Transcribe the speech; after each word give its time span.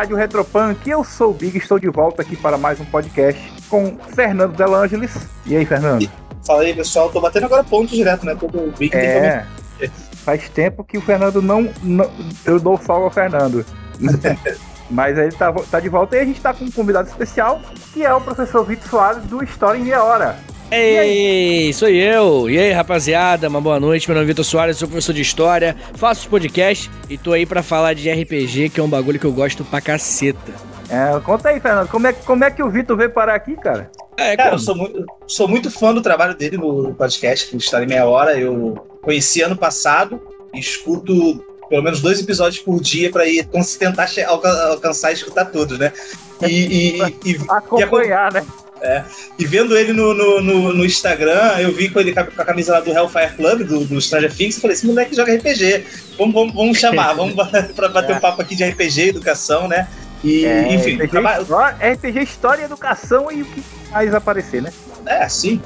Rádio 0.00 0.16
Retropunk. 0.16 0.88
Eu 0.88 1.04
sou 1.04 1.30
o 1.30 1.34
Big, 1.34 1.58
estou 1.58 1.78
de 1.78 1.86
volta 1.86 2.22
aqui 2.22 2.34
para 2.34 2.56
mais 2.56 2.80
um 2.80 2.86
podcast 2.86 3.38
com 3.68 3.98
Fernando 4.14 4.56
Delangeles. 4.56 5.28
E 5.44 5.54
aí, 5.54 5.66
Fernando? 5.66 6.10
Fala 6.42 6.62
aí, 6.62 6.72
pessoal. 6.72 7.10
Tô 7.10 7.20
batendo 7.20 7.44
agora 7.44 7.62
ponto 7.62 7.94
direto, 7.94 8.24
né? 8.24 8.34
Todo 8.34 8.72
Big 8.78 8.96
é, 8.96 9.44
faz 10.24 10.48
tempo 10.48 10.82
que 10.84 10.96
o 10.96 11.02
Fernando 11.02 11.42
não, 11.42 11.70
não 11.82 12.10
eu 12.46 12.58
dou 12.58 12.78
folga 12.78 13.04
ao 13.04 13.10
Fernando. 13.10 13.62
Mas 14.88 15.18
ele 15.18 15.32
tá, 15.32 15.52
tá 15.52 15.78
de 15.78 15.90
volta 15.90 16.16
e 16.16 16.20
a 16.20 16.24
gente 16.24 16.40
tá 16.40 16.54
com 16.54 16.64
um 16.64 16.70
convidado 16.70 17.06
especial, 17.06 17.60
que 17.92 18.02
é 18.02 18.14
o 18.14 18.22
professor 18.22 18.64
Vitor 18.64 18.88
Soares 18.88 19.22
do 19.24 19.44
História 19.44 19.78
em 19.78 19.84
Meia 19.84 20.02
Hora. 20.02 20.38
Ei, 20.70 21.72
sou 21.72 21.88
eu. 21.88 22.48
E 22.48 22.56
aí, 22.56 22.70
rapaziada, 22.70 23.48
uma 23.48 23.60
boa 23.60 23.80
noite. 23.80 24.08
Meu 24.08 24.14
nome 24.14 24.26
é 24.26 24.28
Vitor 24.28 24.44
Soares, 24.44 24.76
sou 24.76 24.86
professor 24.86 25.12
de 25.12 25.20
História, 25.20 25.76
faço 25.94 26.28
podcast 26.28 26.88
e 27.08 27.18
tô 27.18 27.32
aí 27.32 27.44
para 27.44 27.60
falar 27.60 27.92
de 27.92 28.08
RPG, 28.08 28.68
que 28.68 28.78
é 28.78 28.82
um 28.82 28.88
bagulho 28.88 29.18
que 29.18 29.26
eu 29.26 29.32
gosto 29.32 29.64
pra 29.64 29.80
caceta. 29.80 30.52
É, 30.88 31.18
conta 31.20 31.48
aí, 31.48 31.58
Fernando, 31.58 31.88
como 31.88 32.06
é, 32.06 32.12
como 32.12 32.44
é 32.44 32.50
que 32.52 32.62
o 32.62 32.70
Vitor 32.70 32.96
veio 32.96 33.10
parar 33.10 33.34
aqui, 33.34 33.56
cara? 33.56 33.90
É, 34.16 34.36
cara, 34.36 34.54
eu 34.54 34.58
sou 34.60 34.76
muito, 34.76 35.04
sou 35.26 35.48
muito 35.48 35.70
fã 35.72 35.92
do 35.92 36.02
trabalho 36.02 36.36
dele 36.36 36.56
no 36.56 36.94
podcast, 36.94 37.52
no 37.52 37.58
História 37.58 37.84
em 37.84 37.88
Meia 37.88 38.06
Hora. 38.06 38.38
Eu 38.38 38.74
conheci 39.02 39.42
ano 39.42 39.56
passado, 39.56 40.22
escuto 40.54 41.44
pelo 41.68 41.82
menos 41.82 42.00
dois 42.00 42.20
episódios 42.20 42.62
por 42.62 42.80
dia 42.80 43.10
para 43.10 43.26
ir 43.26 43.48
tentar 43.78 44.08
alcançar 44.28 45.10
e 45.10 45.14
escutar 45.14 45.46
todos, 45.46 45.78
né? 45.78 45.92
E, 46.42 46.46
e, 46.46 47.02
e, 47.24 47.32
e 47.32 47.40
acompanhar, 47.50 48.32
né? 48.32 48.46
É. 48.82 49.04
E 49.38 49.44
vendo 49.44 49.76
ele 49.76 49.92
no, 49.92 50.14
no, 50.14 50.40
no, 50.40 50.72
no, 50.72 50.84
Instagram, 50.84 51.58
eu 51.58 51.72
vi 51.72 51.90
com 51.90 52.00
ele 52.00 52.14
com 52.14 52.20
a 52.20 52.44
camisa 52.44 52.72
lá 52.72 52.80
do 52.80 52.90
Hellfire 52.90 53.34
Club, 53.36 53.62
do, 53.64 53.84
do 53.84 54.00
Stranger 54.00 54.32
Things, 54.34 54.56
e 54.56 54.60
falei, 54.60 54.74
esse 54.74 54.86
moleque 54.86 55.14
joga 55.14 55.34
RPG. 55.34 55.84
Vamos, 56.16 56.34
vamos, 56.34 56.54
vamos 56.54 56.78
chamar, 56.78 57.12
vamos 57.12 57.34
pra 57.76 57.88
bater 57.88 58.12
é. 58.12 58.16
um 58.16 58.20
papo 58.20 58.40
aqui 58.40 58.56
de 58.56 58.64
RPG, 58.64 59.08
educação, 59.08 59.68
né? 59.68 59.86
E, 60.24 60.46
é, 60.46 60.74
enfim. 60.74 60.94
RPG, 60.94 61.08
trabalho... 61.08 61.46
RPG, 61.94 62.22
História, 62.22 62.64
Educação 62.64 63.30
e 63.30 63.42
o 63.42 63.44
que 63.44 63.62
mais 63.90 64.14
aparecer, 64.14 64.62
né? 64.62 64.72
É, 65.04 65.28
sim. 65.28 65.60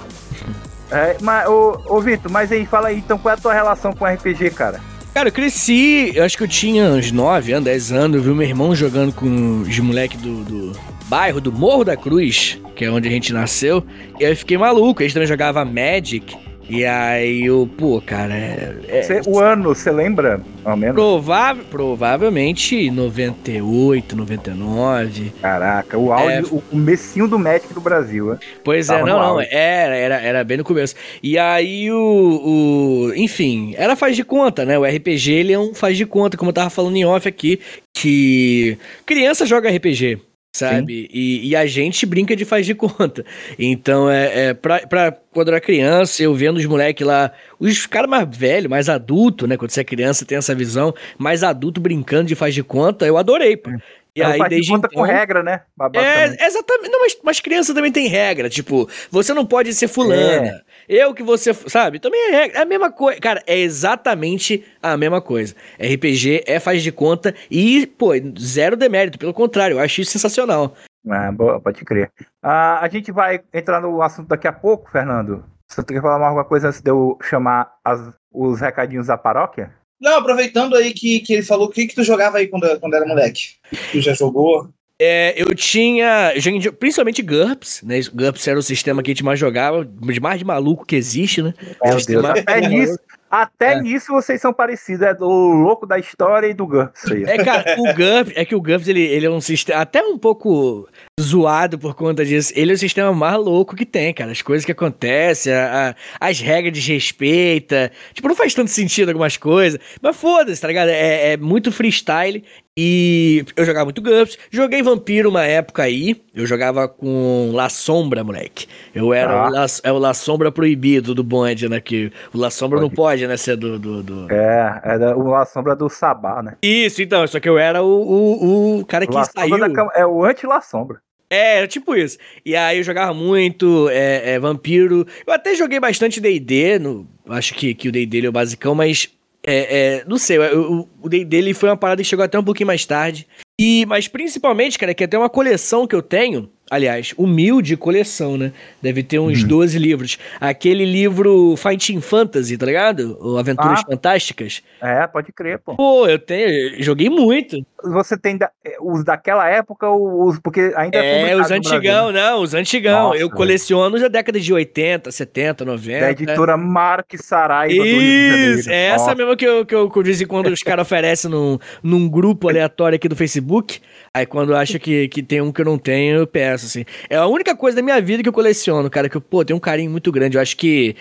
É, 0.91 1.17
mas, 1.21 1.49
ô, 1.49 1.81
ô 1.87 2.01
Vitor, 2.01 2.31
mas 2.31 2.51
aí, 2.51 2.67
fala 2.67 2.89
aí, 2.89 2.99
então, 2.99 3.19
qual 3.19 3.35
é 3.35 3.39
a 3.39 3.41
tua 3.41 3.53
relação 3.53 3.93
com 3.93 4.05
RPG, 4.05 4.51
cara? 4.51 4.81
Cara, 5.13 5.29
eu 5.29 5.33
cresci, 5.33 6.11
eu 6.15 6.25
acho 6.25 6.37
que 6.37 6.43
eu 6.43 6.49
tinha 6.49 6.87
uns 6.87 7.13
9 7.13 7.53
anos, 7.53 7.65
10 7.65 7.93
anos, 7.93 8.17
eu 8.17 8.23
vi 8.23 8.31
meu 8.31 8.47
irmão 8.47 8.75
jogando 8.75 9.13
com 9.13 9.63
os 9.63 9.79
moleques 9.79 10.21
do, 10.21 10.43
do 10.43 10.73
bairro, 11.15 11.41
do 11.41 11.53
Morro 11.53 11.85
da 11.85 11.97
Cruz, 11.97 12.61
que 12.75 12.85
é 12.85 12.91
onde 12.91 13.07
a 13.07 13.11
gente 13.11 13.33
nasceu, 13.33 13.85
e 14.19 14.25
aí 14.25 14.33
eu 14.33 14.37
fiquei 14.37 14.59
maluco, 14.59 15.01
eles 15.01 15.13
também 15.15 15.29
jogavam 15.29 15.65
Magic, 15.65 16.37
e 16.69 16.85
aí 16.85 17.45
eu, 17.45 17.71
pô, 17.79 18.03
cara. 18.05 18.35
É, 18.35 18.75
é, 18.89 19.03
Cê, 19.03 19.21
o 19.25 19.39
ano, 19.39 19.63
você 19.73 19.93
lembra? 19.93 20.41
Ao 20.65 20.77
menos? 20.77 20.97
Provável, 20.97 21.63
provavelmente 21.71 22.91
98, 22.91 24.17
99. 24.17 25.33
Caraca, 25.41 25.97
o 25.97 26.13
áudio, 26.13 26.33
é, 26.33 26.43
o 26.51 26.61
comecinho 26.61 27.29
do 27.29 27.39
Magic 27.39 27.73
do 27.73 27.81
Brasil, 27.81 28.31
né? 28.31 28.39
Pois 28.65 28.89
é, 28.89 28.95
Tava 28.95 29.09
é, 29.09 29.13
não, 29.13 29.21
não, 29.21 29.41
era, 29.41 29.95
era, 29.95 30.21
era 30.21 30.43
bem 30.43 30.57
no 30.57 30.65
começo. 30.65 30.97
E 31.23 31.39
aí 31.39 31.93
o, 31.93 31.97
o. 31.97 33.13
Enfim, 33.15 33.73
era 33.79 33.95
faz 33.95 34.17
de 34.17 34.25
conta, 34.25 34.65
né? 34.65 34.77
O 34.77 34.85
RPG 34.85 35.33
ele 35.33 35.53
é 35.53 35.59
um 35.61 35.75
faz 35.75 35.97
de 35.97 36.07
conta, 36.07 36.37
como 36.37 36.49
eu 36.49 36.55
tava 36.55 36.71
falando 36.71 36.97
em 36.97 37.05
off 37.05 37.29
aqui, 37.29 37.61
que 37.93 38.77
criança 39.07 39.47
joga 39.47 39.71
RPG 39.71 40.19
sabe? 40.55 41.09
E, 41.13 41.49
e, 41.49 41.57
a 41.57 41.67
gente 41.67 42.07
brinca 42.07 42.37
de 42.37 42.45
faz 42.45 42.65
de 42.65 42.75
conta. 42.77 43.25
Então, 43.59 44.09
é, 44.09 44.49
é 44.49 44.55
pra, 44.55 44.87
pra 44.87 45.13
quando 45.33 45.49
eu 45.49 45.55
era 45.55 45.61
criança, 45.61 46.23
eu 46.23 46.33
vendo 46.33 46.57
os 46.57 46.65
moleques 46.65 47.05
lá, 47.05 47.33
os 47.59 47.87
caras 47.87 48.09
mais 48.09 48.29
velhos, 48.37 48.71
mais 48.71 48.89
adulto, 48.89 49.49
né? 49.49 49.57
Quando 49.57 49.71
você 49.73 49.81
é 49.81 49.85
criança, 49.85 50.25
tem 50.25 50.39
essa 50.39 50.55
visão, 50.55 50.95
mais 51.19 51.43
adulto 51.43 51.81
brincando 51.81 52.29
de 52.29 52.37
faz 52.37 52.55
de 52.55 52.63
conta, 52.63 53.05
eu 53.05 53.19
adorei, 53.19 53.57
pô. 53.57 53.71
E 54.17 54.23
é 54.23 54.27
aí, 54.27 54.39
faz 54.39 54.49
desde 54.49 54.67
de 54.69 54.73
conta 54.73 54.89
então, 54.91 55.03
com 55.03 55.11
regra, 55.11 55.43
né? 55.43 55.63
É, 55.95 56.47
exatamente. 56.47 56.89
Não, 56.89 57.01
mas, 57.01 57.19
mas 57.25 57.41
criança 57.41 57.75
também 57.75 57.91
tem 57.91 58.07
regra. 58.07 58.49
Tipo, 58.49 58.89
você 59.11 59.35
não 59.35 59.45
pode 59.45 59.75
ser 59.75 59.89
fulana. 59.89 60.47
É. 60.47 60.61
Eu 60.89 61.15
que 61.15 61.23
você. 61.23 61.53
Sabe? 61.55 61.99
Também 61.99 62.21
é. 62.35 62.57
É 62.57 62.63
a 62.63 62.65
mesma 62.65 62.91
coisa. 62.91 63.21
Cara, 63.21 63.43
é 63.47 63.59
exatamente 63.59 64.65
a 64.83 64.97
mesma 64.97 65.21
coisa. 65.21 65.55
RPG 65.79 66.45
é 66.47 66.61
faz 66.61 66.83
de 66.83 66.93
conta 66.93 67.35
e, 67.51 67.87
pô, 67.87 68.11
zero 68.39 68.77
demérito. 68.77 69.19
Pelo 69.19 69.35
contrário, 69.35 69.77
eu 69.77 69.81
acho 69.81 70.01
isso 70.01 70.13
sensacional. 70.13 70.75
Ah, 71.09 71.31
boa, 71.31 71.61
pode 71.61 71.85
crer. 71.85 72.11
Ah, 72.43 72.81
a 72.81 72.89
gente 72.89 73.13
vai 73.13 73.43
entrar 73.53 73.81
no 73.81 74.01
assunto 74.03 74.29
daqui 74.29 74.49
a 74.49 74.53
pouco, 74.53 74.91
Fernando. 74.91 75.45
Você 75.69 75.83
quer 75.83 76.01
falar 76.01 76.19
mais 76.19 76.29
alguma 76.29 76.45
coisa 76.45 76.69
antes 76.69 76.81
de 76.81 76.91
eu 76.91 77.19
chamar 77.23 77.73
as, 77.85 78.13
os 78.33 78.61
recadinhos 78.61 79.09
da 79.09 79.19
paróquia? 79.19 79.73
Não, 80.01 80.19
aproveitando 80.19 80.77
aí 80.77 80.93
que, 80.93 81.21
que 81.21 81.33
ele 81.33 81.43
falou, 81.43 81.67
o 81.67 81.71
que, 81.71 81.87
que 81.87 81.95
tu 81.95 82.03
jogava 82.03 82.39
aí 82.39 82.49
quando, 82.49 82.79
quando 82.81 82.95
era 82.95 83.07
moleque? 83.07 83.57
Tu 83.91 84.01
já 84.01 84.13
jogou? 84.13 84.69
É, 85.01 85.35
eu 85.37 85.53
tinha. 85.55 86.33
principalmente 86.79 87.21
GURPS, 87.21 87.83
né? 87.83 88.01
GURPS 88.13 88.47
era 88.47 88.59
o 88.59 88.63
sistema 88.63 89.03
que 89.03 89.11
a 89.11 89.15
gente 89.15 89.25
mais 89.25 89.41
jogava, 89.41 89.85
de 89.85 90.21
mais 90.21 90.39
de 90.39 90.45
maluco 90.45 90.87
que 90.87 90.95
existe, 90.95 91.43
né? 91.43 91.53
Meu 91.85 91.97
Deus, 91.97 92.25
até 92.25 92.61
nisso, 92.69 92.99
até 93.29 93.73
é. 93.73 93.81
nisso 93.81 94.13
vocês 94.13 94.41
são 94.41 94.53
parecidos, 94.53 95.03
é 95.03 95.13
do 95.13 95.27
louco 95.27 95.85
da 95.85 95.99
história 95.99 96.47
e 96.47 96.55
do 96.55 96.65
GURPS. 96.65 97.11
Aí. 97.11 97.25
É, 97.25 97.43
cara, 97.43 97.75
o 97.77 97.93
GURPS, 97.93 98.33
é 98.37 98.45
que 98.45 98.55
o 98.55 98.61
GURPS 98.61 98.87
ele, 98.87 99.03
ele 99.03 99.27
é 99.27 99.31
um 99.31 99.41
sistema 99.41 99.81
até 99.81 100.01
um 100.01 100.17
pouco 100.17 100.89
zoado 101.21 101.77
por 101.77 101.97
conta 101.97 102.25
disso. 102.25 102.53
Ele 102.55 102.71
é 102.71 102.75
o 102.75 102.79
sistema 102.79 103.13
mais 103.13 103.37
louco 103.37 103.75
que 103.75 103.85
tem, 103.85 104.15
cara. 104.15 104.31
As 104.31 104.43
coisas 104.43 104.65
que 104.65 104.71
acontecem, 104.71 105.53
a, 105.53 105.97
a, 106.21 106.29
as 106.29 106.39
regras 106.39 106.73
de 106.73 106.93
respeita. 106.93 107.91
Tipo, 108.13 108.29
não 108.29 108.37
faz 108.37 108.55
tanto 108.55 108.71
sentido 108.71 109.09
algumas 109.09 109.37
coisas, 109.37 109.81
mas 110.01 110.17
foda-se, 110.17 110.61
tá 110.61 110.69
ligado? 110.69 110.91
É, 110.91 111.33
é 111.33 111.37
muito 111.37 111.73
freestyle 111.73 112.45
e 112.77 113.45
eu 113.57 113.65
jogava 113.65 113.85
muito 113.85 114.03
GURPS. 114.03 114.37
Joguei 114.51 114.83
Vampiro 114.83 115.31
uma 115.31 115.45
época 115.45 115.85
aí. 115.85 116.21
Eu 116.35 116.45
jogava 116.45 116.89
com 116.89 117.53
La 117.53 117.69
Sombra, 117.69 118.25
moleque. 118.25 118.67
Eu 118.93 119.15
era 119.15 119.33
ah. 119.33 119.49
o, 119.49 119.51
La, 119.51 119.67
é 119.85 119.93
o 119.93 119.99
La 119.99 120.13
Sombra 120.13 120.51
proibido 120.51 121.15
do 121.15 121.23
bonde, 121.23 121.69
né? 121.69 121.81
Que 121.81 122.13
o 122.33 122.39
La 122.39 122.51
Sombra 122.51 122.81
pode. 122.81 122.91
não 122.91 122.95
pode, 122.95 123.27
né? 123.29 123.37
Ser 123.37 123.57
do. 123.57 123.79
do, 123.79 124.03
do... 124.03 124.33
É, 124.33 124.81
era 124.83 125.17
o 125.17 125.29
La 125.29 125.45
Sombra 125.45 125.77
do 125.77 125.89
Sabá, 125.89 126.43
né? 126.43 126.57
Isso, 126.63 127.01
então. 127.01 127.25
Só 127.29 127.39
que 127.39 127.49
eu 127.49 127.59
era 127.59 127.81
o, 127.81 127.87
o, 127.87 128.79
o 128.81 128.85
cara 128.85 129.07
que 129.07 129.15
La 129.15 129.25
saiu. 129.25 129.57
É 129.95 130.05
o 130.05 130.25
anti-La 130.25 130.61
Sombra. 130.61 131.01
É, 131.31 131.67
tipo 131.67 131.95
isso. 131.95 132.19
E 132.45 132.55
aí 132.55 132.79
eu 132.79 132.85
jogava 132.85 133.15
muito 133.15 133.89
é, 133.91 134.35
é, 134.35 134.39
Vampiro. 134.39 135.07
Eu 135.27 135.33
até 135.33 135.55
joguei 135.55 135.81
bastante 135.81 136.21
D&D, 136.21 136.81
acho 137.29 137.55
que, 137.55 137.75
que 137.75 137.89
o 137.89 137.93
D&D 137.93 138.27
é 138.27 138.29
o 138.29 138.33
basicão, 138.33 138.75
mas 138.75 139.09
é, 139.47 139.99
é, 139.99 140.05
não 140.07 140.17
sei, 140.17 140.39
o, 140.39 140.89
dele 141.09 141.53
foi 141.53 141.69
uma 141.69 141.77
parada 141.77 142.03
que 142.03 142.09
chegou 142.09 142.25
até 142.25 142.39
um 142.39 142.45
pouquinho 142.45 142.67
mais 142.67 142.85
tarde. 142.85 143.27
E, 143.61 143.87
mas 143.87 144.09
principalmente, 144.09 144.79
cara, 144.79 144.95
que 144.95 145.05
até 145.05 145.17
uma 145.17 145.31
coleção 145.31 145.87
que 145.87 145.95
eu 145.95 146.03
tenho, 146.03 146.51
aliás, 146.69 147.15
humilde 147.17 147.77
coleção, 147.77 148.37
né? 148.37 148.53
Deve 148.83 149.03
ter 149.03 149.21
uns 149.21 149.43
uhum. 149.43 149.49
12 149.49 149.79
livros. 149.79 150.19
Aquele 150.41 150.85
livro 150.85 151.55
Fighting 151.57 152.01
Fantasy, 152.01 152.57
tá 152.57 152.67
ligado? 152.67 153.17
O 153.21 153.39
Aventuras 153.39 153.81
ah, 153.81 153.91
Fantásticas. 153.91 154.61
É, 154.81 155.07
pode 155.07 155.33
crer, 155.33 155.61
pô. 155.61 155.77
Pô, 155.77 156.07
eu 156.09 156.19
tenho, 156.19 156.83
joguei 156.83 157.09
muito. 157.09 157.65
Você 157.93 158.17
tem 158.17 158.37
da, 158.37 158.51
é, 158.65 158.77
os 158.81 159.05
daquela 159.05 159.49
época 159.49 159.89
ou 159.89 160.27
os 160.27 160.39
porque 160.39 160.73
ainda 160.77 160.99
é 160.99 161.31
É, 161.31 161.37
os 161.37 161.51
antigão, 161.51 162.11
não, 162.13 162.43
os 162.43 162.55
antigão. 162.55 163.09
Nossa, 163.09 163.19
eu 163.19 163.31
coleciono 163.31 163.99
da 163.99 164.09
década 164.09 164.41
de 164.41 164.53
80, 164.53 165.11
70, 165.11 165.65
90. 165.65 166.01
Da 166.01 166.11
editora 166.11 166.57
Mark 166.57 167.13
Saraiva 167.17 167.87
Isso, 167.87 168.71
é 168.71 168.87
essa 168.87 169.05
Nossa. 169.05 169.15
mesmo 169.15 169.37
que 169.37 169.45
eu, 169.45 169.67
que 169.67 169.75
eu 169.75 169.89
de 169.89 170.03
vez 170.03 170.21
em 170.21 170.27
quando 170.27 170.49
os 170.49 170.63
caras 170.63 170.87
oferecem 170.87 171.31
num, 171.31 171.59
num 171.83 172.09
grupo 172.09 172.49
aleatório 172.49 172.97
aqui 172.97 173.09
do 173.09 173.17
Facebook. 173.17 173.81
Aí 174.13 174.27
quando 174.27 174.55
acho 174.55 174.79
que, 174.79 175.09
que 175.09 175.23
tem 175.23 175.41
um 175.41 175.53
que 175.53 175.61
eu 175.61 175.65
não 175.65 175.79
tenho, 175.79 176.19
eu 176.19 176.27
peço, 176.27 176.67
assim. 176.67 176.85
É 177.09 177.17
a 177.17 177.27
única 177.27 177.55
coisa 177.55 177.77
da 177.77 177.83
minha 177.83 178.01
vida 178.01 178.23
que 178.23 178.29
eu 178.29 178.33
coleciono, 178.33 178.89
cara, 178.91 179.09
que 179.09 179.17
eu, 179.17 179.21
pô, 179.21 179.45
tenho 179.45 179.57
um 179.57 179.61
carinho 179.61 179.91
muito 179.91 180.11
grande. 180.11 180.37
Eu 180.37 180.43
acho 180.43 180.57
que. 180.57 180.97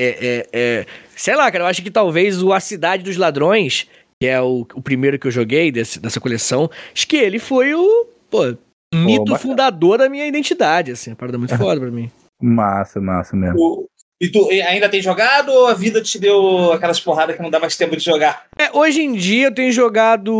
É, 0.00 0.06
é, 0.06 0.46
é, 0.52 0.86
sei 1.16 1.34
lá, 1.34 1.50
cara, 1.50 1.64
eu 1.64 1.68
acho 1.68 1.82
que 1.82 1.90
talvez 1.90 2.40
o 2.40 2.52
A 2.52 2.60
Cidade 2.60 3.02
dos 3.02 3.16
Ladrões, 3.16 3.88
que 4.20 4.26
é 4.26 4.40
o, 4.40 4.66
o 4.74 4.82
primeiro 4.82 5.18
que 5.18 5.26
eu 5.26 5.30
joguei 5.30 5.70
desse, 5.70 6.00
dessa 6.00 6.20
coleção, 6.20 6.70
acho 6.92 7.06
que 7.06 7.16
ele 7.16 7.38
foi 7.38 7.74
o. 7.74 8.06
Pô, 8.30 8.56
mito 8.94 9.32
mas... 9.32 9.40
fundador 9.40 9.98
da 9.98 10.08
minha 10.08 10.26
identidade, 10.26 10.92
assim. 10.92 11.10
Uma 11.10 11.16
parada 11.16 11.38
muito 11.38 11.56
foda 11.58 11.80
pra 11.80 11.90
mim. 11.90 12.10
Massa, 12.40 13.00
massa 13.00 13.36
mesmo. 13.36 13.58
O, 13.58 13.88
e 14.20 14.28
tu 14.28 14.48
ainda 14.50 14.88
tem 14.88 15.00
jogado 15.00 15.50
ou 15.50 15.68
a 15.68 15.74
vida 15.74 16.02
te 16.02 16.18
deu 16.18 16.72
aquelas 16.72 16.98
porradas 16.98 17.36
que 17.36 17.42
não 17.42 17.50
dá 17.50 17.60
mais 17.60 17.76
tempo 17.76 17.96
de 17.96 18.04
jogar? 18.04 18.46
É, 18.58 18.76
hoje 18.76 19.00
em 19.00 19.12
dia 19.12 19.46
eu 19.46 19.54
tenho 19.54 19.70
jogado 19.70 20.34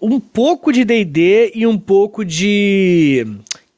um 0.00 0.20
pouco 0.20 0.70
de 0.70 0.84
DD 0.84 1.52
e 1.54 1.66
um 1.66 1.78
pouco 1.78 2.22
de. 2.24 3.26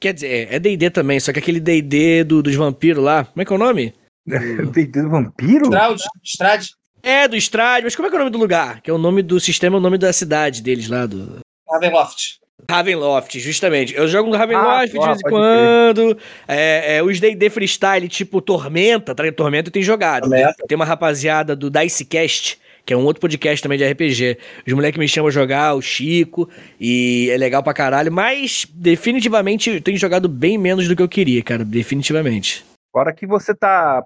Quer 0.00 0.14
dizer, 0.14 0.48
é 0.50 0.58
DD 0.58 0.90
também, 0.90 1.20
só 1.20 1.32
que 1.32 1.38
aquele 1.38 1.60
DD 1.60 2.24
do, 2.24 2.42
dos 2.42 2.54
vampiros 2.56 3.02
lá. 3.02 3.24
Como 3.24 3.40
é 3.40 3.44
que 3.44 3.52
é 3.52 3.56
o 3.56 3.58
nome? 3.58 3.94
DD 4.26 5.02
do 5.02 5.10
vampiro? 5.10 5.66
Strad, 5.66 6.00
Strad. 6.24 6.66
É, 7.04 7.28
do 7.28 7.36
Strad, 7.36 7.84
mas 7.84 7.94
como 7.94 8.08
é 8.08 8.10
que 8.10 8.16
é 8.16 8.18
o 8.18 8.20
nome 8.20 8.30
do 8.30 8.38
lugar? 8.38 8.80
Que 8.80 8.90
é 8.90 8.94
o 8.94 8.98
nome 8.98 9.22
do 9.22 9.38
sistema, 9.38 9.76
é 9.76 9.78
o 9.78 9.82
nome 9.82 9.98
da 9.98 10.12
cidade 10.12 10.62
deles 10.62 10.88
lá. 10.88 11.04
Do... 11.04 11.40
Ravenloft. 11.70 12.38
Ravenloft, 12.68 13.38
justamente. 13.38 13.94
Eu 13.94 14.08
jogo 14.08 14.30
no 14.30 14.36
Ravenloft 14.36 14.68
ah, 14.68 14.86
de 14.86 14.92
vez 14.92 15.18
em 15.18 15.28
quando. 15.28 16.18
É, 16.48 16.96
é, 16.96 17.02
os 17.02 17.20
D&D 17.20 17.50
Freestyle, 17.50 18.08
tipo 18.08 18.40
Tormenta, 18.40 19.14
tá? 19.14 19.30
Tormenta 19.32 19.70
tem 19.70 19.82
jogado. 19.82 20.22
Tormenta. 20.22 20.64
Tem 20.66 20.76
uma 20.76 20.84
rapaziada 20.84 21.54
do 21.54 21.68
Dicecast, 21.68 22.58
que 22.86 22.94
é 22.94 22.96
um 22.96 23.04
outro 23.04 23.20
podcast 23.20 23.62
também 23.62 23.76
de 23.76 23.86
RPG. 23.86 24.38
Os 24.66 24.72
moleques 24.72 24.98
me 24.98 25.06
chamam 25.06 25.28
a 25.28 25.30
jogar, 25.30 25.74
o 25.74 25.82
Chico, 25.82 26.48
e 26.80 27.28
é 27.30 27.36
legal 27.36 27.62
pra 27.62 27.74
caralho, 27.74 28.10
mas 28.10 28.66
definitivamente 28.72 29.68
eu 29.68 29.80
tenho 29.80 29.98
jogado 29.98 30.28
bem 30.28 30.56
menos 30.56 30.88
do 30.88 30.96
que 30.96 31.02
eu 31.02 31.08
queria, 31.08 31.42
cara, 31.42 31.64
definitivamente. 31.64 32.64
Agora 32.94 33.12
que 33.12 33.26
você 33.26 33.52
tá 33.52 34.04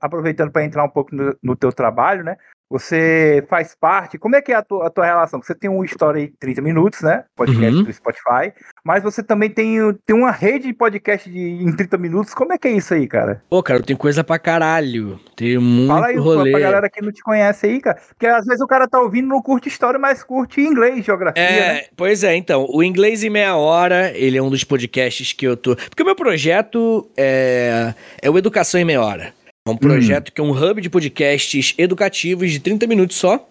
aproveitando 0.00 0.52
para 0.52 0.64
entrar 0.64 0.84
um 0.84 0.88
pouco 0.88 1.12
no, 1.12 1.36
no 1.42 1.56
teu 1.56 1.72
trabalho, 1.72 2.22
né? 2.22 2.36
Você 2.70 3.44
faz 3.48 3.74
parte. 3.74 4.18
Como 4.18 4.36
é 4.36 4.42
que 4.42 4.52
é 4.52 4.56
a 4.56 4.62
tua, 4.62 4.86
a 4.86 4.90
tua 4.90 5.06
relação? 5.06 5.40
Você 5.42 5.54
tem 5.54 5.70
um 5.70 5.82
story 5.84 6.28
de 6.28 6.34
30 6.38 6.60
minutos, 6.60 7.00
né? 7.00 7.24
Podcast 7.34 7.76
uhum. 7.76 7.82
do 7.82 7.92
Spotify. 7.92 8.52
Mas 8.84 9.02
você 9.02 9.22
também 9.22 9.48
tem, 9.48 9.78
tem 10.06 10.14
uma 10.14 10.30
rede 10.30 10.66
de 10.66 10.74
podcast 10.74 11.30
de, 11.30 11.38
em 11.38 11.74
30 11.74 11.96
minutos. 11.96 12.34
Como 12.34 12.52
é 12.52 12.58
que 12.58 12.68
é 12.68 12.72
isso 12.72 12.92
aí, 12.92 13.06
cara? 13.06 13.42
Pô, 13.48 13.62
cara, 13.62 13.82
tem 13.82 13.96
coisa 13.96 14.22
pra 14.22 14.38
caralho. 14.38 15.18
Tem 15.34 15.56
muito 15.56 15.88
Fala 15.88 16.08
aí 16.08 16.16
rolê. 16.16 16.50
pra 16.50 16.60
galera 16.60 16.90
que 16.90 17.00
não 17.00 17.10
te 17.10 17.22
conhece 17.22 17.66
aí, 17.66 17.80
cara. 17.80 17.98
Porque 18.08 18.26
às 18.26 18.44
vezes 18.44 18.60
o 18.60 18.66
cara 18.66 18.86
tá 18.86 19.00
ouvindo 19.00 19.28
não 19.28 19.40
curte 19.40 19.68
história, 19.68 19.98
mas 19.98 20.22
curte 20.22 20.60
inglês, 20.60 21.04
geografia. 21.04 21.42
É, 21.42 21.74
né? 21.74 21.82
pois 21.96 22.22
é, 22.22 22.36
então. 22.36 22.66
O 22.70 22.82
Inglês 22.82 23.24
em 23.24 23.30
Meia 23.30 23.56
Hora, 23.56 24.10
ele 24.14 24.36
é 24.36 24.42
um 24.42 24.50
dos 24.50 24.64
podcasts 24.64 25.32
que 25.32 25.46
eu 25.46 25.56
tô. 25.56 25.74
Porque 25.74 26.02
o 26.02 26.06
meu 26.06 26.16
projeto 26.16 27.10
é, 27.16 27.94
é 28.20 28.28
o 28.28 28.36
Educação 28.36 28.78
em 28.78 28.84
Meia 28.84 29.00
Hora. 29.00 29.37
É 29.68 29.72
um 29.72 29.76
projeto 29.76 30.28
hum. 30.28 30.32
que 30.34 30.40
é 30.40 30.44
um 30.44 30.50
hub 30.50 30.80
de 30.80 30.90
podcasts 30.90 31.74
educativos 31.76 32.50
de 32.50 32.58
30 32.58 32.86
minutos 32.86 33.16
só. 33.16 33.46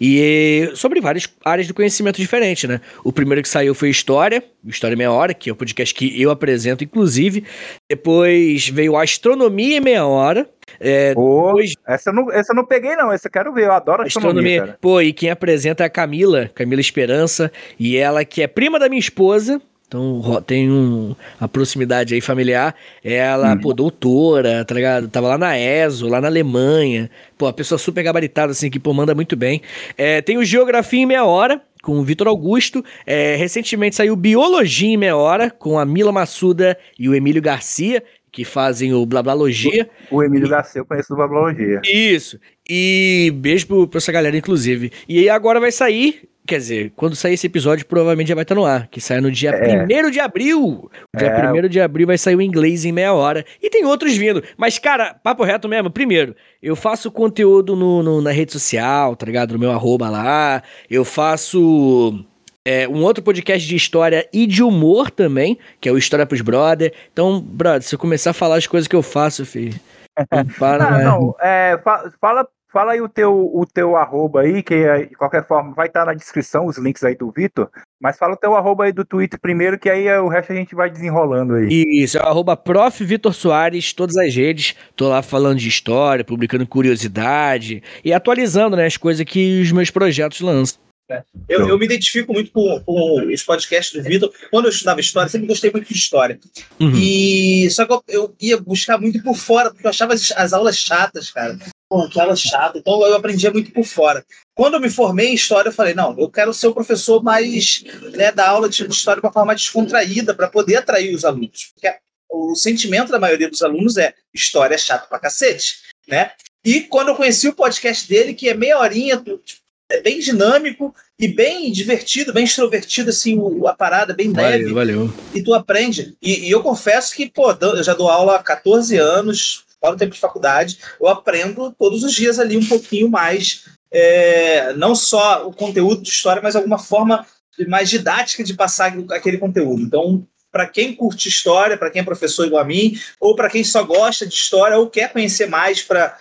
E 0.00 0.70
sobre 0.74 1.00
várias 1.00 1.28
áreas 1.44 1.66
do 1.66 1.74
conhecimento 1.74 2.16
diferentes, 2.16 2.68
né? 2.68 2.80
O 3.02 3.12
primeiro 3.12 3.42
que 3.42 3.48
saiu 3.48 3.74
foi 3.74 3.88
História, 3.88 4.42
História 4.66 4.96
Meia 4.96 5.10
Hora, 5.10 5.32
que 5.32 5.48
é 5.48 5.52
o 5.52 5.56
podcast 5.56 5.94
que 5.94 6.20
eu 6.20 6.30
apresento, 6.30 6.84
inclusive. 6.84 7.44
Depois 7.88 8.68
veio 8.68 8.96
Astronomia 8.96 9.80
Meia 9.80 10.04
Hora. 10.04 10.48
É, 10.80 11.14
oh, 11.16 11.46
depois... 11.48 11.74
essa, 11.86 12.10
eu 12.10 12.14
não, 12.14 12.32
essa 12.32 12.52
eu 12.52 12.56
não 12.56 12.64
peguei, 12.64 12.96
não. 12.96 13.12
Essa 13.12 13.28
eu 13.28 13.32
quero 13.32 13.52
ver, 13.52 13.64
eu 13.64 13.72
adoro 13.72 14.02
astronomia. 14.02 14.62
astronomia 14.62 14.78
Pô, 14.80 15.00
e 15.00 15.12
quem 15.12 15.30
apresenta 15.30 15.82
é 15.82 15.86
a 15.86 15.90
Camila, 15.90 16.50
Camila 16.54 16.80
Esperança, 16.80 17.50
e 17.78 17.96
ela 17.96 18.24
que 18.24 18.42
é 18.42 18.46
prima 18.46 18.78
da 18.78 18.88
minha 18.88 19.00
esposa, 19.00 19.60
então 19.94 20.42
tem 20.42 20.70
um, 20.70 21.14
a 21.38 21.46
proximidade 21.46 22.14
aí 22.14 22.20
familiar. 22.20 22.74
Ela, 23.02 23.54
hum. 23.54 23.60
pô, 23.60 23.72
doutora, 23.72 24.64
tá 24.64 24.74
ligado? 24.74 25.08
Tava 25.08 25.28
lá 25.28 25.38
na 25.38 25.58
ESO, 25.58 26.08
lá 26.08 26.20
na 26.20 26.26
Alemanha. 26.26 27.08
Pô, 27.38 27.46
a 27.46 27.52
pessoa 27.52 27.78
super 27.78 28.02
gabaritada, 28.02 28.50
assim, 28.50 28.68
que, 28.68 28.80
pô, 28.80 28.92
manda 28.92 29.14
muito 29.14 29.36
bem. 29.36 29.62
É, 29.96 30.20
tem 30.20 30.36
o 30.36 30.44
Geografia 30.44 31.00
em 31.00 31.06
Meia 31.06 31.24
Hora, 31.24 31.62
com 31.82 31.98
o 31.98 32.02
Vitor 32.02 32.26
Augusto. 32.26 32.84
É, 33.06 33.36
recentemente 33.36 33.94
saiu 33.94 34.16
Biologia 34.16 34.88
em 34.88 34.96
Meia 34.96 35.16
Hora, 35.16 35.50
com 35.50 35.78
a 35.78 35.84
Mila 35.84 36.10
Massuda 36.10 36.76
e 36.98 37.08
o 37.08 37.14
Emílio 37.14 37.40
Garcia, 37.40 38.02
que 38.32 38.44
fazem 38.44 38.92
o 38.92 39.06
Blablalogia. 39.06 39.88
O, 40.10 40.16
o 40.16 40.22
Emílio 40.24 40.46
e... 40.46 40.50
Garcia 40.50 40.80
eu 40.80 40.84
conheço 40.84 41.10
do 41.10 41.16
Blablalogia. 41.16 41.80
Isso. 41.84 42.40
E 42.68 43.32
beijo 43.36 43.86
pra 43.86 43.98
essa 43.98 44.10
galera, 44.10 44.36
inclusive. 44.36 44.90
E 45.08 45.20
aí 45.20 45.28
agora 45.28 45.60
vai 45.60 45.70
sair 45.70 46.28
Quer 46.46 46.58
dizer, 46.58 46.92
quando 46.94 47.16
sair 47.16 47.34
esse 47.34 47.46
episódio, 47.46 47.86
provavelmente 47.86 48.28
já 48.28 48.34
vai 48.34 48.42
estar 48.42 48.54
no 48.54 48.66
ar, 48.66 48.86
que 48.88 49.00
sai 49.00 49.18
no 49.18 49.30
dia 49.30 49.50
é. 49.50 50.06
1 50.06 50.10
de 50.10 50.20
abril. 50.20 50.90
Dia 51.16 51.28
é. 51.28 51.52
1 51.52 51.68
de 51.68 51.80
abril 51.80 52.06
vai 52.06 52.18
sair 52.18 52.36
o 52.36 52.42
inglês 52.42 52.84
em 52.84 52.92
meia 52.92 53.14
hora. 53.14 53.46
E 53.62 53.70
tem 53.70 53.86
outros 53.86 54.14
vindo. 54.14 54.42
Mas, 54.54 54.78
cara, 54.78 55.14
papo 55.14 55.42
reto 55.42 55.66
mesmo. 55.68 55.90
Primeiro, 55.90 56.36
eu 56.62 56.76
faço 56.76 57.10
conteúdo 57.10 57.74
no, 57.74 58.02
no 58.02 58.20
na 58.20 58.30
rede 58.30 58.52
social, 58.52 59.16
tá 59.16 59.24
ligado? 59.24 59.52
No 59.52 59.58
meu 59.58 59.72
arroba 59.72 60.10
lá. 60.10 60.62
Eu 60.90 61.02
faço 61.02 62.22
é, 62.62 62.86
um 62.88 63.02
outro 63.02 63.22
podcast 63.22 63.66
de 63.66 63.76
história 63.76 64.28
e 64.30 64.46
de 64.46 64.62
humor 64.62 65.10
também, 65.10 65.58
que 65.80 65.88
é 65.88 65.92
o 65.92 65.98
História 65.98 66.26
pros 66.26 66.42
Brother. 66.42 66.92
Então, 67.10 67.40
brother, 67.40 67.82
se 67.82 67.94
eu 67.94 67.98
começar 67.98 68.30
a 68.30 68.34
falar 68.34 68.56
as 68.56 68.66
coisas 68.66 68.86
que 68.86 68.96
eu 68.96 69.02
faço, 69.02 69.46
filho. 69.46 69.78
Não, 70.30 70.44
para, 70.46 71.02
não, 71.02 71.20
não 71.20 71.36
é, 71.40 71.76
fala 72.20 72.46
Fala 72.74 72.90
aí 72.90 73.00
o 73.00 73.08
teu, 73.08 73.32
o 73.32 73.64
teu 73.64 73.94
arroba 73.94 74.40
aí, 74.40 74.60
que 74.60 74.74
é, 74.74 75.04
de 75.04 75.14
qualquer 75.14 75.46
forma 75.46 75.72
vai 75.76 75.86
estar 75.86 76.04
na 76.04 76.12
descrição 76.12 76.66
os 76.66 76.76
links 76.76 77.04
aí 77.04 77.14
do 77.14 77.30
Vitor. 77.30 77.70
Mas 78.02 78.18
fala 78.18 78.34
o 78.34 78.36
teu 78.36 78.56
arroba 78.56 78.82
aí 78.82 78.92
do 78.92 79.04
Twitter 79.04 79.38
primeiro, 79.40 79.78
que 79.78 79.88
aí 79.88 80.08
o 80.18 80.26
resto 80.26 80.52
a 80.52 80.56
gente 80.56 80.74
vai 80.74 80.90
desenrolando 80.90 81.54
aí. 81.54 81.68
Isso, 81.70 82.18
é 82.18 82.20
o 82.20 82.26
arroba 82.26 82.56
prof. 82.56 83.04
Vitor 83.04 83.32
Soares, 83.32 83.92
todas 83.92 84.16
as 84.16 84.34
redes. 84.34 84.74
Tô 84.96 85.08
lá 85.08 85.22
falando 85.22 85.58
de 85.58 85.68
história, 85.68 86.24
publicando 86.24 86.66
curiosidade 86.66 87.80
e 88.04 88.12
atualizando 88.12 88.76
né, 88.76 88.86
as 88.86 88.96
coisas 88.96 89.24
que 89.24 89.62
os 89.62 89.70
meus 89.70 89.92
projetos 89.92 90.40
lançam. 90.40 90.83
É. 91.10 91.22
Eu, 91.48 91.68
eu, 91.68 91.78
me 91.78 91.84
identifico 91.84 92.32
muito 92.32 92.50
com, 92.50 92.80
com 92.80 93.26
os 93.26 93.42
podcasts 93.42 93.92
do 93.92 94.02
Vitor. 94.02 94.32
Quando 94.50 94.66
eu 94.66 94.70
estudava 94.70 95.00
história, 95.00 95.28
sempre 95.28 95.46
gostei 95.46 95.70
muito 95.70 95.86
de 95.86 95.98
história. 95.98 96.40
Uhum. 96.80 96.92
E 96.96 97.68
só 97.70 97.84
que 97.84 97.92
eu, 97.92 98.04
eu, 98.08 98.34
ia 98.40 98.56
buscar 98.58 98.98
muito 98.98 99.22
por 99.22 99.36
fora, 99.36 99.70
porque 99.70 99.86
eu 99.86 99.90
achava 99.90 100.14
as, 100.14 100.32
as 100.32 100.52
aulas 100.52 100.78
chatas, 100.78 101.30
cara 101.30 101.58
pô, 101.94 102.02
aquela 102.02 102.34
chata. 102.34 102.78
Então 102.78 103.06
eu 103.06 103.14
aprendia 103.14 103.52
muito 103.52 103.70
por 103.70 103.84
fora. 103.84 104.24
Quando 104.54 104.74
eu 104.74 104.80
me 104.80 104.90
formei 104.90 105.28
em 105.28 105.34
história, 105.34 105.68
eu 105.68 105.72
falei, 105.72 105.94
não, 105.94 106.18
eu 106.18 106.28
quero 106.28 106.52
ser 106.52 106.66
o 106.66 106.74
professor 106.74 107.22
mais, 107.22 107.84
né, 108.12 108.32
da 108.32 108.48
aula 108.48 108.68
de 108.68 108.84
história 108.86 109.20
de 109.20 109.26
uma 109.26 109.32
forma 109.32 109.54
descontraída 109.54 110.34
para 110.34 110.48
poder 110.48 110.76
atrair 110.76 111.14
os 111.14 111.24
alunos. 111.24 111.72
Porque 111.74 111.96
o 112.30 112.54
sentimento 112.56 113.12
da 113.12 113.18
maioria 113.18 113.48
dos 113.48 113.62
alunos 113.62 113.96
é 113.96 114.12
história 114.34 114.74
é 114.74 114.78
chato 114.78 115.08
pra 115.08 115.20
cacete, 115.20 115.76
né? 116.08 116.32
E 116.64 116.80
quando 116.80 117.08
eu 117.08 117.14
conheci 117.14 117.46
o 117.46 117.54
podcast 117.54 118.08
dele, 118.08 118.34
que 118.34 118.48
é 118.48 118.54
meia 118.54 118.78
horinha, 118.78 119.18
tipo, 119.18 119.63
é 119.94 120.02
bem 120.02 120.18
dinâmico 120.18 120.94
e 121.18 121.28
bem 121.28 121.70
divertido, 121.72 122.32
bem 122.32 122.44
extrovertido, 122.44 123.10
assim, 123.10 123.38
o, 123.38 123.66
a 123.66 123.74
parada, 123.74 124.12
bem 124.14 124.32
valeu, 124.32 124.50
leve. 124.50 124.72
Valeu. 124.72 125.14
E 125.34 125.42
tu 125.42 125.54
aprende. 125.54 126.16
E, 126.20 126.46
e, 126.46 126.50
eu 126.50 126.62
confesso 126.62 127.14
que, 127.14 127.30
pô, 127.30 127.50
eu 127.52 127.82
já 127.82 127.94
dou 127.94 128.08
aula 128.08 128.36
há 128.36 128.42
14 128.42 128.96
anos, 128.96 129.64
fora 129.80 129.94
o 129.94 129.98
tempo 129.98 130.14
de 130.14 130.20
faculdade, 130.20 130.78
eu 131.00 131.08
aprendo 131.08 131.74
todos 131.78 132.02
os 132.02 132.12
dias 132.12 132.38
ali 132.38 132.56
um 132.56 132.66
pouquinho 132.66 133.08
mais, 133.08 133.64
é, 133.92 134.72
não 134.74 134.94
só 134.94 135.46
o 135.46 135.52
conteúdo 135.52 136.02
de 136.02 136.08
história, 136.08 136.42
mas 136.42 136.56
alguma 136.56 136.78
forma 136.78 137.26
mais 137.68 137.88
didática 137.88 138.42
de 138.42 138.54
passar 138.54 138.92
aquele 139.10 139.38
conteúdo. 139.38 139.82
Então, 139.82 140.26
para 140.50 140.66
quem 140.68 140.94
curte 140.94 141.28
história, 141.28 141.76
para 141.76 141.90
quem 141.90 142.00
é 142.00 142.04
professor 142.04 142.46
igual 142.46 142.62
a 142.62 142.66
mim, 142.66 142.98
ou 143.20 143.34
para 143.34 143.50
quem 143.50 143.64
só 143.64 143.82
gosta 143.82 144.26
de 144.26 144.34
história 144.34 144.78
ou 144.78 144.88
quer 144.88 145.12
conhecer 145.12 145.48
mais 145.48 145.82
para 145.82 146.16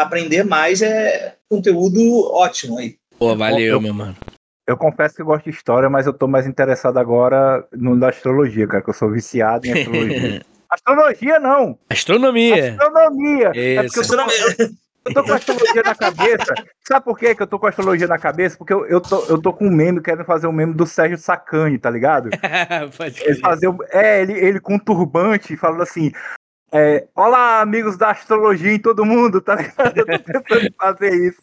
aprender 0.00 0.44
mais, 0.44 0.82
é 0.82 1.36
conteúdo 1.48 2.00
ótimo 2.32 2.78
aí. 2.78 2.96
Pô, 3.18 3.34
valeu, 3.36 3.74
eu, 3.74 3.80
meu 3.80 3.94
mano. 3.94 4.16
Eu 4.66 4.76
confesso 4.76 5.14
que 5.14 5.22
eu 5.22 5.26
gosto 5.26 5.44
de 5.44 5.50
história, 5.50 5.88
mas 5.88 6.06
eu 6.06 6.12
tô 6.12 6.26
mais 6.26 6.46
interessado 6.46 6.98
agora 6.98 7.66
no 7.72 7.98
da 7.98 8.08
astrologia, 8.08 8.66
cara, 8.66 8.82
que 8.82 8.90
eu 8.90 8.94
sou 8.94 9.10
viciado 9.10 9.66
em 9.66 9.72
astrologia. 9.72 10.42
Astrologia 10.68 11.38
não. 11.38 11.78
Astronomia. 11.88 12.72
Astronomia. 12.72 13.52
Isso. 13.54 13.58
É 13.58 13.82
porque 13.84 14.00
eu 14.00 14.66
tô, 14.66 14.74
eu 15.06 15.14
tô 15.14 15.24
com 15.24 15.32
astrologia 15.32 15.82
na 15.82 15.94
cabeça. 15.94 16.54
Sabe 16.86 17.04
por 17.04 17.18
quê 17.18 17.34
que 17.34 17.42
eu 17.42 17.46
tô 17.46 17.58
com 17.58 17.66
astrologia 17.66 18.08
na 18.08 18.18
cabeça? 18.18 18.56
Porque 18.58 18.72
eu, 18.72 18.84
eu, 18.86 19.00
tô, 19.00 19.24
eu 19.26 19.40
tô 19.40 19.52
com 19.52 19.66
um 19.66 19.70
meme, 19.70 20.02
querendo 20.02 20.24
fazer 20.24 20.48
um 20.48 20.52
meme 20.52 20.74
do 20.74 20.84
Sérgio 20.84 21.18
Sacani, 21.18 21.78
tá 21.78 21.88
ligado? 21.88 22.30
Ele 23.24 23.40
fazer, 23.40 23.72
é, 23.90 24.22
ele, 24.22 24.32
ele 24.32 24.60
com 24.60 24.74
um 24.74 24.78
turbante, 24.78 25.56
falando 25.56 25.82
assim, 25.82 26.10
é, 26.72 27.06
Olá, 27.14 27.60
amigos 27.60 27.96
da 27.96 28.10
astrologia 28.10 28.72
em 28.72 28.78
todo 28.78 29.04
mundo, 29.04 29.40
tá 29.40 29.54
ligado? 29.54 29.96
Eu 29.96 30.06
tô 30.06 30.18
pensando 30.24 30.66
em 30.66 30.74
fazer 30.76 31.14
isso. 31.28 31.40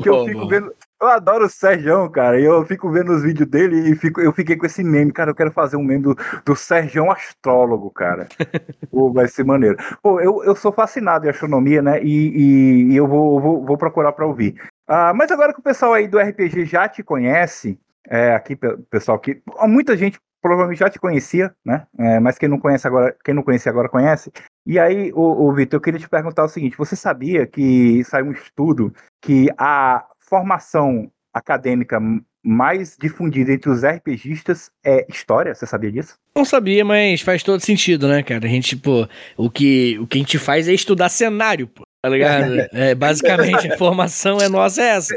que 0.00 0.08
eu 0.08 0.24
fico 0.24 0.48
vendo, 0.48 0.72
eu 1.02 1.08
adoro 1.08 1.46
o 1.46 1.48
Sérgio, 1.48 2.08
cara. 2.10 2.40
E 2.40 2.44
eu 2.44 2.64
fico 2.64 2.90
vendo 2.90 3.12
os 3.12 3.22
vídeos 3.22 3.48
dele 3.48 3.90
e 3.90 3.96
fico, 3.96 4.20
eu 4.20 4.32
fiquei 4.32 4.56
com 4.56 4.64
esse 4.64 4.84
meme, 4.84 5.12
cara. 5.12 5.30
Eu 5.30 5.34
quero 5.34 5.50
fazer 5.50 5.76
um 5.76 5.82
meme 5.82 6.02
do, 6.02 6.16
do 6.44 6.54
Sérgio 6.54 7.10
Astrólogo, 7.10 7.90
cara. 7.90 8.28
Pô, 8.90 9.12
vai 9.12 9.26
ser 9.26 9.44
maneiro. 9.44 9.76
Pô, 10.02 10.20
eu, 10.20 10.44
eu 10.44 10.54
sou 10.54 10.72
fascinado 10.72 11.26
em 11.26 11.30
astronomia, 11.30 11.82
né? 11.82 12.02
E, 12.02 12.28
e, 12.28 12.92
e 12.92 12.96
eu 12.96 13.06
vou, 13.08 13.40
vou, 13.40 13.64
vou 13.64 13.76
procurar 13.76 14.12
para 14.12 14.26
ouvir. 14.26 14.54
Ah, 14.86 15.12
mas 15.12 15.30
agora 15.30 15.52
que 15.52 15.60
o 15.60 15.62
pessoal 15.62 15.92
aí 15.92 16.06
do 16.06 16.18
RPG 16.18 16.64
já 16.66 16.88
te 16.88 17.02
conhece, 17.02 17.78
é, 18.08 18.34
aqui, 18.34 18.56
pessoal, 18.88 19.18
que 19.18 19.42
muita 19.66 19.96
gente 19.96 20.20
provavelmente 20.40 20.80
já 20.80 20.90
te 20.90 20.98
conhecia, 20.98 21.54
né? 21.64 21.86
É, 21.98 22.20
mas 22.20 22.36
quem 22.36 22.48
não 22.48 22.58
conhece 22.58 22.86
agora, 22.86 23.16
quem 23.24 23.32
não 23.32 23.42
conhece 23.42 23.68
agora 23.68 23.88
conhece. 23.88 24.30
E 24.66 24.78
aí, 24.78 25.12
o, 25.14 25.48
o 25.48 25.52
Vitor, 25.52 25.78
eu 25.78 25.80
queria 25.80 26.00
te 26.00 26.08
perguntar 26.08 26.44
o 26.44 26.48
seguinte: 26.48 26.76
você 26.76 26.94
sabia 26.96 27.46
que 27.46 28.02
saiu 28.04 28.26
um 28.26 28.32
estudo 28.32 28.92
que 29.20 29.48
a 29.56 30.04
formação 30.32 31.12
acadêmica 31.34 32.00
mais 32.42 32.96
difundida 32.98 33.52
entre 33.52 33.68
os 33.68 33.84
RPGistas 33.84 34.70
é 34.82 35.04
história, 35.06 35.54
você 35.54 35.66
sabia 35.66 35.92
disso? 35.92 36.14
Não 36.34 36.42
sabia, 36.42 36.82
mas 36.82 37.20
faz 37.20 37.42
todo 37.42 37.60
sentido, 37.60 38.08
né, 38.08 38.22
cara? 38.22 38.46
A 38.46 38.48
gente, 38.48 38.74
pô, 38.74 39.06
o 39.36 39.50
que, 39.50 39.98
o 39.98 40.06
que 40.06 40.16
a 40.16 40.20
gente 40.20 40.38
faz 40.38 40.68
é 40.68 40.72
estudar 40.72 41.10
cenário, 41.10 41.68
pô, 41.68 41.82
tá 42.02 42.08
ligado? 42.08 42.54
É, 42.72 42.94
basicamente, 42.94 43.70
a 43.70 43.76
formação 43.76 44.38
é 44.38 44.48
nossa 44.48 44.80
é 44.82 44.86
essa. 44.86 45.14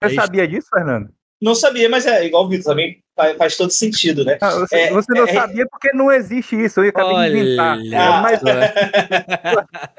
Você 0.00 0.14
sabia 0.14 0.46
disso, 0.46 0.68
Fernando? 0.72 1.10
Não 1.44 1.54
sabia, 1.54 1.90
mas 1.90 2.06
é 2.06 2.24
igual 2.24 2.46
o 2.46 2.48
Vitor 2.48 2.72
também 2.72 3.02
faz, 3.14 3.36
faz, 3.36 3.56
todo 3.58 3.70
sentido, 3.70 4.24
né? 4.24 4.38
Ah, 4.40 4.60
você, 4.60 4.76
é, 4.76 4.90
você, 4.90 5.12
não 5.12 5.24
é, 5.24 5.32
sabia 5.34 5.66
porque 5.70 5.92
não 5.92 6.10
existe 6.10 6.56
isso, 6.56 6.82
eu 6.82 6.88
acabei 6.88 7.12
olha, 7.12 7.30
de 7.30 7.38
inventar. 7.38 7.78
É, 7.78 8.22
mas, 8.22 8.40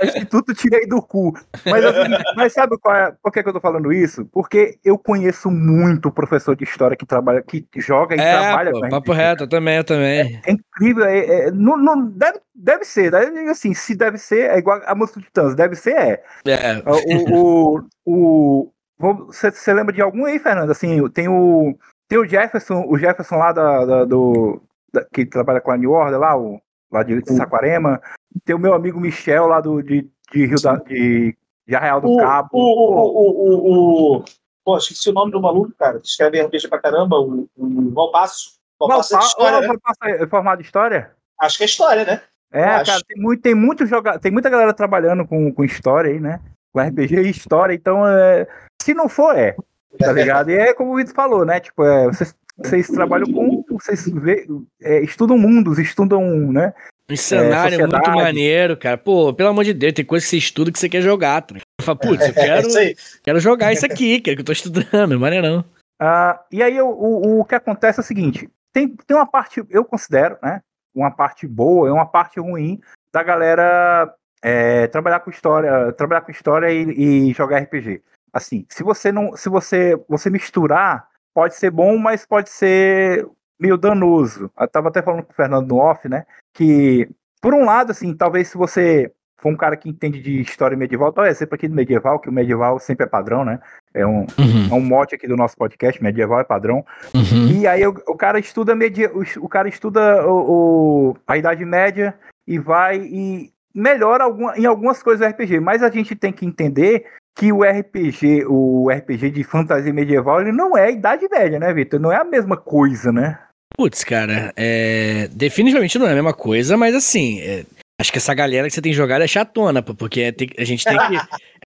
o 0.02 0.06
Instituto 0.08 0.56
tirei 0.56 0.88
do 0.88 1.00
cu. 1.04 1.38
Mas, 1.64 1.86
assim, 1.86 2.12
mas 2.36 2.52
sabe 2.52 2.76
qual 2.80 2.96
é, 2.96 3.14
por 3.22 3.32
que, 3.32 3.44
que 3.44 3.50
eu 3.50 3.54
tô 3.54 3.60
falando 3.60 3.94
isso? 3.94 4.26
Porque 4.34 4.80
eu 4.84 4.98
conheço 4.98 5.52
muito 5.52 6.12
professor 6.12 6.56
de 6.56 6.64
história 6.64 6.98
que 6.98 7.06
trabalha, 7.06 7.44
que 7.44 7.64
joga 7.80 8.16
e 8.16 8.20
é, 8.20 8.40
trabalha 8.40 8.72
pô, 8.72 8.82
com 8.82 8.90
Papo 8.90 9.14
reto, 9.14 9.44
eu 9.44 9.48
também, 9.48 9.78
eu 9.78 9.84
também. 9.84 10.42
É, 10.44 10.52
incrível, 10.52 11.06
é, 11.06 11.52
não, 11.52 11.78
não, 11.78 12.10
deve, 12.10 12.40
deve 12.56 12.86
ser, 12.86 13.14
assim, 13.52 13.76
se 13.76 13.94
deve 13.94 14.18
ser, 14.18 14.50
é 14.50 14.58
igual 14.58 14.82
a 14.84 14.96
música 14.96 15.20
de 15.20 15.28
Titãs, 15.28 15.54
deve 15.54 15.76
ser, 15.76 15.96
é. 15.96 16.24
é. 16.48 16.84
O, 16.88 17.78
o, 17.78 17.88
o, 18.04 18.72
Você, 18.98 19.74
lembra 19.74 19.94
de 19.94 20.02
algum 20.02 20.26
aí, 20.26 20.40
Fernando? 20.40 20.72
Assim, 20.72 21.08
tem 21.10 21.28
o. 21.28 21.78
Tem 22.08 22.20
o 22.20 22.26
Jefferson, 22.26 22.86
o 22.88 22.98
Jefferson 22.98 23.36
lá 23.36 23.52
da, 23.52 23.86
da 23.86 24.06
do. 24.06 24.62
Da, 24.94 25.04
que 25.06 25.26
trabalha 25.26 25.60
com 25.60 25.72
a 25.72 25.78
New 25.78 25.92
Order 25.92 26.20
lá, 26.20 26.38
o, 26.38 26.62
lá 26.92 27.04
de 27.04 27.22
Saquarema. 27.34 28.02
Tem 28.44 28.56
o 28.56 28.60
meu 28.60 28.74
amigo 28.74 29.00
Michel 29.00 29.48
lá 29.48 29.60
do, 29.60 29.82
de, 29.82 30.10
de 30.32 30.46
Rio 30.46 30.62
da, 30.62 30.76
de, 30.76 31.36
de 31.68 31.76
Arraial 31.76 32.00
do 32.00 32.10
O, 32.10 32.18
Cabo. 32.18 32.50
o, 32.54 32.60
o, 32.60 33.00
o, 33.00 33.54
o, 33.54 34.18
o, 34.18 34.26
Pô, 34.66 34.78
esqueci 34.78 35.10
o 35.10 35.14
nome 35.14 35.32
do 35.32 35.40
maluco, 35.40 35.72
cara. 35.78 36.00
Escreve 36.04 36.42
RPG 36.42 36.68
pra 36.68 36.80
caramba. 36.80 37.20
O, 37.20 37.48
o 37.56 37.92
Valpasso. 37.92 38.56
Valpasso 38.80 39.16
é 39.16 39.20
de 39.20 39.26
história, 39.26 39.62
né? 39.62 39.78
é 40.24 40.28
formado 40.28 40.58
de 40.60 40.66
história? 40.66 41.12
Acho 41.40 41.58
que 41.58 41.64
é 41.64 41.68
história, 41.68 42.04
né? 42.04 42.22
É, 42.52 42.64
acho. 42.64 42.92
cara, 42.92 43.04
tem 43.08 43.22
muito, 43.22 43.42
tem 43.42 43.56
muito 43.56 43.86
joga... 43.86 44.18
tem 44.18 44.32
muita 44.32 44.50
galera 44.50 44.74
trabalhando 44.74 45.26
com, 45.28 45.54
com 45.54 45.64
história 45.64 46.12
aí, 46.12 46.20
né? 46.20 46.42
Com 46.74 46.82
RPG 46.82 47.16
e 47.16 47.30
história, 47.30 47.74
então 47.74 48.08
é... 48.08 48.48
se 48.86 48.94
não 48.94 49.10
for, 49.10 49.36
é. 49.36 49.56
Tá 49.98 50.12
ligado? 50.14 50.52
E 50.52 50.56
é 50.56 50.74
como 50.74 50.94
o 50.94 50.96
Vitor 50.96 51.16
falou, 51.16 51.44
né? 51.44 51.60
Tipo, 51.60 51.84
é, 51.84 52.06
vocês, 52.08 52.36
vocês 52.58 52.88
trabalham 52.88 53.26
com. 53.32 53.64
Vocês 53.72 54.08
vê, 54.08 54.48
é, 54.82 55.02
estudam 55.02 55.38
mundos, 55.38 55.80
estudam, 55.80 56.22
né? 56.52 56.74
Um 57.10 57.16
cenário 57.16 57.80
muito 57.80 57.92
sociedade. 57.92 58.16
maneiro, 58.24 58.78
cara. 58.78 58.98
Pô, 58.98 59.34
pelo 59.34 59.50
amor 59.50 59.64
de 59.64 59.74
Deus, 59.74 59.94
tem 59.94 60.06
coisa 60.06 60.24
que 60.24 60.30
você 60.30 60.38
estuda 60.38 60.72
que 60.72 60.80
você 60.80 60.90
quer 60.90 61.02
jogar. 61.02 61.42
Tá? 61.42 61.56
Fala, 61.82 61.98
putz, 61.98 62.22
eu 62.24 62.30
É 62.30 62.34
quero, 62.34 62.68
isso 62.68 62.78
aí. 62.78 62.96
quero 63.24 63.40
jogar 63.40 63.74
isso 63.74 63.86
aqui, 63.86 64.20
que 64.20 64.32
é 64.32 64.36
que 64.36 64.42
eu 64.42 64.46
tô 64.46 64.52
estudando, 64.52 65.18
maneirão. 65.20 65.64
Ah, 66.00 66.42
e 66.52 66.62
aí 66.62 66.80
o, 66.82 66.88
o, 66.88 67.40
o 67.42 67.46
que 67.46 67.56
acontece 67.56 68.00
é 68.00 68.04
o 68.04 68.06
seguinte: 68.06 68.50
tem, 68.74 68.88
tem 68.90 69.16
uma 69.18 69.26
parte, 69.28 69.64
eu 69.70 69.86
considero, 69.86 70.38
né? 70.44 70.62
Uma 70.94 71.12
parte 71.12 71.48
boa 71.48 71.88
e 71.88 71.92
uma 71.92 72.06
parte 72.06 72.40
ruim 72.40 72.80
da 73.14 73.22
galera 73.24 74.14
é, 74.42 74.88
trabalhar 74.88 75.20
com 75.22 75.30
história, 75.30 75.92
trabalhar 75.94 76.22
com 76.22 76.32
história 76.32 76.72
e, 76.72 77.30
e 77.30 77.34
jogar 77.34 77.60
RPG. 77.60 78.02
Assim, 78.36 78.66
se 78.68 78.84
você 78.84 79.12
não, 79.14 79.36
se 79.38 79.48
você 79.48 79.98
você 80.10 80.30
misturar, 80.30 81.08
pode 81.34 81.56
ser 81.56 81.72
bom, 81.72 81.98
mas 81.98 82.26
pode 82.26 82.50
ser 82.50 83.26
meio 83.58 83.78
danoso. 83.78 84.52
Eu 84.60 84.68
tava 84.68 84.90
até 84.90 85.02
falando 85.02 85.24
com 85.24 85.32
o 85.32 85.36
Fernando 85.36 85.70
no 85.70 85.78
off, 85.78 86.10
né? 86.10 86.26
Que 86.54 87.10
por 87.42 87.54
um 87.54 87.64
lado, 87.64 87.92
assim, 87.92 88.14
talvez 88.14 88.50
se 88.50 88.58
você 88.58 89.10
for 89.38 89.50
um 89.50 89.56
cara 89.56 89.78
que 89.78 89.88
entende 89.88 90.20
de 90.22 90.42
história 90.42 90.76
medieval, 90.76 91.14
tal 91.14 91.24
é 91.24 91.34
sempre 91.34 91.56
aqui 91.56 91.68
do 91.68 91.76
medieval, 91.76 92.20
que 92.20 92.28
o 92.28 92.32
medieval 92.34 92.78
sempre 92.80 93.06
é 93.06 93.10
padrão, 93.10 93.46
né? 93.46 93.60
É 93.94 94.06
um, 94.06 94.22
Uhum, 94.38 94.68
é 94.72 94.74
um 94.74 94.82
mote 94.82 95.16
aqui 95.16 95.28
do 95.28 95.38
nosso 95.38 95.56
podcast, 95.56 96.02
medieval 96.04 96.40
é 96.40 96.44
padrão. 96.44 96.84
uhum. 97.14 97.48
E 97.62 97.68
aí 97.68 97.86
o, 97.88 97.92
o 98.08 98.16
cara 98.18 98.38
estuda 98.40 98.76
media, 98.76 99.10
o, 99.14 99.24
o 99.46 99.48
cara 99.48 99.70
estuda 99.70 100.28
o, 100.28 101.12
o- 101.12 101.18
a 101.28 101.38
Idade 101.38 101.64
Média 101.64 102.14
e 102.48 102.60
vai 102.60 102.98
e 102.98 103.54
melhora 103.74 104.24
alguma, 104.24 104.58
em 104.58 104.66
algumas 104.66 105.02
coisas 105.04 105.26
do 105.26 105.32
RPG. 105.32 105.60
Mas 105.60 105.84
a 105.84 105.90
gente 105.90 106.16
tem 106.16 106.34
que 106.34 106.46
entender 106.46 107.06
que 107.36 107.52
o 107.52 107.64
RPG, 107.64 108.46
o 108.48 108.90
RPG 108.90 109.30
de 109.32 109.44
fantasia 109.44 109.94
medieval, 109.94 110.42
ele 110.42 110.52
não 110.52 110.78
é 110.78 110.92
Idade 110.92 111.28
Média, 111.30 111.60
né, 111.60 111.74
Vitor? 111.74 112.00
Não 112.00 112.12
é 112.12 112.16
a 112.18 112.24
mesma 112.24 112.56
coisa, 112.58 113.12
né? 113.12 113.38
Putz, 113.78 114.04
cara, 114.06 114.54
é... 114.56 115.28
definitivamente 115.32 116.00
não 116.00 116.08
é 116.08 116.12
a 116.12 116.16
mesma 116.16 116.34
coisa, 116.34 116.78
mas 116.78 116.96
assim, 116.96 117.42
é, 117.42 117.66
acho 118.00 118.10
que 118.12 118.18
essa 118.20 118.34
galera 118.34 118.68
que 118.68 118.74
você 118.74 118.82
tem 118.82 118.94
jogado 118.94 119.22
é 119.22 119.28
chatona, 119.28 119.82
porque 119.82 120.22
é- 120.22 120.32
tem- 120.32 120.50
a 120.58 120.64
gente 120.64 120.86
tem 120.86 120.98
que. 120.98 121.18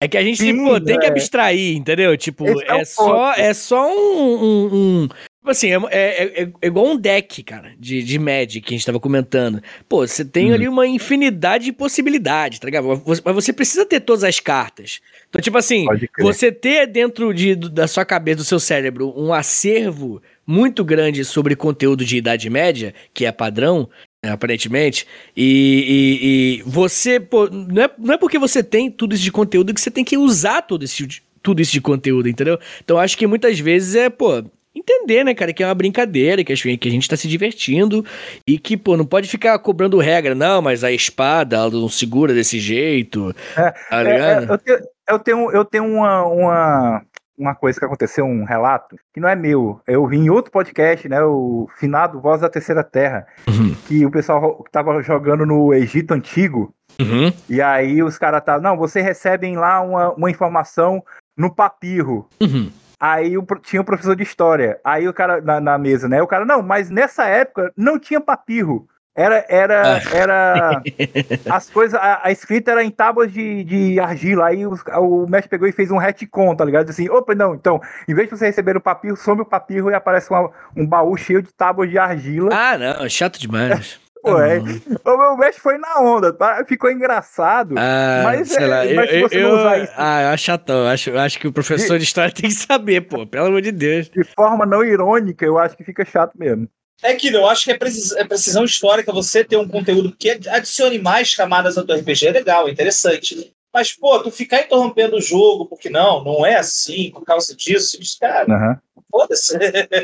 É 0.01 0.07
que 0.07 0.17
a 0.17 0.23
gente 0.23 0.37
Sim, 0.37 0.63
pô, 0.63 0.79
tem 0.79 0.97
que 0.97 1.05
é. 1.05 1.09
abstrair, 1.09 1.75
entendeu? 1.75 2.17
Tipo, 2.17 2.45
Esse 2.47 2.63
é 2.63 2.77
é, 2.79 2.85
só, 2.85 3.03
ponto. 3.27 3.39
é 3.41 3.53
só 3.53 3.87
um. 3.93 4.33
um- 4.43 4.69
um- 5.03 5.09
Tipo 5.39 5.51
assim, 5.51 5.69
é, 5.71 5.77
é- 5.91 6.41
é- 6.43 6.51
é 6.61 6.67
igual 6.67 6.85
um 6.87 6.97
deck, 6.97 7.41
cara, 7.43 7.71
de, 7.79 8.03
de 8.03 8.19
Magic 8.19 8.59
que 8.61 8.73
a 8.73 8.77
gente 8.77 8.85
tava 8.85 8.99
comentando. 8.99 9.61
Pô, 9.87 10.05
você 10.05 10.25
tem 10.25 10.51
Hum. 10.51 10.53
ali 10.53 10.67
uma 10.67 10.85
infinidade 10.85 11.63
de 11.65 11.71
possibilidades, 11.71 12.59
tá 12.59 12.65
ligado? 12.65 13.01
Mas 13.05 13.21
você 13.35 13.53
precisa 13.53 13.85
ter 13.85 14.01
todas 14.01 14.25
as 14.25 14.39
cartas. 14.41 14.99
Então, 15.29 15.41
tipo 15.41 15.57
assim, 15.57 15.85
você 16.19 16.51
ter 16.51 16.87
dentro 16.87 17.33
de, 17.33 17.55
da 17.55 17.87
sua 17.87 18.03
cabeça, 18.03 18.37
do 18.37 18.43
seu 18.43 18.59
cérebro, 18.59 19.13
um 19.15 19.33
acervo 19.33 20.21
muito 20.45 20.83
grande 20.83 21.23
sobre 21.23 21.55
conteúdo 21.55 22.03
de 22.03 22.17
Idade 22.17 22.49
Média, 22.49 22.93
que 23.13 23.25
é 23.25 23.31
padrão, 23.31 23.89
né, 24.21 24.31
aparentemente, 24.31 25.07
e, 25.37 26.57
e- 26.59 26.59
e 26.59 26.63
você, 26.63 27.17
pô, 27.17 27.47
não 27.49 27.83
é, 27.83 27.89
não 27.97 28.13
é 28.15 28.17
porque 28.17 28.37
você 28.37 28.61
tem 28.61 28.91
tudo 28.91 29.15
isso 29.15 29.23
de 29.23 29.31
conteúdo 29.31 29.73
que 29.73 29.79
você 29.79 29.91
tem 29.91 30.03
que 30.03 30.17
usar 30.17 30.63
todo 30.63 30.83
esse, 30.83 31.07
tudo 31.41 31.61
isso 31.61 31.71
de 31.71 31.79
conteúdo, 31.79 32.27
entendeu? 32.27 32.59
Então 32.83 32.97
acho 32.97 33.17
que 33.17 33.25
muitas 33.25 33.57
vezes 33.57 33.95
é, 33.95 34.09
pô. 34.09 34.43
Entender, 34.91 35.23
né, 35.23 35.33
cara, 35.35 35.53
que 35.53 35.61
é 35.61 35.67
uma 35.67 35.75
brincadeira, 35.75 36.43
que 36.43 36.51
a 36.51 36.55
gente- 36.55 36.77
que 36.77 36.87
a 36.87 36.91
gente 36.91 37.07
tá 37.07 37.15
se 37.15 37.27
divertindo 37.27 38.03
e 38.47 38.57
que, 38.57 38.75
pô, 38.75 38.97
não 38.97 39.05
pode 39.05 39.27
ficar 39.29 39.57
cobrando 39.59 39.99
regra, 39.99 40.33
não, 40.33 40.61
mas 40.63 40.83
a 40.83 40.91
espada, 40.91 41.57
ela 41.57 41.69
não 41.69 41.87
segura 41.87 42.33
desse 42.33 42.59
jeito, 42.59 43.33
É, 43.55 43.71
tá 43.71 44.03
É, 44.03 44.19
é, 44.19 44.47
eu 44.49 44.57
tenho, 44.57 44.79
eu 45.07 45.19
tenho, 45.19 45.51
eu 45.51 45.65
tenho 45.65 45.85
uma, 45.85 46.23
uma, 46.25 47.01
uma 47.37 47.55
coisa 47.55 47.77
que 47.79 47.85
aconteceu, 47.85 48.25
um 48.25 48.43
relato, 48.45 48.95
que 49.13 49.19
não 49.19 49.29
é 49.29 49.35
meu. 49.35 49.79
Eu 49.87 50.07
vi 50.07 50.17
em 50.17 50.29
outro 50.29 50.51
podcast, 50.51 51.07
né? 51.07 51.21
O 51.23 51.67
finado 51.79 52.19
Voz 52.19 52.41
da 52.41 52.49
Terceira 52.49 52.83
Terra, 52.83 53.27
Uhum. 53.47 53.75
que 53.87 54.05
o 54.05 54.11
pessoal 54.11 54.63
tava 54.71 55.01
jogando 55.03 55.45
no 55.45 55.71
Egito 55.73 56.13
Antigo. 56.13 56.73
Uhum. 56.99 57.31
E 57.47 57.61
aí 57.61 58.01
os 58.03 58.17
caras 58.17 58.43
tá, 58.43 58.59
não, 58.59 58.75
vocês 58.75 59.05
recebem 59.05 59.55
lá 59.55 59.81
uma, 59.81 60.11
uma 60.13 60.29
informação 60.31 61.01
no 61.37 61.53
papirro. 61.53 62.27
Uhum. 62.41 62.69
Aí 62.99 63.37
o 63.37 63.45
tinha 63.61 63.81
um 63.81 63.85
professor 63.85 64.15
de 64.15 64.23
história. 64.23 64.79
Aí 64.83 65.07
o 65.07 65.13
cara 65.13 65.39
na, 65.41 65.59
na 65.61 65.77
mesa, 65.77 66.07
né? 66.09 66.21
O 66.21 66.27
cara, 66.27 66.45
não, 66.45 66.61
mas 66.61 66.89
nessa 66.89 67.25
época 67.25 67.71
não 67.77 67.97
tinha 67.97 68.19
papirro. 68.19 68.87
Era, 69.15 69.45
era, 69.49 69.97
Ah. 69.97 70.01
era. 70.13 70.81
As 71.49 71.69
coisas, 71.69 71.99
a, 71.99 72.21
a 72.23 72.31
escrita 72.31 72.71
era 72.71 72.83
em 72.83 72.91
tábuas 72.91 73.31
de, 73.31 73.63
de 73.65 73.99
argila. 73.99 74.47
Aí 74.47 74.65
os- 74.65 74.81
o 74.97 75.25
mestre 75.27 75.49
pegou 75.49 75.67
e 75.67 75.71
fez 75.73 75.91
um 75.91 75.97
retcon, 75.97 76.55
tá 76.55 76.63
ligado? 76.63 76.89
Assim, 76.89 77.09
opa, 77.09 77.35
não, 77.35 77.53
então, 77.55 77.81
em 78.07 78.13
vez 78.13 78.29
de 78.29 78.37
você 78.37 78.45
receber 78.45 78.77
o 78.77 78.81
papirro, 78.81 79.17
some 79.17 79.41
o 79.41 79.45
papirro 79.45 79.89
e 79.91 79.93
aparece 79.93 80.29
uma- 80.29 80.49
um 80.75 80.85
baú 80.85 81.17
cheio 81.17 81.41
de 81.41 81.51
tábuas 81.53 81.89
de 81.89 81.97
argila. 81.97 82.49
Ah, 82.53 82.77
não, 82.77 83.09
chato 83.09 83.39
demais. 83.39 83.99
Pô, 84.21 84.39
é. 84.41 84.59
não. 84.59 85.13
O 85.13 85.17
meu 85.17 85.37
mestre 85.37 85.61
foi 85.61 85.77
na 85.77 85.99
onda, 86.01 86.33
tá? 86.33 86.63
Ficou 86.67 86.91
engraçado. 86.91 87.75
Ah, 87.77 88.21
Mas 88.23 88.49
sei 88.49 88.63
é- 88.63 88.67
lá, 88.67 88.85
eu, 88.85 88.95
mas 88.95 89.09
se 89.09 89.15
eu, 89.17 89.29
você 89.29 89.41
não 89.41 89.49
eu- 89.49 89.55
usar 89.57 89.77
isso- 89.83 89.93
ah, 89.95 90.21
eu 90.23 90.27
acho 90.29 90.43
chatão, 90.43 90.87
acho, 90.87 91.09
eu 91.09 91.19
acho 91.19 91.39
que 91.39 91.47
o 91.47 91.53
professor 91.53 91.97
de 91.97 92.03
história 92.03 92.31
tem 92.35 92.49
que 92.49 92.55
saber, 92.55 93.01
pô, 93.01 93.25
pelo 93.25 93.47
amor 93.47 93.61
de 93.61 93.71
Deus. 93.71 94.09
De 94.09 94.23
forma 94.23 94.65
não 94.65 94.83
irônica, 94.83 95.45
eu 95.45 95.57
acho 95.57 95.77
que 95.77 95.83
fica 95.83 96.03
chato 96.05 96.33
mesmo. 96.37 96.67
É 97.01 97.13
que 97.13 97.33
eu 97.33 97.47
acho 97.47 97.63
que 97.63 97.71
é, 97.71 97.77
precis- 97.77 98.11
é 98.17 98.25
precisão 98.25 98.65
histórica 98.65 99.13
você 99.13 99.41
ter 99.41 99.55
um 99.55 99.65
conteúdo 99.67 100.13
que 100.19 100.31
adicione 100.49 100.99
mais 100.99 101.33
camadas 101.33 101.77
ao 101.77 101.85
teu 101.85 101.95
RPG. 101.95 102.27
É 102.27 102.31
legal, 102.31 102.67
é 102.67 102.71
interessante. 102.71 103.53
Mas, 103.79 103.93
pô, 103.93 104.19
tu 104.19 104.29
ficar 104.29 104.59
interrompendo 104.59 105.15
o 105.15 105.21
jogo, 105.21 105.65
porque 105.65 105.89
não, 105.89 106.21
não 106.21 106.45
é 106.45 106.57
assim, 106.57 107.11
por 107.11 107.23
causa 107.23 107.55
disso, 107.55 107.97
disso, 107.97 108.17
cara, 108.19 108.53
Aham. 108.53 108.77
foda-se. 109.09 109.57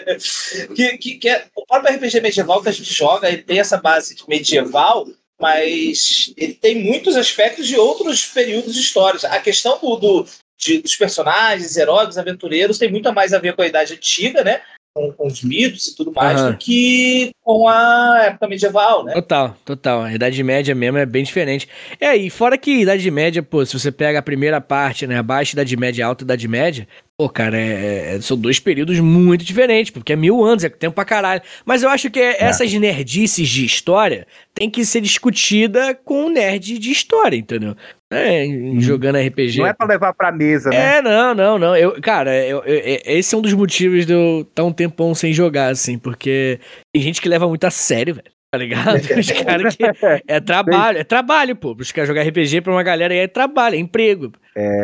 que, 0.73 0.97
que, 0.97 1.15
que 1.15 1.27
é, 1.29 1.45
o 1.53 1.65
próprio 1.65 1.93
RPG 1.93 2.21
medieval 2.21 2.63
que 2.63 2.69
a 2.69 2.71
gente 2.71 2.93
joga, 2.93 3.27
ele 3.27 3.43
tem 3.43 3.59
essa 3.59 3.75
base 3.75 4.15
de 4.15 4.23
medieval, 4.29 5.05
mas 5.37 6.33
ele 6.37 6.53
tem 6.53 6.81
muitos 6.83 7.17
aspectos 7.17 7.67
de 7.67 7.75
outros 7.75 8.25
períodos 8.27 8.77
históricos. 8.77 9.25
A 9.25 9.39
questão 9.41 9.77
do, 9.81 9.97
do- 9.97 10.25
de- 10.57 10.81
dos 10.81 10.95
personagens, 10.95 11.75
heróis, 11.75 12.17
aventureiros, 12.17 12.77
tem 12.77 12.89
muito 12.89 13.11
mais 13.11 13.33
a 13.33 13.39
ver 13.39 13.57
com 13.57 13.61
a 13.61 13.67
Idade 13.67 13.93
Antiga, 13.93 14.41
né? 14.41 14.61
Com, 14.95 15.11
com 15.11 15.27
os 15.27 15.43
mitos 15.43 15.87
e 15.87 15.95
tudo 15.95 16.13
mais, 16.15 16.39
Aham. 16.39 16.51
do 16.51 16.57
que 16.57 17.33
com 17.43 17.67
a 17.67 18.27
época 18.27 18.47
medieval, 18.47 19.03
né? 19.03 19.11
Total, 19.11 19.53
total. 19.65 20.01
A 20.03 20.13
Idade 20.13 20.41
Média 20.41 20.73
mesmo 20.73 20.97
é 20.97 21.05
bem 21.05 21.21
diferente. 21.21 21.67
É, 21.99 22.15
e 22.15 22.29
fora 22.29 22.57
que 22.57 22.79
Idade 22.79 23.11
Média, 23.11 23.43
pô, 23.43 23.65
se 23.65 23.77
você 23.77 23.91
pega 23.91 24.19
a 24.19 24.21
primeira 24.21 24.61
parte, 24.61 25.05
né, 25.05 25.17
a 25.17 25.23
Baixa 25.23 25.51
Idade 25.53 25.75
Média 25.75 26.05
a 26.05 26.07
Alta 26.07 26.23
Idade 26.23 26.47
Média, 26.47 26.87
pô, 27.17 27.29
cara, 27.29 27.57
é- 27.57 28.15
é- 28.15 28.21
são 28.21 28.37
dois 28.37 28.59
períodos 28.59 28.99
muito 28.99 29.45
diferentes, 29.45 29.89
porque 29.91 30.13
é 30.13 30.15
mil 30.15 30.43
anos, 30.43 30.63
é 30.63 30.69
tempo 30.69 30.95
pra 30.95 31.05
caralho. 31.05 31.41
Mas 31.65 31.81
eu 31.81 31.89
acho 31.89 32.09
que 32.09 32.19
essas 32.19 32.73
nerdices 32.73 33.47
de 33.47 33.65
história 33.65 34.27
tem 34.53 34.69
que 34.69 34.85
ser 34.85 35.01
discutida 35.01 35.95
com 35.95 36.25
um 36.25 36.29
nerd 36.29 36.77
de 36.77 36.91
história, 36.91 37.37
entendeu? 37.37 37.75
É, 38.11 38.45
em- 38.45 38.79
jogando 38.81 39.17
RPG. 39.17 39.59
Não 39.59 39.67
é 39.67 39.73
pra 39.73 39.87
levar 39.87 40.13
pra 40.13 40.31
mesa, 40.31 40.69
né? 40.69 40.97
É, 40.97 41.01
não, 41.01 41.33
não, 41.33 41.57
não. 41.57 41.75
Eu, 41.75 41.99
cara, 42.01 42.35
eu- 42.45 42.63
eu- 42.65 42.75
eu- 42.79 42.99
esse 43.05 43.33
é 43.33 43.37
um 43.37 43.41
dos 43.41 43.53
motivos 43.53 44.05
de 44.05 44.13
eu 44.13 44.41
estar 44.47 44.63
um 44.63 44.71
tempão 44.71 45.15
sem 45.15 45.33
jogar, 45.33 45.69
assim, 45.71 45.97
porque 45.97 46.59
tem 46.93 47.01
gente 47.01 47.21
que 47.21 47.27
leva 47.29 47.47
muito 47.47 47.63
a 47.65 47.71
sério, 47.71 48.15
velho. 48.15 48.34
Tá 48.55 48.57
ligado? 48.57 48.95
Os 49.19 49.31
caras 49.31 49.75
que. 49.75 49.83
É 50.27 50.39
trabalho, 50.39 50.97
é 50.97 51.03
trabalho, 51.03 51.55
pô. 51.55 51.75
Os 51.77 51.91
caras 51.91 52.07
jogar 52.07 52.23
RPG 52.23 52.61
pra 52.61 52.71
uma 52.71 52.83
galera 52.83 53.13
aí 53.13 53.19
é 53.19 53.27
trabalho, 53.27 53.75
é 53.75 53.79
emprego. 53.79 54.31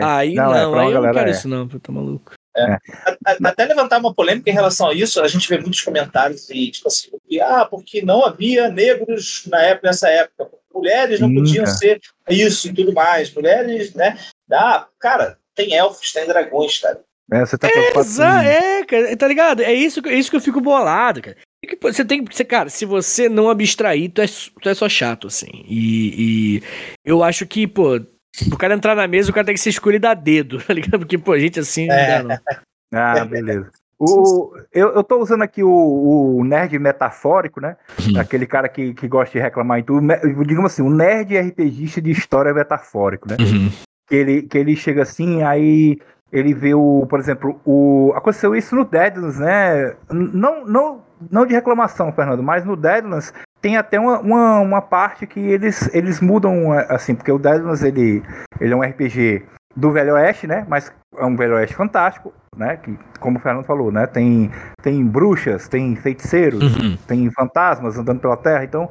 aí 0.03 0.33
não, 0.35 0.51
não, 0.51 0.79
é, 0.79 0.83
aí 0.85 0.91
eu 0.91 1.01
não 1.01 1.13
quero 1.13 1.29
é. 1.29 1.31
isso, 1.31 1.47
não, 1.47 1.67
pô, 1.67 1.79
tá 1.79 1.91
maluco. 1.91 2.33
A- 2.57 2.77
a- 3.25 3.37
Até 3.49 3.63
levantar 3.65 3.97
uma 3.99 4.13
polêmica 4.13 4.49
em 4.49 4.53
relação 4.53 4.89
a 4.89 4.93
isso, 4.93 5.21
a 5.21 5.27
gente 5.29 5.47
vê 5.47 5.57
muitos 5.57 5.81
comentários 5.81 6.49
e, 6.49 6.69
tipo 6.69 6.89
assim, 6.89 7.07
que, 7.27 7.39
ah, 7.39 7.65
porque 7.65 8.01
não 8.01 8.25
havia 8.25 8.67
negros 8.69 9.43
na 9.49 9.61
época, 9.61 9.87
nessa 9.87 10.09
época. 10.09 10.49
Mulheres 10.73 11.19
não 11.21 11.29
Nunca. 11.29 11.41
podiam 11.47 11.65
ser 11.65 11.99
isso 12.29 12.67
e 12.67 12.73
tudo 12.73 12.93
mais. 12.93 13.33
Mulheres, 13.33 13.93
né? 13.93 14.17
Ah, 14.51 14.85
cara, 14.99 15.37
tem 15.55 15.73
elfos, 15.75 16.11
tem 16.11 16.27
dragões, 16.27 16.77
cara. 16.79 16.99
É, 17.31 17.45
você 17.45 17.57
tá 17.57 17.69
preocupado 17.69 18.05
Exa 18.05 18.25
com- 18.29 18.39
é, 18.41 18.83
cara, 18.85 19.17
tá 19.17 19.27
ligado? 19.27 19.61
É 19.63 19.73
isso, 19.73 20.01
é 20.05 20.13
isso 20.15 20.29
que 20.29 20.35
eu 20.35 20.41
fico 20.41 20.59
bolado, 20.59 21.21
cara. 21.21 21.37
Você 21.81 22.03
tem 22.03 22.23
que. 22.23 22.35
você- 22.35 22.43
Cara, 22.45 22.69
se 22.69 22.85
você 22.85 23.29
não 23.29 23.49
abstrair, 23.49 24.09
tu 24.11 24.21
é, 24.21 24.25
tu 24.61 24.69
é 24.69 24.73
só 24.73 24.89
chato, 24.89 25.27
assim. 25.27 25.63
E, 25.67 26.57
e 26.59 26.63
eu 27.05 27.23
acho 27.23 27.45
que, 27.45 27.67
pô, 27.67 27.99
Pro 28.47 28.57
cara 28.57 28.73
entrar 28.73 28.95
na 28.95 29.07
mesa, 29.09 29.29
o 29.29 29.33
cara 29.33 29.45
tem 29.45 29.53
que 29.55 29.59
ser 29.59 29.71
escolhido 29.71 30.07
a 30.07 30.13
dedo, 30.13 30.57
tá 30.65 30.73
ligado? 30.73 30.99
Porque, 30.99 31.17
pô, 31.17 31.37
gente 31.37 31.59
assim 31.59 31.87
não 31.87 31.95
É. 31.95 32.07
dá, 32.07 32.23
não. 32.23 32.37
Ah, 32.93 33.25
beleza. 33.25 33.69
O, 33.99 34.53
eu, 34.73 34.93
eu 34.95 35.03
tô 35.03 35.21
usando 35.21 35.41
aqui 35.43 35.61
o, 35.61 35.69
o 36.37 36.43
nerd 36.43 36.79
metafórico, 36.79 37.59
né? 37.61 37.75
Aquele 38.17 38.47
cara 38.47 38.67
que, 38.69 38.93
que 38.95 39.07
gosta 39.07 39.37
de 39.37 39.43
reclamar 39.43 39.79
em 39.79 39.83
tudo. 39.83 40.01
Digamos 40.47 40.71
assim, 40.71 40.81
o 40.81 40.89
nerd 40.89 41.37
RPGista 41.37 42.01
de 42.01 42.09
história 42.09 42.53
metafórico, 42.53 43.29
né? 43.29 43.35
Uhum. 43.39 43.69
que 44.07 44.15
ele, 44.15 44.41
que 44.43 44.57
ele 44.57 44.75
chega 44.75 45.03
assim, 45.03 45.43
aí 45.43 45.99
ele 46.31 46.53
vê 46.53 46.73
o, 46.73 47.05
por 47.09 47.19
exemplo, 47.19 47.59
o 47.65 48.13
aconteceu 48.15 48.55
isso 48.55 48.75
no 48.75 48.85
Deadlands, 48.85 49.39
né? 49.39 49.95
Não, 50.09 50.65
não, 50.65 51.01
não 51.29 51.45
de 51.45 51.53
reclamação, 51.53 52.11
Fernando, 52.13 52.41
mas 52.41 52.63
no 52.65 52.75
Deadlands 52.75 53.33
tem 53.61 53.77
até 53.77 53.99
uma, 53.99 54.19
uma, 54.19 54.59
uma 54.59 54.81
parte 54.81 55.27
que 55.27 55.39
eles, 55.39 55.93
eles 55.93 56.19
mudam 56.19 56.71
assim, 56.89 57.13
porque 57.13 57.31
o 57.31 57.37
Deadlands 57.37 57.83
ele, 57.83 58.23
ele 58.59 58.73
é 58.73 58.75
um 58.75 58.81
RPG 58.81 59.45
do 59.75 59.91
Velho 59.91 60.13
Oeste, 60.15 60.47
né? 60.47 60.65
Mas 60.67 60.91
é 61.17 61.25
um 61.25 61.35
Velho 61.35 61.55
Oeste 61.55 61.75
fantástico, 61.75 62.33
né? 62.55 62.77
Que, 62.77 62.97
como 63.19 63.37
o 63.37 63.41
Fernando 63.41 63.65
falou, 63.65 63.91
né? 63.91 64.07
Tem, 64.07 64.49
tem 64.81 65.05
bruxas, 65.05 65.67
tem 65.67 65.95
feiticeiros, 65.95 66.75
Uhum. 66.75 66.97
tem 67.07 67.29
fantasmas 67.31 67.97
andando 67.97 68.19
pela 68.19 68.37
Terra. 68.37 68.63
Então, 68.63 68.89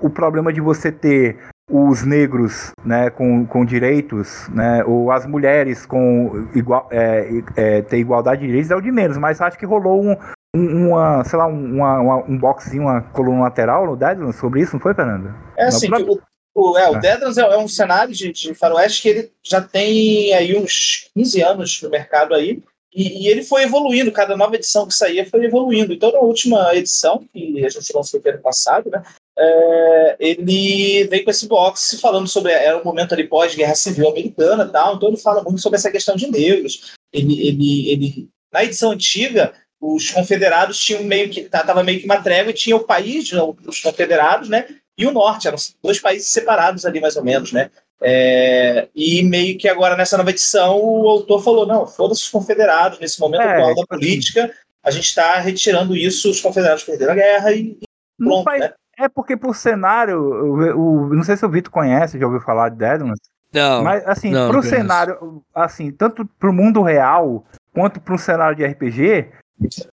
o 0.00 0.08
problema 0.08 0.52
de 0.52 0.60
você 0.60 0.90
ter 0.90 1.38
os 1.68 2.02
negros 2.04 2.72
né, 2.84 3.10
com, 3.10 3.44
com 3.46 3.64
direitos, 3.64 4.48
né, 4.48 4.82
ou 4.84 5.10
as 5.12 5.26
mulheres 5.26 5.84
com 5.84 6.48
igual, 6.54 6.88
é, 6.90 7.28
é, 7.56 7.82
ter 7.82 7.98
igualdade 7.98 8.40
de 8.40 8.46
direitos 8.46 8.70
é 8.70 8.76
o 8.76 8.80
de 8.80 8.90
menos, 8.90 9.18
mas 9.18 9.40
acho 9.40 9.58
que 9.58 9.66
rolou 9.66 10.02
um, 10.02 10.16
um- 10.56 10.88
uma, 10.88 11.22
sei 11.24 11.38
lá, 11.38 11.46
um, 11.46 11.74
uma, 11.76 12.00
uma- 12.00 12.24
um 12.24 12.38
boxzinho, 12.38 12.84
uma 12.84 13.02
coluna 13.02 13.42
lateral 13.42 13.84
no 13.86 13.96
Deadlands 13.96 14.36
sobre 14.36 14.62
isso, 14.62 14.72
não 14.74 14.80
foi, 14.80 14.94
Fernando? 14.94 15.34
É 15.58 15.66
assim, 15.66 15.88
Não, 15.88 16.00
o, 16.00 16.18
o, 16.54 16.78
é, 16.78 16.90
o 16.90 16.94
Ah. 16.96 16.98
Deadlands 16.98 17.36
é, 17.36 17.42
é 17.42 17.58
um 17.58 17.68
cenário 17.68 18.14
de, 18.14 18.32
de 18.32 18.54
faroeste 18.54 19.02
que 19.02 19.08
ele 19.10 19.32
já 19.44 19.60
tem 19.60 20.32
aí 20.34 20.56
uns 20.56 21.10
15 21.14 21.42
anos 21.42 21.82
no 21.82 21.90
mercado 21.90 22.34
aí, 22.34 22.62
e, 22.94 23.24
e 23.26 23.28
ele 23.28 23.42
foi 23.44 23.62
evoluindo, 23.64 24.10
cada 24.10 24.34
nova 24.36 24.54
edição 24.56 24.86
que 24.86 24.94
saía 24.94 25.26
foi 25.28 25.44
evoluindo. 25.44 25.92
Então, 25.92 26.10
na 26.10 26.20
última 26.20 26.74
edição, 26.74 27.22
que 27.32 27.62
a 27.64 27.68
gente 27.68 27.92
lançou 27.94 28.18
no 28.24 28.30
ano 28.30 28.40
passado, 28.40 28.88
né, 28.90 29.02
é, 29.38 30.16
ele 30.18 31.04
veio 31.04 31.24
com 31.24 31.30
esse 31.30 31.46
box 31.46 31.98
falando 32.00 32.26
sobre, 32.26 32.52
era 32.52 32.76
um 32.76 32.84
momento 32.84 33.12
ali 33.14 33.24
pós-guerra 33.24 33.74
civil 33.74 34.08
americana 34.08 34.66
tal, 34.68 34.96
então 34.96 35.08
ele 35.08 35.16
fala 35.16 35.42
muito 35.42 35.60
sobre 35.60 35.78
essa 35.78 35.90
questão 35.90 36.16
de 36.16 36.30
negros. 36.30 36.92
Ele, 37.12 37.46
ele, 37.48 37.90
ele, 37.90 38.28
na 38.52 38.64
edição 38.64 38.90
antiga, 38.90 39.52
os 39.80 40.10
confederados 40.10 40.78
tinham 40.78 41.04
meio 41.04 41.30
que, 41.30 41.42
tava 41.42 41.82
meio 41.84 42.00
que 42.00 42.04
uma 42.04 42.20
trégua 42.20 42.50
e 42.50 42.54
tinha 42.54 42.74
o 42.76 42.84
país, 42.84 43.30
os 43.66 43.80
confederados, 43.80 44.48
né, 44.48 44.66
e 44.98 45.06
o 45.06 45.12
norte, 45.12 45.46
eram 45.46 45.56
dois 45.82 46.00
países 46.00 46.28
separados 46.28 46.84
ali, 46.84 47.00
mais 47.00 47.16
ou 47.16 47.22
menos, 47.22 47.52
né? 47.52 47.70
É, 48.02 48.88
e 48.94 49.22
meio 49.22 49.56
que 49.58 49.68
agora, 49.68 49.96
nessa 49.96 50.16
nova 50.16 50.30
edição, 50.30 50.80
o 50.80 51.08
autor 51.08 51.42
falou: 51.42 51.66
não, 51.66 51.86
foda-se 51.86 52.22
os 52.22 52.28
confederados, 52.28 52.98
nesse 53.00 53.18
momento 53.20 53.42
É, 53.42 53.52
atual 53.52 53.74
da 53.74 53.74
tipo 53.82 53.94
assim. 53.94 54.00
política, 54.00 54.54
a 54.84 54.90
gente 54.90 55.04
está 55.04 55.38
retirando 55.38 55.96
isso, 55.96 56.30
os 56.30 56.40
confederados 56.40 56.84
perderam 56.84 57.12
a 57.12 57.16
guerra 57.16 57.52
e, 57.52 57.60
e 57.60 57.78
Não 58.18 58.28
pronto, 58.28 58.44
faz- 58.44 58.60
né? 58.60 58.72
É 58.98 59.08
porque 59.08 59.36
por 59.36 59.54
cenário, 59.54 60.20
o, 60.20 61.06
o- 61.10 61.14
não 61.14 61.22
sei 61.22 61.36
se 61.36 61.46
o 61.46 61.48
Vitor 61.48 61.72
conhece, 61.72 62.18
já 62.18 62.26
ouviu 62.26 62.40
falar 62.40 62.68
de 62.70 62.76
Deadlands, 62.76 63.20
Não. 63.52 63.82
Mas, 63.84 64.06
assim, 64.06 64.30
não, 64.30 64.48
pro 64.48 64.56
não 64.56 64.62
cenário, 64.62 65.42
assim, 65.54 65.90
tanto 65.92 66.26
pro 66.38 66.52
mundo 66.52 66.82
real 66.82 67.44
quanto 67.72 68.00
pro 68.00 68.18
cenário 68.18 68.56
de 68.56 68.64
RPG, 68.64 69.28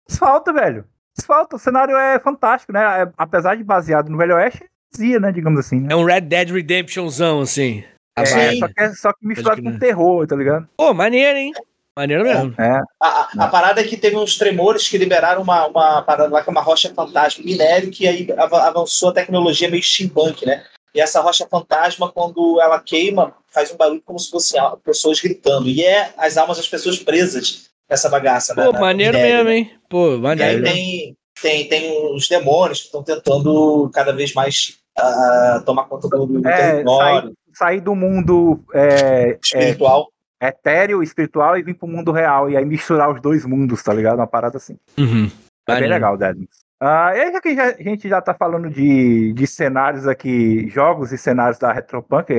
desfalta, 0.08 0.52
velho. 0.52 0.84
Desfalta. 1.16 1.56
O 1.56 1.58
cenário 1.58 1.94
é 1.96 2.18
fantástico, 2.18 2.72
né? 2.72 3.02
É- 3.02 3.12
apesar 3.18 3.56
de 3.56 3.64
baseado 3.64 4.08
no 4.08 4.16
Velho 4.16 4.36
Oeste, 4.36 4.64
dizia, 4.90 5.20
né? 5.20 5.30
Digamos 5.32 5.60
assim. 5.60 5.80
Né? 5.80 5.88
É 5.92 5.96
um 5.96 6.04
Red 6.04 6.22
Dead 6.22 6.48
Redemptionzão, 6.50 7.40
assim. 7.40 7.84
É, 8.16 8.24
Sim. 8.24 8.58
só, 8.58 8.68
que 8.68 8.80
é, 8.82 8.90
só 8.92 9.12
que 9.12 9.26
misturado 9.26 9.62
Pode 9.62 9.74
com 9.74 9.78
terror, 9.78 10.26
tá 10.26 10.36
ligado? 10.36 10.66
Pô, 10.76 10.92
maneiro, 10.94 11.38
hein? 11.38 11.52
Maneiro 11.96 12.24
mesmo. 12.24 12.54
É. 12.58 12.80
A, 13.00 13.06
a- 13.08 13.28
a 13.40 13.48
parada 13.48 13.80
é 13.80 13.84
que 13.84 13.96
teve 13.96 14.16
uns 14.16 14.36
tremores 14.38 14.88
que 14.88 14.96
liberaram 14.96 15.42
uma, 15.42 15.66
uma 15.66 16.02
parada 16.02 16.30
lá 16.32 16.42
que 16.42 16.48
é 16.48 16.52
uma 16.52 16.62
rocha 16.62 16.92
fantasma, 16.94 17.44
minério, 17.44 17.90
que 17.90 18.08
aí 18.08 18.26
av- 18.38 18.54
avançou 18.54 19.10
a 19.10 19.12
tecnologia 19.14 19.68
meio 19.70 19.82
steampunk, 19.82 20.46
né? 20.46 20.64
E 20.94 21.00
essa 21.00 21.20
rocha 21.20 21.46
fantasma, 21.50 22.10
quando 22.10 22.60
ela 22.60 22.78
queima, 22.80 23.34
faz 23.50 23.70
um 23.72 23.76
barulho 23.76 24.02
como 24.04 24.18
se 24.18 24.30
fossem 24.30 24.60
pessoas 24.84 25.20
gritando. 25.20 25.68
E 25.68 25.82
é 25.84 26.12
as 26.18 26.36
almas 26.36 26.56
das 26.58 26.68
pessoas 26.68 26.98
presas 26.98 27.70
nessa 27.88 28.08
bagaça. 28.08 28.54
né? 28.54 28.64
Pô, 28.64 28.72
Na- 28.72 28.80
maneiro 28.80 29.16
minério, 29.18 29.36
mesmo, 29.44 29.50
né? 29.50 29.56
hein? 29.56 29.78
Pô, 29.88 30.10
E 30.10 30.14
aí 30.14 30.18
maneiro. 30.20 30.62
tem, 30.64 31.16
tem, 31.42 31.68
tem 31.68 32.14
os 32.14 32.28
demônios 32.28 32.80
que 32.80 32.86
estão 32.86 33.02
tentando 33.02 33.90
cada 33.92 34.12
vez 34.12 34.32
mais 34.34 34.78
ah, 34.98 35.62
tomar 35.64 35.84
conta 35.84 36.08
do, 36.08 36.26
do 36.26 36.46
É, 36.48 36.72
território 36.72 37.32
Sair 37.54 37.80
do 37.80 37.94
mundo 37.94 38.62
é, 38.74 39.30
é, 39.32 39.38
espiritual. 39.42 40.08
Etéreo, 40.42 41.02
espiritual 41.02 41.56
e 41.56 41.62
vir 41.62 41.74
pro 41.74 41.86
mundo 41.88 42.10
real. 42.12 42.50
E 42.50 42.56
aí 42.56 42.64
misturar 42.64 43.10
os 43.12 43.20
dois 43.20 43.44
mundos, 43.44 43.82
tá 43.82 43.92
ligado? 43.94 44.16
Uma 44.16 44.26
parada 44.26 44.56
assim. 44.56 44.76
Uhum. 44.98 45.30
É 45.68 45.78
bem 45.80 45.88
legal, 45.88 46.16
Deadlands. 46.16 46.62
Ah, 46.80 47.12
e 47.16 47.20
aí, 47.20 47.32
já 47.32 47.40
que 47.40 47.54
já- 47.54 47.66
a 47.78 47.82
gente 47.82 48.08
já 48.08 48.20
tá 48.20 48.34
falando 48.34 48.68
de, 48.68 49.32
de 49.34 49.46
cenários 49.46 50.08
aqui, 50.08 50.68
jogos 50.68 51.12
e 51.12 51.18
cenários 51.18 51.56
da 51.58 51.72
Retropunk, 51.72 52.32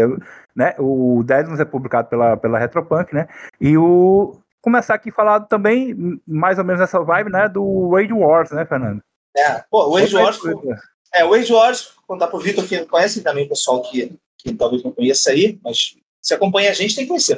né? 0.54 0.76
O 0.78 1.24
Deadlands 1.24 1.62
é 1.62 1.66
publicado 1.66 2.10
pela, 2.10 2.36
pela 2.36 2.60
Retropunk, 2.60 3.14
né? 3.14 3.28
E 3.62 3.78
o. 3.78 4.38
Começar 4.62 4.96
aqui 4.96 5.10
a 5.10 5.14
falar 5.14 5.40
também, 5.42 5.94
mais 6.28 6.58
ou 6.58 6.64
menos 6.64 6.80
nessa 6.82 7.00
vibe, 7.02 7.30
né? 7.30 7.48
Do 7.50 7.90
Raid 7.92 8.14
Wars, 8.14 8.52
né, 8.52 8.66
Fernando? 8.66 9.02
É, 9.36 9.62
pô, 9.70 9.90
o 9.90 9.98
Age 9.98 10.16
Wars, 10.16 10.42
Outra- 10.44 10.78
é, 11.14 11.26
o 11.26 11.34
Age 11.34 11.52
Wars, 11.52 11.94
contar 12.08 12.28
pro 12.28 12.40
Vitor 12.40 12.66
que 12.66 12.86
conhece 12.86 13.22
também 13.24 13.46
o 13.46 13.50
pessoal 13.50 13.82
que, 13.82 14.18
que 14.38 14.54
talvez 14.54 14.82
não 14.84 14.92
conheça 14.92 15.32
aí, 15.32 15.60
mas 15.64 15.96
se 16.24 16.34
acompanha 16.34 16.72
a 16.72 16.74
gente 16.74 16.96
tem 16.96 17.04
que 17.04 17.10
conhecer. 17.10 17.38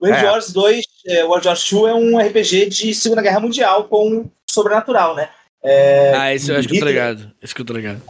O 0.00 0.06
Age 0.06 0.24
É. 0.24 0.30
Wars 0.30 0.52
2, 0.52 0.84
é, 1.06 1.24
o 1.24 1.34
Age 1.34 1.48
Wars 1.48 1.70
2 1.70 1.90
é 1.90 1.94
um 1.94 2.18
RPG 2.18 2.66
de 2.66 2.94
Segunda 2.94 3.22
Guerra 3.22 3.40
Mundial 3.40 3.84
com 3.88 4.30
sobrenatural, 4.48 5.16
né? 5.16 5.28
É, 5.62 6.12
Ah, 6.14 6.34
isso 6.34 6.52
eu 6.52 6.56
acho 6.58 6.68
que 6.68 6.76
eu 6.76 6.80
tô 6.80 6.86
Hitler- 6.86 7.06
ligado. 7.14 7.32
Isso 7.42 7.54
que 7.54 7.60
eu 7.62 7.66
tô 7.66 7.72
ligado. 7.72 8.02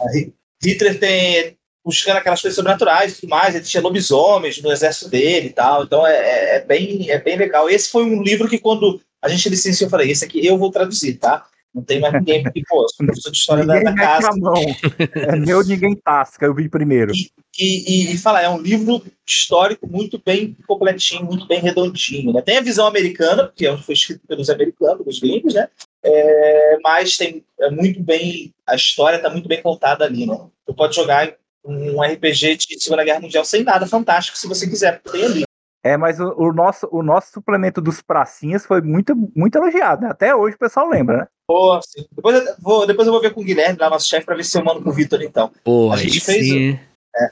Hitler 0.63 0.99
tem 0.99 1.57
buscando 1.83 2.17
aquelas 2.17 2.41
coisas 2.41 2.55
sobrenaturais 2.55 3.13
e 3.13 3.21
tudo 3.21 3.29
mais, 3.29 3.55
ele 3.55 3.63
tinha 3.63 3.81
lobisomens 3.81 4.61
no 4.61 4.71
exército 4.71 5.09
dele 5.09 5.47
e 5.47 5.53
tal, 5.53 5.83
então 5.85 6.05
é, 6.05 6.13
é- 6.13 6.55
é 6.57 6.59
bem, 6.59 7.09
é 7.09 7.17
bem 7.17 7.37
legal. 7.37 7.67
Esse 7.69 7.89
foi 7.89 8.03
um 8.03 8.21
livro 8.21 8.47
que 8.47 8.59
quando 8.59 9.01
a 9.21 9.27
gente 9.29 9.49
licenciou, 9.49 9.87
eu 9.87 9.89
falei, 9.91 10.11
esse 10.11 10.23
aqui 10.23 10.45
eu 10.45 10.57
vou 10.57 10.69
traduzir, 10.71 11.15
tá? 11.15 11.45
Não 11.73 11.83
tem 11.83 11.99
mais 11.99 12.13
ninguém, 12.13 12.41
porque, 12.41 12.63
pô, 12.67 12.83
eu 12.83 12.89
sou 12.89 13.05
professor 13.05 13.31
de 13.31 13.37
história 13.37 13.65
da, 13.65 13.79
da 13.79 13.93
casa. 13.93 14.29
É 15.13 15.35
meu, 15.35 15.63
ninguém 15.63 15.95
tasca, 15.95 16.45
eu 16.45 16.53
vi 16.55 16.67
primeiro. 16.67 17.13
E, 17.13 17.29
e, 17.59 18.13
e 18.13 18.17
fala, 18.17 18.41
é 18.41 18.49
um 18.49 18.59
livro 18.59 19.03
histórico 19.27 19.87
muito 19.87 20.19
bem 20.23 20.57
completinho, 20.67 21.25
muito 21.25 21.45
bem 21.47 21.59
redondinho. 21.59 22.33
Né? 22.33 22.41
Tem 22.41 22.57
a 22.57 22.61
visão 22.61 22.87
americana, 22.87 23.45
porque 23.45 23.67
é- 23.67 23.77
foi 23.77 23.93
escrito 23.93 24.21
pelos 24.27 24.49
americanos, 24.49 25.03
pelos 25.03 25.19
gringos, 25.19 25.53
né? 25.53 25.67
É, 26.03 26.77
mas 26.83 27.17
tem 27.17 27.43
é 27.59 27.69
muito 27.69 28.01
bem. 28.01 28.53
A 28.65 28.75
história 28.75 29.17
está 29.17 29.29
muito 29.29 29.47
bem 29.47 29.61
contada 29.61 30.05
ali, 30.05 30.25
né? 30.25 30.39
Tu 30.65 30.73
pode 30.73 30.95
jogar 30.95 31.35
um 31.63 32.01
RPG 32.01 32.55
de 32.55 32.79
Segunda 32.81 33.03
Guerra 33.03 33.19
Mundial 33.19 33.43
sem 33.43 33.63
nada 33.63 33.85
fantástico, 33.85 34.37
se 34.37 34.47
você 34.47 34.67
quiser, 34.67 35.01
porque 35.01 35.17
tem 35.17 35.25
ali. 35.25 35.43
É, 35.83 35.95
mas 35.95 36.19
o, 36.19 36.33
o 36.37 36.53
nosso, 36.53 36.87
o 36.91 37.01
nosso 37.01 37.31
suplemento 37.31 37.79
dos 37.79 38.01
pracinhas 38.01 38.65
foi 38.65 38.81
muito, 38.81 39.15
muito 39.35 39.57
elogiado, 39.57 40.01
né? 40.01 40.09
Até 40.11 40.35
hoje 40.35 40.55
o 40.55 40.59
pessoal 40.59 40.89
lembra, 40.89 41.17
né? 41.19 41.27
Pô, 41.47 41.73
assim, 41.73 42.05
depois, 42.11 42.35
eu 42.35 42.55
vou, 42.59 42.85
depois 42.85 43.07
eu 43.07 43.13
vou 43.13 43.21
ver 43.21 43.33
com 43.33 43.41
o 43.41 43.43
Guilherme, 43.43 43.79
lá, 43.79 43.89
nosso 43.89 44.07
chefe, 44.07 44.25
para 44.25 44.35
ver 44.35 44.43
se 44.43 44.57
eu 44.57 44.63
mando 44.63 44.81
com 44.81 44.89
o 44.89 44.93
Vitor, 44.93 45.21
então. 45.21 45.51
Pô, 45.63 45.91
A 45.91 45.97
gente 45.97 46.19
fez 46.19 46.47
sim. 46.47 46.79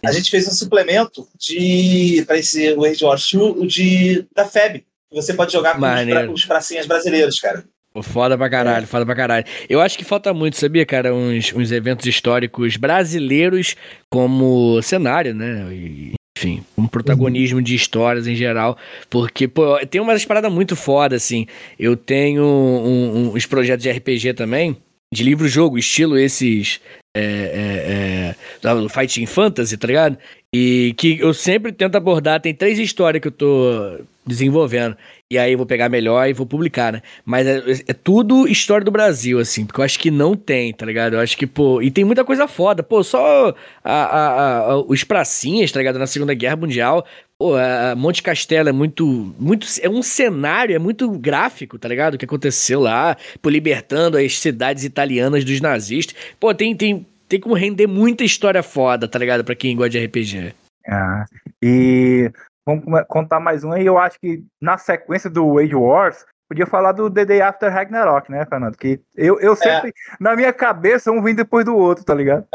A 0.05 0.11
gente 0.11 0.29
fez 0.29 0.47
um 0.47 0.51
suplemento 0.51 1.27
de 1.37 2.23
para 2.25 2.37
esse 2.37 2.73
World 2.73 3.05
War 3.05 3.17
II, 3.17 3.39
o 3.57 3.67
de 3.67 4.25
da 4.35 4.45
FEB. 4.45 4.85
que 5.09 5.15
Você 5.15 5.33
pode 5.33 5.53
jogar 5.53 5.77
com 5.77 5.85
os, 5.85 6.05
pra, 6.05 6.31
os 6.31 6.45
pracinhas 6.45 6.85
brasileiros, 6.85 7.39
cara. 7.39 7.63
Foda 8.01 8.37
pra 8.37 8.49
caralho, 8.49 8.85
foda 8.85 9.05
pra 9.05 9.15
caralho. 9.15 9.45
Eu 9.69 9.81
acho 9.81 9.97
que 9.97 10.03
falta 10.03 10.33
muito, 10.33 10.57
sabia, 10.57 10.85
cara? 10.85 11.13
Uns, 11.13 11.53
uns 11.53 11.71
eventos 11.71 12.05
históricos 12.05 12.75
brasileiros 12.77 13.75
como 14.09 14.81
cenário, 14.81 15.33
né? 15.33 15.67
E, 15.71 16.16
enfim, 16.37 16.63
um 16.77 16.87
protagonismo 16.87 17.61
de 17.61 17.73
histórias 17.73 18.27
em 18.27 18.35
geral. 18.35 18.77
Porque, 19.09 19.47
pô, 19.47 19.77
tem 19.87 19.99
umas 19.99 20.23
paradas 20.23 20.51
muito 20.51 20.75
foda, 20.75 21.15
assim. 21.15 21.47
Eu 21.79 21.97
tenho 21.97 22.43
um- 22.43 23.33
uns 23.33 23.45
projetos 23.47 23.83
de 23.83 23.89
RPG 23.89 24.33
também, 24.33 24.77
de 25.11 25.23
livro-jogo, 25.23 25.77
estilo 25.77 26.17
esses. 26.17 26.79
É, 27.15 28.35
é, 28.63 28.75
é, 28.85 28.89
Fighting 28.89 29.25
Fantasy, 29.25 29.75
tá 29.75 29.87
ligado? 29.87 30.17
E 30.53 30.93
que 30.97 31.17
eu 31.19 31.33
sempre 31.33 31.71
tento 31.71 31.95
abordar. 31.95 32.39
Tem 32.39 32.53
três 32.53 32.77
histórias 32.77 33.19
que 33.19 33.27
eu 33.27 33.31
tô 33.31 33.99
desenvolvendo. 34.23 34.95
E 35.29 35.37
aí 35.37 35.51
eu 35.51 35.57
vou 35.57 35.67
pegar 35.67 35.89
melhor 35.89 36.25
e 36.29 36.31
vou 36.33 36.45
publicar, 36.45 36.93
né? 36.93 37.01
Mas 37.25 37.45
é, 37.45 37.61
é 37.89 37.93
tudo 37.93 38.47
história 38.47 38.85
do 38.85 38.91
Brasil, 38.91 39.39
assim, 39.39 39.65
porque 39.65 39.81
eu 39.81 39.83
acho 39.85 39.99
que 39.99 40.09
não 40.09 40.35
tem, 40.37 40.73
tá 40.73 40.85
ligado? 40.85 41.15
Eu 41.15 41.19
acho 41.19 41.37
que, 41.37 41.45
pô. 41.45 41.81
E 41.81 41.91
tem 41.91 42.05
muita 42.05 42.23
coisa 42.23 42.47
foda. 42.47 42.81
Pô, 42.81 43.03
só 43.03 43.53
a- 43.83 43.93
a- 43.93 44.59
a- 44.71 44.77
os 44.79 45.03
pracinhas, 45.03 45.69
tá 45.69 45.79
ligado? 45.79 45.99
Na 45.99 46.07
Segunda 46.07 46.33
Guerra 46.33 46.55
Mundial. 46.55 47.05
Pô, 47.37 47.55
Monte 47.97 48.23
Castelo 48.23 48.69
é 48.69 48.71
muito, 48.71 49.05
muito. 49.37 49.67
É 49.81 49.89
um 49.89 50.01
cenário, 50.01 50.73
é 50.73 50.79
muito 50.79 51.09
gráfico, 51.11 51.77
tá 51.77 51.89
ligado? 51.89 52.13
O 52.13 52.17
que 52.17 52.25
aconteceu 52.25 52.79
lá, 52.79 53.17
pô, 53.41 53.49
libertando 53.49 54.17
as 54.17 54.39
cidades 54.39 54.85
italianas 54.85 55.43
dos 55.43 55.59
nazistas. 55.59 56.15
Pô, 56.39 56.53
tem, 56.53 56.73
tem, 56.73 57.05
tem 57.27 57.37
como 57.39 57.53
render 57.53 57.85
muita 57.85 58.23
história 58.23 58.63
foda, 58.63 59.09
tá 59.09 59.19
ligado? 59.19 59.43
Pra 59.43 59.53
quem 59.55 59.75
gosta 59.75 59.89
de 59.89 59.99
RPG. 59.99 60.53
Ah, 60.89 61.25
e 61.61 62.31
vamos 62.67 62.83
contar 63.07 63.39
mais 63.39 63.63
um 63.63 63.71
aí. 63.71 63.85
Eu 63.85 63.97
acho 63.97 64.19
que 64.19 64.43
na 64.61 64.77
sequência 64.77 65.29
do 65.29 65.57
Age 65.57 65.73
Wars, 65.73 66.25
podia 66.49 66.65
falar 66.65 66.91
do 66.91 67.09
The 67.09 67.23
Day 67.23 67.41
After 67.41 67.71
Ragnarok, 67.71 68.29
né, 68.29 68.45
Fernando? 68.45 68.77
Que 68.77 68.99
eu, 69.15 69.39
eu 69.39 69.53
é. 69.53 69.55
sempre, 69.55 69.89
é. 69.89 69.93
na 70.19 70.35
minha 70.35 70.51
cabeça, 70.51 71.11
um 71.11 71.21
vem 71.21 71.33
depois 71.33 71.63
do 71.63 71.75
outro, 71.75 72.03
tá 72.03 72.13
ligado? 72.13 72.45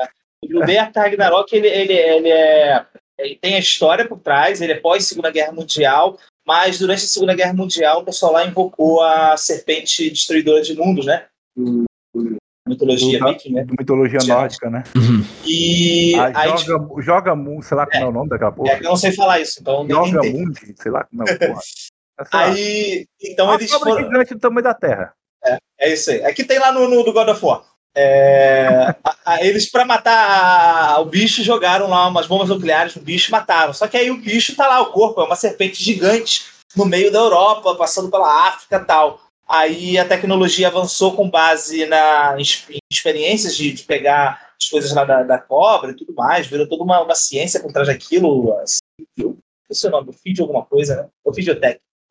O 0.45 0.61
Day 0.67 0.77
After 0.77 1.03
Ragnarok, 1.03 1.57
ele, 1.57 1.69
ele, 1.69 1.95
ele, 1.95 2.29
é, 2.31 2.85
ele 3.19 3.37
tem 3.37 3.55
a 3.55 3.59
história 3.59 4.07
por 4.07 4.19
trás, 4.19 4.61
ele 4.61 4.73
é 4.73 4.81
pós-Segunda 4.81 5.31
Guerra 5.31 5.53
Mundial, 5.53 6.19
mas 6.47 6.79
durante 6.79 7.05
a 7.05 7.09
Segunda 7.09 7.35
Guerra 7.35 7.55
Mundial 7.55 8.01
o 8.01 8.05
pessoal 8.05 8.33
lá 8.33 8.45
invocou 8.45 9.03
a 9.03 9.37
serpente 9.39 10.11
destruidora 10.11 10.61
de 10.61 10.77
mundos, 10.77 11.07
né? 11.07 11.27
Mitologia 12.67 13.19
do, 13.19 13.27
viking, 13.27 13.53
né? 13.53 13.67
mitologia 13.79 14.21
nórdica, 14.27 14.71
né? 14.71 14.85
Uhum. 14.97 15.25
E 15.45 16.15
a 16.15 16.39
aí, 16.39 16.49
joga, 16.49 16.85
tipo, 16.85 17.03
joga 17.03 17.33
sei 17.63 17.77
lá 17.77 17.87
como 17.87 17.97
é, 17.97 18.03
é, 18.03 18.07
o 18.07 18.13
nome 18.13 18.29
daquela 18.29 18.53
porra. 18.53 18.73
É 18.73 18.79
eu 18.79 18.83
não 18.85 18.97
sei 18.97 19.13
falar 19.13 19.41
isso, 19.41 19.61
então 19.61 19.87
Joga 19.89 20.23
Mundi, 20.23 20.75
sei 20.77 20.91
lá 20.91 21.05
como 21.05 21.23
é 21.29 21.33
o 21.33 21.39
porra. 21.39 21.61
É, 22.21 22.25
aí, 22.31 23.07
então 23.21 23.47
Uma 23.47 23.55
eles 23.55 23.73
foram... 23.73 23.97
gigante 23.97 24.35
do 24.35 24.39
tamanho 24.39 24.63
da 24.63 24.75
Terra. 24.75 25.15
É, 25.45 25.57
é 25.81 25.93
isso 25.93 26.11
aí. 26.11 26.25
Aqui 26.25 26.45
tem 26.45 26.59
lá 26.59 26.71
no, 26.71 26.89
no 26.89 27.03
do 27.03 27.13
God 27.13 27.29
of 27.29 27.45
War. 27.45 27.65
É, 27.95 28.95
a, 29.03 29.17
a, 29.25 29.45
eles, 29.45 29.71
para 29.71 29.85
matar 29.85 30.95
a, 30.95 31.01
o 31.01 31.07
bicho, 31.07 31.43
jogaram 31.43 31.89
lá 31.89 32.07
umas 32.07 32.27
bombas 32.27 32.49
nucleares 32.49 32.95
no 32.95 33.03
bicho 33.03 33.31
e 33.31 33.33
mataram. 33.33 33.73
Só 33.73 33.89
que 33.89 33.97
aí 33.97 34.11
o 34.11 34.19
bicho 34.19 34.55
tá 34.55 34.69
lá, 34.69 34.81
o 34.81 34.93
corpo 34.93 35.21
é 35.21 35.25
uma 35.25 35.35
serpente 35.35 35.83
gigante 35.83 36.45
no 36.77 36.85
meio 36.85 37.11
da 37.11 37.19
Europa, 37.19 37.75
passando 37.75 38.11
pela 38.11 38.49
África 38.49 38.77
e 38.77 38.85
tal. 38.85 39.21
Aí 39.53 39.99
a 39.99 40.09
tecnologia 40.09 40.69
avançou 40.69 41.15
com 41.15 41.29
base 41.29 41.85
na, 41.85 42.35
em 42.39 42.79
experiências 42.91 43.55
de, 43.55 43.71
de 43.71 43.83
pegar 43.83 44.55
as 44.59 44.67
coisas 44.67 44.95
lá 44.95 45.05
da, 45.05 45.23
da, 45.23 45.39
cobra 45.39 45.91
e 45.91 45.95
tudo 45.95 46.15
mais, 46.15 46.47
virou 46.47 46.67
toda 46.67 46.83
uma, 46.83 47.03
uma 47.03 47.15
ciência 47.15 47.61
por 47.61 47.71
trás 47.71 47.87
daquilo. 47.87 48.57
Assim, 48.59 49.37
esse 49.71 49.85
é 49.85 49.89
o 49.91 49.93
nome, 49.93 50.09
o 50.09 50.13
feed 50.15 50.41
alguma 50.41 50.65
coisa, 50.65 50.97
né? 50.97 51.09
O. 51.23 51.31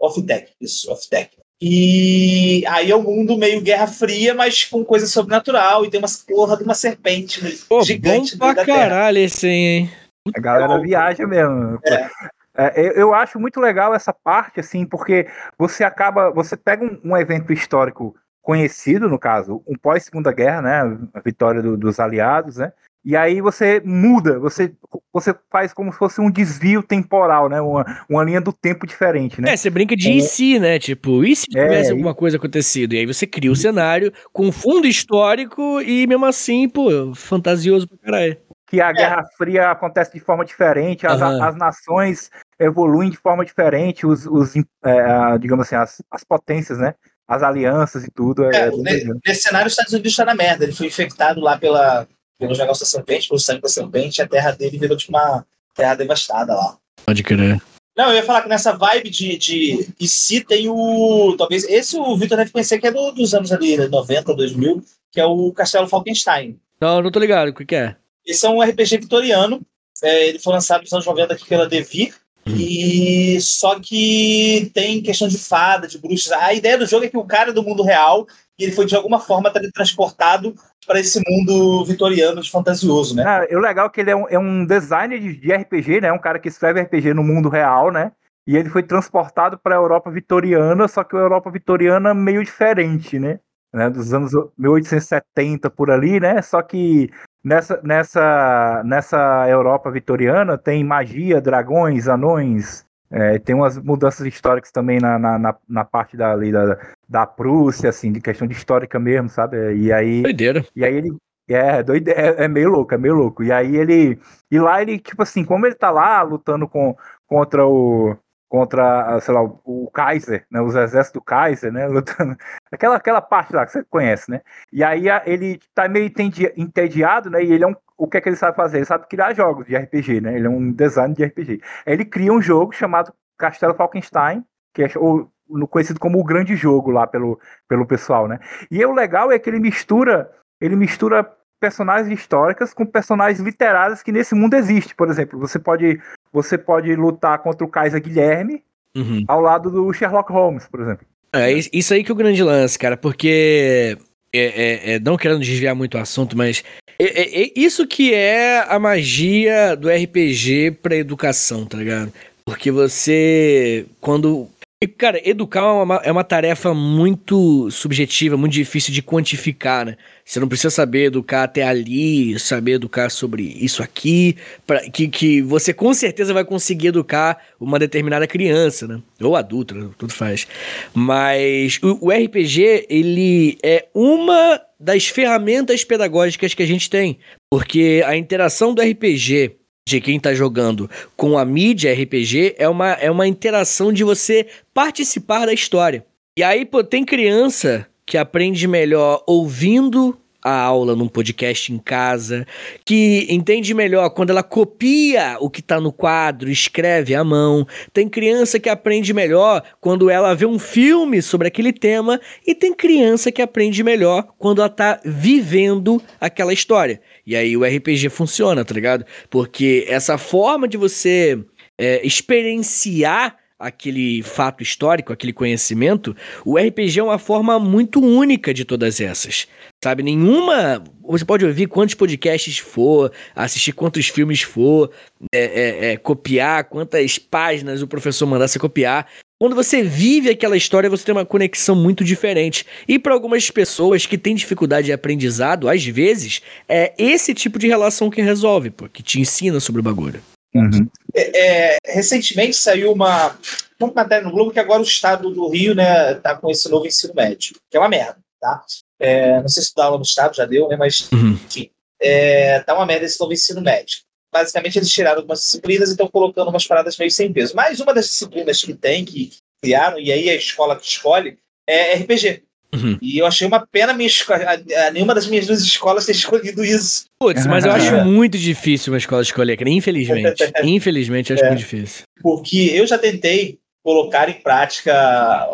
Off-Tech, 0.06 0.51
isso, 0.62 0.91
Off-Tech. 0.91 1.32
E 1.60 2.63
aí 2.67 2.91
é 2.91 2.95
um 2.95 3.04
mundo 3.04 3.38
meio 3.38 3.62
Guerra 3.62 3.88
Fria, 3.88 4.36
mas 4.36 4.63
com 4.63 4.86
coisa 4.86 5.08
sobrenatural, 5.08 5.84
e 5.84 5.89
tem 5.89 5.99
uma 5.99 6.08
porra 6.27 6.58
de 6.58 6.63
uma 6.63 6.73
serpente 6.75 7.39
Pô, 7.67 7.82
gigante. 7.82 8.36
Bom 8.36 8.54
pra 8.54 8.65
caralho 8.65 9.17
esse 9.17 9.47
aí, 9.47 9.54
hein? 9.54 9.91
A 10.36 10.39
galera 10.39 10.80
viaja 10.80 11.25
mesmo. 11.25 11.80
É. 11.86 12.10
É, 12.55 13.01
eu 13.01 13.13
acho 13.13 13.39
muito 13.39 13.59
legal 13.59 13.93
essa 13.93 14.13
parte, 14.13 14.59
assim, 14.59 14.85
porque 14.85 15.27
você 15.57 15.83
acaba, 15.83 16.31
você 16.31 16.57
pega 16.57 16.83
um, 16.83 17.11
um 17.11 17.17
evento 17.17 17.53
histórico 17.53 18.15
conhecido, 18.41 19.07
no 19.07 19.19
caso, 19.19 19.63
um 19.67 19.77
pós-segunda 19.77 20.31
guerra, 20.31 20.61
né, 20.61 20.97
a 21.13 21.19
vitória 21.19 21.61
do, 21.61 21.77
dos 21.77 21.99
aliados, 21.99 22.57
né, 22.57 22.73
e 23.03 23.15
aí 23.15 23.41
você 23.41 23.81
muda, 23.83 24.37
você, 24.37 24.71
você 25.11 25.33
faz 25.49 25.73
como 25.73 25.91
se 25.91 25.97
fosse 25.97 26.21
um 26.21 26.29
desvio 26.29 26.83
temporal, 26.83 27.49
né? 27.49 27.59
Uma, 27.59 28.05
uma 28.07 28.23
linha 28.23 28.39
do 28.39 28.53
tempo 28.53 28.85
diferente, 28.85 29.41
né? 29.41 29.53
É, 29.53 29.57
você 29.57 29.71
brinca 29.71 29.95
de 29.95 30.07
é. 30.07 30.15
e 30.17 30.21
se, 30.21 30.59
né? 30.59 30.77
Tipo, 30.77 31.25
e 31.25 31.35
se 31.35 31.47
é, 31.55 31.63
tivesse 31.63 31.89
é, 31.89 31.93
alguma 31.93 32.13
coisa 32.13 32.37
acontecido? 32.37 32.93
E 32.93 32.99
aí 32.99 33.05
você 33.07 33.25
cria 33.25 33.49
o 33.49 33.53
um 33.53 33.55
cenário 33.55 34.13
com 34.31 34.51
fundo 34.51 34.85
histórico 34.85 35.81
e 35.81 36.05
mesmo 36.05 36.25
assim, 36.27 36.69
pô, 36.69 37.11
fantasioso 37.15 37.87
pra 37.87 37.97
caralho 37.97 38.37
que 38.71 38.79
a 38.79 38.88
é. 38.88 38.93
Guerra 38.93 39.25
Fria 39.38 39.69
acontece 39.69 40.13
de 40.13 40.21
forma 40.21 40.45
diferente, 40.45 41.05
as, 41.05 41.19
uhum. 41.19 41.43
as 41.43 41.55
nações 41.57 42.31
evoluem 42.57 43.10
de 43.10 43.17
forma 43.17 43.43
diferente, 43.43 44.07
os, 44.07 44.25
os 44.25 44.55
é, 44.55 45.38
digamos 45.38 45.67
assim, 45.67 45.75
as, 45.75 46.01
as 46.10 46.23
potências, 46.23 46.77
né? 46.77 46.95
As 47.27 47.43
alianças 47.43 48.05
e 48.05 48.12
tudo. 48.12 48.45
É, 48.45 48.67
é 48.67 48.71
nesse, 48.71 49.10
nesse 49.25 49.41
cenário, 49.41 49.67
os 49.67 49.73
Estados 49.73 49.91
Unidos 49.91 50.12
está 50.13 50.23
na 50.23 50.34
merda. 50.34 50.63
Ele 50.63 50.71
foi 50.71 50.88
infectado 50.88 51.41
lá 51.41 51.57
pela, 51.57 52.07
pelos 52.39 52.57
negócios 52.57 52.89
da 52.89 52.97
serpente, 52.97 53.27
pelo 53.27 53.39
sangue 53.41 53.62
da 53.62 53.67
serpente, 53.67 54.19
e 54.19 54.21
a 54.21 54.27
terra 54.27 54.51
dele 54.51 54.79
virou 54.79 54.95
tipo 54.95 55.12
uma 55.12 55.45
terra 55.75 55.95
devastada 55.95 56.55
lá. 56.55 56.77
Pode 57.05 57.23
crer. 57.23 57.62
Não, 57.97 58.10
eu 58.10 58.15
ia 58.15 58.23
falar 58.23 58.41
que 58.41 58.49
nessa 58.49 58.71
vibe 58.71 59.10
de, 59.10 59.38
de. 59.38 59.89
E 59.99 60.07
se 60.07 60.41
tem 60.41 60.69
o. 60.69 61.36
Talvez. 61.38 61.65
Esse 61.65 61.97
o 61.97 62.15
Victor 62.15 62.38
deve 62.38 62.51
conhecer, 62.51 62.79
que 62.79 62.88
é 62.88 62.91
do, 62.91 63.12
dos 63.12 63.34
anos 63.34 63.51
ali, 63.51 63.75
90, 63.75 64.34
2000, 64.34 64.81
que 65.12 65.19
é 65.19 65.25
o 65.25 65.51
Castelo 65.51 65.89
Falkenstein. 65.89 66.57
Não, 66.79 67.01
não 67.01 67.12
tô 67.12 67.19
ligado. 67.19 67.49
O 67.49 67.53
que, 67.53 67.65
que 67.65 67.75
é? 67.75 67.97
Esse 68.25 68.45
é 68.45 68.49
um 68.49 68.62
RPG 68.62 68.97
vitoriano. 68.97 69.62
É, 70.03 70.27
ele 70.27 70.39
foi 70.39 70.53
lançado 70.53 70.81
nos 70.81 70.93
anos 70.93 71.05
90 71.05 71.34
aqui 71.34 71.47
pela 71.47 71.67
Devir. 71.67 72.13
E 72.45 73.39
só 73.39 73.79
que 73.79 74.71
tem 74.73 75.01
questão 75.01 75.27
de 75.27 75.38
fada, 75.38 75.88
de 75.88 75.97
bruxas. 75.99 76.31
A 76.31 76.53
ideia 76.53 76.77
do 76.77 76.88
jogo 76.88 77.05
é 77.05 77.10
que 77.10 77.17
o 77.17 77.25
cara 77.25 77.51
é 77.51 77.53
do 77.53 77.63
mundo 77.63 77.84
real 77.84 78.25
e 78.57 78.63
ele 78.63 78.71
foi 78.71 78.86
de 78.86 78.95
alguma 78.95 79.19
forma 79.19 79.51
transportado 79.73 80.55
para 80.86 80.99
esse 80.99 81.21
mundo 81.27 81.86
vitoriano 81.86 82.41
de 82.41 82.49
fantasioso, 82.49 83.15
né? 83.15 83.23
Ah, 83.25 83.47
o 83.55 83.60
legal 83.60 83.88
é 83.88 83.89
que 83.89 84.01
ele 84.01 84.12
é 84.12 84.15
um, 84.15 84.27
é 84.27 84.39
um 84.39 84.65
designer 84.65 85.19
de, 85.19 85.53
RPG, 85.53 86.01
né? 86.01 86.12
Um 86.12 86.19
cara 86.19 86.39
que 86.39 86.47
escreve 86.47 86.81
RPG 86.81 87.13
no 87.13 87.23
mundo 87.23 87.49
real, 87.49 87.91
né? 87.91 88.12
E 88.47 88.57
ele 88.57 88.69
foi 88.69 88.81
transportado 88.81 89.60
para 89.60 89.75
a 89.75 89.77
Europa 89.77 90.10
vitoriana, 90.10 90.88
só 90.88 91.03
que 91.03 91.15
a 91.15 91.19
Europa 91.19 91.51
vitoriana 91.51 92.13
meio 92.13 92.43
diferente, 92.43 93.19
né? 93.19 93.39
né? 93.71 93.89
Dos 93.89 94.13
anos 94.13 94.31
1870 94.57 95.69
por 95.69 95.91
ali, 95.91 96.19
né? 96.19 96.41
Só 96.41 96.62
que 96.63 97.10
Nessa, 97.43 97.82
nessa, 97.84 98.84
nessa 98.86 99.49
Europa 99.49 99.89
vitoriana 99.89 100.58
tem 100.58 100.84
magia, 100.84 101.41
dragões, 101.41 102.08
anões, 102.08 102.86
é, 103.10 103.39
tem 103.39 103.56
umas 103.56 103.77
mudanças 103.77 104.25
históricas 104.25 104.71
também 104.71 104.99
na, 104.99 105.19
na, 105.19 105.56
na, 105.67 105.84
parte 105.84 106.15
da, 106.15 106.32
ali, 106.32 106.51
da, 106.51 106.77
da 107.10 107.25
Prússia, 107.25 107.89
assim, 107.89 108.12
de 108.12 108.21
questão 108.21 108.47
de 108.47 108.54
histórica 108.54 108.97
mesmo, 108.97 109.27
sabe? 109.27 109.75
E 109.75 109.91
aí. 109.91 110.21
Doideira. 110.21 110.65
E 110.75 110.86
aí 110.86 110.95
ele. 110.95 111.17
É, 111.49 111.84
doide, 111.84 112.10
é, 112.12 112.45
é 112.45 112.47
meio 112.47 112.69
louco, 112.69 112.93
é 112.93 112.97
meio 112.97 113.15
louco. 113.15 113.43
E 113.43 113.51
aí 113.51 113.75
ele. 113.75 114.17
E 114.49 114.58
lá 114.58 114.82
ele, 114.82 114.97
tipo 114.97 115.21
assim, 115.21 115.43
como 115.43 115.65
ele 115.65 115.75
tá 115.75 115.91
lá 115.91 116.21
lutando 116.21 116.69
com, 116.69 116.95
contra 117.27 117.67
o, 117.67 118.15
contra, 118.51 119.17
sei 119.21 119.33
lá, 119.33 119.41
o 119.41 119.89
Kaiser, 119.93 120.45
né, 120.51 120.59
os 120.59 120.75
exércitos 120.75 121.21
do 121.21 121.23
Kaiser, 121.23 121.71
né, 121.71 121.87
lutando, 121.87 122.35
aquela, 122.69 122.97
aquela 122.97 123.21
parte 123.21 123.53
lá 123.53 123.65
que 123.65 123.71
você 123.71 123.81
conhece, 123.85 124.29
né, 124.29 124.41
e 124.73 124.83
aí 124.83 125.05
ele 125.25 125.57
tá 125.73 125.87
meio 125.87 126.11
entediado, 126.57 127.29
né, 127.29 127.41
e 127.41 127.53
ele 127.53 127.63
é 127.63 127.67
um, 127.67 127.73
o 127.97 128.09
que 128.09 128.17
é 128.17 128.21
que 128.21 128.27
ele 128.27 128.35
sabe 128.35 128.57
fazer? 128.57 128.79
Ele 128.79 128.85
sabe 128.85 129.07
criar 129.07 129.33
jogos 129.33 129.65
de 129.65 129.77
RPG, 129.77 130.19
né, 130.19 130.35
ele 130.35 130.47
é 130.47 130.49
um 130.49 130.69
design 130.69 131.15
de 131.15 131.23
RPG. 131.23 131.61
Ele 131.85 132.03
cria 132.03 132.33
um 132.33 132.41
jogo 132.41 132.73
chamado 132.73 133.13
Castelo 133.37 133.73
Falkenstein, 133.73 134.43
que 134.73 134.83
é 134.83 134.89
ou, 134.97 135.31
conhecido 135.69 135.97
como 135.97 136.19
o 136.19 136.23
grande 136.23 136.53
jogo 136.57 136.91
lá 136.91 137.07
pelo, 137.07 137.39
pelo 137.69 137.85
pessoal, 137.85 138.27
né, 138.27 138.37
e 138.69 138.85
o 138.85 138.91
legal 138.91 139.31
é 139.31 139.39
que 139.39 139.49
ele 139.49 139.61
mistura, 139.61 140.29
ele 140.59 140.75
mistura 140.75 141.23
personagens 141.62 142.19
históricas 142.19 142.74
com 142.74 142.86
personagens 142.86 143.39
literários 143.39 144.02
que 144.02 144.12
nesse 144.12 144.34
mundo 144.34 144.56
existe. 144.56 144.95
Por 144.95 145.08
exemplo, 145.08 145.39
você 145.39 145.60
pode, 145.60 146.02
você 146.34 146.58
pode 146.58 146.93
lutar 146.95 147.38
contra 147.39 147.63
o 147.63 147.69
Kaiser 147.69 148.02
Guilherme 148.02 148.63
uhum. 148.97 149.24
ao 149.28 149.39
lado 149.39 149.69
do 149.69 149.93
Sherlock 149.93 150.32
Holmes, 150.32 150.67
por 150.67 150.82
exemplo. 150.82 151.06
É 151.32 151.54
isso 151.54 151.93
aí 151.93 152.04
que 152.04 152.12
é 152.12 152.13
o 152.13 152.17
grande 152.17 152.43
lance, 152.43 152.78
cara, 152.78 152.97
porque 152.97 153.97
é, 154.34 154.39
é, 154.39 154.93
é, 154.93 155.00
não 155.00 155.15
querendo 155.15 155.39
desviar 155.39 155.76
muito 155.76 155.97
o 155.97 156.02
assunto, 156.02 156.36
mas 156.36 156.63
é, 157.00 157.06
é, 157.06 157.43
é 157.43 157.52
isso 157.56 157.88
que 157.88 158.13
é 158.13 158.65
a 158.67 158.78
magia 158.80 159.76
do 159.76 159.88
RPG 159.88 160.80
pra 160.82 160.95
educação, 160.95 161.65
tá 161.65 161.78
ligado? 161.78 162.12
Porque 162.43 162.71
você, 162.71 163.86
quando 164.02 164.50
Cara, 164.98 165.22
educar 165.24 165.60
é 165.60 165.63
uma, 165.63 165.96
é 166.06 166.12
uma 166.12 166.24
tarefa 166.24 166.74
muito 166.74 167.70
subjetiva, 167.70 168.36
muito 168.36 168.54
difícil 168.54 168.91
de 168.91 169.04
quantificar, 169.04 169.86
né? 169.86 169.96
Você 170.26 170.39
não 170.39 170.48
precisa 170.48 170.72
saber 170.72 171.06
educar 171.06 171.44
até 171.44 171.62
ali, 171.62 172.39
saber 172.39 172.74
educar 172.74 173.12
sobre 173.12 173.44
isso 173.44 173.84
aqui, 173.84 174.36
pra, 174.65 174.80
que, 174.89 175.08
que 175.08 175.39
você 175.44 175.72
com 175.72 175.94
certeza 175.94 176.34
vai 176.34 176.44
conseguir 176.44 176.88
educar 176.88 177.38
uma 177.60 177.78
determinada 177.78 178.26
criança, 178.26 178.88
né? 178.88 179.00
Ou 179.22 179.36
adulto, 179.36 179.76
né? 179.76 179.88
tudo 180.00 180.13
faz. 180.13 180.48
Mas 180.96 181.80
o, 181.84 182.08
o 182.08 182.10
RPG, 182.10 182.88
ele 182.89 183.60
é 183.62 183.88
uma 183.94 184.60
das 184.80 185.08
ferramentas 185.08 185.84
pedagógicas 185.84 186.56
que 186.56 186.63
a 186.63 186.67
gente 186.67 186.89
tem. 186.89 187.20
Porque 187.52 188.02
a 188.04 188.17
interação 188.17 188.74
do 188.74 188.82
RPG 188.82 189.61
de 189.95 190.01
quem 190.01 190.17
está 190.17 190.34
jogando 190.34 190.89
com 191.15 191.38
a 191.38 191.45
mídia 191.45 191.93
RPG 191.93 192.56
é 192.58 192.67
uma, 192.67 192.91
é 192.93 193.10
uma 193.10 193.27
interação 193.27 193.91
de 193.91 194.04
você 194.04 194.47
participar 194.73 195.45
da 195.45 195.54
história. 195.54 196.06
E 196.38 196.43
aí, 196.43 196.65
pô, 196.65 196.84
tem 196.84 197.04
criança 197.04 197.86
que 198.06 198.17
aprende 198.17 198.67
melhor 198.67 199.23
ouvindo 199.27 200.17
a 200.43 200.62
aula 200.62 200.95
num 200.95 201.08
podcast 201.08 201.71
em 201.71 201.77
casa, 201.77 202.45
que 202.84 203.27
entende 203.30 203.73
melhor 203.73 204.10
quando 204.10 204.32
ela 204.32 204.43
copia 204.43 205.38
o 205.39 205.49
que 205.49 205.60
está 205.60 205.80
no 205.80 205.91
quadro, 205.91 206.49
escreve 206.49 207.13
à 207.13 207.23
mão. 207.23 207.67
Tem 207.93 208.10
criança 208.10 208.60
que 208.60 208.69
aprende 208.69 209.13
melhor 209.13 209.63
quando 209.80 210.10
ela 210.10 210.34
vê 210.34 210.45
um 210.45 210.60
filme 210.60 211.21
sobre 211.21 211.47
aquele 211.47 211.71
tema, 211.71 212.19
e 212.45 212.56
tem 212.56 212.73
criança 212.73 213.32
que 213.32 213.41
aprende 213.41 213.84
melhor 213.84 214.27
quando 214.38 214.60
ela 214.60 214.69
está 214.69 214.99
vivendo 215.04 216.01
aquela 216.19 216.54
história. 216.54 217.01
E 217.25 217.36
aí 217.36 217.56
o 217.56 217.63
RPG 217.63 218.10
funciona, 218.10 218.65
tá 218.65 218.73
ligado? 218.73 219.06
Porque 219.30 219.86
essa 219.88 220.17
forma 220.17 220.67
de 220.67 220.77
você 220.77 221.39
é, 221.77 222.06
experienciar 222.06 223.40
aquele 223.62 224.24
fato 224.24 224.63
histórico, 224.63 225.13
aquele 225.13 225.32
conhecimento, 225.32 226.15
o 226.43 226.58
RPG 226.58 227.00
é 227.00 227.04
uma 227.04 227.19
forma 227.19 227.60
muito 227.60 228.04
única 228.04 228.54
de 228.54 228.65
todas 228.65 229.00
essas. 229.00 229.47
Sabe, 229.84 230.04
nenhuma. 230.04 230.84
Você 231.04 231.26
pode 231.26 231.45
ouvir 231.45 231.67
quantos 231.67 231.95
podcasts 231.95 232.58
for, 232.58 233.12
assistir 233.36 233.71
quantos 233.74 234.08
filmes 234.08 234.41
for, 234.41 234.91
é, 235.34 235.39
é, 235.39 235.91
é, 235.91 235.97
copiar 235.97 236.65
quantas 236.65 237.17
páginas 237.17 237.82
o 237.82 237.88
professor 237.88 238.26
mandar 238.26 238.47
você 238.47 238.60
copiar. 238.60 239.08
Quando 239.39 239.56
você 239.56 239.82
vive 239.82 240.30
aquela 240.30 240.56
história, 240.56 240.88
você 240.88 241.04
tem 241.04 241.15
uma 241.15 241.26
conexão 241.26 241.76
muito 241.76 242.04
diferente. 242.04 242.63
E 242.88 243.00
para 243.00 243.13
algumas 243.13 243.50
pessoas 243.50 244.06
que 244.06 244.15
têm 244.15 244.36
dificuldade 244.36 244.86
de 244.86 244.93
aprendizado, 244.93 245.67
às 245.67 245.84
vezes, 245.84 246.43
é 246.69 246.93
esse 246.95 247.34
tipo 247.34 247.58
de 247.58 247.67
relação 247.67 248.12
que 248.12 248.21
resolve, 248.21 248.69
porque 248.69 249.02
te 249.02 249.19
ensina 249.19 249.60
sobre 249.60 249.82
o 249.82 249.84
bagulho. 249.84 250.21
Uhum. 250.53 250.89
É, 251.13 251.75
é, 251.75 251.77
recentemente 251.85 252.55
saiu 252.55 252.91
uma, 252.91 253.37
uma 253.79 253.93
matéria 253.93 254.25
no 254.25 254.31
Globo 254.31 254.51
que 254.51 254.59
agora 254.59 254.81
o 254.81 254.85
estado 254.85 255.31
do 255.31 255.47
Rio 255.47 255.73
né, 255.73 256.15
tá 256.15 256.35
com 256.35 256.49
esse 256.49 256.69
novo 256.69 256.85
ensino 256.85 257.13
médio, 257.13 257.55
que 257.69 257.77
é 257.77 257.79
uma 257.79 257.89
merda, 257.89 258.17
tá? 258.39 258.63
É, 258.99 259.41
não 259.41 259.47
sei 259.47 259.63
se 259.63 259.73
dá 259.75 259.85
aula 259.85 259.97
no 259.97 260.03
estado, 260.03 260.35
já 260.35 260.45
deu, 260.45 260.67
né? 260.67 260.75
Mas, 260.75 261.09
uhum. 261.11 261.31
enfim, 261.31 261.69
é, 261.99 262.59
tá 262.61 262.73
uma 262.73 262.85
merda 262.85 263.05
esse 263.05 263.19
novo 263.19 263.33
ensino 263.33 263.61
médio. 263.61 263.99
Basicamente, 264.31 264.77
eles 264.77 264.91
tiraram 264.91 265.17
algumas 265.17 265.39
disciplinas 265.39 265.89
e 265.89 265.91
estão 265.91 266.07
colocando 266.07 266.49
umas 266.49 266.65
paradas 266.65 266.97
meio 266.97 267.11
sem 267.11 267.31
peso. 267.33 267.55
Mas 267.55 267.79
uma 267.79 267.93
das 267.93 268.05
disciplinas 268.05 268.61
que 268.61 268.73
tem, 268.73 269.03
que 269.03 269.31
criaram, 269.61 269.99
e 269.99 270.11
aí 270.11 270.29
a 270.29 270.35
escola 270.35 270.77
que 270.77 270.85
escolhe, 270.85 271.37
é 271.67 271.95
RPG. 271.95 272.43
Uhum. 272.73 272.97
E 273.01 273.17
eu 273.17 273.25
achei 273.25 273.45
uma 273.45 273.65
pena 273.67 273.93
minha 273.93 274.10
a, 274.29 274.88
a, 274.88 274.91
nenhuma 274.91 275.13
das 275.13 275.27
minhas 275.27 275.45
duas 275.45 275.62
escolas 275.62 276.05
ter 276.05 276.13
escolhido 276.13 276.63
isso. 276.63 277.05
Putz, 277.19 277.45
mas 277.45 277.65
eu 277.65 277.71
acho 277.71 277.97
muito 278.05 278.38
difícil 278.38 278.93
uma 278.93 278.97
escola 278.97 279.21
escolher, 279.21 279.67
infelizmente. 279.67 280.51
infelizmente, 280.63 281.31
eu 281.31 281.36
acho 281.36 281.45
é, 281.45 281.47
muito 281.49 281.60
difícil. 281.60 282.03
Porque 282.21 282.71
eu 282.73 282.88
já 282.88 282.97
tentei 282.97 283.60
colocar 283.84 284.29
em 284.29 284.41
prática, 284.41 285.47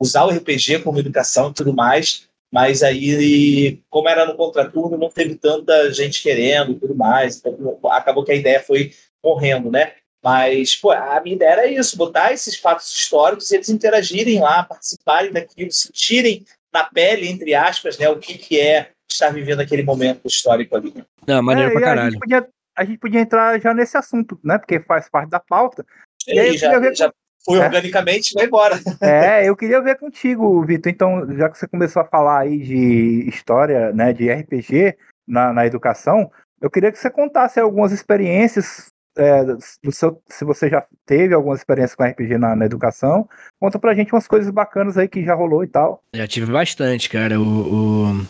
usar 0.00 0.24
o 0.24 0.30
RPG 0.30 0.80
como 0.80 0.98
educação 0.98 1.50
e 1.50 1.54
tudo 1.54 1.74
mais, 1.74 2.28
mas 2.52 2.82
aí, 2.82 3.80
como 3.88 4.08
era 4.08 4.26
no 4.26 4.34
contraturno, 4.34 4.98
não 4.98 5.08
teve 5.08 5.34
tanta 5.36 5.92
gente 5.92 6.22
querendo 6.22 6.72
e 6.72 6.74
tudo 6.74 6.94
mais, 6.94 7.38
então 7.38 7.78
acabou 7.90 8.24
que 8.24 8.32
a 8.32 8.36
ideia 8.36 8.60
foi 8.60 8.92
morrendo, 9.24 9.70
né? 9.70 9.92
Mas, 10.22 10.76
pô, 10.76 10.92
a 10.92 11.20
minha 11.20 11.34
ideia 11.34 11.50
era 11.50 11.66
isso, 11.66 11.96
botar 11.96 12.32
esses 12.32 12.56
fatos 12.56 12.92
históricos 12.94 13.50
e 13.50 13.56
eles 13.56 13.68
interagirem 13.68 14.38
lá, 14.38 14.62
participarem 14.62 15.32
daquilo, 15.32 15.72
sentirem 15.72 16.44
na 16.72 16.84
pele, 16.84 17.28
entre 17.28 17.54
aspas, 17.54 17.98
né, 17.98 18.08
o 18.08 18.18
que, 18.18 18.38
que 18.38 18.58
é 18.58 18.90
estar 19.10 19.30
vivendo 19.30 19.60
aquele 19.60 19.82
momento 19.82 20.26
histórico 20.26 20.76
ali. 20.76 20.94
Não, 21.26 21.42
maneiro 21.42 21.70
é, 21.70 21.72
pra 21.72 21.80
caralho. 21.82 22.08
A 22.08 22.10
gente, 22.10 22.20
podia, 22.20 22.48
a 22.76 22.84
gente, 22.84 22.98
podia, 22.98 23.20
entrar 23.20 23.60
já 23.60 23.74
nesse 23.74 23.96
assunto, 23.96 24.38
né, 24.42 24.58
porque 24.58 24.80
faz 24.80 25.08
parte 25.08 25.30
da 25.30 25.40
pauta. 25.40 25.84
E, 26.26 26.34
e 26.34 26.40
aí, 26.40 26.56
já, 26.56 26.92
já, 26.92 27.12
foi 27.44 27.58
é. 27.58 27.64
organicamente 27.64 28.32
vai 28.34 28.46
embora. 28.46 28.78
É, 29.00 29.48
eu 29.48 29.56
queria 29.56 29.80
ver 29.82 29.98
contigo, 29.98 30.64
Vitor. 30.64 30.90
Então, 30.90 31.36
já 31.36 31.48
que 31.48 31.58
você 31.58 31.68
começou 31.68 32.02
a 32.02 32.06
falar 32.06 32.40
aí 32.40 32.58
de 32.58 33.28
história, 33.28 33.92
né, 33.92 34.12
de 34.12 34.30
RPG 34.32 34.96
na, 35.26 35.52
na 35.52 35.66
educação, 35.66 36.30
eu 36.60 36.70
queria 36.70 36.92
que 36.92 36.98
você 36.98 37.10
contasse 37.10 37.58
algumas 37.58 37.92
experiências 37.92 38.91
é, 39.16 39.44
seu, 39.90 40.22
se 40.28 40.44
você 40.44 40.68
já 40.68 40.84
teve 41.06 41.34
alguma 41.34 41.54
experiência 41.54 41.96
com 41.96 42.04
RPG 42.04 42.38
na, 42.38 42.56
na, 42.56 42.64
educação, 42.64 43.28
conta 43.60 43.78
pra 43.78 43.94
gente 43.94 44.12
umas 44.12 44.26
coisas 44.26 44.50
bacanas 44.50 44.96
aí 44.96 45.08
que 45.08 45.24
já 45.24 45.34
rolou 45.34 45.62
e 45.62 45.68
tal. 45.68 46.02
Já 46.14 46.26
tive 46.26 46.50
bastante, 46.50 47.08
cara. 47.08 47.40
O, 47.40 47.44
o, 47.44 48.26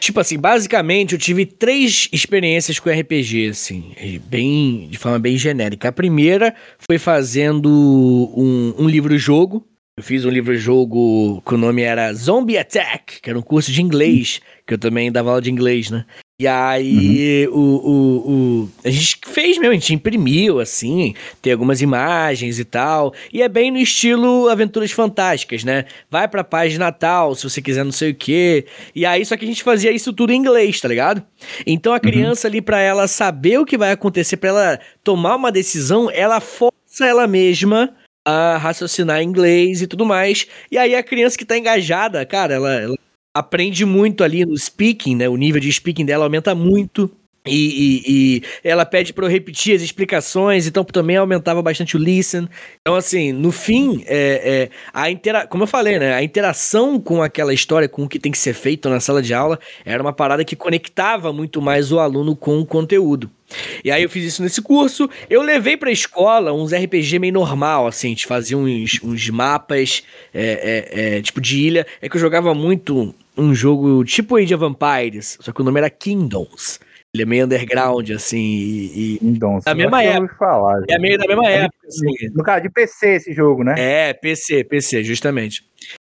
Tipo 0.00 0.18
assim, 0.18 0.38
basicamente 0.38 1.12
eu 1.12 1.18
tive 1.18 1.44
três 1.44 2.08
experiências 2.10 2.78
com 2.78 2.88
RPG, 2.88 3.48
assim, 3.48 3.94
bem, 4.24 4.88
de 4.88 4.98
forma 4.98 5.18
bem 5.18 5.36
genérica. 5.36 5.88
A 5.88 5.92
primeira 5.92 6.54
foi 6.78 6.98
fazendo 6.98 7.68
um, 7.68 8.74
um 8.78 8.88
livro-jogo. 8.88 9.66
Eu 9.98 10.02
fiz 10.02 10.24
um 10.24 10.30
livro-jogo 10.30 11.42
que 11.42 11.54
o 11.54 11.58
nome 11.58 11.82
era 11.82 12.12
Zombie 12.14 12.56
Attack, 12.56 13.20
que 13.20 13.28
era 13.28 13.38
um 13.38 13.42
curso 13.42 13.70
de 13.70 13.82
inglês, 13.82 14.40
que 14.66 14.72
eu 14.72 14.78
também 14.78 15.12
dava 15.12 15.28
aula 15.28 15.42
de 15.42 15.50
inglês, 15.50 15.90
né? 15.90 16.06
E 16.40 16.48
aí 16.48 17.46
uhum. 17.48 17.54
o, 17.54 17.90
o, 17.90 18.32
o, 18.62 18.70
a 18.82 18.88
gente 18.88 19.18
fez 19.26 19.58
mesmo, 19.58 19.72
a 19.72 19.74
gente 19.74 19.92
imprimiu, 19.92 20.58
assim, 20.58 21.14
tem 21.42 21.52
algumas 21.52 21.82
imagens 21.82 22.58
e 22.58 22.64
tal. 22.64 23.12
E 23.30 23.42
é 23.42 23.48
bem 23.48 23.70
no 23.70 23.76
estilo 23.76 24.48
Aventuras 24.48 24.90
Fantásticas, 24.90 25.64
né? 25.64 25.84
Vai 26.10 26.26
pra 26.26 26.42
paz 26.42 26.72
de 26.72 26.78
Natal, 26.78 27.34
se 27.34 27.44
você 27.44 27.60
quiser 27.60 27.84
não 27.84 27.92
sei 27.92 28.12
o 28.12 28.14
quê. 28.14 28.64
E 28.94 29.04
aí, 29.04 29.22
só 29.22 29.36
que 29.36 29.44
a 29.44 29.48
gente 29.48 29.62
fazia 29.62 29.92
isso 29.92 30.14
tudo 30.14 30.32
em 30.32 30.36
inglês, 30.36 30.80
tá 30.80 30.88
ligado? 30.88 31.22
Então 31.66 31.92
a 31.92 31.96
uhum. 31.96 32.00
criança 32.00 32.48
uhum. 32.48 32.52
ali, 32.52 32.62
pra 32.62 32.80
ela 32.80 33.06
saber 33.06 33.58
o 33.58 33.66
que 33.66 33.76
vai 33.76 33.92
acontecer, 33.92 34.38
pra 34.38 34.48
ela 34.48 34.80
tomar 35.04 35.36
uma 35.36 35.52
decisão, 35.52 36.10
ela 36.10 36.40
força 36.40 37.04
ela 37.04 37.26
mesma 37.26 37.94
a 38.24 38.56
raciocinar 38.56 39.20
em 39.20 39.26
inglês 39.26 39.82
e 39.82 39.86
tudo 39.86 40.06
mais. 40.06 40.46
E 40.70 40.78
aí 40.78 40.94
a 40.94 41.02
criança 41.02 41.36
que 41.36 41.44
tá 41.44 41.58
engajada, 41.58 42.24
cara, 42.24 42.54
ela, 42.54 42.74
ela 42.80 42.96
aprende 43.34 43.84
muito 43.84 44.24
ali 44.24 44.44
no 44.44 44.56
speaking, 44.56 45.16
né? 45.16 45.28
O 45.28 45.36
nível 45.36 45.60
de 45.60 45.72
speaking 45.72 46.04
dela 46.04 46.24
aumenta 46.24 46.54
muito. 46.54 47.10
E, 47.46 47.54
e, 47.54 48.02
e, 48.06 48.42
ela 48.62 48.84
pede 48.84 49.14
para 49.14 49.24
eu 49.24 49.30
repetir 49.30 49.74
as 49.74 49.80
explicações, 49.80 50.66
então 50.66 50.84
também 50.84 51.16
aumentava 51.16 51.62
bastante 51.62 51.96
o 51.96 51.98
listen. 51.98 52.46
Então, 52.82 52.94
assim, 52.94 53.32
no 53.32 53.50
fim, 53.50 54.04
é, 54.06 54.68
é, 54.68 54.70
a 54.92 55.10
intera 55.10 55.46
como 55.46 55.62
eu 55.62 55.66
falei, 55.66 55.98
né? 55.98 56.14
A 56.14 56.22
interação 56.22 57.00
com 57.00 57.22
aquela 57.22 57.54
história, 57.54 57.88
com 57.88 58.04
o 58.04 58.08
que 58.08 58.18
tem 58.18 58.30
que 58.30 58.38
ser 58.38 58.52
feito 58.52 58.90
na 58.90 59.00
sala 59.00 59.22
de 59.22 59.32
aula, 59.32 59.58
era 59.86 60.02
uma 60.02 60.12
parada 60.12 60.44
que 60.44 60.54
conectava 60.54 61.32
muito 61.32 61.62
mais 61.62 61.90
o 61.90 61.98
aluno 61.98 62.36
com 62.36 62.58
o 62.58 62.66
conteúdo. 62.66 63.30
E 63.82 63.90
aí 63.90 64.02
eu 64.02 64.10
fiz 64.10 64.24
isso 64.24 64.42
nesse 64.42 64.60
curso. 64.60 65.08
Eu 65.28 65.42
levei 65.42 65.76
pra 65.76 65.90
escola 65.90 66.52
uns 66.52 66.72
RPG 66.72 67.18
meio 67.18 67.32
normal, 67.32 67.86
assim, 67.86 68.08
a 68.08 68.10
gente 68.10 68.26
fazia 68.26 68.56
uns, 68.56 69.00
uns 69.02 69.30
mapas, 69.30 70.02
é, 70.32 70.86
é, 70.92 71.16
é, 71.16 71.22
tipo 71.22 71.40
de 71.40 71.58
ilha. 71.58 71.86
É 72.02 72.08
que 72.08 72.16
eu 72.16 72.20
jogava 72.20 72.54
muito 72.54 73.14
um 73.36 73.54
jogo 73.54 74.04
tipo 74.04 74.36
Age 74.36 74.54
of 74.54 74.60
Vampires, 74.60 75.38
só 75.40 75.52
que 75.52 75.60
o 75.62 75.64
nome 75.64 75.78
era 75.78 75.88
Kingdoms. 75.88 76.78
Ele 77.12 77.24
é 77.24 77.26
meio 77.26 77.44
underground, 77.44 78.08
assim, 78.10 78.38
e. 78.38 79.18
Kingdoms. 79.18 79.64
Da 79.64 79.74
mesma 79.74 80.02
época. 80.02 80.36
Falar, 80.36 80.82
é 80.88 80.98
meio 80.98 81.18
da 81.18 81.26
mesma 81.26 81.50
é 81.50 81.64
época, 81.64 81.86
assim. 81.88 82.28
No 82.32 82.44
caso 82.44 82.62
de 82.62 82.70
PC 82.70 83.14
esse 83.16 83.32
jogo, 83.32 83.64
né? 83.64 83.74
É, 83.76 84.12
PC, 84.12 84.62
PC, 84.64 85.02
justamente. 85.02 85.64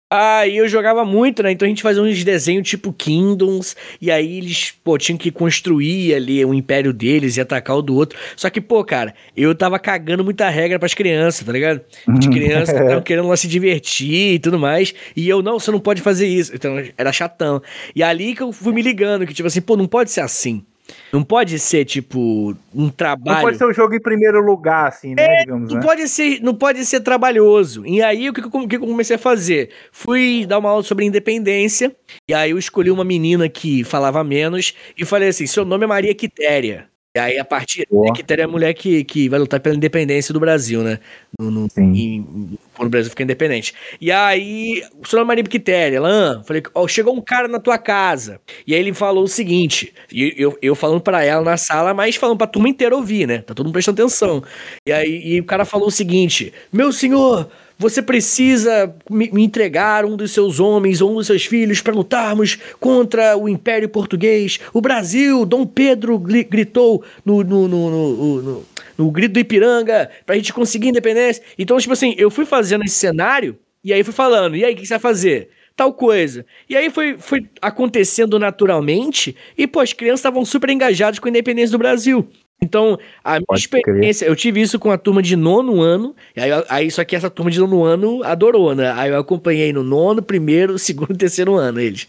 Aí 0.09 0.55
eu 0.55 0.69
jogava 0.69 1.03
muito, 1.03 1.43
né? 1.43 1.51
Então 1.51 1.65
a 1.65 1.69
gente 1.69 1.83
fazia 1.83 2.01
uns 2.01 2.23
desenhos 2.23 2.67
tipo 2.67 2.93
Kingdoms, 2.93 3.75
e 4.01 4.09
aí 4.09 4.37
eles, 4.37 4.71
pô, 4.81 4.97
tinham 4.97 5.17
que 5.17 5.29
construir 5.29 6.15
ali 6.15 6.43
o 6.45 6.53
império 6.53 6.93
deles 6.93 7.35
e 7.35 7.41
atacar 7.41 7.75
o 7.75 7.81
do 7.81 7.93
outro. 7.93 8.17
Só 8.35 8.49
que, 8.49 8.61
pô, 8.61 8.85
cara, 8.85 9.13
eu 9.35 9.53
tava 9.53 9.77
cagando 9.77 10.23
muita 10.23 10.49
regra 10.49 10.79
pras 10.79 10.93
crianças, 10.93 11.45
tá 11.45 11.51
ligado? 11.51 11.81
As 12.07 12.25
uhum. 12.25 12.31
crianças 12.31 12.69
estavam 12.79 13.01
querendo 13.01 13.27
lá 13.27 13.35
se 13.35 13.49
divertir 13.49 14.35
e 14.35 14.39
tudo 14.39 14.57
mais, 14.57 14.95
e 15.13 15.27
eu, 15.27 15.41
não, 15.41 15.59
você 15.59 15.71
não 15.71 15.79
pode 15.79 16.01
fazer 16.01 16.25
isso. 16.25 16.55
Então 16.55 16.77
era 16.97 17.11
chatão. 17.11 17.61
E 17.93 18.01
ali 18.01 18.33
que 18.33 18.41
eu 18.41 18.53
fui 18.53 18.73
me 18.73 18.81
ligando, 18.81 19.27
que 19.27 19.33
tipo 19.33 19.47
assim, 19.47 19.61
pô, 19.61 19.75
não 19.75 19.87
pode 19.87 20.09
ser 20.09 20.21
assim. 20.21 20.65
Não 21.11 21.23
pode 21.23 21.57
ser, 21.59 21.85
tipo, 21.85 22.55
um 22.73 22.89
trabalho. 22.89 23.37
Não 23.37 23.41
pode 23.43 23.57
ser 23.57 23.65
um 23.65 23.73
jogo 23.73 23.95
em 23.95 23.99
primeiro 23.99 24.41
lugar, 24.41 24.87
assim, 24.87 25.15
né? 25.15 25.23
É, 25.23 25.39
digamos, 25.41 25.71
não, 25.71 25.79
né? 25.79 25.85
Pode 25.85 26.07
ser, 26.07 26.41
não 26.41 26.53
pode 26.53 26.85
ser 26.85 26.99
trabalhoso. 27.01 27.85
E 27.85 28.01
aí, 28.01 28.29
o 28.29 28.33
que, 28.33 28.41
que, 28.41 28.75
eu 28.75 28.79
comecei 28.79 29.15
a 29.15 29.19
fazer? 29.19 29.69
Fui 29.91 30.45
dar 30.45 30.59
uma 30.59 30.69
aula 30.69 30.83
sobre 30.83 31.05
independência. 31.05 31.95
E 32.27 32.33
aí, 32.33 32.51
eu 32.51 32.57
escolhi 32.57 32.91
uma 32.91 33.03
menina 33.03 33.47
que 33.47 33.83
falava 33.83 34.23
menos. 34.23 34.73
E 34.97 35.05
falei 35.05 35.29
assim: 35.29 35.47
seu 35.47 35.63
nome 35.63 35.85
é 35.85 35.87
Maria 35.87 36.13
Quitéria. 36.13 36.89
E 37.17 37.19
aí, 37.19 37.39
a 37.39 37.43
partir 37.43 37.87
Boa. 37.89 38.13
que 38.13 38.21
teria 38.21 38.45
a 38.45 38.47
mulher 38.47 38.75
que, 38.75 39.03
que 39.03 39.27
vai 39.27 39.39
lutar 39.39 39.59
pela 39.59 39.75
independência 39.75 40.31
do 40.31 40.39
Brasil, 40.39 40.83
né? 40.83 40.99
No, 41.39 41.49
no 41.49 41.67
em, 41.75 42.55
quando 42.75 42.87
o 42.87 42.91
Brasil 42.91 43.09
fica 43.09 43.23
independente. 43.23 43.73
E 43.99 44.11
aí, 44.11 44.83
o 45.03 45.07
senhor 45.07 45.25
Maria 45.25 45.43
Quitéria, 45.43 45.99
Lan, 45.99 46.43
falei, 46.43 46.61
ó, 46.75 46.87
chegou 46.87 47.15
um 47.15 47.21
cara 47.21 47.47
na 47.47 47.59
tua 47.59 47.79
casa. 47.79 48.39
E 48.67 48.75
aí 48.75 48.79
ele 48.79 48.93
falou 48.93 49.23
o 49.23 49.27
seguinte, 49.27 49.91
e 50.11 50.31
eu, 50.37 50.55
eu 50.61 50.75
falando 50.75 51.01
para 51.01 51.23
ela 51.23 51.43
na 51.43 51.57
sala, 51.57 51.91
mas 51.91 52.15
falando 52.15 52.37
pra 52.37 52.45
turma 52.45 52.69
inteira 52.69 52.95
ouvir, 52.95 53.27
né? 53.27 53.39
Tá 53.39 53.55
todo 53.55 53.65
mundo 53.65 53.73
prestando 53.73 53.99
atenção. 53.99 54.43
E 54.85 54.91
aí 54.91 55.21
e 55.25 55.39
o 55.39 55.43
cara 55.43 55.65
falou 55.65 55.87
o 55.87 55.91
seguinte: 55.91 56.53
Meu 56.71 56.93
senhor, 56.93 57.49
você 57.77 58.01
precisa 58.01 58.95
me, 59.09 59.29
me, 59.31 59.43
entregar 59.43 60.05
um 60.05 60.15
dos 60.15 60.31
seus 60.31 60.59
homens 60.59 61.01
ou 61.01 61.11
um 61.11 61.15
dos 61.15 61.27
seus 61.27 61.45
filhos 61.45 61.81
para 61.81 61.93
lutarmos 61.93 62.57
contra 62.79 63.37
o 63.37 63.47
Império 63.47 63.87
Português. 63.87 64.59
O 64.73 64.81
Brasil, 64.81 65.45
Dom 65.45 65.65
Pedro 65.65 66.17
gritou 66.17 67.03
no, 67.23 67.43
no, 67.43 67.67
no, 67.67 68.41
no, 68.41 68.65
no 68.97 69.11
grito 69.11 69.33
do 69.33 69.39
Ipiranga 69.39 70.09
pra 70.25 70.35
gente 70.35 70.53
conseguir 70.53 70.89
independência. 70.89 71.43
Então, 71.57 71.77
tipo 71.77 71.93
assim, 71.93 72.15
eu 72.17 72.31
fui 72.31 72.45
fazendo 72.45 72.83
esse 72.83 72.95
cenário 72.95 73.57
e 73.83 73.93
aí 73.93 74.03
fui 74.03 74.13
falando, 74.13 74.55
e 74.55 74.65
aí, 74.65 74.73
o 74.73 74.75
que 74.75 74.85
você 74.85 74.95
vai 74.95 74.99
fazer? 74.99 75.49
Tal 75.75 75.93
coisa. 75.93 76.45
E 76.67 76.75
aí 76.75 76.89
foi, 76.89 77.17
foi 77.19 77.47
acontecendo 77.61 78.39
naturalmente 78.39 79.35
e, 79.55 79.67
pô, 79.67 79.79
as 79.79 79.93
crianças 79.93 80.21
estavam 80.21 80.43
super 80.43 80.69
engajadas 80.71 81.19
com 81.19 81.27
a 81.27 81.29
independência 81.29 81.71
do 81.71 81.77
Brasil. 81.77 82.27
Então, 82.61 82.97
a 83.23 83.33
minha 83.33 83.45
Pode 83.47 83.61
experiência, 83.61 84.25
eu 84.25 84.35
tive 84.35 84.59
isso 84.61 84.79
com 84.79 84.89
a 84.89 84.97
turma 84.97 85.21
de 85.21 85.35
nono 85.35 85.79
ano, 85.81 86.15
aí, 86.35 86.49
aí 86.69 86.91
só 86.91 87.03
que 87.03 87.15
essa 87.15 87.29
turma 87.29 87.51
de 87.51 87.59
nono 87.59 87.83
ano 87.83 88.23
adorou, 88.23 88.73
né? 88.73 88.91
Aí 88.93 89.11
eu 89.11 89.19
acompanhei 89.19 89.71
no 89.71 89.83
nono, 89.83 90.23
primeiro, 90.23 90.77
segundo 90.79 91.13
e 91.13 91.17
terceiro 91.17 91.55
ano 91.55 91.79
eles. 91.79 92.07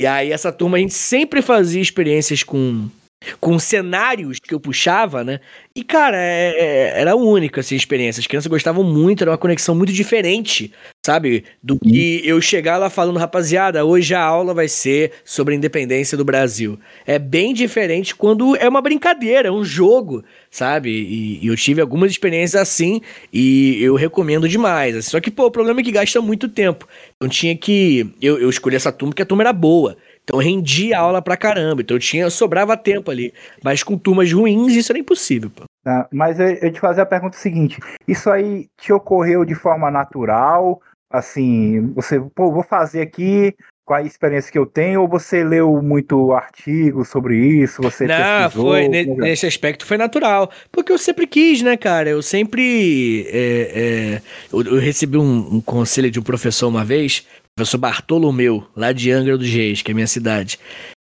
E 0.00 0.06
aí 0.06 0.30
essa 0.30 0.52
turma 0.52 0.76
a 0.76 0.80
gente 0.80 0.94
sempre 0.94 1.42
fazia 1.42 1.82
experiências 1.82 2.44
com 2.44 2.88
com 3.40 3.58
cenários 3.58 4.38
que 4.38 4.54
eu 4.54 4.60
puxava, 4.60 5.24
né? 5.24 5.40
E, 5.74 5.82
cara, 5.82 6.16
é, 6.16 6.54
é, 6.56 7.00
era 7.00 7.16
única 7.16 7.60
assim, 7.60 7.74
a 7.74 7.78
experiência. 7.78 8.20
As 8.20 8.26
crianças 8.26 8.48
gostavam 8.48 8.84
muito, 8.84 9.22
era 9.22 9.30
uma 9.30 9.38
conexão 9.38 9.74
muito 9.74 9.92
diferente, 9.92 10.72
sabe? 11.04 11.44
Do 11.62 11.74
uhum. 11.74 11.80
que 11.80 12.22
eu 12.24 12.40
chegar 12.40 12.78
lá 12.78 12.88
falando, 12.88 13.18
rapaziada, 13.18 13.84
hoje 13.84 14.14
a 14.14 14.22
aula 14.22 14.54
vai 14.54 14.68
ser 14.68 15.12
sobre 15.24 15.54
a 15.54 15.56
independência 15.56 16.16
do 16.16 16.24
Brasil. 16.24 16.78
É 17.06 17.18
bem 17.18 17.52
diferente 17.52 18.14
quando 18.14 18.56
é 18.56 18.68
uma 18.68 18.80
brincadeira, 18.80 19.48
é 19.48 19.52
um 19.52 19.64
jogo, 19.64 20.24
sabe? 20.50 20.90
E, 20.90 21.44
e 21.44 21.46
eu 21.48 21.56
tive 21.56 21.80
algumas 21.80 22.10
experiências 22.10 22.60
assim 22.60 23.00
e 23.32 23.82
eu 23.82 23.94
recomendo 23.94 24.48
demais. 24.48 25.06
Só 25.06 25.20
que, 25.20 25.30
pô, 25.30 25.46
o 25.46 25.50
problema 25.50 25.80
é 25.80 25.82
que 25.82 25.92
gasta 25.92 26.20
muito 26.20 26.48
tempo. 26.48 26.88
Então 27.16 27.28
tinha 27.28 27.56
que. 27.56 28.10
Eu, 28.22 28.38
eu 28.38 28.48
escolhi 28.48 28.76
essa 28.76 28.92
turma 28.92 29.10
porque 29.10 29.22
a 29.22 29.26
turma 29.26 29.42
era 29.42 29.52
boa. 29.52 29.96
Então 30.28 30.38
rendia 30.38 30.98
aula 30.98 31.22
pra 31.22 31.38
caramba. 31.38 31.80
Então 31.80 31.98
tinha, 31.98 32.28
sobrava 32.28 32.76
tempo 32.76 33.10
ali. 33.10 33.32
Mas 33.64 33.82
com 33.82 33.96
turmas 33.96 34.30
ruins, 34.30 34.74
isso 34.74 34.92
era 34.92 34.98
impossível, 34.98 35.48
pô. 35.48 35.64
Ah, 35.86 36.06
mas 36.12 36.38
eu, 36.38 36.48
eu 36.48 36.70
te 36.70 36.78
fazer 36.78 37.00
a 37.00 37.06
pergunta 37.06 37.38
seguinte: 37.38 37.78
isso 38.06 38.30
aí 38.30 38.68
te 38.76 38.92
ocorreu 38.92 39.42
de 39.42 39.54
forma 39.54 39.90
natural? 39.90 40.82
Assim, 41.10 41.90
você, 41.94 42.20
pô, 42.20 42.52
vou 42.52 42.62
fazer 42.62 43.00
aqui 43.00 43.54
com 43.86 43.94
a 43.94 44.02
experiência 44.02 44.52
que 44.52 44.58
eu 44.58 44.66
tenho, 44.66 45.00
ou 45.00 45.08
você 45.08 45.42
leu 45.42 45.80
muito 45.80 46.34
artigo 46.34 47.06
sobre 47.06 47.38
isso? 47.38 47.80
Você 47.80 48.06
Não, 48.06 48.50
foi, 48.50 48.84
é? 48.84 49.06
nesse 49.06 49.46
aspecto 49.46 49.86
foi 49.86 49.96
natural. 49.96 50.50
Porque 50.70 50.92
eu 50.92 50.98
sempre 50.98 51.26
quis, 51.26 51.62
né, 51.62 51.74
cara? 51.74 52.10
Eu 52.10 52.20
sempre. 52.20 53.26
É, 53.28 53.38
é, 53.38 54.22
eu, 54.52 54.62
eu, 54.74 54.78
recebi 54.78 55.16
um, 55.16 55.54
um, 55.54 55.60
conselho 55.62 56.10
de 56.10 56.20
um 56.20 56.22
professor 56.22 56.68
uma 56.68 56.84
vez, 56.84 57.26
professor 57.58 57.78
Bartolomeu, 57.78 58.64
lá 58.76 58.92
de 58.92 59.10
Angra 59.10 59.36
dos 59.36 59.48
Reis, 59.48 59.82
que 59.82 59.90
é 59.90 59.94
minha 59.94 60.06
cidade. 60.06 60.58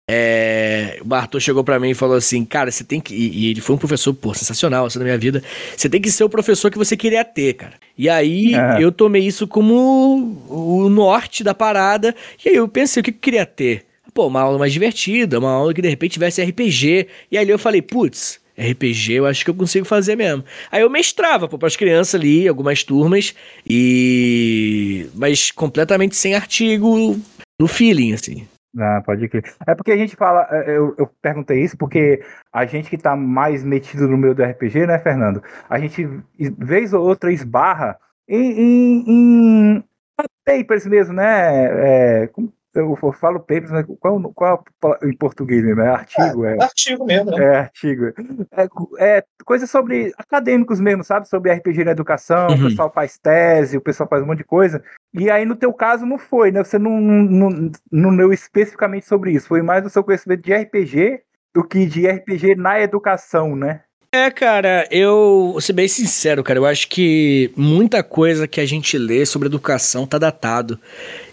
É, 0.10 0.98
o 1.02 1.06
Bartol 1.06 1.40
chegou 1.40 1.64
para 1.64 1.80
mim 1.80 1.90
e 1.90 1.94
falou 1.94 2.16
assim: 2.16 2.44
Cara, 2.46 2.72
você 2.72 2.84
tem 2.84 3.00
que. 3.00 3.14
E, 3.14 3.52
ele 3.52 3.62
foi 3.62 3.76
um 3.76 3.78
professor, 3.78 4.14
pô, 4.14 4.34
sensacional 4.34 4.86
assim, 4.86 5.00
na 5.00 5.06
minha 5.06 5.18
vida. 5.18 5.44
Você 5.76 5.90
tem 5.90 6.02
que 6.02 6.10
ser 6.10 6.24
o 6.24 6.30
professor 6.30 6.72
que 6.72 6.78
você 6.78 6.96
queria 6.96 7.24
ter, 7.26 7.54
cara. 7.56 7.74
E 7.98 8.10
aí 8.10 8.56
é. 8.56 8.82
eu 8.82 8.92
tomei 8.92 9.22
isso 9.22 9.48
como 9.48 10.38
o 10.50 10.90
norte 10.90 11.44
da 11.44 11.54
parada. 11.54 12.16
E 12.44 12.50
aí 12.50 12.56
eu 12.56 12.68
pensei: 12.68 13.02
o 13.02 13.04
que 13.04 13.12
eu 13.12 13.16
queria 13.16 13.46
ter? 13.46 13.86
Pô, 14.14 14.28
uma 14.28 14.42
aula 14.42 14.58
mais 14.58 14.74
divertida, 14.74 15.38
uma 15.38 15.52
aula 15.52 15.74
que 15.74 15.82
de 15.82 15.90
repente 15.90 16.14
tivesse 16.14 16.42
RPG. 16.42 17.08
E 17.30 17.38
aí 17.38 17.48
eu 17.48 17.60
falei: 17.60 17.82
Putz, 17.82 18.40
RPG 18.58 19.14
eu 19.14 19.26
acho 19.26 19.46
que 19.46 19.52
eu 19.52 19.56
consigo 19.56 19.86
fazer 19.86 20.16
mesmo. 20.16 20.44
Aí 20.72 20.82
eu 20.82 20.90
mestrava, 20.90 21.48
pô, 21.48 21.58
pras 21.58 21.76
crianças 21.76 22.16
ali, 22.16 22.48
algumas 22.48 22.84
turmas, 22.84 23.36
e. 23.66 25.10
Mas 25.16 25.52
completamente 25.52 26.16
sem 26.16 26.34
artigo 26.34 27.20
no 27.60 27.68
feeling, 27.68 28.14
assim. 28.14 28.48
Ah, 28.80 29.02
pode 29.04 29.28
crer. 29.28 29.44
É 29.66 29.74
porque 29.74 29.92
a 29.92 29.98
gente 29.98 30.16
fala, 30.16 30.48
é, 30.52 30.78
eu, 30.78 30.94
eu 30.98 31.10
perguntei 31.22 31.64
isso 31.64 31.78
porque 31.78 32.24
a 32.54 32.66
gente 32.66 32.90
que 32.90 32.98
tá 32.98 33.16
mais 33.16 33.64
metido 33.64 34.08
no 34.08 34.18
meio 34.18 34.36
do 34.36 34.44
RPG, 34.44 34.86
né, 34.86 35.00
Fernando? 35.00 35.42
A 35.70 35.80
gente, 35.80 36.08
vez 36.58 36.94
ou 36.94 37.04
outra, 37.04 37.32
esbarra 37.32 37.98
em, 38.28 38.52
em, 38.52 39.04
em 39.08 39.84
papers 40.46 40.86
mesmo, 40.86 41.14
né? 41.14 42.24
É, 42.24 42.30
eu 42.78 42.96
falo 43.14 43.40
papers, 43.40 43.72
mas 43.72 43.86
qual, 44.00 44.34
qual 44.34 44.64
em 45.04 45.16
português 45.16 45.64
mesmo? 45.64 45.82
É 45.82 45.90
artigo? 45.90 46.46
É, 46.46 46.58
é 46.58 46.64
artigo 46.64 47.06
mesmo, 47.06 47.32
né? 47.32 47.44
É 47.44 47.58
artigo. 47.58 48.06
É, 48.52 48.68
é 49.18 49.24
coisa 49.46 49.68
sobre 49.68 50.14
acadêmicos 50.18 50.80
mesmo, 50.80 51.04
sabe? 51.04 51.28
Sobre 51.28 51.54
RPG 51.54 51.84
na 51.84 51.92
educação, 51.92 52.48
uhum. 52.48 52.56
o 52.56 52.70
pessoal 52.70 52.92
faz 52.92 53.18
tese, 53.18 53.78
o 53.78 53.82
pessoal 53.82 54.10
faz 54.10 54.24
um 54.24 54.26
monte 54.26 54.40
de 54.40 54.44
coisa. 54.44 54.84
E 55.14 55.30
aí, 55.30 55.46
no 55.46 55.56
teu 55.56 55.74
caso, 55.74 56.06
não 56.06 56.18
foi, 56.18 56.52
né? 56.52 56.64
Você 56.64 56.78
não, 56.78 57.00
não, 57.00 57.72
não 57.92 58.10
leu 58.12 58.32
especificamente 58.32 59.06
sobre 59.06 59.32
isso. 59.32 59.48
Foi 59.48 59.62
mais 59.62 59.86
o 59.86 59.90
seu 59.90 60.04
conhecimento 60.04 60.44
de 60.44 60.54
RPG 60.54 61.22
do 61.54 61.64
que 61.64 61.86
de 61.86 62.08
RPG 62.08 62.56
na 62.56 62.80
educação, 62.80 63.56
né? 63.56 63.82
É, 64.10 64.32
cara, 64.32 64.88
eu 64.90 65.50
vou 65.52 65.60
ser 65.62 65.74
bem 65.74 65.88
sincero, 65.88 66.42
cara. 66.42 66.58
Eu 66.58 66.66
acho 66.66 66.88
que 66.88 67.52
muita 67.58 68.02
coisa 68.02 68.48
que 68.48 68.62
a 68.62 68.66
gente 68.66 68.98
lê 68.98 69.26
sobre 69.26 69.48
educação 69.48 70.08
tá 70.08 70.18
datado. 70.18 70.80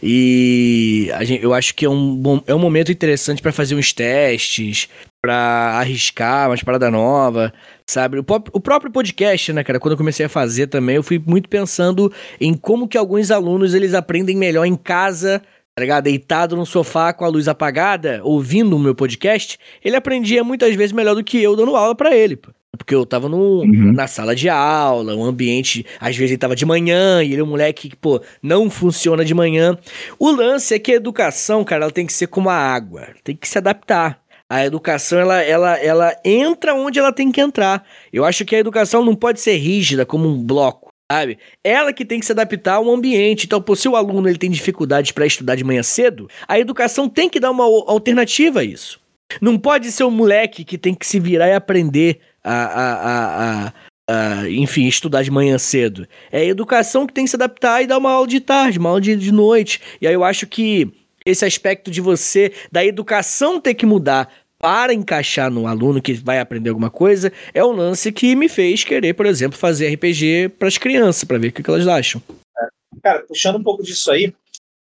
E 0.03 1.09
gente, 1.23 1.45
eu 1.45 1.55
acho 1.55 1.75
que 1.75 1.85
é 1.85 1.89
um, 1.89 2.17
bom, 2.17 2.43
é 2.47 2.55
um 2.55 2.59
momento 2.59 2.91
interessante 2.91 3.41
para 3.41 3.53
fazer 3.53 3.77
uns 3.77 3.93
testes, 3.93 4.89
para 5.23 5.79
arriscar 5.79 6.51
umas 6.51 6.63
paradas 6.65 6.91
novas, 6.91 7.53
sabe? 7.87 8.19
O, 8.19 8.25
o, 8.53 8.61
próprio 8.61 8.91
podcast, 8.91 9.53
né, 9.53 9.63
cara, 9.63 9.79
quando 9.79 9.93
eu 9.93 9.99
comecei 9.99 10.27
a 10.27 10.29
fazer 10.29 10.67
também, 10.67 10.97
eu 10.97 11.03
fui 11.03 11.23
muito 11.25 11.49
pensando 11.49 12.13
em 12.41 12.55
como 12.55 12.89
que 12.89 12.99
alguns 12.99 13.31
alunos 13.31 13.73
eles 13.73 13.95
aprendem 13.95 14.37
melhor 14.37 14.65
em 14.65 14.77
casa 14.77 15.41
tá 15.75 15.83
ligado? 15.83 16.05
Deitado 16.05 16.57
no 16.57 16.65
sofá 16.65 17.13
com 17.13 17.25
a 17.25 17.29
luz 17.29 17.49
apagada, 17.49 18.21
ouvindo 18.23 18.77
o 18.77 18.79
meu 18.79 18.95
podcast, 18.95 19.59
ele 19.85 19.97
aprendia 19.97 20.45
muitas 20.45 20.75
vezes 20.77 20.93
melhor 20.93 21.15
do 21.15 21.25
que 21.25 21.43
eu 21.43 21.57
dando 21.57 21.75
aula 21.75 21.95
para 21.95 22.15
ele, 22.15 22.37
pô. 22.37 22.51
Porque 22.77 22.95
eu 22.95 23.07
tava 23.07 23.29
no, 23.29 23.61
uhum. 23.61 23.93
na 23.93 24.09
sala 24.09 24.35
de 24.35 24.49
aula, 24.49 25.15
um 25.15 25.25
ambiente, 25.25 25.87
às 26.01 26.17
vezes 26.17 26.33
ele 26.33 26.39
tava 26.39 26.57
de 26.57 26.67
manhã, 26.67 27.23
e 27.23 27.33
ele 27.33 27.41
é 27.41 27.45
um 27.45 27.49
moleque 27.49 27.89
que, 27.89 27.97
pô, 27.97 28.21
não 28.43 28.69
funciona 28.69 29.25
de 29.25 29.33
manhã. 29.33 29.79
O 30.19 30.31
lance 30.31 30.75
é 30.75 30.79
que 30.79 30.93
a 30.93 30.97
educação, 30.97 31.63
cara, 31.65 31.85
ela 31.85 31.93
tem 31.93 32.05
que 32.05 32.13
ser 32.13 32.27
como 32.27 32.51
a 32.51 32.57
água, 32.57 33.09
tem 33.23 33.37
que 33.37 33.49
se 33.49 33.59
adaptar. 33.59 34.21
A 34.49 34.65
educação, 34.65 35.19
ela, 35.21 35.41
ela, 35.41 35.79
ela 35.79 36.17
entra 36.25 36.75
onde 36.75 36.99
ela 36.99 37.13
tem 37.13 37.33
que 37.33 37.41
entrar. 37.41 37.85
Eu 38.13 38.25
acho 38.25 38.45
que 38.45 38.55
a 38.55 38.59
educação 38.59 39.05
não 39.05 39.15
pode 39.15 39.41
ser 39.41 39.57
rígida 39.57 40.05
como 40.05 40.29
um 40.29 40.43
bloco, 40.43 40.84
sabe? 41.11 41.39
Ela 41.63 41.93
que 41.93 42.05
tem 42.05 42.19
que 42.19 42.27
se 42.27 42.33
adaptar 42.33 42.75
ao 42.75 42.91
ambiente. 42.91 43.47
Então, 43.47 43.63
se 43.75 43.89
o 43.89 43.97
aluno 43.97 44.29
ele 44.29 44.39
tem 44.39 44.51
dificuldades 44.51 45.13
para 45.13 45.27
estudar 45.27 45.55
de 45.55 45.65
manhã 45.65 45.83
cedo, 45.83 46.29
a 46.49 46.59
educação 46.59 47.09
tem 47.09 47.29
que 47.29 47.41
dar 47.41 47.51
uma 47.51 47.65
alternativa 47.65 48.61
a 48.61 48.65
isso. 48.65 49.01
Não 49.41 49.59
pode 49.59 49.91
ser 49.91 50.05
um 50.05 50.11
moleque 50.11 50.65
que 50.65 50.79
tem 50.79 50.95
que 50.95 51.07
se 51.07 51.19
virar 51.19 51.49
e 51.49 51.55
aprender 51.55 52.21
a, 52.43 52.55
a, 52.55 53.67
a, 53.67 53.73
a, 54.09 54.51
enfim, 54.51 54.87
estudar 54.87 55.23
de 55.23 55.31
manhã 55.31 55.59
cedo. 55.59 56.07
É 56.31 56.41
a 56.41 56.45
educação 56.45 57.07
que 57.07 57.13
tem 57.13 57.25
que 57.25 57.31
se 57.31 57.37
adaptar 57.37 57.83
e 57.83 57.87
dar 57.87 57.99
uma 57.99 58.11
aula 58.11 58.27
de 58.27 58.41
tarde, 58.41 58.79
uma 58.79 58.91
aula 58.91 59.01
de, 59.01 59.17
de 59.17 59.33
noite. 59.33 59.81
E 60.01 60.07
aí 60.07 60.15
eu 60.15 60.25
acho 60.25 60.47
que 60.47 60.93
esse 61.25 61.45
aspecto 61.45 61.91
de 61.91 62.01
você, 62.01 62.53
da 62.71 62.85
educação 62.85 63.59
ter 63.59 63.75
que 63.75 63.87
mudar 63.87 64.31
para 64.65 64.95
encaixar 64.95 65.51
no 65.51 65.67
aluno 65.67 66.01
que 66.01 66.15
vai 66.15 66.41
aprender 66.41 66.71
alguma 66.71 66.89
coisa, 66.89 67.31
é 67.53 67.63
o 67.63 67.71
lance 67.71 68.11
que 68.11 68.35
me 68.35 68.49
fez 68.49 68.83
querer, 68.83 69.13
por 69.13 69.27
exemplo, 69.27 69.59
fazer 69.59 69.93
RPG 69.93 70.55
para 70.59 70.69
as 70.69 70.79
crianças, 70.79 71.23
para 71.23 71.37
ver 71.37 71.49
o 71.49 71.53
que, 71.53 71.71
elas 71.71 71.87
acham. 71.87 72.23
É. 72.59 72.67
Cara, 73.03 73.23
puxando 73.29 73.57
um 73.57 73.63
pouco 73.63 73.83
disso 73.83 74.11
aí, 74.11 74.33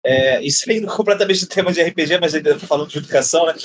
é, 0.01 0.41
isso 0.41 0.71
aí 0.71 0.79
completamente 0.87 1.41
do 1.41 1.49
tema 1.49 1.73
de 1.73 1.83
RPG, 1.83 2.17
mas 2.17 2.33
ainda 2.33 2.57
falando 2.59 2.87
de 2.87 2.97
educação, 2.97 3.45
né? 3.45 3.55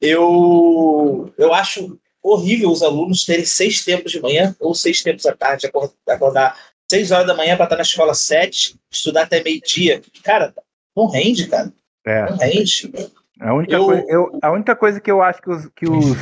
Eu, 0.00 1.34
eu 1.36 1.52
acho 1.52 1.98
horrível 2.22 2.70
os 2.70 2.84
alunos 2.84 3.24
terem 3.24 3.44
seis 3.44 3.84
tempos 3.84 4.12
de 4.12 4.20
manhã 4.20 4.54
ou 4.60 4.76
seis 4.76 5.02
tempos 5.02 5.26
à 5.26 5.34
tarde, 5.34 5.68
acordar 6.06 6.56
seis 6.88 7.10
horas 7.10 7.26
da 7.26 7.34
manhã 7.34 7.56
para 7.56 7.64
estar 7.64 7.76
na 7.76 7.82
escola 7.82 8.14
sete, 8.14 8.76
estudar 8.92 9.22
até 9.22 9.42
meio-dia. 9.42 10.00
Cara, 10.22 10.54
não 10.96 11.08
rende, 11.08 11.48
cara. 11.48 11.72
É. 12.06 12.30
Não 12.30 12.36
rende. 12.36 12.92
A 13.40 13.52
única, 13.52 13.74
eu... 13.74 13.84
coisa, 13.84 14.04
eu, 14.08 14.38
a 14.42 14.50
única 14.52 14.76
coisa 14.76 15.00
que 15.00 15.10
eu 15.10 15.22
acho 15.22 15.42
que 15.42 15.50
os, 15.50 15.66
que 15.74 15.86
os, 15.88 16.16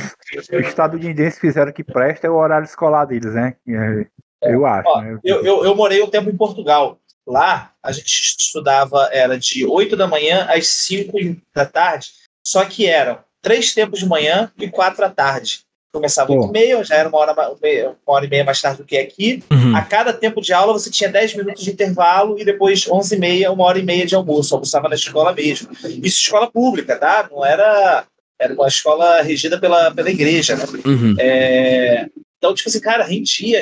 estadunidenses 0.51 1.39
fizeram 1.39 1.71
que 1.71 1.83
presta 1.83 2.27
é 2.27 2.29
o 2.29 2.35
horário 2.35 2.65
escolar 2.65 3.05
deles, 3.05 3.33
né? 3.33 3.55
É, 3.67 4.53
eu 4.53 4.65
acho. 4.65 4.89
Ó, 4.89 5.01
né? 5.01 5.19
eu, 5.23 5.43
eu, 5.45 5.65
eu 5.65 5.75
morei 5.75 6.01
um 6.01 6.09
tempo 6.09 6.29
em 6.29 6.37
Portugal. 6.37 6.99
Lá, 7.25 7.71
a 7.81 7.91
gente 7.91 8.07
estudava, 8.07 9.09
era 9.11 9.39
de 9.39 9.65
8 9.65 9.95
da 9.95 10.07
manhã 10.07 10.45
às 10.49 10.67
5 10.67 11.17
da 11.55 11.65
tarde, 11.65 12.07
só 12.45 12.65
que 12.65 12.85
eram 12.85 13.19
três 13.41 13.73
tempos 13.73 13.99
de 13.99 14.05
manhã 14.05 14.51
e 14.57 14.69
quatro 14.69 15.05
à 15.05 15.09
tarde 15.09 15.63
começava 15.93 16.31
8 16.31 16.47
e 16.47 16.51
meia, 16.51 16.83
já 16.83 16.95
era 16.95 17.07
uma 17.07 17.19
hora, 17.19 17.33
uma 17.33 18.15
hora 18.15 18.25
e 18.25 18.29
meia 18.29 18.43
mais 18.43 18.59
tarde 18.59 18.79
do 18.79 18.85
que 18.85 18.97
aqui. 18.97 19.43
Uhum. 19.51 19.75
A 19.75 19.81
cada 19.83 20.11
tempo 20.11 20.41
de 20.41 20.51
aula 20.51 20.73
você 20.73 20.89
tinha 20.89 21.09
10 21.09 21.35
minutos 21.35 21.63
de 21.63 21.71
intervalo 21.71 22.37
e 22.39 22.43
depois 22.43 22.89
11 22.89 23.15
e 23.15 23.19
meia, 23.19 23.51
uma 23.51 23.63
hora 23.63 23.77
e 23.77 23.83
meia 23.83 24.05
de 24.05 24.15
almoço. 24.15 24.55
Almoçava 24.55 24.89
na 24.89 24.95
escola 24.95 25.31
mesmo. 25.31 25.71
Isso 25.71 26.21
escola 26.21 26.49
pública, 26.49 26.97
tá? 26.97 27.29
Não 27.31 27.45
era... 27.45 28.05
Era 28.41 28.53
uma 28.55 28.67
escola 28.67 29.21
regida 29.21 29.59
pela, 29.59 29.91
pela 29.91 30.09
igreja, 30.09 30.55
né? 30.55 30.65
Uhum. 30.85 31.15
É, 31.17 32.07
então, 32.43 32.53
tipo 32.53 32.67
assim, 32.67 32.81
cara, 32.81 33.05
rendia. 33.05 33.61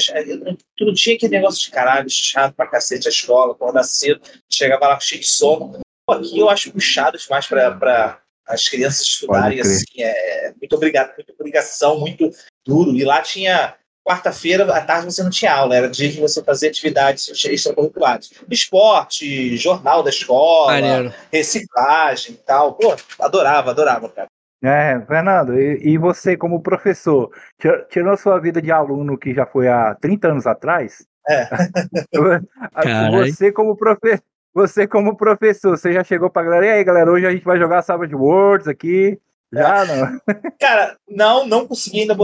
Tu 0.75 0.85
não 0.85 0.93
tinha 0.93 1.15
aquele 1.15 1.35
negócio 1.35 1.61
de 1.61 1.69
caralho, 1.69 2.09
chato 2.09 2.55
pra 2.55 2.65
cacete 2.65 3.07
a 3.07 3.11
escola, 3.11 3.51
acordar 3.51 3.83
cedo, 3.83 4.19
chegava 4.49 4.87
lá 4.87 4.99
cheio 4.99 5.21
de 5.21 5.27
sono. 5.27 5.79
Pô, 6.07 6.13
aqui 6.13 6.39
eu 6.39 6.49
acho 6.49 6.71
puxado 6.71 7.15
demais 7.15 7.45
pra, 7.45 7.71
pra, 7.71 8.19
as 8.51 8.67
crianças 8.67 9.01
estudarem 9.01 9.59
assim, 9.59 10.01
é 10.01 10.53
muito 10.59 10.75
obrigado, 10.75 11.13
muita 11.15 11.33
obrigação, 11.33 11.99
muito 11.99 12.29
duro. 12.65 12.95
E 12.95 13.03
lá 13.03 13.21
tinha 13.21 13.75
quarta-feira 14.03 14.65
à 14.75 14.81
tarde 14.81 15.05
você 15.05 15.23
não 15.23 15.29
tinha 15.29 15.53
aula, 15.53 15.75
era 15.75 15.89
dia 15.89 16.09
de 16.09 16.19
você 16.19 16.43
fazer 16.43 16.69
atividades 16.69 17.45
extracurriculares. 17.45 18.31
Esporte, 18.49 19.55
jornal 19.57 20.03
da 20.03 20.09
escola, 20.09 20.73
Maneiro. 20.73 21.13
reciclagem 21.31 22.33
e 22.33 22.37
tal. 22.37 22.73
Pô, 22.73 22.95
adorava, 23.19 23.71
adorava, 23.71 24.09
cara. 24.09 24.27
É, 24.63 25.01
Fernando, 25.07 25.59
e, 25.59 25.93
e, 25.93 25.97
você 25.97 26.37
como 26.37 26.61
professor, 26.61 27.31
tirou 27.89 28.15
sua 28.15 28.39
vida 28.39 28.61
de 28.61 28.71
aluno 28.71 29.17
que 29.17 29.33
já 29.33 29.43
foi 29.43 29.67
há 29.67 29.95
30 29.95 30.27
anos 30.27 30.45
atrás? 30.45 31.03
É. 31.27 31.47
você 33.11 33.51
como 33.51 33.75
professor 33.75 34.23
você, 34.53 34.87
como 34.87 35.15
professor, 35.15 35.77
você 35.77 35.93
já 35.93 36.03
chegou 36.03 36.29
pra 36.29 36.43
galera, 36.43 36.65
e 36.65 36.69
aí, 36.69 36.83
galera, 36.83 37.11
hoje 37.11 37.25
a 37.25 37.31
gente 37.31 37.45
vai 37.45 37.57
jogar 37.57 37.81
Savage 37.81 38.15
Worlds 38.15 38.67
aqui. 38.67 39.19
Já 39.53 39.85
não. 39.85 40.21
Cara, 40.59 40.97
não, 41.09 41.45
não 41.45 41.67
consegui 41.67 42.01
ainda. 42.01 42.15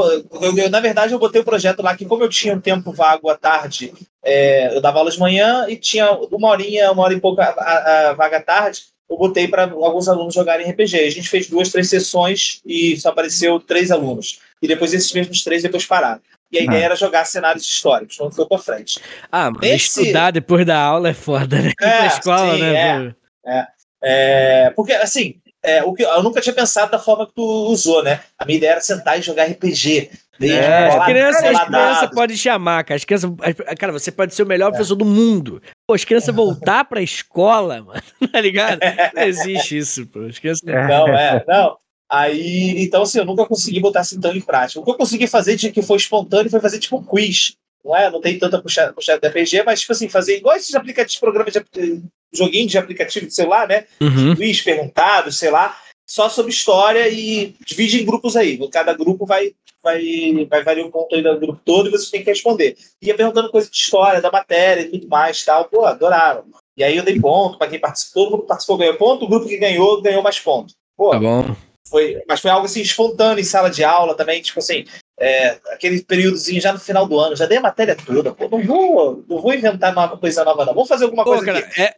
Eu, 0.42 0.58
eu, 0.58 0.70
na 0.70 0.80
verdade, 0.80 1.14
eu 1.14 1.20
botei 1.20 1.42
o 1.42 1.46
projeto 1.46 1.82
lá 1.82 1.96
que, 1.96 2.06
como 2.06 2.24
eu 2.24 2.30
tinha 2.30 2.54
um 2.54 2.62
tempo 2.62 2.94
vago 2.94 3.30
à 3.30 3.36
tarde, 3.36 3.94
é, 4.24 4.76
eu 4.76 4.82
dava 4.82 5.00
aula 5.00 5.12
de 5.12 5.20
manhã 5.20 5.66
e 5.68 5.76
tinha 5.76 6.10
uma 6.12 6.50
horinha, 6.50 6.92
uma 6.92 7.04
hora 7.04 7.14
e 7.14 7.20
pouco 7.20 7.42
a, 7.42 7.46
a, 7.46 8.10
a 8.10 8.14
vaga 8.14 8.38
à 8.38 8.42
tarde, 8.42 8.84
eu 9.10 9.18
botei 9.18 9.48
para 9.48 9.64
alguns 9.64 10.08
alunos 10.08 10.34
jogarem 10.34 10.70
RPG. 10.70 11.00
A 11.00 11.10
gente 11.10 11.30
fez 11.30 11.50
duas, 11.50 11.70
três 11.70 11.90
sessões 11.90 12.62
e 12.66 12.98
só 12.98 13.10
apareceu 13.10 13.60
três 13.60 13.92
alunos. 13.92 14.40
E 14.62 14.68
depois 14.68 14.94
esses 14.94 15.12
mesmos 15.14 15.44
três 15.44 15.64
depois 15.64 15.86
pararam. 15.86 16.22
E 16.52 16.60
a 16.60 16.64
ideia 16.64 16.82
ah. 16.82 16.86
era 16.86 16.96
jogar 16.96 17.26
cenários 17.26 17.64
históricos, 17.64 18.18
não 18.20 18.32
foi 18.32 18.46
pra 18.48 18.58
frente. 18.58 19.00
Ah, 19.32 19.52
mas 19.52 19.70
Esse... 19.70 20.02
estudar 20.02 20.32
depois 20.32 20.66
da 20.66 20.80
aula 20.80 21.10
é 21.10 21.14
foda, 21.14 21.62
né? 21.62 21.74
É, 21.82 21.98
pra 21.98 22.06
escola, 22.08 22.56
sim, 22.56 22.62
né? 22.62 23.16
É, 23.46 23.60
é, 23.60 23.68
é, 24.02 24.70
porque, 24.72 24.94
assim, 24.94 25.42
é, 25.64 25.84
o 25.84 25.94
que, 25.94 26.04
eu 26.04 26.24
nunca 26.24 26.40
tinha 26.40 26.56
pensado 26.56 26.92
da 26.92 27.00
forma 27.00 27.28
que 27.28 27.34
tu 27.34 27.44
usou, 27.44 28.04
né? 28.04 28.22
A 28.38 28.46
minha 28.46 28.58
ideia 28.58 28.72
era 28.72 28.82
sentar 28.82 29.20
e 29.20 29.22
jogar 29.22 29.46
RPG. 29.46 30.10
É, 30.40 30.88
as 30.88 31.06
crianças, 31.06 31.44
as 31.44 31.66
crianças 31.66 32.10
podem 32.12 32.38
chamar, 32.38 32.84
cara. 32.84 32.96
As 32.96 33.04
crianças, 33.04 33.32
cara, 33.78 33.92
você 33.92 34.12
pode 34.12 34.36
ser 34.36 34.44
o 34.44 34.48
melhor 34.48 34.68
é. 34.68 34.72
professor 34.72 34.96
do 34.96 35.04
mundo. 35.04 35.62
Pô, 35.88 35.96
as 35.96 36.06
crianças 36.06 36.34
voltar 36.36 36.86
pra 36.86 37.02
escola, 37.02 37.82
mano, 37.82 38.02
tá 38.32 38.40
ligado? 38.40 38.80
Não 39.14 39.24
existe 39.24 39.78
isso, 39.78 40.06
pô. 40.08 40.22
As 40.22 40.38
crianças... 40.40 40.62
Não, 40.64 41.08
é, 41.08 41.44
não. 41.48 41.78
Aí, 42.10 42.82
então, 42.84 43.02
assim, 43.02 43.20
eu 43.20 43.26
nunca 43.26 43.46
consegui 43.46 43.80
botar 43.80 44.00
assim 44.02 44.20
tão 44.20 44.34
em 44.34 44.42
prática. 44.42 44.80
O 44.80 44.84
que 44.84 44.92
eu 44.92 44.96
consegui 44.96 45.28
fazer 45.28 45.56
de 45.56 45.72
que 45.72 45.82
foi 45.82 45.98
espontâneo 45.98 46.50
foi 46.50 46.62
fazer 46.62 46.80
tipo 46.80 46.98
um 46.98 47.04
quiz. 47.04 47.56
Não 47.84 47.96
é? 47.96 48.10
Não 48.10 48.22
tem 48.22 48.40
tanta 48.40 48.62
puxada, 48.62 48.94
puxada 48.94 49.20
de 49.20 49.28
RPG, 49.28 49.64
mas, 49.64 49.82
tipo 49.82 49.94
assim, 49.94 50.10
fazer 50.10 50.38
igual 50.38 50.56
esses 50.56 50.74
aplicativos, 50.76 51.20
programas 51.20 51.54
de 51.54 52.02
joguinho 52.34 52.68
de 52.68 52.78
aplicativo 52.78 53.26
de 53.26 53.34
celular, 53.34 53.68
né? 53.68 53.86
Uhum. 54.02 54.36
Quiz, 54.36 54.62
perguntados, 54.62 55.38
sei 55.38 55.50
lá, 55.50 55.78
só 56.06 56.30
sobre 56.30 56.52
história 56.52 57.08
e 57.10 57.56
divide 57.66 58.02
em 58.02 58.06
grupos 58.06 58.38
aí. 58.38 58.58
Cada 58.70 58.94
grupo 58.94 59.26
vai, 59.26 59.54
vai, 59.84 60.46
vai 60.50 60.64
variar 60.64 60.88
um 60.88 60.92
ponto 60.92 61.14
aí 61.14 61.22
do 61.22 61.40
grupo 61.40 61.62
todo 61.66 61.88
e 61.88 61.92
você 61.92 62.10
tem 62.10 62.24
que 62.24 62.30
responder. 62.30 62.78
Ia 63.02 63.16
perguntando 63.16 63.52
coisa 63.52 63.70
de 63.70 63.76
história, 63.76 64.22
da 64.22 64.32
matéria 64.32 64.82
e 64.82 64.90
tudo 64.90 65.08
mais 65.08 65.44
tal. 65.44 65.66
Pô, 65.66 65.86
adoraram. 65.86 66.46
E 66.78 66.84
aí 66.84 66.96
eu 66.96 67.04
dei 67.04 67.20
ponto 67.20 67.58
para 67.58 67.68
quem 67.68 67.80
participou, 67.80 68.26
todo 68.26 68.38
mundo 68.38 68.48
participou, 68.48 68.78
ganhou 68.78 68.96
ponto, 68.96 69.26
o 69.26 69.28
grupo 69.28 69.48
que 69.48 69.58
ganhou, 69.58 70.02
ganhou 70.02 70.22
mais 70.22 70.40
ponto. 70.40 70.74
Pô, 70.96 71.12
tá 71.12 71.20
bom. 71.20 71.56
Foi, 71.90 72.22
mas 72.28 72.40
foi 72.40 72.52
algo 72.52 72.66
assim 72.66 72.82
espontâneo 72.82 73.40
em 73.40 73.46
sala 73.46 73.70
de 73.70 73.84
aula 73.84 74.16
também, 74.16 74.42
tipo 74.42 74.60
assim, 74.60 74.86
é, 75.20 75.58
aquele 75.72 76.04
períodozinho 76.04 76.62
já 76.62 76.74
no 76.74 76.80
final 76.80 77.08
do 77.08 77.20
ano, 77.20 77.36
já 77.36 77.46
dei 77.46 77.58
a 77.58 77.62
matéria 77.62 77.96
toda, 77.96 78.34
pô, 78.34 78.50
não 78.50 78.64
vou, 78.64 79.24
não 79.28 79.42
vou 79.42 79.54
inventar 79.54 79.94
uma 79.94 80.18
coisa 80.18 80.44
nova, 80.44 80.66
não. 80.66 80.74
Vamos 80.74 80.90
fazer 80.90 81.06
alguma 81.06 81.24
pô, 81.24 81.32
coisa 81.32 81.46
cara, 81.46 81.60
aqui. 81.60 81.82
É, 81.82 81.96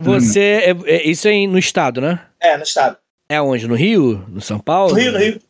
você, 0.00 0.74
hum. 0.76 0.84
é, 0.86 0.96
é, 0.96 1.08
isso 1.08 1.28
é 1.28 1.46
no 1.46 1.58
estado, 1.58 2.00
né? 2.00 2.20
É, 2.40 2.56
no 2.56 2.64
estado. 2.64 2.96
É 3.28 3.40
onde? 3.40 3.66
No 3.66 3.74
Rio? 3.74 4.24
No 4.28 4.40
São 4.40 4.58
Paulo? 4.58 4.92
No 4.92 5.00
Rio, 5.00 5.12
no 5.12 5.18
Rio. 5.18 5.40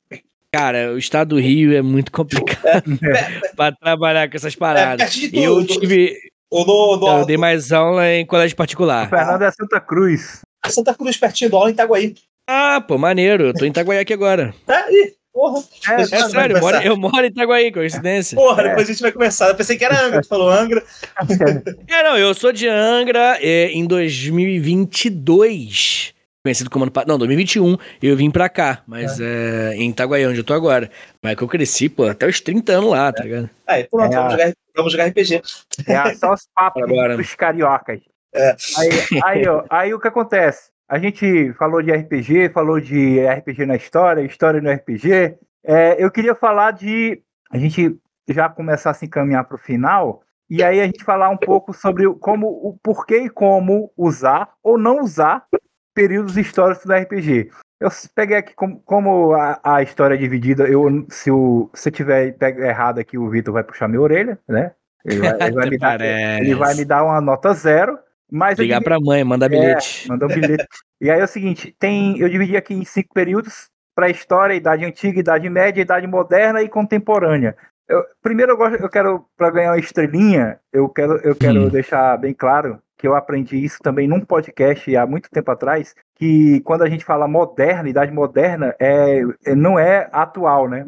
Cara, 0.54 0.92
o 0.92 0.98
estado 0.98 1.30
do 1.30 1.40
Rio 1.40 1.74
é 1.74 1.80
muito 1.80 2.12
complicado 2.12 2.84
é, 3.02 3.48
para 3.56 3.74
trabalhar 3.74 4.28
com 4.30 4.36
essas 4.36 4.54
paradas. 4.54 5.16
É, 5.32 5.38
eu 5.38 5.66
tive. 5.66 6.30
Eu, 6.52 7.00
eu 7.00 7.24
dei 7.24 7.38
mais 7.38 7.72
aula 7.72 8.06
em 8.10 8.26
colégio 8.26 8.54
particular. 8.54 9.06
O 9.06 9.10
Fernando 9.10 9.42
é 9.42 9.50
Santa 9.50 9.80
Cruz. 9.80 10.42
Santa 10.68 10.94
Cruz, 10.94 11.16
pertinho 11.16 11.50
do 11.50 11.56
aula 11.56 11.70
em 11.70 11.72
Itaguaí. 11.72 12.14
Ah, 12.46 12.80
pô, 12.80 12.96
maneiro. 12.98 13.46
Eu 13.46 13.54
tô 13.54 13.64
em 13.64 13.68
Itaguaí 13.68 13.98
aqui 13.98 14.12
agora. 14.12 14.54
Tá 14.66 14.84
aí. 14.84 15.14
Porra. 15.32 15.62
É, 15.88 16.02
é 16.02 16.28
sério, 16.28 16.56
eu 16.56 16.60
moro, 16.60 16.76
eu 16.76 16.96
moro 16.96 17.24
em 17.24 17.28
Itaguaí, 17.28 17.72
coincidência. 17.72 18.36
Porra, 18.36 18.64
depois 18.64 18.86
a 18.86 18.92
gente 18.92 19.00
vai 19.00 19.12
começar. 19.12 19.48
Eu 19.48 19.54
pensei 19.54 19.78
que 19.78 19.84
era 19.84 20.04
Angra, 20.04 20.20
tu 20.20 20.28
falou 20.28 20.50
Angra. 20.50 20.84
é, 21.88 22.02
não, 22.02 22.18
eu 22.18 22.34
sou 22.34 22.52
de 22.52 22.68
Angra 22.68 23.38
é, 23.40 23.70
em 23.70 23.86
2022. 23.86 26.12
Conhecido 26.44 26.68
como 26.68 26.84
ano 26.84 26.92
Não, 27.06 27.16
2021 27.18 27.76
eu 28.02 28.16
vim 28.16 28.28
pra 28.28 28.48
cá, 28.48 28.82
mas 28.84 29.20
é. 29.20 29.74
é 29.74 29.76
em 29.76 29.90
Itaguaí, 29.90 30.26
onde 30.26 30.40
eu 30.40 30.44
tô 30.44 30.52
agora. 30.52 30.90
Mas 31.22 31.36
que 31.36 31.42
eu 31.42 31.48
cresci, 31.48 31.88
pô, 31.88 32.08
até 32.08 32.26
os 32.26 32.40
30 32.40 32.72
anos 32.72 32.90
lá, 32.90 33.12
tá 33.12 33.22
ligado? 33.22 33.48
Aí, 33.66 33.84
pronto, 33.84 34.12
é 34.12 34.16
vamos, 34.16 34.32
jogar, 34.32 34.52
vamos 34.76 34.92
jogar 34.92 35.06
RPG. 35.06 35.40
É 35.86 36.14
só 36.14 36.34
os 36.34 36.48
papos 36.54 36.82
agora. 36.82 37.16
dos 37.16 37.34
cariocas. 37.36 38.00
É. 38.34 38.56
Aí, 38.76 38.90
aí, 39.24 39.48
ó, 39.48 39.64
aí 39.70 39.94
o 39.94 40.00
que 40.00 40.08
acontece? 40.08 40.71
A 40.88 40.98
gente 40.98 41.52
falou 41.54 41.82
de 41.82 41.90
RPG, 41.92 42.50
falou 42.50 42.80
de 42.80 43.24
RPG 43.24 43.66
na 43.66 43.76
história, 43.76 44.22
história 44.22 44.60
no 44.60 44.70
RPG. 44.70 45.38
É, 45.64 46.02
eu 46.02 46.10
queria 46.10 46.34
falar 46.34 46.72
de. 46.72 47.22
A 47.50 47.58
gente 47.58 47.98
já 48.28 48.48
começar 48.48 48.90
a 48.90 48.94
se 48.94 49.06
encaminhar 49.06 49.44
para 49.44 49.56
o 49.56 49.58
final, 49.58 50.22
e 50.48 50.62
aí 50.62 50.80
a 50.80 50.84
gente 50.84 51.04
falar 51.04 51.28
um 51.30 51.36
pouco 51.36 51.72
sobre 51.72 52.06
como, 52.14 52.46
o 52.46 52.78
porquê 52.82 53.24
e 53.24 53.30
como 53.30 53.90
usar 53.96 54.50
ou 54.62 54.76
não 54.76 55.00
usar 55.00 55.46
períodos 55.94 56.36
históricos 56.36 56.84
do 56.84 56.92
RPG. 56.92 57.50
Eu 57.80 57.88
peguei 58.14 58.36
aqui 58.36 58.54
como, 58.54 58.80
como 58.80 59.32
a, 59.32 59.60
a, 59.64 59.82
história 59.82 60.14
é 60.14 60.18
dividida, 60.18 60.68
eu, 60.68 61.06
se, 61.08 61.30
o, 61.30 61.68
se 61.74 61.88
eu 61.88 61.92
tiver 61.92 62.36
errado 62.40 62.98
aqui, 63.00 63.18
o 63.18 63.28
Vitor 63.28 63.52
vai 63.52 63.64
puxar 63.64 63.88
minha 63.88 64.00
orelha, 64.00 64.38
né? 64.46 64.72
Ele 65.04 65.20
vai, 65.20 65.42
ele 65.42 65.52
vai, 65.52 65.66
me, 65.70 65.78
dar, 65.78 66.00
ele 66.00 66.54
vai 66.54 66.74
me 66.74 66.84
dar 66.84 67.02
uma 67.02 67.20
nota 67.20 67.52
zero. 67.52 67.98
Mas 68.34 68.58
Ligar 68.58 68.82
para 68.82 68.96
a 68.96 69.00
mãe, 69.00 69.22
mandar 69.22 69.50
bilhete. 69.50 70.06
É, 70.06 70.08
mandar 70.08 70.24
um 70.24 70.28
bilhete. 70.30 70.66
e 70.98 71.10
aí 71.10 71.20
é 71.20 71.24
o 71.24 71.28
seguinte, 71.28 71.76
tem, 71.78 72.18
eu 72.18 72.30
dividi 72.30 72.56
aqui 72.56 72.72
em 72.72 72.82
cinco 72.82 73.12
períodos, 73.12 73.68
pré-história, 73.94 74.54
idade 74.54 74.86
antiga, 74.86 75.20
idade 75.20 75.50
média, 75.50 75.82
idade 75.82 76.06
moderna 76.06 76.62
e 76.62 76.68
contemporânea. 76.68 77.54
Eu, 77.86 78.02
primeiro 78.22 78.52
eu, 78.52 78.56
gosto, 78.56 78.76
eu 78.76 78.88
quero, 78.88 79.26
para 79.36 79.50
ganhar 79.50 79.72
uma 79.72 79.78
estrelinha, 79.78 80.58
eu 80.72 80.88
quero, 80.88 81.18
eu 81.18 81.36
quero 81.36 81.68
deixar 81.68 82.16
bem 82.16 82.32
claro 82.32 82.80
que 82.96 83.06
eu 83.06 83.14
aprendi 83.14 83.62
isso 83.62 83.80
também 83.82 84.08
num 84.08 84.20
podcast 84.20 84.96
há 84.96 85.04
muito 85.04 85.28
tempo 85.28 85.50
atrás, 85.50 85.94
que 86.14 86.60
quando 86.60 86.82
a 86.82 86.88
gente 86.88 87.04
fala 87.04 87.28
moderna, 87.28 87.88
idade 87.88 88.12
moderna, 88.12 88.74
é, 88.78 89.20
é 89.44 89.54
não 89.54 89.78
é 89.78 90.08
atual, 90.10 90.68
né? 90.70 90.86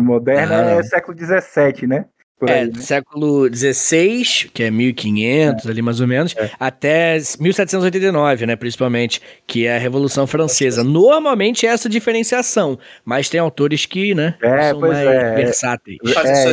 Moderna 0.00 0.56
ah. 0.56 0.70
é 0.72 0.82
século 0.84 1.18
XVII, 1.18 1.88
né? 1.88 2.04
É, 2.46 2.66
né? 2.66 2.72
século 2.76 3.52
XVI, 3.52 4.50
que 4.52 4.62
é 4.62 4.70
1500 4.70 5.66
é. 5.66 5.70
ali 5.70 5.82
mais 5.82 6.00
ou 6.00 6.06
menos, 6.06 6.34
é. 6.36 6.50
até 6.58 7.14
1789, 7.14 8.46
né, 8.46 8.56
principalmente, 8.56 9.20
que 9.46 9.66
é 9.66 9.76
a 9.76 9.78
Revolução 9.78 10.26
Francesa. 10.26 10.84
Normalmente 10.84 11.66
é 11.66 11.70
essa 11.70 11.88
diferenciação, 11.88 12.78
mas 13.04 13.28
tem 13.28 13.40
autores 13.40 13.86
que, 13.86 14.14
né, 14.14 14.36
é, 14.42 14.70
são 14.70 14.80
mais 14.80 14.98
é. 14.98 15.34
versáteis. 15.34 15.98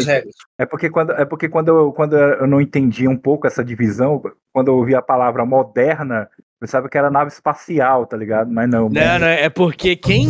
É, 0.07 0.23
é, 0.59 0.65
porque 0.65 0.89
quando, 0.89 1.11
é 1.11 1.25
porque 1.25 1.49
quando 1.49 1.67
eu, 1.67 1.91
quando 1.91 2.15
eu 2.15 2.47
não 2.47 2.61
entendi 2.61 3.07
um 3.07 3.17
pouco 3.17 3.45
essa 3.45 3.63
divisão, 3.63 4.21
quando 4.53 4.69
eu 4.69 4.75
ouvi 4.75 4.95
a 4.95 5.01
palavra 5.01 5.45
moderna, 5.45 6.29
Pensava 6.59 6.87
que 6.87 6.97
era 6.97 7.11
nave 7.11 7.29
espacial, 7.29 8.05
tá 8.05 8.15
ligado? 8.15 8.49
Mas 8.49 8.69
não. 8.69 8.89
Não, 8.89 9.19
não, 9.19 9.27
é 9.27 9.49
porque 9.49 9.95
quem. 9.95 10.29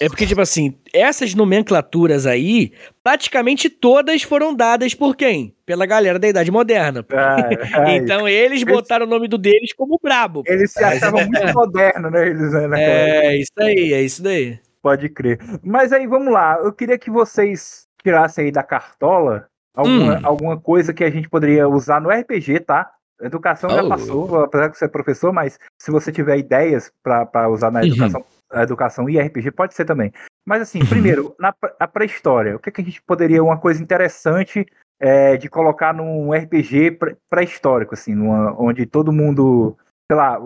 É 0.00 0.08
porque, 0.08 0.26
tipo 0.26 0.40
assim, 0.40 0.76
essas 0.92 1.32
nomenclaturas 1.32 2.26
aí, 2.26 2.72
praticamente 3.04 3.70
todas 3.70 4.22
foram 4.22 4.54
dadas 4.54 4.94
por 4.94 5.14
quem? 5.14 5.54
Pela 5.64 5.86
galera 5.86 6.18
da 6.18 6.28
Idade 6.28 6.50
Moderna. 6.50 7.06
É, 7.08 7.92
é, 7.92 7.96
então 7.96 8.28
eles, 8.28 8.62
eles 8.62 8.64
botaram 8.64 9.06
o 9.06 9.08
nome 9.08 9.28
do 9.28 9.38
deles 9.38 9.72
como 9.72 9.98
brabo. 10.02 10.42
Eles 10.46 10.72
se 10.72 10.82
achavam 10.82 11.24
muito 11.24 11.54
modernos, 11.54 12.10
né? 12.10 12.28
Eles, 12.28 12.52
né 12.68 12.82
é, 12.82 13.36
isso 13.36 13.52
aí, 13.58 13.92
é 13.92 14.02
isso 14.02 14.22
daí. 14.22 14.58
Pode 14.82 15.08
crer. 15.08 15.38
Mas 15.62 15.92
aí, 15.92 16.06
vamos 16.06 16.32
lá. 16.32 16.58
Eu 16.62 16.72
queria 16.72 16.98
que 16.98 17.10
vocês 17.10 17.86
tirassem 18.02 18.46
aí 18.46 18.50
da 18.50 18.62
cartola 18.62 19.46
alguma, 19.74 20.18
hum. 20.18 20.20
alguma 20.22 20.60
coisa 20.60 20.92
que 20.92 21.04
a 21.04 21.10
gente 21.10 21.28
poderia 21.28 21.68
usar 21.68 22.00
no 22.00 22.10
RPG, 22.10 22.60
tá? 22.60 22.90
Educação 23.24 23.70
oh. 23.70 23.74
já 23.74 23.88
passou, 23.88 24.44
apesar 24.44 24.68
de 24.68 24.78
ser 24.78 24.88
professor, 24.88 25.32
mas 25.32 25.58
se 25.80 25.90
você 25.90 26.12
tiver 26.12 26.38
ideias 26.38 26.92
para 27.02 27.48
usar 27.48 27.70
na 27.70 27.84
educação, 27.84 28.24
uhum. 28.52 28.60
educação 28.60 29.08
e 29.08 29.18
RPG, 29.18 29.50
pode 29.52 29.74
ser 29.74 29.84
também. 29.84 30.12
Mas 30.46 30.62
assim, 30.62 30.80
uhum. 30.80 30.86
primeiro, 30.86 31.34
na 31.38 31.52
pré-história, 31.88 32.56
o 32.56 32.58
que, 32.58 32.70
que, 32.70 32.80
a 32.80 32.84
gente 32.84 33.02
poderia, 33.02 33.42
uma 33.42 33.58
coisa 33.58 33.82
interessante 33.82 34.66
é, 35.00 35.36
de 35.36 35.48
colocar 35.48 35.92
num 35.92 36.32
RPG 36.32 36.98
pré-histórico, 37.30 37.94
assim, 37.94 38.14
numa, 38.14 38.54
onde 38.60 38.86
todo 38.86 39.12
mundo, 39.12 39.76
sei 40.10 40.16
lá, 40.16 40.38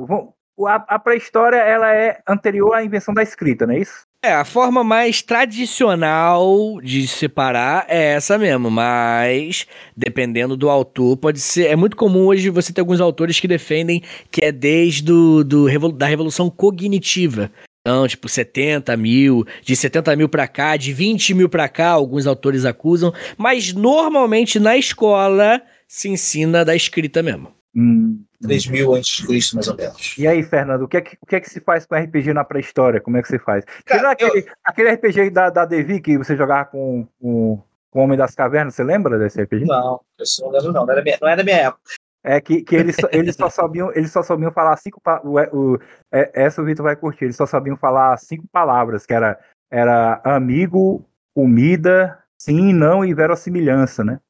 a, 0.66 0.74
a 0.94 0.98
pré-história 0.98 1.58
ela 1.58 1.94
é 1.94 2.20
anterior 2.26 2.74
à 2.74 2.82
invenção 2.82 3.12
da 3.12 3.22
escrita, 3.22 3.66
não 3.66 3.74
é 3.74 3.78
isso? 3.78 4.07
É, 4.20 4.32
a 4.32 4.44
forma 4.44 4.82
mais 4.82 5.22
tradicional 5.22 6.80
de 6.82 7.06
separar 7.06 7.86
é 7.88 8.14
essa 8.14 8.36
mesmo, 8.36 8.68
mas 8.68 9.64
dependendo 9.96 10.56
do 10.56 10.68
autor, 10.68 11.16
pode 11.16 11.38
ser. 11.38 11.66
É 11.66 11.76
muito 11.76 11.96
comum 11.96 12.26
hoje 12.26 12.50
você 12.50 12.72
ter 12.72 12.80
alguns 12.80 13.00
autores 13.00 13.38
que 13.38 13.46
defendem 13.46 14.02
que 14.28 14.44
é 14.44 14.50
desde 14.50 15.04
do, 15.04 15.44
do 15.44 15.92
da 15.92 16.06
revolução 16.06 16.50
cognitiva. 16.50 17.48
Então, 17.80 18.08
tipo, 18.08 18.28
70 18.28 18.96
mil, 18.96 19.46
de 19.62 19.76
70 19.76 20.16
mil 20.16 20.28
pra 20.28 20.48
cá, 20.48 20.76
de 20.76 20.92
20 20.92 21.32
mil 21.32 21.48
pra 21.48 21.68
cá, 21.68 21.90
alguns 21.90 22.26
autores 22.26 22.64
acusam, 22.64 23.14
mas 23.36 23.72
normalmente 23.72 24.58
na 24.58 24.76
escola 24.76 25.62
se 25.86 26.08
ensina 26.08 26.64
da 26.64 26.74
escrita 26.74 27.22
mesmo. 27.22 27.52
Hum. 27.74 28.24
3000 28.42 28.94
a.C., 28.94 29.54
mais 29.54 29.68
ou 29.68 29.76
menos. 29.76 30.14
E 30.18 30.26
aí, 30.26 30.42
Fernando, 30.42 30.82
o 30.82 30.88
que, 30.88 30.96
é 30.96 31.00
que, 31.00 31.18
o 31.20 31.26
que 31.26 31.36
é 31.36 31.40
que 31.40 31.50
se 31.50 31.60
faz 31.60 31.84
com 31.84 31.96
RPG 31.96 32.32
na 32.32 32.44
pré-história? 32.44 33.00
Como 33.00 33.16
é 33.16 33.22
que 33.22 33.28
se 33.28 33.38
faz? 33.38 33.64
Cara, 33.84 34.12
aquele, 34.12 34.40
eu... 34.40 34.52
aquele 34.64 34.90
RPG 34.92 35.30
da, 35.30 35.50
da 35.50 35.64
Devi 35.64 36.00
que 36.00 36.16
você 36.16 36.36
jogava 36.36 36.66
com, 36.66 37.06
com, 37.20 37.62
com 37.90 38.00
o 38.00 38.02
Homem 38.02 38.16
das 38.16 38.34
Cavernas, 38.34 38.74
você 38.74 38.84
lembra 38.84 39.18
desse 39.18 39.42
RPG? 39.42 39.64
Não, 39.64 40.00
eu 40.18 40.24
não 40.40 40.50
lembro 40.50 40.72
não, 40.72 40.86
não 40.86 40.92
era, 40.92 41.02
minha, 41.02 41.18
não 41.20 41.28
era 41.28 41.36
da 41.36 41.44
minha 41.44 41.56
época. 41.56 41.82
É 42.22 42.40
que, 42.40 42.62
que 42.62 42.74
eles, 42.76 42.96
eles, 43.12 43.36
só 43.36 43.48
sabiam, 43.48 43.92
eles 43.94 44.10
só 44.10 44.22
sabiam 44.22 44.52
falar 44.52 44.76
cinco 44.76 45.00
o, 45.24 45.38
o, 45.38 45.78
é, 46.12 46.30
Essa 46.34 46.60
o 46.60 46.64
Vitor 46.64 46.84
vai 46.84 46.96
curtir. 46.96 47.24
Eles 47.24 47.36
só 47.36 47.46
sabiam 47.46 47.76
falar 47.76 48.16
cinco 48.18 48.46
palavras, 48.52 49.06
que 49.06 49.14
era, 49.14 49.38
era 49.70 50.20
amigo, 50.24 51.04
comida, 51.34 52.18
sim, 52.36 52.72
não 52.72 53.04
e 53.04 53.14
verossimilhança, 53.14 54.04
né? 54.04 54.20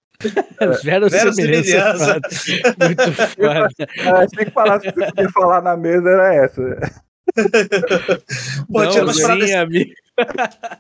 Verossimilhança. 0.83 2.21
Muito 2.79 3.13
foda. 3.13 4.29
Cinco 4.29 4.51
palavras 4.53 4.83
que 4.83 4.99
você 4.99 5.07
podia 5.07 5.31
falar 5.31 5.63
na 5.63 5.77
mesa 5.77 6.09
era 6.09 6.35
essa. 6.35 6.63
Pô, 8.71 8.83
não, 8.83 8.91
tinha 8.91 9.05
umas 9.05 9.21
paradas, 9.21 9.51
amigo. 9.53 9.91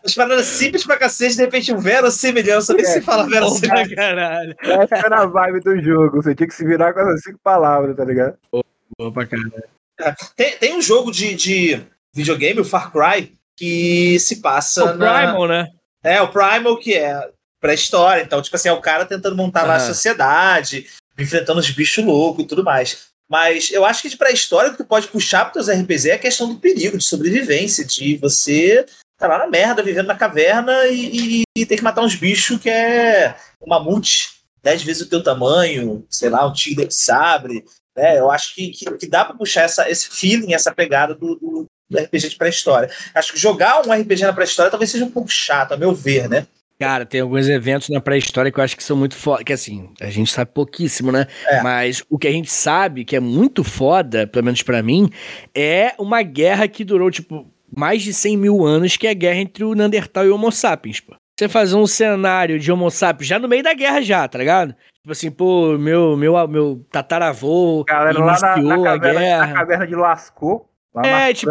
umas 0.03 0.15
paradas 0.15 0.47
simples 0.47 0.85
pra 0.85 0.97
cacete, 0.97 1.37
de 1.37 1.43
repente 1.43 1.73
um 1.73 1.79
verossimilhança, 1.79 2.75
nem 2.75 2.85
é. 2.85 2.89
se 2.89 3.01
fala 3.03 3.29
verossimilhança. 3.29 3.95
caralho. 3.95 4.57
Essa 4.61 4.97
era 4.97 5.23
a 5.23 5.27
vibe 5.27 5.61
do 5.61 5.81
jogo, 5.81 6.23
você 6.23 6.35
tinha 6.35 6.49
que 6.49 6.55
se 6.55 6.65
virar 6.65 6.93
com 6.93 7.01
essas 7.01 7.23
cinco 7.23 7.39
palavras, 7.43 7.97
tá 7.97 8.05
ligado? 8.05 8.37
Boa 8.51 9.13
pra 9.13 9.27
caralho. 9.27 9.65
É, 10.01 10.15
tem, 10.37 10.57
tem 10.57 10.77
um 10.77 10.83
jogo 10.83 11.11
de, 11.11 11.35
de 11.35 11.81
videogame, 12.15 12.61
o 12.61 12.65
Far 12.65 12.91
Cry, 12.93 13.33
que 13.57 14.19
se 14.21 14.37
passa 14.37 14.85
o 14.85 14.97
na... 14.97 15.19
Primal, 15.19 15.49
né? 15.49 15.69
É, 16.03 16.23
o 16.23 16.29
Primal, 16.29 16.77
que 16.79 16.95
é 16.95 17.29
pré-história. 17.61 18.23
Então, 18.23 18.41
tipo 18.43 18.57
assim, 18.57 18.69
é 18.69 18.73
o 18.73 18.81
cara 18.81 19.05
tentando 19.05 19.37
montar 19.37 19.63
uhum. 19.63 19.69
lá 19.69 19.77
a 19.77 19.81
sociedade, 19.81 20.87
enfrentando 21.19 21.61
os 21.61 21.71
bichos 21.71 22.05
loucos 22.05 22.45
e 22.45 22.49
tudo 22.49 22.65
mais. 22.65 23.09
Mas 23.29 23.71
eu 23.71 23.85
acho 23.85 24.03
que 24.03 24.09
de 24.09 24.17
pré-história 24.17 24.71
que 24.71 24.79
tu 24.79 24.85
pode 24.85 25.09
puxar 25.09 25.45
para 25.45 25.55
teus 25.55 25.69
RPGs 25.69 26.11
é 26.11 26.15
a 26.15 26.19
questão 26.19 26.49
do 26.49 26.59
perigo, 26.59 26.97
de 26.97 27.05
sobrevivência, 27.05 27.85
de 27.85 28.17
você 28.17 28.87
tá 29.19 29.27
lá 29.27 29.39
na 29.39 29.47
merda, 29.49 29.83
vivendo 29.83 30.07
na 30.07 30.15
caverna 30.15 30.87
e, 30.87 31.41
e, 31.41 31.43
e 31.57 31.67
ter 31.67 31.77
que 31.77 31.83
matar 31.83 32.03
uns 32.03 32.15
bichos 32.15 32.59
que 32.61 32.71
é 32.71 33.37
um 33.61 33.69
mamute, 33.69 34.31
dez 34.63 34.83
vezes 34.83 35.03
o 35.03 35.09
teu 35.09 35.23
tamanho, 35.23 36.07
sei 36.09 36.31
lá, 36.31 36.47
um 36.47 36.53
tigre 36.53 36.87
de 36.87 36.95
sabre. 36.95 37.65
Né? 37.97 38.19
Eu 38.19 38.31
acho 38.31 38.55
que, 38.55 38.71
que, 38.71 38.91
que 38.93 39.07
dá 39.09 39.25
para 39.25 39.37
puxar 39.37 39.63
essa, 39.63 39.91
esse 39.91 40.09
feeling, 40.09 40.55
essa 40.55 40.73
pegada 40.73 41.15
do, 41.15 41.35
do, 41.35 41.67
do 41.91 41.99
RPG 41.99 42.31
de 42.31 42.37
pré-história. 42.37 42.91
Acho 43.13 43.33
que 43.33 43.39
jogar 43.39 43.87
um 43.87 43.93
RPG 43.93 44.23
na 44.23 44.33
pré-história 44.33 44.71
talvez 44.71 44.91
seja 44.91 45.05
um 45.05 45.11
pouco 45.11 45.29
chato, 45.29 45.73
a 45.73 45.77
meu 45.77 45.93
ver, 45.93 46.29
né? 46.29 46.47
Cara, 46.81 47.05
tem 47.05 47.21
alguns 47.21 47.49
eventos 47.49 47.89
na 47.89 48.01
pré-história 48.01 48.53
que 48.53 48.61
eu 48.61 48.63
acho 48.63 48.77
que 48.77 48.85
são 48.85 48.97
muito 48.97 49.17
foda. 49.17 49.43
Que 49.43 49.53
assim, 49.53 49.91
a 50.01 50.11
gente 50.11 50.31
sabe 50.31 50.53
pouquíssimo, 50.53 51.11
né? 51.11 51.27
É. 51.47 51.61
Mas 51.61 52.05
o 52.09 52.17
que 52.17 52.29
a 52.29 52.31
gente 52.31 52.51
sabe 52.51 53.05
que 53.05 53.17
é 53.17 53.21
muito 53.21 53.65
foda, 53.65 54.29
pelo 54.29 54.45
menos 54.45 54.63
para 54.63 54.81
mim, 54.81 55.11
é 55.53 55.95
uma 55.99 56.23
guerra 56.23 56.69
que 56.69 56.85
durou, 56.85 57.11
tipo, 57.11 57.53
mais 57.75 58.03
de 58.03 58.15
100 58.15 58.37
mil 58.37 58.65
anos, 58.65 58.97
que 58.97 59.09
é 59.09 59.11
a 59.11 59.15
guerra 59.15 59.41
entre 59.41 59.65
o 59.65 59.75
Neandertal 59.75 60.25
e 60.25 60.29
o 60.29 60.37
Homo 60.37 60.53
sapiens, 60.53 61.01
pô. 61.01 61.17
Você 61.37 61.49
fazer 61.49 61.77
um 61.77 61.87
cenário 61.87 62.59
de 62.59 62.71
Homo 62.71 62.91
sapiens 62.91 63.29
já 63.29 63.39
no 63.39 63.49
meio 63.49 63.63
da 63.63 63.75
guerra, 63.75 64.01
já, 64.01 64.27
tá 64.29 64.39
ligado? 64.39 64.75
Tipo 65.03 65.13
assim, 65.13 65.31
pô, 65.31 65.77
meu, 65.79 66.17
meu, 66.17 66.49
meu 66.49 66.87
tataravô 66.93 67.85
Galera, 67.85 68.19
lá 68.19 68.39
na, 68.41 68.57
na, 68.57 68.83
caverna, 68.83 69.47
na 69.47 69.53
caverna 69.53 69.87
de 69.87 69.95
Lascaux. 69.95 70.68
É, 71.05 71.33
tipo. 71.33 71.51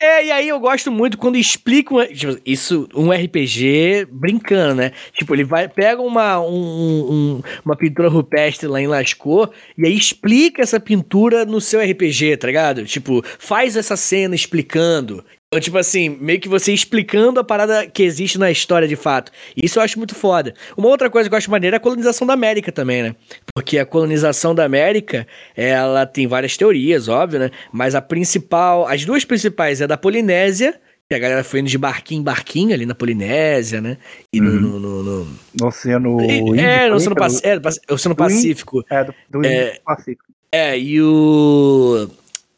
é, 0.00 0.24
e 0.26 0.30
aí 0.30 0.48
eu 0.48 0.58
gosto 0.58 0.90
muito 0.90 1.18
quando 1.18 1.36
explicam. 1.36 2.06
Tipo, 2.06 2.40
isso, 2.44 2.88
um 2.94 3.10
RPG 3.10 4.06
brincando, 4.10 4.76
né? 4.76 4.92
Tipo, 5.12 5.34
ele 5.34 5.44
vai, 5.44 5.68
pega 5.68 6.00
uma, 6.02 6.40
um, 6.40 6.52
um, 7.10 7.42
uma 7.64 7.76
pintura 7.76 8.08
rupestre 8.08 8.66
lá 8.68 8.80
em 8.80 8.86
Lascaux 8.86 9.50
e 9.76 9.86
aí 9.86 9.96
explica 9.96 10.62
essa 10.62 10.80
pintura 10.80 11.44
no 11.44 11.60
seu 11.60 11.80
RPG, 11.80 12.36
tá 12.36 12.46
ligado? 12.46 12.84
Tipo, 12.84 13.22
faz 13.38 13.76
essa 13.76 13.96
cena 13.96 14.34
explicando. 14.34 15.24
Então, 15.52 15.60
tipo 15.60 15.76
assim, 15.76 16.08
meio 16.08 16.40
que 16.40 16.48
você 16.48 16.72
explicando 16.72 17.38
a 17.38 17.44
parada 17.44 17.86
que 17.86 18.02
existe 18.02 18.38
na 18.38 18.50
história 18.50 18.88
de 18.88 18.96
fato. 18.96 19.30
Isso 19.54 19.78
eu 19.78 19.82
acho 19.82 19.98
muito 19.98 20.14
foda. 20.14 20.54
Uma 20.78 20.88
outra 20.88 21.10
coisa 21.10 21.28
que 21.28 21.34
eu 21.34 21.36
acho 21.36 21.50
maneira 21.50 21.76
é 21.76 21.78
a 21.78 21.80
colonização 21.80 22.26
da 22.26 22.32
América 22.32 22.72
também, 22.72 23.02
né? 23.02 23.14
Porque 23.54 23.78
a 23.78 23.84
colonização 23.84 24.54
da 24.54 24.64
América, 24.64 25.26
ela 25.54 26.06
tem 26.06 26.26
várias 26.26 26.56
teorias, 26.56 27.06
óbvio, 27.06 27.38
né? 27.38 27.50
Mas 27.70 27.94
a 27.94 28.00
principal, 28.00 28.88
as 28.88 29.04
duas 29.04 29.26
principais 29.26 29.82
é 29.82 29.86
da 29.86 29.98
Polinésia, 29.98 30.80
que 31.06 31.14
a 31.14 31.18
galera 31.18 31.44
foi 31.44 31.60
indo 31.60 31.68
de 31.68 31.76
barquinho 31.76 32.22
em 32.22 32.24
barquinho 32.24 32.72
ali 32.72 32.86
na 32.86 32.94
Polinésia, 32.94 33.82
né? 33.82 33.98
E 34.32 34.40
no. 34.40 34.52
Uhum. 34.52 34.58
no, 34.58 34.80
no, 34.80 35.02
no... 35.02 35.28
no 35.60 35.66
Oceano 35.66 36.18
Índico. 36.22 36.54
É, 36.54 36.88
no 36.88 36.96
Oceano, 36.96 37.14
Pac... 37.14 37.32
é, 37.44 37.92
Oceano 37.92 38.16
Pacífico. 38.16 38.82
É, 38.88 39.04
do, 39.04 39.14
do 39.28 39.46
é, 39.46 39.78
Pacífico. 39.84 40.24
É, 40.50 40.78
e 40.78 41.02
o. 41.02 42.08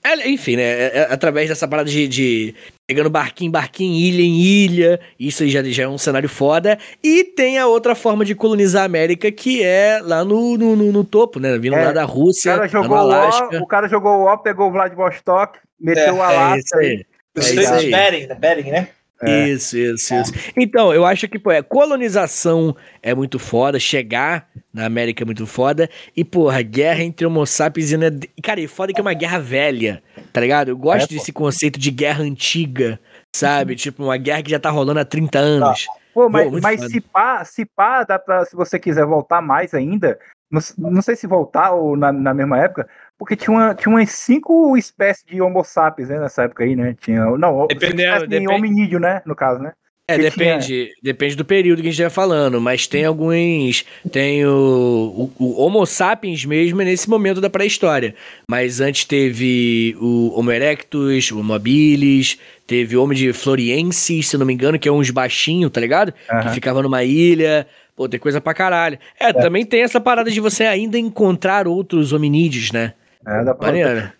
É, 0.04 0.28
enfim, 0.28 0.54
né? 0.54 0.62
É, 0.62 0.92
é, 0.94 1.08
através 1.10 1.48
dessa 1.48 1.66
parada 1.66 1.88
de, 1.88 2.06
de 2.06 2.54
pegando 2.86 3.10
barquinho, 3.10 3.50
barquinho, 3.50 3.94
ilha 3.94 4.22
em 4.22 4.40
ilha. 4.40 5.00
Isso 5.18 5.42
aí 5.42 5.50
já, 5.50 5.62
já 5.62 5.84
é 5.84 5.88
um 5.88 5.98
cenário 5.98 6.28
foda. 6.28 6.78
E 7.02 7.24
tem 7.24 7.58
a 7.58 7.66
outra 7.66 7.94
forma 7.94 8.24
de 8.24 8.34
colonizar 8.34 8.82
a 8.82 8.86
América, 8.86 9.30
que 9.32 9.62
é 9.62 10.00
lá 10.02 10.24
no, 10.24 10.56
no, 10.56 10.76
no, 10.76 10.92
no 10.92 11.04
topo, 11.04 11.40
né? 11.40 11.56
Vindo 11.58 11.76
é, 11.76 11.84
lá 11.86 11.92
da 11.92 12.04
Rússia. 12.04 12.52
O 12.52 12.56
cara 12.56 12.68
jogou 12.68 12.98
o, 12.98 13.62
o 13.62 13.66
cara 13.66 13.88
jogou 13.88 14.12
o 14.12 14.32
O, 14.32 14.38
pegou 14.38 14.68
o 14.68 14.72
Vladivostok, 14.72 15.58
meteu 15.80 16.04
é, 16.04 16.12
o 16.12 16.22
Alasca. 16.22 16.56
É 16.56 16.58
isso 16.58 16.76
aí. 16.76 17.06
É 17.36 17.40
isso 17.40 17.74
aí. 17.74 17.90
Bering, 17.90 18.34
Bering, 18.38 18.70
né? 18.70 18.88
É. 19.22 19.48
Isso, 19.48 19.76
isso, 19.78 20.12
é. 20.12 20.20
isso. 20.20 20.32
Então, 20.56 20.92
eu 20.92 21.06
acho 21.06 21.28
que, 21.28 21.38
pô, 21.38 21.50
é, 21.50 21.62
colonização 21.62 22.76
é 23.02 23.14
muito 23.14 23.38
foda, 23.38 23.78
chegar 23.78 24.48
na 24.72 24.84
América 24.84 25.22
é 25.22 25.24
muito 25.24 25.46
foda, 25.46 25.88
e, 26.16 26.24
porra, 26.24 26.60
guerra 26.62 27.02
entre 27.02 27.24
Homo 27.24 27.46
sapiens 27.46 27.92
e... 27.92 27.96
Cara, 28.42 28.60
e 28.60 28.66
foda 28.66 28.92
que 28.92 29.00
é 29.00 29.02
uma 29.02 29.14
guerra 29.14 29.38
velha, 29.38 30.02
tá 30.34 30.40
ligado? 30.40 30.68
Eu 30.68 30.76
gosto 30.76 31.12
é, 31.12 31.14
desse 31.16 31.32
conceito 31.32 31.78
de 31.78 31.92
guerra 31.92 32.24
antiga, 32.24 32.98
sabe? 33.34 33.76
tipo, 33.76 34.02
uma 34.02 34.16
guerra 34.16 34.42
que 34.42 34.50
já 34.50 34.58
tá 34.58 34.68
rolando 34.68 34.98
há 34.98 35.04
30 35.04 35.38
anos. 35.38 35.86
Pô, 36.12 36.28
mas, 36.28 36.50
pô, 36.50 36.58
mas 36.60 36.84
se 36.90 37.00
pá, 37.00 37.44
se 37.44 37.64
pá, 37.64 38.02
dá 38.02 38.18
pra, 38.18 38.44
se 38.44 38.56
você 38.56 38.76
quiser 38.76 39.06
voltar 39.06 39.40
mais 39.40 39.72
ainda, 39.72 40.18
não, 40.50 40.60
não 40.76 41.02
sei 41.02 41.14
se 41.14 41.28
voltar 41.28 41.70
ou 41.70 41.96
na, 41.96 42.10
na 42.10 42.34
mesma 42.34 42.58
época, 42.58 42.88
porque 43.16 43.36
tinha, 43.36 43.56
uma, 43.56 43.74
tinha 43.76 43.94
umas 43.94 44.10
cinco 44.10 44.76
espécies 44.76 45.24
de 45.24 45.40
Homo 45.40 45.62
sapiens 45.62 46.08
né, 46.08 46.18
nessa 46.18 46.42
época 46.42 46.64
aí, 46.64 46.74
né? 46.74 46.96
Tinha, 47.00 47.24
não, 47.38 47.68
Dependendo, 47.68 48.26
de 48.26 48.48
hominídeo, 48.48 48.98
né? 48.98 49.22
No 49.24 49.36
caso, 49.36 49.62
né? 49.62 49.72
É, 50.06 50.18
depende, 50.18 50.66
tinha... 50.66 50.88
depende 51.02 51.34
do 51.34 51.46
período 51.46 51.78
que 51.80 51.88
a 51.88 51.90
gente 51.90 51.92
estiver 51.92 52.10
falando, 52.10 52.60
mas 52.60 52.86
tem 52.86 53.06
alguns. 53.06 53.86
Tem 54.12 54.44
o, 54.44 55.30
o, 55.38 55.44
o, 55.44 55.60
Homo 55.62 55.86
sapiens 55.86 56.44
mesmo 56.44 56.82
é 56.82 56.84
nesse 56.84 57.08
momento 57.08 57.40
da 57.40 57.48
pré-história. 57.48 58.14
Mas 58.46 58.82
antes 58.82 59.04
teve 59.06 59.96
o 59.98 60.38
Homo 60.38 60.52
erectus, 60.52 61.30
o 61.30 61.40
Homo 61.40 61.54
habilis, 61.54 62.38
teve 62.66 62.96
o 62.96 63.02
Homo 63.02 63.14
de 63.14 63.32
Floriensis, 63.32 64.28
se 64.28 64.36
não 64.36 64.44
me 64.44 64.52
engano, 64.52 64.78
que 64.78 64.88
é 64.88 64.92
uns 64.92 65.08
baixinhos, 65.08 65.72
tá 65.72 65.80
ligado? 65.80 66.12
Uhum. 66.30 66.40
Que 66.40 66.50
ficava 66.50 66.82
numa 66.82 67.02
ilha. 67.02 67.66
Pô, 67.96 68.06
tem 68.06 68.20
coisa 68.20 68.42
pra 68.42 68.52
caralho. 68.52 68.98
É, 69.18 69.28
é, 69.28 69.32
também 69.32 69.64
tem 69.64 69.82
essa 69.82 70.00
parada 70.00 70.30
de 70.30 70.40
você 70.40 70.64
ainda 70.64 70.98
encontrar 70.98 71.66
outros 71.66 72.12
hominídeos, 72.12 72.72
né? 72.72 72.92
É, 73.26 73.44
dá 73.44 73.54
pra, 73.54 73.72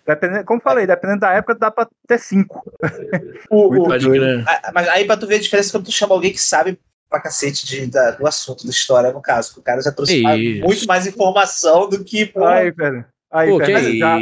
dependendo, 0.05 0.45
como 0.45 0.61
falei, 0.61 0.87
dependendo 0.87 1.19
da 1.19 1.31
época, 1.33 1.55
dá 1.55 1.69
pra 1.69 1.87
ter 2.07 2.19
cinco. 2.19 2.63
o, 3.51 3.67
o, 3.67 3.91
ah, 3.91 4.71
mas 4.73 4.87
aí 4.87 5.05
pra 5.05 5.15
tu 5.15 5.27
ver 5.27 5.35
a 5.35 5.39
diferença 5.39 5.71
quando 5.71 5.85
tu 5.85 5.91
chama 5.91 6.15
alguém 6.15 6.31
que 6.31 6.41
sabe 6.41 6.79
pra 7.09 7.19
cacete 7.19 7.65
de, 7.67 7.87
da, 7.87 8.11
do 8.11 8.27
assunto, 8.27 8.63
da 8.65 8.71
história, 8.71 9.11
no 9.11 9.21
caso. 9.21 9.59
O 9.59 9.61
cara 9.61 9.81
já 9.81 9.91
trouxe 9.91 10.21
mais, 10.21 10.59
muito 10.59 10.85
mais 10.87 11.07
informação 11.07 11.87
do 11.87 12.03
que. 12.03 12.25
Pô, 12.25 12.45
aí, 12.45 12.71
velho. 12.71 13.05
Aí, 13.31 13.49
pô, 13.49 13.57
velho, 13.57 13.97
já, 13.97 14.17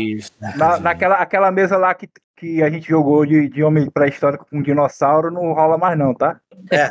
na, 0.58 0.80
naquela 0.80 1.16
aquela 1.16 1.52
mesa 1.52 1.78
lá 1.78 1.94
que, 1.94 2.10
que 2.38 2.62
a 2.62 2.70
gente 2.70 2.90
jogou 2.90 3.26
de, 3.26 3.48
de 3.48 3.64
homem 3.64 3.90
pré-histórico 3.90 4.46
com 4.50 4.58
um 4.58 4.62
dinossauro, 4.62 5.32
não 5.32 5.54
rola 5.54 5.78
mais, 5.78 5.98
não, 5.98 6.14
tá? 6.14 6.40
É. 6.72 6.90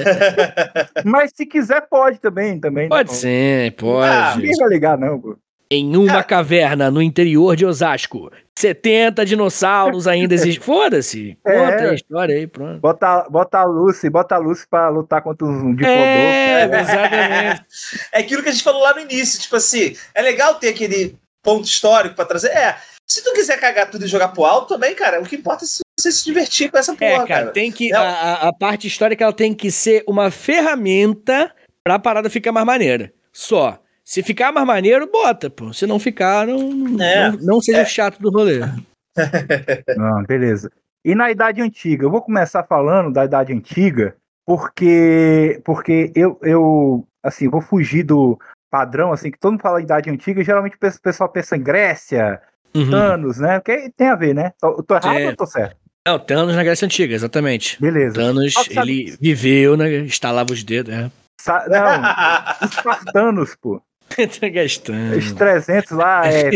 Mas 1.04 1.32
se 1.34 1.44
quiser, 1.44 1.82
pode 1.88 2.18
também. 2.18 2.58
também 2.58 2.88
pode 2.88 3.10
não. 3.10 3.16
sim, 3.16 3.70
pode. 3.76 4.08
Ah, 4.08 4.34
ninguém 4.36 4.56
vai 4.56 4.68
ligar, 4.68 4.96
não, 4.96 5.20
pô. 5.20 5.36
Em 5.72 5.96
uma 5.96 6.18
é. 6.18 6.22
caverna 6.22 6.90
no 6.90 7.00
interior 7.00 7.56
de 7.56 7.64
Osasco. 7.64 8.30
70 8.58 9.24
dinossauros 9.24 10.06
ainda 10.06 10.34
existem. 10.34 10.60
Foda-se. 10.62 11.38
Conta 11.42 11.56
é. 11.56 11.90
a 11.90 11.94
história 11.94 12.36
aí, 12.36 12.46
pronto. 12.46 12.78
Bota, 12.80 13.26
bota 13.30 13.58
a 13.58 13.64
Lucy, 13.64 14.10
bota 14.10 14.34
a 14.34 14.38
Lucy 14.38 14.66
pra 14.68 14.90
lutar 14.90 15.22
contra 15.22 15.46
um 15.46 15.74
diplodocus. 15.74 16.04
É, 16.04 16.64
exatamente. 16.80 17.64
é 18.12 18.18
aquilo 18.18 18.42
que 18.42 18.50
a 18.50 18.52
gente 18.52 18.62
falou 18.62 18.82
lá 18.82 18.92
no 18.92 19.00
início. 19.00 19.40
Tipo 19.40 19.56
assim, 19.56 19.96
é 20.14 20.20
legal 20.20 20.56
ter 20.56 20.68
aquele 20.68 21.16
ponto 21.42 21.64
histórico 21.64 22.14
pra 22.14 22.26
trazer. 22.26 22.48
É, 22.48 22.76
se 23.06 23.24
tu 23.24 23.32
quiser 23.32 23.58
cagar 23.58 23.90
tudo 23.90 24.04
e 24.04 24.08
jogar 24.08 24.28
pro 24.28 24.44
alto 24.44 24.74
também, 24.74 24.94
cara, 24.94 25.20
o 25.20 25.24
que 25.24 25.36
importa 25.36 25.64
é 25.64 25.68
você 25.98 26.12
se 26.12 26.24
divertir 26.24 26.70
com 26.70 26.78
essa 26.78 26.92
é, 26.92 26.96
porra, 26.96 27.10
é, 27.10 27.16
cara. 27.16 27.26
cara. 27.26 27.50
Tem 27.50 27.72
que, 27.72 27.92
a, 27.94 28.48
a 28.48 28.52
parte 28.52 28.86
histórica 28.86 29.24
ela 29.24 29.32
tem 29.32 29.54
que 29.54 29.70
ser 29.70 30.04
uma 30.06 30.30
ferramenta 30.30 31.50
pra 31.82 31.98
parada 31.98 32.28
ficar 32.28 32.52
mais 32.52 32.66
maneira. 32.66 33.12
Só. 33.32 33.81
Se 34.04 34.22
ficar 34.22 34.52
mais 34.52 34.66
maneiro, 34.66 35.10
bota, 35.10 35.48
pô. 35.48 35.72
Se 35.72 35.86
não 35.86 35.98
ficar, 35.98 36.46
não, 36.46 37.00
é, 37.00 37.30
não, 37.30 37.38
não, 37.40 37.60
seja 37.60 37.80
é. 37.80 37.84
chato 37.84 38.20
do 38.20 38.30
rolê. 38.30 38.60
não, 39.96 40.22
beleza. 40.24 40.70
E 41.04 41.14
na 41.14 41.30
Idade 41.30 41.60
Antiga? 41.60 42.04
Eu 42.04 42.10
vou 42.10 42.22
começar 42.22 42.64
falando 42.64 43.12
da 43.12 43.24
Idade 43.24 43.52
Antiga, 43.52 44.16
porque 44.46 45.60
porque 45.64 46.12
eu, 46.14 46.38
eu 46.42 47.06
assim, 47.22 47.48
vou 47.48 47.60
fugir 47.60 48.04
do 48.04 48.38
padrão, 48.70 49.12
assim, 49.12 49.30
que 49.30 49.38
todo 49.38 49.52
mundo 49.52 49.62
fala 49.62 49.82
Idade 49.82 50.10
Antiga, 50.10 50.40
e 50.40 50.44
geralmente 50.44 50.76
o 50.76 51.00
pessoal 51.00 51.28
pensa 51.28 51.56
em 51.56 51.62
Grécia, 51.62 52.40
uhum. 52.74 52.90
Thanos, 52.90 53.38
né? 53.38 53.60
Que 53.60 53.90
tem 53.96 54.08
a 54.08 54.16
ver, 54.16 54.34
né? 54.34 54.52
Tô, 54.60 54.82
tô 54.82 54.94
errado 54.94 55.18
é. 55.18 55.28
ou 55.28 55.36
tô 55.36 55.46
certo? 55.46 55.76
Não, 56.06 56.18
Thanos 56.18 56.56
na 56.56 56.64
Grécia 56.64 56.86
Antiga, 56.86 57.14
exatamente. 57.14 57.80
Beleza. 57.80 58.14
Thanos, 58.14 58.54
ele 58.70 59.16
viveu, 59.20 59.76
né? 59.76 59.88
Estalava 60.00 60.52
os 60.52 60.64
dedos, 60.64 60.92
é. 60.92 61.10
Sa 61.40 61.66
não, 61.68 62.66
espartanos, 62.68 63.54
pô. 63.56 63.80
Tá 64.40 64.48
gastando. 64.48 65.16
Os 65.16 65.32
300 65.32 65.90
lá, 65.92 66.26
é. 66.28 66.50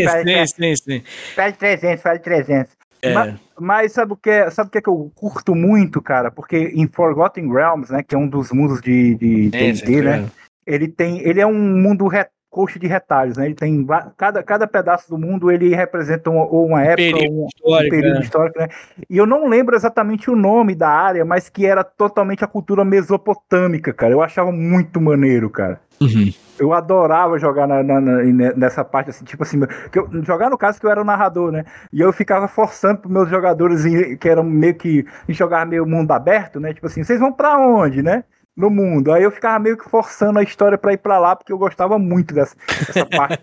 sim, 0.45 0.45
sim, 0.47 0.75
sim. 0.75 1.03
Pede 1.35 1.57
300, 1.57 2.03
pede 2.03 2.23
300. 2.23 2.77
É. 3.01 3.13
Mas, 3.13 3.35
mas, 3.59 3.91
sabe 3.91 4.13
o 4.13 4.17
que 4.17 4.49
sabe 4.51 4.69
o 4.69 4.71
que, 4.71 4.77
é 4.79 4.81
que 4.81 4.89
eu 4.89 5.11
curto 5.15 5.53
muito, 5.55 6.01
cara? 6.01 6.31
Porque 6.31 6.57
em 6.73 6.87
Forgotten 6.87 7.51
Realms, 7.51 7.91
né, 7.91 8.03
que 8.03 8.15
é 8.15 8.17
um 8.17 8.27
dos 8.27 8.51
mundos 8.51 8.81
de 8.81 9.15
D&D, 9.15 10.01
né? 10.01 10.29
Ele 10.65 10.87
tem, 10.87 11.19
ele 11.19 11.39
é 11.39 11.47
um 11.47 11.53
mundo 11.53 12.07
re, 12.07 12.25
coxa 12.57 12.79
de 12.79 12.87
retalhos, 12.87 13.37
né? 13.37 13.45
Ele 13.45 13.53
tem 13.53 13.85
cada, 14.17 14.41
cada 14.41 14.65
pedaço 14.65 15.07
do 15.11 15.15
mundo 15.15 15.51
ele 15.51 15.75
representa 15.75 16.27
uma, 16.27 16.43
ou 16.43 16.65
uma 16.65 16.81
época, 16.81 17.23
um, 17.29 17.45
um 17.63 17.77
período 17.87 18.17
é. 18.17 18.21
histórico, 18.21 18.57
né? 18.57 18.67
E 19.07 19.15
eu 19.15 19.27
não 19.27 19.47
lembro 19.47 19.75
exatamente 19.75 20.31
o 20.31 20.35
nome 20.35 20.73
da 20.73 20.89
área, 20.89 21.23
mas 21.23 21.49
que 21.49 21.67
era 21.67 21.83
totalmente 21.83 22.43
a 22.43 22.47
cultura 22.47 22.83
mesopotâmica, 22.83 23.93
cara. 23.93 24.11
Eu 24.11 24.23
achava 24.23 24.51
muito 24.51 24.99
maneiro, 24.99 25.51
cara. 25.51 25.79
Uhum. 26.01 26.33
Eu 26.57 26.73
adorava 26.73 27.37
jogar 27.37 27.67
na, 27.67 27.83
na, 27.83 28.01
na, 28.01 28.23
nessa 28.55 28.83
parte, 28.83 29.11
assim, 29.11 29.23
tipo 29.23 29.43
assim, 29.43 29.59
que 29.91 29.99
eu, 29.99 30.09
jogar 30.23 30.49
no 30.49 30.57
caso 30.57 30.79
que 30.79 30.85
eu 30.87 30.89
era 30.89 31.01
o 31.01 31.05
narrador, 31.05 31.51
né? 31.51 31.63
E 31.93 32.01
eu 32.01 32.11
ficava 32.11 32.47
forçando 32.47 33.01
pros 33.01 33.13
meus 33.13 33.29
jogadores 33.29 33.83
que 34.19 34.27
eram 34.27 34.43
meio 34.43 34.73
que 34.73 35.05
jogar 35.29 35.67
meio 35.67 35.85
mundo 35.85 36.11
aberto, 36.11 36.59
né? 36.59 36.73
Tipo 36.73 36.87
assim, 36.87 37.03
vocês 37.03 37.19
vão 37.19 37.31
para 37.31 37.55
onde, 37.59 38.01
né? 38.01 38.23
No 38.57 38.71
mundo. 38.71 39.11
Aí 39.11 39.21
eu 39.21 39.29
ficava 39.29 39.59
meio 39.59 39.77
que 39.77 39.87
forçando 39.87 40.39
a 40.39 40.43
história 40.43 40.79
para 40.79 40.91
ir 40.91 40.97
para 40.97 41.19
lá, 41.19 41.35
porque 41.35 41.53
eu 41.53 41.59
gostava 41.59 41.99
muito 41.99 42.33
dessa, 42.33 42.55
dessa 42.87 43.05
parte 43.05 43.39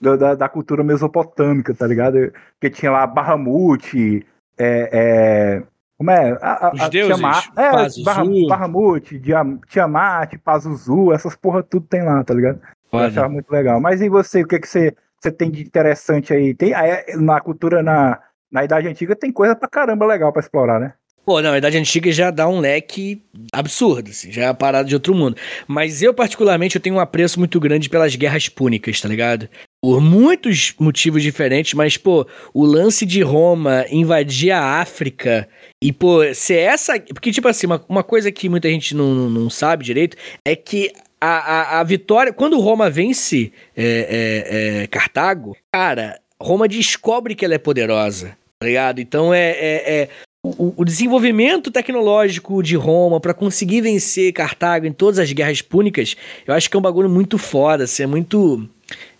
da, 0.00 0.16
da, 0.16 0.34
da, 0.34 0.48
cultura 0.48 0.82
mesopotâmica, 0.82 1.74
tá 1.74 1.86
ligado? 1.86 2.32
Que 2.58 2.70
tinha 2.70 2.90
lá 2.90 3.06
Bahamut, 3.06 4.26
é, 4.56 4.88
é, 4.92 5.62
como 5.98 6.10
é? 6.10 6.38
A, 6.40 6.68
a, 6.68 6.72
Os 6.72 6.88
deuses, 6.88 7.16
Tiamat, 7.16 7.46
é, 7.56 8.02
Barra, 8.02 8.24
Bahamut, 8.48 9.22
Tiamat, 9.68 10.38
Pazuzu, 10.42 11.12
essas 11.12 11.36
porra 11.36 11.62
tudo 11.62 11.86
tem 11.86 12.02
lá, 12.02 12.24
tá 12.24 12.34
ligado? 12.34 12.60
Eu 12.92 12.98
achava 13.00 13.28
muito 13.28 13.50
legal. 13.50 13.80
Mas 13.80 14.00
e 14.00 14.08
você, 14.08 14.42
o 14.42 14.46
que, 14.46 14.58
que 14.58 14.68
você, 14.68 14.94
você 15.20 15.30
tem 15.30 15.50
de 15.50 15.62
interessante 15.62 16.32
aí? 16.32 16.54
Tem, 16.54 16.72
aí, 16.74 17.16
na 17.16 17.40
cultura, 17.40 17.82
na, 17.82 18.20
na 18.50 18.64
Idade 18.64 18.88
Antiga, 18.88 19.16
tem 19.16 19.32
coisa 19.32 19.54
pra 19.54 19.68
caramba 19.68 20.06
legal 20.06 20.32
pra 20.32 20.40
explorar, 20.40 20.80
né? 20.80 20.94
Pô, 21.24 21.40
não, 21.40 21.52
a 21.52 21.58
Idade 21.58 21.78
Antiga 21.78 22.12
já 22.12 22.30
dá 22.30 22.46
um 22.46 22.60
leque 22.60 23.22
absurdo, 23.50 24.10
assim, 24.10 24.30
já 24.30 24.42
é 24.42 24.46
a 24.46 24.54
parada 24.54 24.86
de 24.86 24.94
outro 24.94 25.14
mundo. 25.14 25.36
Mas 25.66 26.02
eu, 26.02 26.12
particularmente, 26.12 26.76
eu 26.76 26.82
tenho 26.82 26.96
um 26.96 27.00
apreço 27.00 27.38
muito 27.38 27.58
grande 27.58 27.88
pelas 27.88 28.14
guerras 28.14 28.48
púnicas, 28.48 29.00
tá 29.00 29.08
ligado? 29.08 29.48
Por 29.82 30.02
muitos 30.02 30.74
motivos 30.78 31.22
diferentes, 31.22 31.72
mas, 31.72 31.96
pô, 31.96 32.26
o 32.52 32.64
lance 32.64 33.06
de 33.06 33.22
Roma 33.22 33.86
invadir 33.90 34.50
a 34.50 34.80
África 34.80 35.48
e, 35.82 35.92
pô, 35.92 36.20
se 36.34 36.54
essa. 36.54 37.00
Porque, 37.00 37.32
tipo 37.32 37.48
assim, 37.48 37.66
uma, 37.66 37.82
uma 37.88 38.02
coisa 38.02 38.30
que 38.30 38.48
muita 38.48 38.68
gente 38.68 38.94
não, 38.94 39.30
não 39.30 39.48
sabe 39.48 39.84
direito 39.84 40.16
é 40.44 40.54
que 40.54 40.92
a, 41.20 41.78
a, 41.78 41.80
a 41.80 41.84
vitória. 41.84 42.34
Quando 42.34 42.60
Roma 42.60 42.90
vence 42.90 43.50
é, 43.74 44.82
é, 44.82 44.82
é, 44.82 44.86
Cartago, 44.88 45.56
cara, 45.72 46.20
Roma 46.40 46.68
descobre 46.68 47.34
que 47.34 47.44
ela 47.44 47.54
é 47.54 47.58
poderosa, 47.58 48.36
tá 48.58 48.66
ligado? 48.66 49.00
Então 49.00 49.32
é, 49.32 49.50
é, 49.50 49.92
é 50.02 50.08
o, 50.44 50.74
o 50.76 50.84
desenvolvimento 50.84 51.70
tecnológico 51.70 52.62
de 52.62 52.76
Roma 52.76 53.18
para 53.18 53.32
conseguir 53.32 53.80
vencer 53.80 54.30
Cartago 54.32 54.86
em 54.86 54.92
todas 54.92 55.18
as 55.18 55.32
guerras 55.32 55.62
púnicas, 55.62 56.14
eu 56.46 56.52
acho 56.52 56.68
que 56.68 56.76
é 56.76 56.78
um 56.78 56.82
bagulho 56.82 57.08
muito 57.08 57.38
foda, 57.38 57.84
assim, 57.84 58.02
é 58.02 58.06
muito 58.06 58.68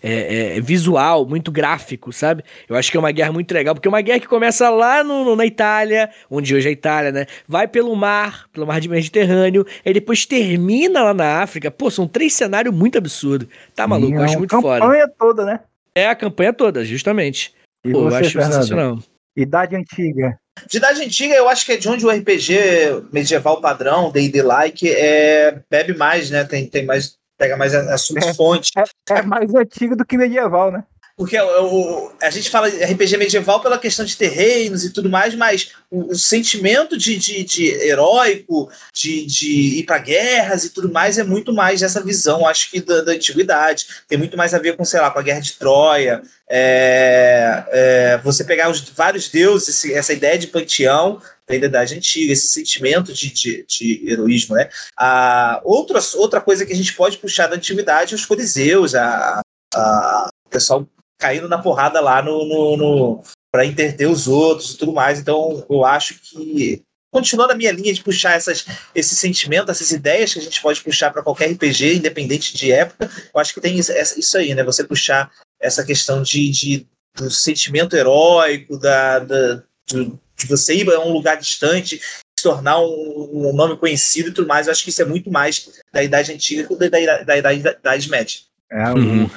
é, 0.03 0.57
é, 0.57 0.61
visual, 0.61 1.25
muito 1.25 1.51
gráfico, 1.51 2.13
sabe? 2.13 2.43
Eu 2.69 2.75
acho 2.75 2.91
que 2.91 2.97
é 2.97 2.99
uma 2.99 3.11
guerra 3.11 3.31
muito 3.31 3.51
legal, 3.51 3.73
porque 3.73 3.87
é 3.87 3.89
uma 3.89 4.01
guerra 4.01 4.19
que 4.19 4.27
começa 4.27 4.69
lá 4.69 5.03
no, 5.03 5.35
na 5.35 5.47
Itália, 5.47 6.11
onde 6.29 6.53
hoje 6.53 6.67
é 6.67 6.69
a 6.69 6.73
Itália, 6.73 7.11
né? 7.11 7.25
Vai 7.47 7.67
pelo 7.67 7.95
mar, 7.95 8.47
pelo 8.53 8.67
mar 8.67 8.79
Mediterrâneo, 8.87 9.65
e 9.83 9.93
depois 9.93 10.27
termina 10.27 11.01
lá 11.01 11.13
na 11.13 11.41
África. 11.41 11.71
Pô, 11.71 11.89
são 11.89 12.07
três 12.07 12.33
cenários 12.33 12.73
muito 12.73 12.99
absurdos. 12.99 13.47
Tá 13.73 13.87
maluco? 13.87 14.13
Eu 14.13 14.21
acho 14.21 14.37
muito 14.37 14.61
foda. 14.61 14.77
A 14.77 14.79
campanha 14.81 15.07
toda, 15.17 15.45
né? 15.45 15.59
É 15.95 16.07
a 16.07 16.15
campanha 16.15 16.53
toda, 16.53 16.85
justamente. 16.85 17.51
E 17.83 17.91
Pô, 17.91 18.03
você, 18.03 18.15
eu 18.15 18.19
acho 18.19 18.31
Fernando? 18.31 18.51
sensacional. 18.51 18.99
Idade 19.35 19.75
Antiga. 19.75 20.37
De 20.69 20.77
idade 20.77 21.01
antiga, 21.01 21.35
eu 21.35 21.47
acho 21.47 21.65
que 21.65 21.73
é 21.73 21.77
de 21.77 21.87
onde 21.87 22.05
o 22.05 22.09
RPG 22.09 23.07
medieval 23.11 23.61
padrão, 23.61 24.11
D&D 24.11 24.41
like, 24.41 24.89
é, 24.89 25.59
bebe 25.69 25.95
mais, 25.95 26.29
né? 26.29 26.43
Tem, 26.43 26.67
tem 26.67 26.85
mais, 26.85 27.17
pega 27.37 27.55
mais 27.55 27.73
assuntos 27.73 28.27
é, 28.27 28.33
fonte. 28.33 28.71
É, 28.77 29.13
é, 29.13 29.21
mais 29.21 29.53
antigo 29.53 29.95
do 29.95 30.05
que 30.05 30.17
medieval, 30.17 30.71
né? 30.71 30.83
Porque 31.17 31.39
o, 31.39 32.11
a 32.21 32.29
gente 32.29 32.49
fala 32.49 32.67
RPG 32.67 33.15
medieval 33.15 33.61
pela 33.61 33.79
questão 33.79 34.03
de 34.03 34.17
ter 34.17 34.27
reinos 34.27 34.83
e 34.83 34.89
tudo 34.89 35.09
mais, 35.09 35.33
mas 35.33 35.71
o, 35.89 36.11
o 36.11 36.15
sentimento 36.15 36.97
de, 36.97 37.15
de, 37.17 37.41
de, 37.45 37.67
heróico, 37.67 38.69
de, 38.93 39.25
de 39.25 39.79
ir 39.79 39.83
para 39.85 39.97
guerras 39.97 40.65
e 40.65 40.71
tudo 40.71 40.91
mais, 40.91 41.17
é 41.17 41.23
muito 41.23 41.53
mais 41.53 41.79
dessa 41.79 42.03
visão, 42.03 42.45
acho 42.45 42.69
que, 42.69 42.81
da, 42.81 42.99
da, 42.99 43.13
antiguidade. 43.13 43.87
Tem 44.09 44.17
muito 44.17 44.35
mais 44.35 44.53
a 44.53 44.59
ver 44.59 44.75
com, 44.75 44.83
sei 44.83 44.99
lá, 44.99 45.09
com 45.09 45.19
a 45.19 45.21
Guerra 45.21 45.39
de 45.39 45.53
Troia. 45.53 46.21
É, 46.49 47.63
é, 47.69 48.17
você 48.21 48.43
pegar 48.43 48.69
os 48.69 48.81
vários 48.81 49.29
deuses, 49.29 49.69
esse, 49.69 49.93
essa 49.93 50.11
ideia 50.11 50.37
de 50.37 50.47
panteão 50.47 51.21
vem 51.47 51.61
da 51.61 51.67
Idade 51.67 51.95
Antiga, 51.95 52.33
esse 52.33 52.49
sentimento 52.49 53.13
de, 53.13 53.31
de, 53.31 53.65
de 53.65 54.11
heroísmo. 54.11 54.55
Né? 54.55 54.67
A, 54.97 55.61
outra, 55.63 56.01
outra 56.15 56.41
coisa 56.41 56.65
que 56.65 56.73
a 56.73 56.75
gente 56.75 56.93
pode 56.93 57.17
puxar 57.19 57.47
da 57.47 57.55
antiguidade 57.55 58.13
é 58.13 58.15
os 58.17 58.25
coliseus, 58.25 58.95
a, 58.95 59.39
a, 59.73 60.29
o 60.45 60.49
pessoal 60.49 60.85
caindo 61.19 61.47
na 61.47 61.57
porrada 61.57 61.99
lá 62.01 62.21
no, 62.21 62.45
no, 62.45 62.77
no 62.77 63.23
para 63.51 63.65
interter 63.65 64.07
os 64.07 64.27
outros 64.27 64.73
e 64.73 64.77
tudo 64.77 64.93
mais. 64.93 65.19
Então, 65.19 65.65
eu 65.69 65.85
acho 65.85 66.15
que 66.19 66.83
continuando 67.11 67.53
a 67.53 67.55
minha 67.55 67.71
linha 67.71 67.93
de 67.93 68.03
puxar 68.03 68.33
essas, 68.33 68.65
esse 68.93 69.15
sentimento, 69.15 69.71
essas 69.71 69.91
ideias 69.91 70.33
que 70.33 70.39
a 70.39 70.41
gente 70.41 70.61
pode 70.61 70.81
puxar 70.81 71.11
para 71.11 71.23
qualquer 71.23 71.49
RPG, 71.51 71.95
independente 71.95 72.57
de 72.57 72.73
época, 72.73 73.09
eu 73.33 73.39
acho 73.39 73.53
que 73.53 73.61
tem 73.61 73.77
isso 73.79 74.37
aí, 74.37 74.53
né? 74.53 74.63
Você 74.65 74.83
puxar 74.83 75.31
essa 75.61 75.85
questão 75.85 76.21
de, 76.21 76.51
de 76.51 76.87
do 77.15 77.31
sentimento 77.31 77.95
heróico, 77.95 78.77
da, 78.77 79.19
da 79.19 79.63
do, 79.89 80.19
de 80.37 80.47
você 80.47 80.75
ir 80.75 80.91
a 80.91 80.99
um 80.99 81.13
lugar 81.13 81.37
distante, 81.37 82.01
se 82.37 82.43
tornar 82.43 82.79
um, 82.81 83.29
um, 83.31 83.53
nome 83.53 83.77
conhecido 83.77 84.29
e 84.29 84.33
tudo 84.33 84.47
mais. 84.47 84.67
Eu 84.67 84.71
acho 84.71 84.83
que 84.83 84.89
isso 84.89 85.01
é 85.01 85.05
muito 85.05 85.31
mais 85.31 85.69
da 85.93 86.03
idade 86.03 86.33
antiga 86.33 86.63
do 86.63 86.77
que 86.77 86.89
da, 86.89 86.99
da, 86.99 87.23
da, 87.23 87.37
idade, 87.37 87.61
da 87.61 87.71
idade 87.71 88.09
média. 88.09 88.39
É, 88.69 88.89
uhum. 88.89 89.29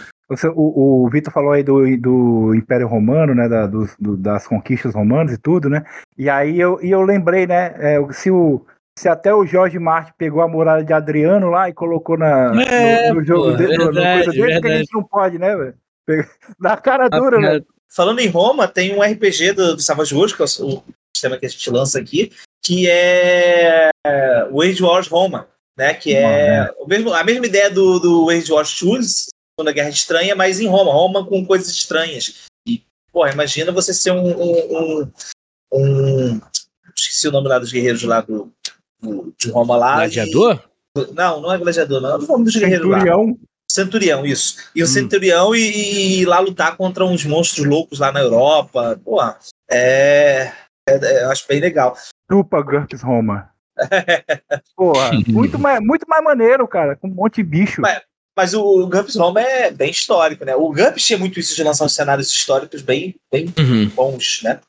O, 0.54 1.04
o 1.04 1.08
Vitor 1.08 1.32
falou 1.32 1.52
aí 1.52 1.62
do, 1.62 1.96
do 1.96 2.54
Império 2.54 2.86
Romano, 2.86 3.34
né? 3.34 3.48
Da, 3.48 3.66
do, 3.66 3.88
do, 3.98 4.16
das 4.16 4.46
conquistas 4.46 4.94
romanas 4.94 5.32
e 5.32 5.38
tudo, 5.38 5.70
né? 5.70 5.84
E 6.18 6.28
aí 6.28 6.60
eu, 6.60 6.78
e 6.82 6.90
eu 6.90 7.00
lembrei, 7.02 7.46
né? 7.46 7.74
É, 7.78 8.12
se, 8.12 8.30
o, 8.30 8.66
se 8.98 9.08
até 9.08 9.34
o 9.34 9.46
Jorge 9.46 9.78
Martin 9.78 10.12
pegou 10.18 10.42
a 10.42 10.48
muralha 10.48 10.84
de 10.84 10.92
Adriano 10.92 11.48
lá 11.48 11.70
e 11.70 11.72
colocou 11.72 12.18
na, 12.18 12.52
é, 12.62 13.08
no, 13.08 13.16
no, 13.16 13.24
jogo 13.24 13.52
dele, 13.52 13.78
verdade, 13.78 14.18
no, 14.18 14.24
coisa 14.24 14.46
dele, 14.46 14.60
que 14.60 14.66
a 14.66 14.76
gente 14.76 14.94
não 14.94 15.02
pode, 15.02 15.38
né, 15.38 15.56
velho? 15.56 15.74
Na 16.60 16.76
cara 16.76 17.08
dura, 17.08 17.38
né? 17.38 17.60
Falando 17.88 18.20
em 18.20 18.28
Roma, 18.28 18.68
tem 18.68 18.94
um 18.94 19.02
RPG 19.02 19.52
do, 19.52 19.76
do 19.76 19.82
Savage 19.82 20.14
que 20.14 20.42
é 20.42 20.44
o 20.44 20.82
sistema 21.14 21.38
que 21.38 21.46
a 21.46 21.48
gente 21.48 21.70
lança 21.70 21.98
aqui, 21.98 22.32
que 22.62 22.86
é 22.86 23.88
o 24.50 24.60
Age 24.60 24.82
Wars 24.82 25.08
Roma, 25.08 25.48
né? 25.76 25.94
Que 25.94 26.14
é 26.14 26.70
o 26.78 26.86
mesmo, 26.86 27.14
a 27.14 27.24
mesma 27.24 27.46
ideia 27.46 27.70
do, 27.70 27.98
do 27.98 28.30
Age 28.30 28.52
Wars 28.52 28.68
Choose, 28.68 29.28
Segunda 29.58 29.72
Guerra 29.72 29.88
Estranha, 29.88 30.36
mas 30.36 30.60
em 30.60 30.68
Roma, 30.68 30.92
Roma 30.92 31.26
com 31.26 31.44
coisas 31.44 31.68
estranhas. 31.68 32.44
E, 32.64 32.80
pô, 33.12 33.26
imagina 33.26 33.72
você 33.72 33.92
ser 33.92 34.12
um, 34.12 34.24
um, 34.24 34.72
um, 34.72 35.12
um 35.72 36.40
esqueci 36.96 37.26
o 37.26 37.32
nome 37.32 37.48
lá 37.48 37.58
dos 37.58 37.72
guerreiros 37.72 38.04
lá 38.04 38.20
do, 38.20 38.52
do 39.02 39.34
de 39.36 39.50
Roma 39.50 39.76
lá. 39.76 39.96
Gladiador? 39.96 40.62
E, 40.96 41.12
não, 41.12 41.40
não 41.40 41.52
é 41.52 41.58
gladiador, 41.58 42.00
não. 42.00 42.10
É 42.10 42.14
o 42.14 42.26
nome 42.26 42.44
dos 42.44 42.54
guerreiros 42.54 42.86
Centurião. 42.86 43.26
lá. 43.26 43.34
Centurião, 43.68 44.24
isso. 44.24 44.70
E 44.76 44.82
o 44.82 44.84
hum. 44.84 44.88
Centurião 44.88 45.54
e, 45.56 45.60
e, 45.60 46.20
ir 46.20 46.26
lá 46.26 46.38
lutar 46.38 46.76
contra 46.76 47.04
uns 47.04 47.24
monstros 47.24 47.66
loucos 47.66 47.98
lá 47.98 48.12
na 48.12 48.20
Europa. 48.20 49.00
Pô, 49.04 49.20
é, 49.68 50.52
é, 50.88 50.94
é 51.02 51.24
acho 51.24 51.48
bem 51.48 51.60
legal. 51.60 51.96
Chupa 52.30 52.62
GURPS 52.62 53.02
Roma. 53.02 53.50
Porra, 54.76 55.10
muito 55.26 55.58
mais, 55.58 55.80
muito 55.80 56.08
mais 56.08 56.22
maneiro, 56.22 56.66
cara, 56.68 56.94
com 56.94 57.08
um 57.08 57.14
monte 57.14 57.36
de 57.36 57.42
bicho. 57.42 57.80
Mas, 57.80 58.00
mas 58.38 58.54
o, 58.54 58.62
o 58.62 58.86
GURPS 58.86 59.16
Roma 59.16 59.40
é 59.40 59.68
bem 59.72 59.90
histórico, 59.90 60.44
né? 60.44 60.54
O 60.54 60.72
GURPS 60.72 61.04
tinha 61.04 61.18
muito 61.18 61.40
isso 61.40 61.56
de 61.56 61.64
lançar 61.64 61.84
uns 61.84 61.94
cenários 61.96 62.30
históricos 62.30 62.82
bem, 62.82 63.16
bem 63.32 63.52
uhum. 63.58 63.88
bons, 63.88 64.42
né? 64.44 64.60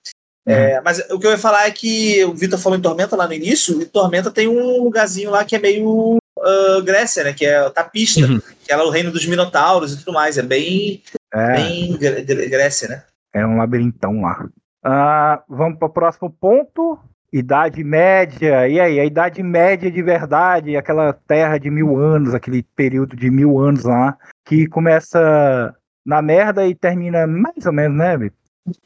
Uhum. 0.48 0.56
É, 0.56 0.82
mas 0.82 0.98
o 1.12 1.20
que 1.20 1.28
eu 1.28 1.32
ia 1.32 1.38
falar 1.38 1.68
é 1.68 1.72
que 1.72 2.26
o 2.26 2.34
Vitor 2.34 2.58
falou 2.58 2.80
em 2.80 2.82
Tormenta 2.82 3.16
lá 3.16 3.28
no 3.28 3.34
início, 3.34 3.80
e 3.80 3.86
Tormenta 3.86 4.32
tem 4.32 4.48
um 4.48 4.82
lugarzinho 4.82 5.30
lá 5.30 5.46
que 5.46 5.56
é 5.56 5.60
meio 5.60 6.18
uh, 6.18 6.82
Grécia, 6.84 7.24
né? 7.24 7.32
Que 7.32 7.46
é 7.46 7.70
Tapista, 7.70 8.22
uhum. 8.22 8.42
que 8.66 8.74
é 8.74 8.76
lá 8.76 8.84
o 8.84 8.90
reino 8.90 9.12
dos 9.12 9.28
Minotauros 9.28 9.94
e 9.94 10.00
tudo 10.00 10.14
mais. 10.14 10.40
É 10.40 10.42
bem, 10.42 11.04
é. 11.32 11.54
bem 11.54 11.96
Grécia, 11.96 12.88
né? 12.88 13.04
É 13.36 13.46
um 13.46 13.58
labirintão 13.58 14.20
lá. 14.22 14.50
Uh, 14.84 15.44
vamos 15.48 15.78
para 15.78 15.88
o 15.88 15.94
próximo 15.94 16.32
ponto. 16.32 16.98
Idade 17.32 17.84
Média, 17.84 18.68
e 18.68 18.80
aí, 18.80 19.00
a 19.00 19.06
Idade 19.06 19.44
Média 19.44 19.92
de 19.92 20.02
verdade, 20.02 20.76
aquela 20.76 21.14
terra 21.14 21.58
de 21.58 21.70
mil 21.70 21.98
anos, 21.98 22.34
aquele 22.34 22.64
período 22.76 23.16
de 23.16 23.30
mil 23.30 23.60
anos 23.60 23.84
lá, 23.84 24.18
que 24.46 24.68
começa 24.68 25.76
na 26.06 26.22
merda 26.22 26.68
e 26.68 26.74
termina 26.74 27.28
mais 27.28 27.66
ou 27.66 27.74
menos, 27.74 27.98
né, 27.98 28.18
Vitor? 28.18 28.40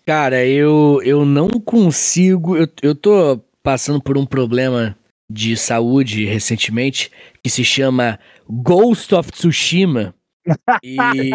Cara, 0.06 0.46
eu, 0.46 1.00
eu 1.04 1.26
não 1.26 1.50
consigo. 1.50 2.56
Eu, 2.56 2.68
eu 2.82 2.96
tô 2.96 3.42
passando 3.62 4.02
por 4.02 4.18
um 4.18 4.26
problema 4.26 4.96
de 5.30 5.56
saúde 5.58 6.26
recentemente 6.26 7.12
que 7.42 7.50
se 7.50 7.64
chama 7.64 8.20
Ghost 8.48 9.14
of 9.16 9.32
Tsushima. 9.32 10.14
E 10.84 11.30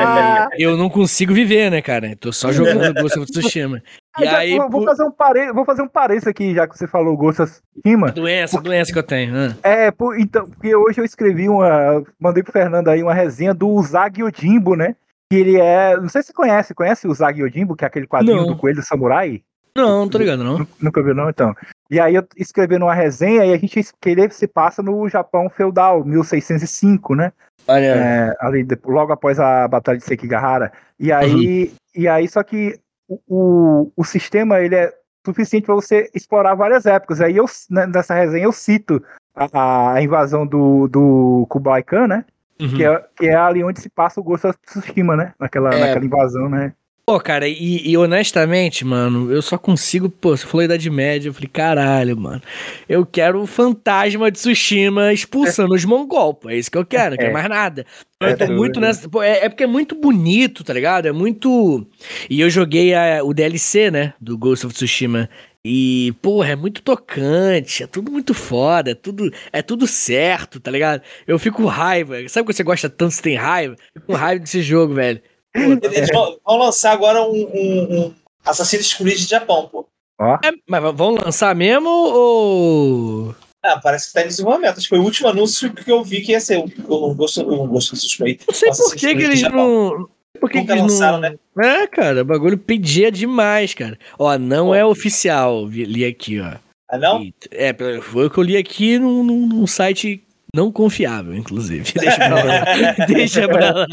eu 0.59 0.77
não 0.77 0.89
consigo 0.91 1.33
viver, 1.33 1.71
né, 1.71 1.81
cara? 1.83 2.17
Tô 2.17 2.33
só 2.33 2.53
jogando 2.53 2.95
Ghost 3.01 3.19
of 3.19 3.31
Tsushima. 3.31 3.83
E 4.19 4.27
Ah, 4.27 4.31
já- 4.31 4.39
aí, 4.39 4.57
vou, 4.59 4.69
por- 4.71 4.85
fazer 4.85 5.03
um 5.05 5.11
pare... 5.11 5.53
vou 5.53 5.65
fazer 5.65 5.83
um 5.83 5.89
parênteses 5.89 6.27
aqui, 6.29 6.55
já 6.55 6.67
que 6.67 6.77
você 6.77 6.87
falou 6.87 7.17
Ghost 7.17 7.43
of 7.43 7.53
Tsushima. 7.83 8.11
doença, 8.13 8.61
doença 8.61 8.93
que 8.93 8.99
eu 8.99 9.03
tenho. 9.03 9.35
ah. 9.37 9.55
É, 9.63 9.91
por, 9.91 10.19
então, 10.19 10.49
porque 10.49 10.75
hoje 10.75 11.01
eu 11.01 11.05
escrevi 11.05 11.49
uma. 11.49 12.03
Mandei 12.21 12.43
pro 12.43 12.53
Fernando 12.53 12.89
aí 12.89 13.03
uma 13.03 13.15
resenha 13.15 13.55
do 13.55 13.81
Zag 13.83 14.21
Yojimbo, 14.21 14.75
né? 14.75 14.95
Que 15.31 15.39
ele 15.39 15.57
é. 15.61 15.97
Não 15.97 16.09
sei 16.09 16.23
se 16.23 16.29
você 16.29 16.33
conhece, 16.35 16.75
conhece 16.75 17.07
o 17.07 17.15
Zag 17.15 17.41
Yojimbo, 17.41 17.77
que 17.77 17.85
é 17.85 17.87
aquele 17.89 18.07
quadrinho 18.07 18.37
Não. 18.39 18.47
do 18.49 18.57
Coelho 18.57 18.83
Samurai? 18.83 19.43
Não, 19.77 20.01
não 20.01 20.09
tô 20.09 20.19
ligado, 20.19 20.43
não. 20.43 20.59
Nu- 20.59 20.69
Nunca 20.83 21.03
viu, 21.03 21.15
não, 21.15 21.29
então. 21.31 21.55
E 21.91 22.01
aí 22.01 22.15
eu 22.17 22.27
escrevi 22.37 22.77
numa 22.79 22.95
resenha 22.95 23.45
e 23.45 23.53
a 23.53 23.57
gente 23.59 23.81
que 24.01 24.09
ele 24.11 24.29
se 24.31 24.49
passa 24.49 24.83
no 24.83 25.09
Japão 25.09 25.49
feudal, 25.49 26.05
1605, 26.05 27.15
né? 27.15 27.33
Olha, 27.69 27.95
É, 27.95 28.35
ali 28.41 28.66
logo 28.85 29.12
após 29.12 29.39
a 29.39 29.69
batalha 29.69 29.99
de 29.99 30.05
Sekigahara. 30.05 30.73
E 30.99 31.12
aí, 31.12 31.73
e 31.95 32.09
aí 32.09 32.27
só 32.27 32.43
que 32.43 32.81
o, 33.09 33.21
o, 33.29 33.93
o 33.97 34.05
sistema 34.05 34.61
ele 34.61 34.75
é 34.75 34.93
suficiente 35.25 35.66
para 35.66 35.75
você 35.75 36.11
explorar 36.14 36.55
várias 36.55 36.87
épocas. 36.87 37.21
Aí 37.21 37.37
eu 37.37 37.47
né, 37.71 37.87
nessa 37.87 38.14
resenha 38.14 38.45
eu 38.45 38.53
cito 38.53 39.03
a, 39.35 39.93
a 39.93 40.03
invasão 40.03 40.47
do, 40.47 40.89
do 40.89 41.47
Kublai 41.49 41.83
Khan, 41.83 42.07
né? 42.09 42.25
uhum. 42.61 42.75
Que, 42.77 42.85
é, 42.85 43.05
que 43.16 43.27
é 43.29 43.35
ali 43.35 43.62
onde 43.62 43.81
se 43.81 43.89
passa 43.89 44.21
o 44.21 44.25
Ghost 44.25 44.47
of 44.47 44.59
Tsushima, 44.66 45.16
né? 45.16 45.33
Naquela, 45.39 45.73
É. 45.73 45.81
naquela 45.81 46.05
invasão, 46.05 46.49
né? 46.49 46.73
Pô, 47.09 47.19
cara, 47.19 47.49
e, 47.49 47.89
e 47.89 47.97
honestamente, 47.97 48.85
mano, 48.85 49.33
eu 49.33 49.41
só 49.41 49.57
consigo. 49.57 50.11
Pô, 50.11 50.37
você 50.37 50.47
falou 50.47 50.63
Idade 50.63 50.91
Média, 50.91 51.31
eu 51.31 51.33
falei, 51.33 51.49
caralho, 51.51 52.15
mano. 52.19 52.43
Eu 52.87 53.07
quero 53.07 53.41
o 53.41 53.47
fantasma 53.47 54.31
de 54.31 54.37
Tsushima 54.39 55.11
expulsando 55.11 55.75
os 55.75 55.87
mongol, 55.87 56.35
pô. 56.35 56.51
É 56.51 56.57
isso 56.59 56.71
que 56.71 56.77
eu 56.77 56.85
quero, 56.85 57.13
não 57.13 57.17
quero 57.17 57.31
É. 57.31 57.33
mais 57.33 57.49
nada. 57.49 57.87
É, 58.21 58.33
Eu 58.33 58.37
tô 58.37 58.45
tudo, 58.47 58.57
muito 58.59 58.79
né? 58.79 58.89
nessa. 58.89 59.09
Pô, 59.09 59.23
é, 59.23 59.47
é 59.47 59.49
porque 59.49 59.65
é 59.65 59.67
muito 59.67 59.95
bonito, 59.95 60.63
tá 60.63 60.75
ligado? 60.75 61.07
É 61.09 61.13
muito. 61.13 61.87
E 62.29 62.43
eu 62.43 62.51
joguei 62.51 62.93
a- 62.95 63.25
o 63.25 63.33
DLC, 63.33 63.91
né? 63.91 64.13
Do 64.21 64.37
Ghost 64.37 64.67
of 64.67 64.75
Tsushima. 64.75 65.31
E, 65.65 66.13
porra, 66.21 66.51
é 66.51 66.57
muito 66.57 66.83
tocante, 66.83 67.83
é 67.83 67.87
tudo 67.87 68.13
muito 68.13 68.35
foda, 68.35 68.91
é 68.91 68.95
tudo, 68.95 69.33
é 69.51 69.63
tudo 69.63 69.87
certo, 69.87 70.61
tá 70.61 70.71
ligado? 70.71 71.01
Eu 71.27 71.39
fico 71.39 71.63
com 71.63 71.69
raiva. 71.69 72.17
Sabe 72.29 72.47
quando 72.47 72.55
você 72.57 72.63
gosta 72.63 72.91
tanto, 72.91 73.13
você 73.15 73.23
tem 73.23 73.35
raiva? 73.35 73.77
Fico 73.95 74.07
com 74.09 74.13
raiva 74.13 74.41
desse 74.41 74.61
jogo, 74.61 74.93
velho. 74.93 75.23
Eles 75.55 76.09
vão, 76.12 76.36
vão 76.46 76.59
lançar 76.59 76.92
agora 76.92 77.22
um, 77.22 77.32
um, 77.55 77.99
um 78.07 78.14
Assassin's 78.44 78.94
Creed 78.94 79.16
de 79.18 79.24
Japão, 79.28 79.68
pô. 79.70 79.86
Ó. 80.20 80.34
É, 80.44 80.51
mas 80.68 80.82
vão 80.94 81.11
lançar 81.14 81.55
mesmo 81.55 81.88
ou. 81.88 83.34
Ah, 83.64 83.78
parece 83.82 84.09
que 84.09 84.12
tá 84.14 84.22
em 84.22 84.28
desenvolvimento. 84.28 84.72
Acho 84.78 84.82
que 84.82 84.88
foi 84.88 84.99
o 84.99 85.05
último 85.05 85.28
anúncio 85.28 85.72
que 85.72 85.90
eu 85.90 86.03
vi 86.05 86.20
que 86.20 86.32
ia 86.32 86.40
ser 86.40 86.59
o, 86.59 86.70
o, 87.11 87.14
Ghost- 87.14 87.40
o 87.40 87.66
Ghost 87.66 87.92
of 87.92 88.01
Tsushima. 88.01 88.28
Não 88.46 88.55
sei 88.55 88.70
por 88.70 88.94
que, 88.96 89.14
que 89.14 89.22
eles 89.22 89.42
não. 89.42 90.09
Por 90.40 90.49
que, 90.51 90.59
Nunca 90.61 90.72
que 90.74 90.78
eles 90.80 90.92
lançaram, 90.92 91.18
não. 91.20 91.30
né? 91.30 91.36
É, 91.82 91.86
cara, 91.88 92.22
o 92.22 92.24
bagulho 92.24 92.57
pedia 92.57 93.11
demais, 93.11 93.74
cara. 93.74 93.99
Ó, 94.18 94.38
não 94.38 94.66
Pô. 94.66 94.74
é 94.74 94.84
oficial, 94.84 95.66
vi- 95.66 95.84
li 95.84 96.05
aqui, 96.05 96.38
ó. 96.40 96.53
Ah, 96.88 96.96
não? 96.99 97.20
Eita, 97.22 97.49
É, 97.51 97.74
foi 98.01 98.26
o 98.26 98.30
que 98.30 98.38
eu 98.38 98.44
li 98.44 98.57
aqui 98.57 98.99
num, 98.99 99.24
num- 99.24 99.46
num 99.46 99.66
site 99.66 100.22
não 100.55 100.70
confiável, 100.70 101.34
inclusive. 101.34 101.92
Deixa 101.99 102.16
pra 102.16 102.44
lá. 102.44 102.64
Deixa 103.07 103.49
pra 103.49 103.72
lá. 103.72 103.86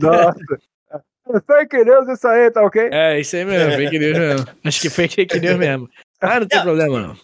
Nossa. 0.00 0.38
Fake 1.46 1.84
news 1.84 2.08
isso 2.08 2.26
aí, 2.26 2.50
tá 2.50 2.62
ok? 2.64 2.88
É, 2.92 3.20
isso 3.20 3.36
aí 3.36 3.44
mesmo, 3.44 3.72
fake 3.72 3.98
news 3.98 4.18
mesmo. 4.18 4.46
Acho 4.64 4.80
que 4.80 4.90
foi 4.90 5.08
fake 5.08 5.40
news 5.40 5.56
mesmo. 5.56 5.88
Ah, 6.20 6.40
não 6.40 6.46
tem 6.46 6.58
Não. 6.58 6.64
problema, 6.64 7.00
não. 7.00 7.16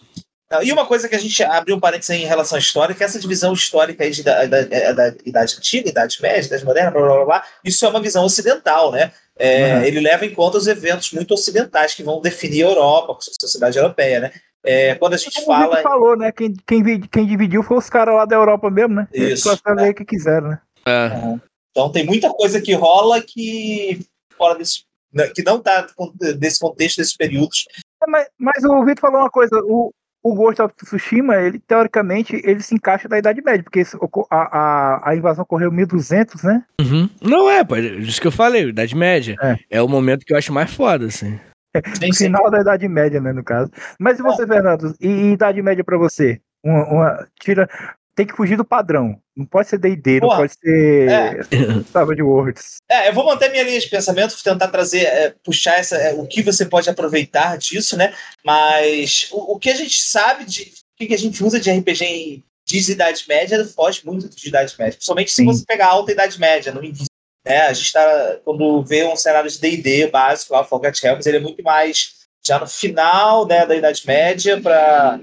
Não, 0.51 0.63
E 0.63 0.73
uma 0.73 0.87
coisa 0.87 1.09
que 1.09 1.15
a 1.15 1.19
gente 1.19 1.43
abriu 1.43 1.77
um 1.77 1.81
parênteses 1.81 2.11
aí 2.11 2.23
em 2.23 2.27
relação 2.27 2.57
à 2.57 2.59
história, 2.59 2.95
que 2.95 3.05
essa 3.05 3.19
divisão 3.19 3.53
histórica 3.53 4.03
aí 4.03 4.11
de, 4.11 4.23
da, 4.23 4.47
da, 4.47 4.63
da 4.93 5.09
Idade 5.27 5.57
Antiga, 5.59 5.91
Idade 5.91 6.17
Média, 6.23 6.47
Idade 6.47 6.65
Moderna, 6.65 6.91
blá, 6.91 7.01
blá, 7.03 7.15
blá, 7.17 7.25
blá, 7.25 7.45
isso 7.65 7.85
é 7.85 7.89
uma 7.89 8.01
visão 8.01 8.25
ocidental, 8.25 8.91
né? 8.93 9.13
É, 9.39 9.75
Uhum. 9.77 9.83
Ele 9.85 10.01
leva 10.01 10.27
em 10.27 10.35
conta 10.35 10.59
os 10.59 10.67
eventos 10.67 11.13
muito 11.13 11.33
ocidentais 11.35 11.95
que 11.95 12.03
vão 12.03 12.21
definir 12.21 12.65
a 12.65 12.71
Europa, 12.71 13.13
a 13.13 13.41
sociedade 13.41 13.79
europeia, 13.79 14.21
né? 14.21 14.33
É, 14.65 14.95
quando 14.97 15.15
a 15.15 15.17
gente 15.17 15.35
Como 15.45 15.47
fala... 15.47 15.81
falou, 15.83 16.17
né? 16.17 16.33
Quem, 16.33 16.53
quem, 16.67 17.01
quem 17.03 17.27
dividiu 17.27 17.63
foi 17.63 17.77
os 17.77 17.89
caras 17.89 18.15
lá 18.17 18.25
da 18.25 18.35
Europa 18.35 18.69
mesmo, 18.71 18.95
né? 18.97 19.07
Eles 19.13 19.39
Isso, 19.41 19.49
gostaram 19.49 19.83
aí 19.85 19.95
que 19.95 20.05
quiseram, 20.05 20.49
né? 20.49 20.59
É. 20.87 21.39
Então 21.79 21.93
tem 21.93 22.05
muita 22.05 22.29
coisa 22.31 22.61
que 22.61 22.75
rola 22.75 23.23
que 23.23 24.01
fora 24.37 24.59
desse, 24.59 24.81
né, 25.15 25.29
que 25.29 25.45
não 25.45 25.59
está 25.59 25.87
desse 26.37 26.59
contexto, 26.59 26.97
desses 26.99 27.17
períodos. 27.17 27.67
É, 28.03 28.11
Mas, 28.11 28.27
mas 28.37 28.65
o 28.65 28.85
Vitor 28.85 29.01
falou 29.03 29.21
uma 29.21 29.31
coisa, 29.31 29.61
o, 29.65 29.93
o 30.21 30.35
Ghost 30.35 30.61
of 30.61 30.75
Tsushima, 30.75 31.37
ele 31.37 31.61
teoricamente, 31.61 32.35
ele 32.45 32.61
se 32.63 32.75
encaixa 32.75 33.09
da 33.09 33.17
Idade 33.17 33.41
Média, 33.43 33.63
porque 33.63 33.85
a, 34.29 34.37
a, 34.59 35.11
a 35.11 35.15
invasão 35.15 35.45
ocorreu 35.45 35.71
em 35.71 35.77
1200, 35.77 36.43
né? 36.43 36.65
Uhum. 36.81 37.09
Não 37.23 37.49
é, 37.49 37.63
pô, 37.63 37.77
é 37.77 37.81
isso 37.81 38.21
que 38.21 38.27
eu 38.27 38.33
falei, 38.33 38.71
Idade 38.71 38.97
Média. 38.97 39.37
É. 39.41 39.57
É. 39.79 39.81
o 39.83 39.87
momento 39.87 40.27
que 40.27 40.33
eu 40.33 40.37
acho 40.37 40.53
mais 40.53 40.75
foda, 40.75 41.07
assim. 41.07 41.39
Sim, 41.95 42.13
sim. 42.13 42.25
Final 42.25 42.51
da 42.51 42.61
Idade 42.61 42.89
Média, 42.89 43.21
né, 43.21 43.33
no 43.33 43.45
caso. 43.45 43.71
Mas 44.01 44.19
e 44.19 44.23
você, 44.23 44.45
Fernando? 44.45 44.97
E, 45.01 45.07
e 45.07 45.33
Idade 45.35 45.63
Média 45.63 45.85
pra 45.85 45.97
você? 45.97 46.41
Uma, 46.65 46.85
uma- 46.89 47.29
tira, 47.41 47.69
tem 48.17 48.27
que 48.27 48.35
fugir 48.35 48.57
do 48.57 48.65
padrão. 48.65 49.17
Não 49.39 49.47
pode 49.47 49.69
ser 49.69 49.79
D&D, 49.79 50.19
não 50.19 50.31
pode 50.31 50.53
ser 50.53 51.09
é. 51.09 51.43
Savage 51.93 52.23
Worlds. 52.23 52.79
É, 52.91 53.09
eu 53.09 53.13
vou 53.15 53.25
manter 53.25 53.49
minha 53.53 53.63
linha 53.63 53.79
de 53.79 53.89
pensamento, 53.89 54.43
tentar 54.43 54.67
trazer, 54.67 55.05
é, 55.05 55.33
puxar 55.45 55.79
essa, 55.79 55.97
é, 55.97 56.13
o 56.13 56.27
que 56.27 56.43
você 56.43 56.67
pode 56.67 56.91
aproveitar 56.91 57.57
disso, 57.57 57.97
né? 57.97 58.13
Mas 58.45 59.29
o, 59.31 59.55
o 59.55 59.59
que 59.61 59.71
a 59.71 59.77
gente 59.77 60.03
sabe 60.03 60.45
de 60.45 60.73
o 61.01 61.07
que 61.07 61.15
a 61.15 61.19
gente 61.19 61.45
usa 61.45 61.61
de 61.61 61.71
RPG 61.71 62.05
em 62.05 62.45
de 62.67 62.93
Idade 62.93 63.25
Média 63.29 63.65
foge 63.65 64.05
muito 64.05 64.29
de 64.29 64.49
Idade 64.49 64.75
Média, 64.77 64.95
principalmente 64.95 65.31
se 65.31 65.37
Sim. 65.37 65.47
você 65.47 65.65
pegar 65.65 65.87
a 65.87 65.93
alta 65.93 66.13
Idade 66.13 66.39
Média, 66.39 66.73
no 66.73 66.85
início. 66.85 67.07
Né? 67.47 67.63
A 67.63 67.73
gente 67.73 67.93
tá, 67.93 68.41
quando 68.45 68.85
vê 68.85 69.05
um 69.05 69.17
cenário 69.17 69.49
de 69.49 69.59
D&D 69.59 70.09
básico, 70.09 70.53
lá, 70.53 70.61
o 70.61 70.65
Forgotten 70.65 71.01
Realms, 71.03 71.27
ele 71.27 71.39
é 71.39 71.41
muito 71.41 71.63
mais 71.63 72.27
já 72.45 72.59
no 72.59 72.67
final 72.67 73.47
né, 73.47 73.65
da 73.65 73.75
Idade 73.75 74.03
Média 74.07 74.61
para 74.61 75.21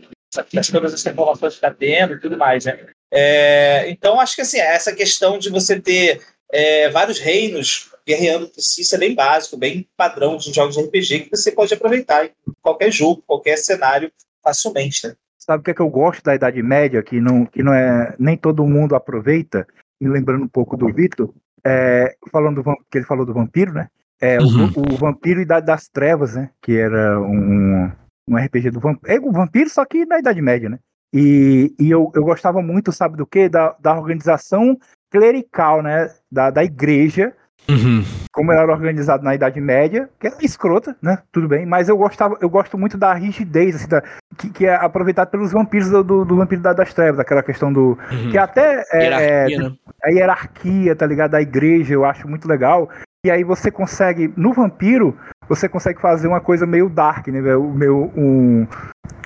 todas 0.72 0.94
as 0.94 1.06
informações 1.06 1.54
que 1.54 1.58
está 1.58 1.72
tendo 1.72 2.14
e 2.14 2.20
tudo 2.20 2.38
mais, 2.38 2.66
né? 2.66 2.88
É, 3.16 3.90
então, 3.90 4.20
acho 4.20 4.36
que 4.36 4.42
assim, 4.42 4.60
essa 4.60 4.94
questão 4.94 5.40
de 5.40 5.50
você 5.50 5.80
ter 5.80 6.22
é, 6.52 6.90
vários 6.90 7.20
reinos 7.20 7.92
guerreando 8.06 8.48
por 8.50 8.62
si, 8.62 8.82
isso 8.82 8.94
é 8.96 9.00
bem 9.00 9.16
básico, 9.16 9.58
bem 9.58 9.88
padrão 9.98 10.38
de 10.38 10.54
jogos 10.54 10.76
de 10.76 10.82
RPG 10.84 11.22
que 11.22 11.30
você 11.36 11.52
pode 11.52 11.74
aproveitar 11.74 12.26
em 12.26 12.32
qualquer 12.62 12.92
jogo, 12.92 13.24
qualquer 13.26 13.58
cenário, 13.58 14.12
facilmente, 14.44 15.08
né? 15.08 15.16
Sabe 15.40 15.62
o 15.62 15.64
que, 15.64 15.72
é 15.72 15.74
que 15.74 15.82
eu 15.82 15.90
gosto 15.90 16.24
da 16.24 16.36
Idade 16.36 16.62
Média, 16.62 17.02
que 17.02 17.20
não, 17.22 17.46
que 17.46 17.64
não 17.64 17.74
é 17.74 18.16
nem 18.20 18.36
todo 18.36 18.66
mundo 18.68 18.96
aproveita, 18.96 19.66
e 20.02 20.08
lembrando 20.08 20.44
um 20.44 20.48
pouco 20.48 20.76
do 20.76 20.92
Vitor, 20.92 21.34
é, 21.66 22.16
falando 22.32 22.62
do, 22.62 22.76
que 22.92 22.98
ele 22.98 23.06
falou 23.06 23.26
do 23.26 23.34
vampiro, 23.34 23.74
né? 23.74 23.88
É, 24.20 24.40
o- 24.40 24.44
Uhum. 24.44 24.72
o, 24.76 24.96
Vampiro 24.98 25.42
Idade 25.42 25.66
das 25.66 25.88
Trevas, 25.88 26.36
né? 26.36 26.50
Que 26.62 26.78
era 26.78 27.20
um, 27.20 27.92
um 28.28 28.38
RPG 28.38 28.72
do 28.72 28.80
vampiro. 28.80 29.12
É 29.14 29.20
o 29.20 29.32
vampiro, 29.32 29.70
só 29.70 29.86
que 29.86 30.06
na 30.06 30.20
Idade 30.20 30.42
Média, 30.42 30.70
né? 30.70 30.80
E, 31.16 31.74
e 31.80 31.90
eu, 31.90 32.12
eu 32.14 32.24
gostava 32.24 32.62
muito, 32.62 32.92
sabe 32.92 33.16
do 33.16 33.26
quê? 33.26 33.48
Da, 33.48 33.74
da 33.80 33.98
organização 33.98 34.78
clerical, 35.10 35.82
né? 35.82 36.10
Da, 36.32 36.50
da 36.50 36.64
igreja, 36.64 37.34
Uhum. 37.68 38.04
como 38.32 38.52
ela 38.52 38.62
era 38.62 38.72
organizada 38.72 39.24
na 39.24 39.34
Idade 39.34 39.60
Média, 39.60 40.08
que 40.20 40.28
era 40.28 40.36
escrota, 40.44 40.96
né? 41.02 41.18
Tudo 41.32 41.48
bem, 41.48 41.66
mas 41.66 41.90
eu 41.90 41.98
gostava, 41.98 42.38
eu 42.40 42.48
gosto 42.48 42.78
muito 42.78 42.96
da 42.96 43.12
rigidez, 43.16 43.76
assim, 43.76 43.88
da, 43.88 44.04
que, 44.38 44.50
que 44.52 44.66
é 44.68 44.76
aproveitado 44.76 45.30
pelos 45.32 45.52
vampiros 45.52 45.90
do, 45.90 46.04
do, 46.04 46.26
do 46.26 46.36
Vampiro 46.36 46.62
da- 46.62 46.74
das 46.74 46.94
Trevas, 46.94 47.20
aquela 47.20 47.42
questão 47.42 47.74
do. 47.74 47.98
Uhum. 48.12 48.30
Que 48.30 48.38
até 48.38 48.84
é, 48.92 49.06
Hierarquia, 49.06 49.56
é, 49.56 49.60
né? 49.64 49.76
a 50.04 50.10
hierarquia, 50.10 50.96
tá 50.96 51.08
ligado? 51.08 51.32
Da 51.32 51.42
igreja, 51.42 51.94
eu 51.96 52.06
acho 52.06 52.28
muito 52.28 52.48
legal. 52.48 52.88
E 53.26 53.32
aí 53.32 53.44
você 53.44 53.72
consegue, 53.72 54.32
no 54.38 54.54
vampiro, 54.54 55.18
você 55.48 55.68
consegue 55.70 56.02
fazer 56.02 56.28
uma 56.28 56.42
coisa 56.42 56.66
meio 56.66 56.90
dark, 56.90 57.28
né? 57.28 57.42
velho? 57.42 57.64
Meio 57.74 58.12
um, 58.16 58.68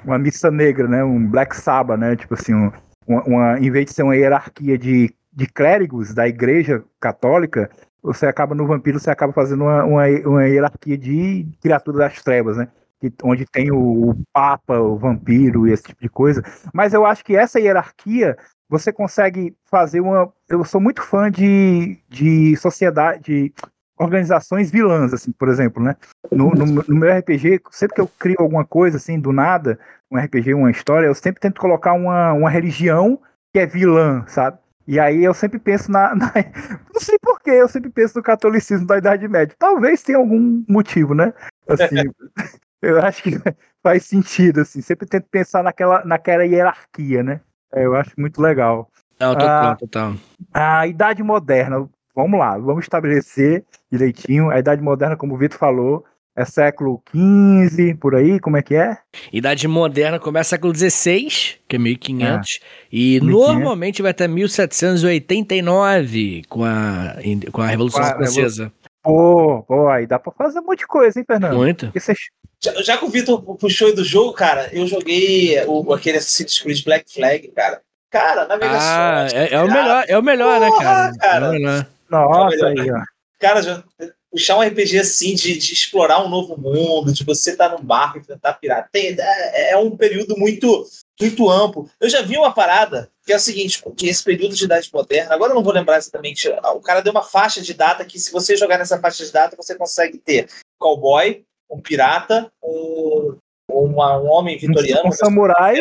uma 0.04 0.18
missa 0.18 0.50
negra, 0.52 0.88
né? 0.88 1.04
Um 1.04 1.26
Black 1.26 1.56
Sabbath, 1.56 2.00
né? 2.00 2.16
Tipo 2.16 2.34
assim, 2.34 2.54
um- 2.54 2.72
uma- 3.08 3.60
em 3.60 3.72
vez 3.72 3.86
de 3.86 3.94
ser 3.94 4.04
uma 4.04 4.16
hierarquia 4.16 4.78
de, 4.78 5.14
de 5.34 5.48
clérigos 5.48 6.14
da 6.14 6.28
igreja 6.28 6.84
católica, 7.00 7.70
você 8.02 8.26
acaba 8.26 8.54
no 8.56 8.66
vampiro, 8.68 9.00
você 9.00 9.10
acaba 9.10 9.34
fazendo 9.34 9.64
uma, 9.64 9.84
uma, 9.84 10.04
uma 10.26 10.48
hierarquia 10.48 10.98
de 10.98 11.48
criatura 11.62 11.98
das 12.00 12.22
trevas, 12.22 12.58
né? 12.58 12.68
Que- 13.00 13.12
onde 13.24 13.46
tem 13.46 13.72
o, 13.72 14.10
o 14.12 14.16
papa, 14.34 14.78
o 14.80 14.98
vampiro 14.98 15.68
e 15.68 15.72
esse 15.72 15.84
tipo 15.84 16.02
de 16.02 16.10
coisa. 16.10 16.44
Mas 16.74 16.94
eu 16.94 17.06
acho 17.06 17.24
que 17.24 17.36
essa 17.36 17.60
hierarquia 17.60 18.38
você 18.70 18.92
consegue 18.94 19.56
fazer 19.66 20.00
uma. 20.02 20.32
Eu 20.48 20.64
sou 20.64 20.80
muito 20.80 21.02
fã 21.02 21.32
de, 21.32 21.98
de 22.08 22.56
sociedade, 22.58 23.22
de 23.24 23.54
organizações 24.00 24.72
vilãs, 24.72 25.14
assim, 25.14 25.32
por 25.32 25.50
exemplo, 25.50 25.84
né? 25.84 25.96
No, 26.32 26.52
no, 26.52 26.66
no 26.66 26.96
meu 26.96 27.12
RPG, 27.18 27.62
sempre 27.70 27.96
que 27.96 28.02
eu 28.02 28.08
crio 28.18 28.38
alguma 28.40 28.66
coisa 28.66 28.98
assim, 28.98 29.20
do 29.20 29.32
nada, 29.34 29.78
um 30.10 30.18
RPG, 30.18 30.54
uma 30.54 30.72
história, 30.72 31.08
eu 31.08 31.14
sempre 31.16 31.42
tento 31.42 31.60
colocar 31.60 31.94
uma, 31.94 32.32
uma 32.34 32.50
religião 32.50 33.20
que 33.54 33.60
é 33.60 33.66
vilã, 33.66 34.24
sabe? 34.28 34.58
E 34.88 35.00
aí 35.00 35.24
eu 35.24 35.34
sempre 35.34 35.60
penso 35.60 35.92
na, 35.92 36.14
na- 36.16 36.34
Não 36.94 37.00
sei 37.02 37.18
porquê, 37.22 37.52
eu 37.52 37.68
sempre 37.68 37.90
penso 37.90 38.18
no 38.18 38.24
catolicismo 38.24 38.88
da 38.88 38.98
Idade 38.98 39.28
Média. 39.28 39.56
Talvez 39.60 40.02
tenha 40.02 40.18
algum 40.18 40.64
motivo, 40.68 41.14
né? 41.14 41.34
Assim, 41.68 41.96
eu 42.82 43.00
acho 43.02 43.22
que 43.22 43.32
faz 43.84 44.06
sentido, 44.06 44.62
assim. 44.62 44.82
Sempre 44.82 45.08
tento 45.08 45.28
pensar 45.30 45.62
naquela, 45.62 46.04
naquela 46.06 46.44
hierarquia, 46.46 47.22
né? 47.22 47.42
É, 47.72 47.86
eu 47.86 47.96
acho 47.96 48.12
muito 48.18 48.42
legal. 48.42 48.90
Não, 49.20 49.34
total, 49.34 49.72
Ah. 49.72 49.76
total. 49.76 50.14
A 50.54 50.88
Idade 50.88 51.22
Moderna, 51.22 51.88
vamos 52.22 52.40
lá, 52.40 52.58
vamos 52.58 52.84
estabelecer 52.84 53.64
direitinho. 53.92 54.50
A 54.50 54.58
Idade 54.60 54.82
Moderna, 54.82 55.16
como 55.16 55.36
o 55.36 55.38
Vitor 55.38 55.58
falou, 55.58 56.04
é 56.36 56.44
século 56.46 57.02
XV, 57.12 57.96
por 57.96 58.16
aí, 58.16 58.40
como 58.40 58.58
é 58.58 58.62
que 58.62 58.76
é? 58.76 58.98
Idade 59.32 59.68
Moderna 59.68 60.20
começa 60.20 60.52
século 60.52 60.76
XVI, 60.76 61.28
que 61.68 61.76
é 61.76 61.80
1500, 61.80 62.60
e 62.92 63.20
1500. 63.20 63.30
normalmente 63.30 64.02
vai 64.02 64.12
até 64.12 64.28
1789, 64.28 66.44
com 66.48 66.64
a, 66.64 67.16
com 67.52 67.62
a 67.62 67.68
Revolução 67.68 68.02
a 68.02 68.16
Francesa. 68.16 68.72
Pô, 69.04 69.64
pô, 69.64 69.90
aí 69.90 70.06
dá 70.06 70.20
pra 70.20 70.32
fazer 70.32 70.60
um 70.60 70.66
monte 70.66 70.80
de 70.80 70.88
coisa, 70.88 71.20
hein, 71.20 71.26
Fernando? 71.26 71.56
Muito. 71.56 71.92
Já, 72.62 72.74
já, 72.84 72.98
que 72.98 73.06
o 73.06 73.10
Vitor 73.10 73.42
puxou 73.58 73.96
do 73.96 74.04
jogo, 74.04 74.34
cara, 74.34 74.68
eu 74.74 74.86
joguei 74.86 75.64
o, 75.66 75.94
aquele 75.94 76.18
Assassin's 76.18 76.60
Creed 76.60 76.84
Black 76.84 77.06
Flag, 77.14 77.48
cara. 77.56 77.80
Cara, 78.12 78.46
navegação. 78.48 78.80
Ah, 78.82 79.28
é, 79.32 79.54
é, 79.54 79.62
o 79.62 79.68
melhor, 79.68 80.04
é 80.08 80.18
o 80.18 80.24
melhor, 80.24 80.60
Porra, 80.60 80.72
né, 80.72 80.84
cara? 80.84 81.16
cara? 81.18 81.46
É 81.46 81.50
o 81.50 81.52
melhor. 81.52 81.86
Nossa, 82.10 82.68
aí, 82.68 82.92
ó. 82.92 83.02
Cara, 83.40 83.62
já, 83.62 83.84
puxar 84.32 84.58
um 84.58 84.62
RPG 84.62 85.00
assim, 85.00 85.34
de, 85.34 85.58
de, 85.58 85.74
explorar 85.74 86.24
um 86.24 86.30
novo 86.30 86.58
mundo, 86.58 87.12
de 87.12 87.24
você 87.24 87.52
estar 87.52 87.70
tá 87.70 87.78
num 87.78 87.84
barco 87.84 88.18
e 88.18 88.22
enfrentar 88.22 88.54
pirata, 88.54 88.90
tem, 88.92 89.16
é, 89.20 89.72
é, 89.72 89.78
um 89.78 89.96
período 89.96 90.38
muito, 90.38 90.86
muito 91.20 91.50
amplo. 91.50 91.90
Eu 92.00 92.10
já 92.10 92.22
vi 92.22 92.38
uma 92.38 92.54
parada 92.54 93.10
que 93.26 93.34
é 93.34 93.36
o 93.36 93.40
seguinte, 93.40 93.84
que 93.96 94.08
esse 94.08 94.24
período 94.24 94.56
de 94.56 94.66
idade 94.66 94.90
moderna, 94.94 95.34
agora 95.34 95.52
eu 95.52 95.56
não 95.56 95.64
vou 95.64 95.74
lembrar 95.74 95.98
exatamente, 95.98 96.50
o 96.50 96.80
cara 96.80 97.02
deu 97.02 97.12
uma 97.12 97.24
faixa 97.24 97.62
de 97.62 97.74
data 97.74 98.06
que 98.06 98.20
se 98.20 98.32
você 98.32 98.56
jogar 98.56 98.78
nessa 98.78 99.00
faixa 99.00 99.26
de 99.26 99.32
data, 99.32 99.56
você 99.56 99.76
consegue 99.76 100.18
ter 100.18 100.46
um 100.46 100.80
cowboy, 100.80 101.44
um 101.70 101.80
pirata, 101.80 102.52
um, 102.64 103.38
uma, 103.70 104.20
um 104.20 104.28
homem 104.28 104.58
vitoriano, 104.58 105.06
um, 105.06 105.10
um 105.10 105.12
samurai 105.12 105.80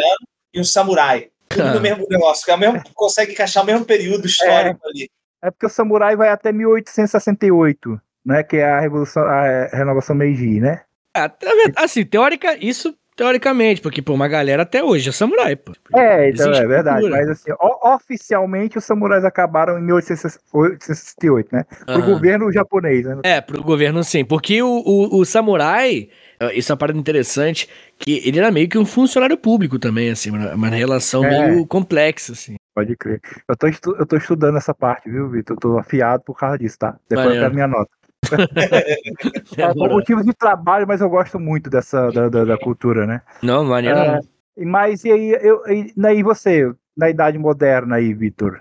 e 0.53 0.61
um 0.61 0.65
samurai. 0.65 1.31
Tudo 1.49 1.75
no 1.75 1.81
mesmo 1.81 2.07
negócio, 2.11 2.45
que 2.45 2.51
é 2.51 2.55
o 2.55 2.59
mesmo, 2.59 2.83
consegue 2.95 3.33
encaixar 3.33 3.63
o 3.63 3.67
mesmo 3.67 3.85
período 3.87 4.27
histórico 4.27 4.81
é, 4.85 4.91
ali. 4.91 5.11
É 5.43 5.51
porque 5.51 5.67
o 5.67 5.71
samurai 5.71 6.17
vai 6.17 6.29
até 6.29 6.53
1868 6.53 8.01
né? 8.29 8.43
Que 8.43 8.59
é 8.59 8.71
a 8.71 8.81
revolução, 8.81 9.23
a 9.25 9.69
renovação 9.73 10.15
Meiji, 10.15 10.61
né? 10.61 10.83
É, 11.17 11.31
assim, 11.77 12.05
teórica, 12.05 12.57
isso 12.61 12.95
teoricamente, 13.17 13.81
porque, 13.81 14.01
pô, 14.01 14.15
uma 14.15 14.29
galera 14.29 14.63
até 14.63 14.85
hoje 14.85 15.09
é 15.09 15.13
samurai, 15.13 15.57
pô. 15.57 15.73
É, 15.97 16.31
então 16.31 16.53
é 16.53 16.67
verdade. 16.67 17.01
Cultura. 17.01 17.21
Mas 17.21 17.31
assim, 17.31 17.51
oficialmente 17.83 18.79
os 18.79 18.85
samurais 18.85 19.25
acabaram 19.25 19.77
em 19.79 19.83
1868, 19.83 21.49
né? 21.51 21.65
Pro 21.85 21.97
uhum. 21.97 22.07
governo 22.13 22.53
japonês, 22.53 23.05
né? 23.05 23.19
É, 23.25 23.41
pro 23.41 23.61
governo 23.63 24.05
sim. 24.05 24.25
Porque 24.25 24.63
o, 24.63 24.69
o, 24.69 25.19
o 25.19 25.25
samurai, 25.25 26.09
isso 26.55 26.71
é 26.71 26.73
uma 26.73 26.79
parada 26.79 26.99
interessante, 26.99 27.69
que 27.99 28.23
ele 28.27 28.39
era 28.39 28.51
meio 28.51 28.69
que 28.69 28.79
um 28.79 28.87
funcionário 28.87 29.37
público 29.37 29.79
também, 29.79 30.11
assim, 30.11 30.31
uma 30.31 30.69
relação 30.69 31.25
é. 31.25 31.49
meio 31.49 31.67
complexa, 31.67 32.33
assim. 32.33 32.57
Pode 32.75 32.97
crer. 32.97 33.21
Eu 33.49 33.57
tô, 33.57 33.67
estu 33.67 33.97
eu 33.99 34.07
tô 34.07 34.17
estudando 34.17 34.57
essa 34.57 34.73
parte, 34.73 35.11
viu, 35.11 35.29
Vitor? 35.29 35.57
Eu 35.57 35.61
tô 35.61 35.79
afiado 35.79 36.23
por 36.23 36.39
causa 36.39 36.59
disso, 36.59 36.79
tá? 36.79 36.97
Depois 37.09 37.27
Valeu. 37.27 37.35
eu 37.35 37.43
quero 37.43 37.55
minha 37.55 37.67
nota. 37.67 37.91
é, 39.57 39.75
por 39.75 39.91
motivos 39.91 40.25
de 40.25 40.33
trabalho, 40.33 40.87
mas 40.87 41.01
eu 41.01 41.09
gosto 41.09 41.39
muito 41.41 41.71
dessa 41.71 42.11
da, 42.11 42.29
da, 42.29 42.45
da 42.45 42.59
cultura, 42.59 43.07
né? 43.07 43.23
Não, 43.43 43.65
maneiro. 43.65 43.99
É, 43.99 44.21
mas 44.65 45.05
e 45.05 45.11
aí, 45.11 45.39
eu, 45.41 45.63
e, 45.67 45.93
e 45.97 46.23
você, 46.23 46.73
na 46.97 47.11
idade 47.11 47.39
moderna 47.39 47.97
aí, 47.97 48.13
Vitor? 48.15 48.61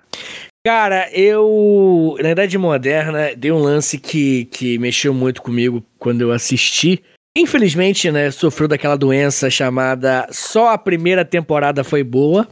Cara, 0.66 1.10
eu. 1.14 2.18
Na 2.22 2.32
idade 2.32 2.58
moderna, 2.58 3.36
dei 3.36 3.52
um 3.52 3.58
lance 3.58 3.98
que, 3.98 4.46
que 4.46 4.78
mexeu 4.78 5.14
muito 5.14 5.42
comigo 5.42 5.84
quando 5.98 6.22
eu 6.22 6.32
assisti. 6.32 7.02
Infelizmente, 7.38 8.12
né, 8.12 8.32
sofreu 8.32 8.68
daquela 8.68 8.98
doença 8.98 9.48
chamada 9.50 10.28
Só 10.32 10.70
a 10.70 10.78
primeira 10.78 11.24
temporada 11.24 11.84
foi 11.84 12.04
boa. 12.04 12.48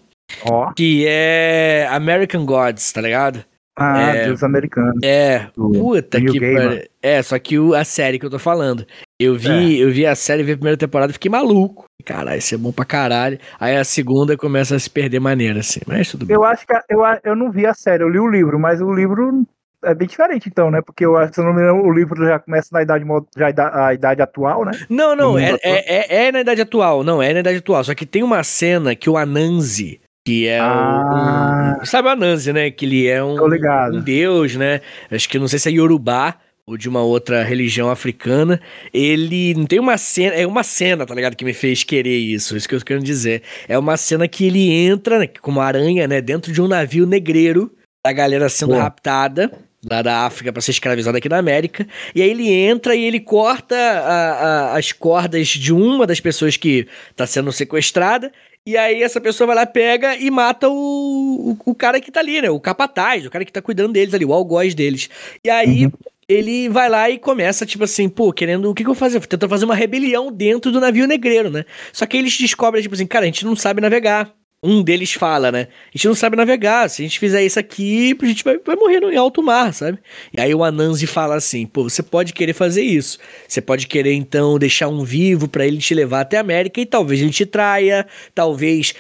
Oh. 0.45 0.71
Que 0.73 1.05
é 1.07 1.87
American 1.89 2.45
Gods, 2.45 2.91
tá 2.91 3.01
ligado? 3.01 3.43
Ah, 3.77 3.99
é, 3.99 4.29
dos 4.29 4.41
americanos. 4.41 4.99
É, 5.03 5.49
do, 5.55 5.69
puta 5.71 6.19
do 6.19 6.31
que 6.31 6.39
pariu. 6.39 6.83
É, 7.01 7.21
só 7.21 7.37
que 7.37 7.59
o, 7.59 7.73
a 7.73 7.83
série 7.83 8.17
que 8.17 8.25
eu 8.25 8.29
tô 8.29 8.39
falando. 8.39 8.85
Eu 9.19 9.35
vi, 9.35 9.81
é. 9.81 9.83
eu 9.83 9.91
vi 9.91 10.05
a 10.05 10.15
série, 10.15 10.43
vi 10.43 10.53
a 10.53 10.55
primeira 10.55 10.77
temporada 10.77 11.11
e 11.11 11.13
fiquei 11.13 11.29
maluco. 11.29 11.85
Caralho, 12.05 12.37
isso 12.37 12.55
é 12.55 12.57
bom 12.57 12.71
pra 12.71 12.85
caralho. 12.85 13.37
Aí 13.59 13.75
a 13.75 13.83
segunda 13.83 14.37
começa 14.37 14.75
a 14.75 14.79
se 14.79 14.89
perder 14.89 15.19
maneira, 15.19 15.59
assim. 15.59 15.81
Mas 15.85 16.09
tudo 16.09 16.25
bem. 16.25 16.35
Eu 16.35 16.45
acho 16.45 16.65
que 16.65 16.73
eu, 16.89 17.01
eu 17.23 17.35
não 17.35 17.51
vi 17.51 17.65
a 17.65 17.73
série, 17.73 18.03
eu 18.03 18.09
li 18.09 18.19
o 18.19 18.29
livro, 18.29 18.57
mas 18.57 18.81
o 18.81 18.93
livro 18.93 19.45
é 19.85 19.93
bem 19.93 20.07
diferente, 20.07 20.49
então, 20.49 20.69
né? 20.71 20.81
Porque 20.81 21.05
eu 21.05 21.15
acho 21.15 21.29
que, 21.29 21.35
se 21.35 21.41
não 21.41 21.53
me 21.53 21.61
engano, 21.61 21.83
o 21.83 21.91
livro 21.91 22.25
já 22.25 22.39
começa 22.39 22.69
na 22.71 22.81
idade, 22.81 23.05
já 23.37 23.47
a 23.85 23.93
idade 23.93 24.21
atual, 24.21 24.65
né? 24.65 24.71
Não, 24.89 25.15
não, 25.15 25.37
é, 25.37 25.57
é, 25.63 25.95
é, 25.95 26.25
é, 26.25 26.31
na 26.31 26.41
idade 26.41 26.61
atual. 26.61 27.03
Não, 27.03 27.21
é 27.21 27.33
na 27.33 27.39
idade 27.39 27.59
atual. 27.59 27.83
Só 27.83 27.93
que 27.93 28.05
tem 28.05 28.23
uma 28.23 28.43
cena 28.43 28.95
que 28.95 29.09
o 29.09 29.17
Anansi, 29.17 30.01
que 30.25 30.47
é 30.47 30.59
ah. 30.59 31.77
um, 31.81 31.85
Sabe 31.85 32.07
o 32.07 32.11
Anansi, 32.11 32.51
né? 32.51 32.71
Que 32.71 32.85
ele 32.85 33.07
é 33.07 33.23
um, 33.23 33.35
um 33.35 34.01
deus, 34.01 34.55
né? 34.55 34.81
Acho 35.11 35.29
que 35.29 35.37
não 35.37 35.47
sei 35.47 35.59
se 35.59 35.69
é 35.69 35.71
Yorubá 35.71 36.35
ou 36.67 36.77
de 36.77 36.89
uma 36.89 37.01
outra 37.01 37.43
religião 37.43 37.89
africana. 37.89 38.59
Ele 38.91 39.53
não 39.53 39.65
tem 39.65 39.79
uma 39.79 39.97
cena. 39.97 40.35
É 40.35 40.47
uma 40.47 40.63
cena, 40.63 41.05
tá 41.05 41.13
ligado? 41.13 41.35
Que 41.35 41.45
me 41.45 41.53
fez 41.53 41.83
querer 41.83 42.17
isso. 42.17 42.57
Isso 42.57 42.67
que 42.67 42.75
eu 42.75 42.79
tô 42.79 42.85
querendo 42.85 43.03
dizer. 43.03 43.43
É 43.67 43.77
uma 43.77 43.95
cena 43.97 44.27
que 44.27 44.47
ele 44.47 44.71
entra, 44.71 45.19
né, 45.19 45.27
como 45.41 45.61
aranha, 45.61 46.07
né? 46.07 46.21
Dentro 46.21 46.51
de 46.51 46.61
um 46.61 46.67
navio 46.67 47.05
negreiro. 47.05 47.71
A 48.03 48.11
galera 48.11 48.49
sendo 48.49 48.73
Pô. 48.73 48.79
raptada 48.79 49.51
lá 49.89 50.01
da 50.01 50.25
África 50.25 50.51
para 50.51 50.61
ser 50.61 50.71
escravizado 50.71 51.17
aqui 51.17 51.29
na 51.29 51.37
América. 51.37 51.87
E 52.13 52.21
aí 52.21 52.29
ele 52.29 52.49
entra 52.51 52.95
e 52.95 53.03
ele 53.03 53.19
corta 53.19 53.75
a, 53.75 54.31
a, 54.73 54.77
as 54.77 54.91
cordas 54.91 55.47
de 55.47 55.73
uma 55.73 56.07
das 56.07 56.19
pessoas 56.19 56.57
que 56.57 56.87
está 57.11 57.27
sendo 57.27 57.51
sequestrada. 57.51 58.31
E 58.67 58.75
aí 58.75 59.03
essa 59.03 59.21
pessoa 59.21 59.47
vai 59.47 59.55
lá, 59.55 59.65
pega 59.65 60.15
e 60.17 60.31
mata 60.31 60.67
o, 60.67 61.51
o, 61.51 61.71
o, 61.71 61.75
cara 61.75 62.01
que 62.01 62.11
tá 62.11 62.19
ali, 62.19 62.41
né? 62.41 62.49
O 62.49 62.59
capataz, 62.59 63.23
o 63.23 63.29
cara 63.29 63.45
que 63.45 63.51
tá 63.51 63.61
cuidando 63.61 63.93
deles 63.93 64.13
ali, 64.13 64.25
o 64.25 64.33
algoz 64.33 64.73
deles. 64.73 65.07
E 65.43 65.49
aí 65.51 65.85
uhum. 65.85 65.91
ele 66.27 66.67
vai 66.67 66.89
lá 66.89 67.07
e 67.07 67.19
começa, 67.19 67.63
tipo 67.63 67.83
assim, 67.83 68.09
pô, 68.09 68.33
querendo. 68.33 68.67
O 68.71 68.73
que, 68.73 68.83
que 68.83 68.89
eu 68.89 68.95
vou 68.95 68.99
fazer? 68.99 69.19
Tentando 69.19 69.49
fazer 69.49 69.65
uma 69.65 69.75
rebelião 69.75 70.31
dentro 70.31 70.71
do 70.71 70.79
navio 70.79 71.05
negreiro, 71.05 71.51
né? 71.51 71.63
Só 71.93 72.07
que 72.07 72.17
eles 72.17 72.35
descobrem, 72.35 72.81
tipo 72.81 72.95
assim, 72.95 73.05
cara, 73.05 73.25
a 73.25 73.27
gente 73.27 73.45
não 73.45 73.55
sabe 73.55 73.81
navegar 73.81 74.33
um 74.65 74.81
deles 74.81 75.13
fala, 75.13 75.51
né? 75.51 75.67
A 75.93 75.97
gente 75.97 76.07
não 76.07 76.15
sabe 76.15 76.35
navegar. 76.35 76.89
Se 76.89 77.01
a 77.01 77.05
gente 77.05 77.19
fizer 77.19 77.43
isso 77.43 77.59
aqui, 77.59 78.17
a 78.19 78.25
gente 78.25 78.43
vai, 78.43 78.57
vai 78.57 78.75
morrer 78.75 79.03
em 79.03 79.15
alto 79.15 79.43
mar, 79.43 79.73
sabe? 79.73 79.99
E 80.33 80.41
aí 80.41 80.53
o 80.53 80.63
Anansi 80.63 81.05
fala 81.05 81.35
assim: 81.35 81.65
pô, 81.65 81.83
você 81.83 82.01
pode 82.01 82.33
querer 82.33 82.53
fazer 82.53 82.81
isso. 82.81 83.19
Você 83.47 83.61
pode 83.61 83.87
querer, 83.87 84.13
então, 84.13 84.57
deixar 84.57 84.87
um 84.87 85.03
vivo 85.03 85.47
para 85.47 85.65
ele 85.65 85.77
te 85.77 85.93
levar 85.93 86.21
até 86.21 86.37
a 86.37 86.41
América 86.41 86.81
e 86.81 86.85
talvez 86.85 87.21
ele 87.21 87.29
te 87.29 87.45
traia, 87.45 88.07
talvez 88.33 88.95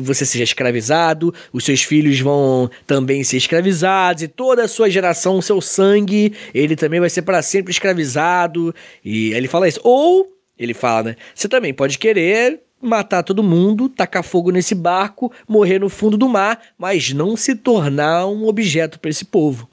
você 0.00 0.24
seja 0.24 0.44
escravizado, 0.44 1.34
os 1.52 1.64
seus 1.64 1.82
filhos 1.82 2.18
vão 2.20 2.70
também 2.86 3.22
ser 3.22 3.36
escravizados 3.36 4.22
e 4.22 4.28
toda 4.28 4.64
a 4.64 4.68
sua 4.68 4.88
geração, 4.88 5.42
seu 5.42 5.60
sangue, 5.60 6.32
ele 6.54 6.76
também 6.76 7.00
vai 7.00 7.10
ser 7.10 7.22
para 7.22 7.42
sempre 7.42 7.70
escravizado. 7.72 8.74
E 9.04 9.32
aí 9.32 9.38
ele 9.38 9.48
fala 9.48 9.68
isso. 9.68 9.80
Ou. 9.82 10.32
Ele 10.56 10.72
fala, 10.72 11.10
né? 11.10 11.16
Você 11.34 11.48
também 11.48 11.74
pode 11.74 11.98
querer 11.98 12.60
matar 12.84 13.22
todo 13.22 13.42
mundo, 13.42 13.88
tacar 13.88 14.22
fogo 14.22 14.50
nesse 14.50 14.74
barco, 14.74 15.32
morrer 15.48 15.78
no 15.78 15.88
fundo 15.88 16.16
do 16.16 16.28
mar, 16.28 16.60
mas 16.78 17.12
não 17.12 17.36
se 17.36 17.54
tornar 17.54 18.26
um 18.26 18.46
objeto 18.46 19.00
para 19.00 19.10
esse 19.10 19.24
povo. 19.24 19.68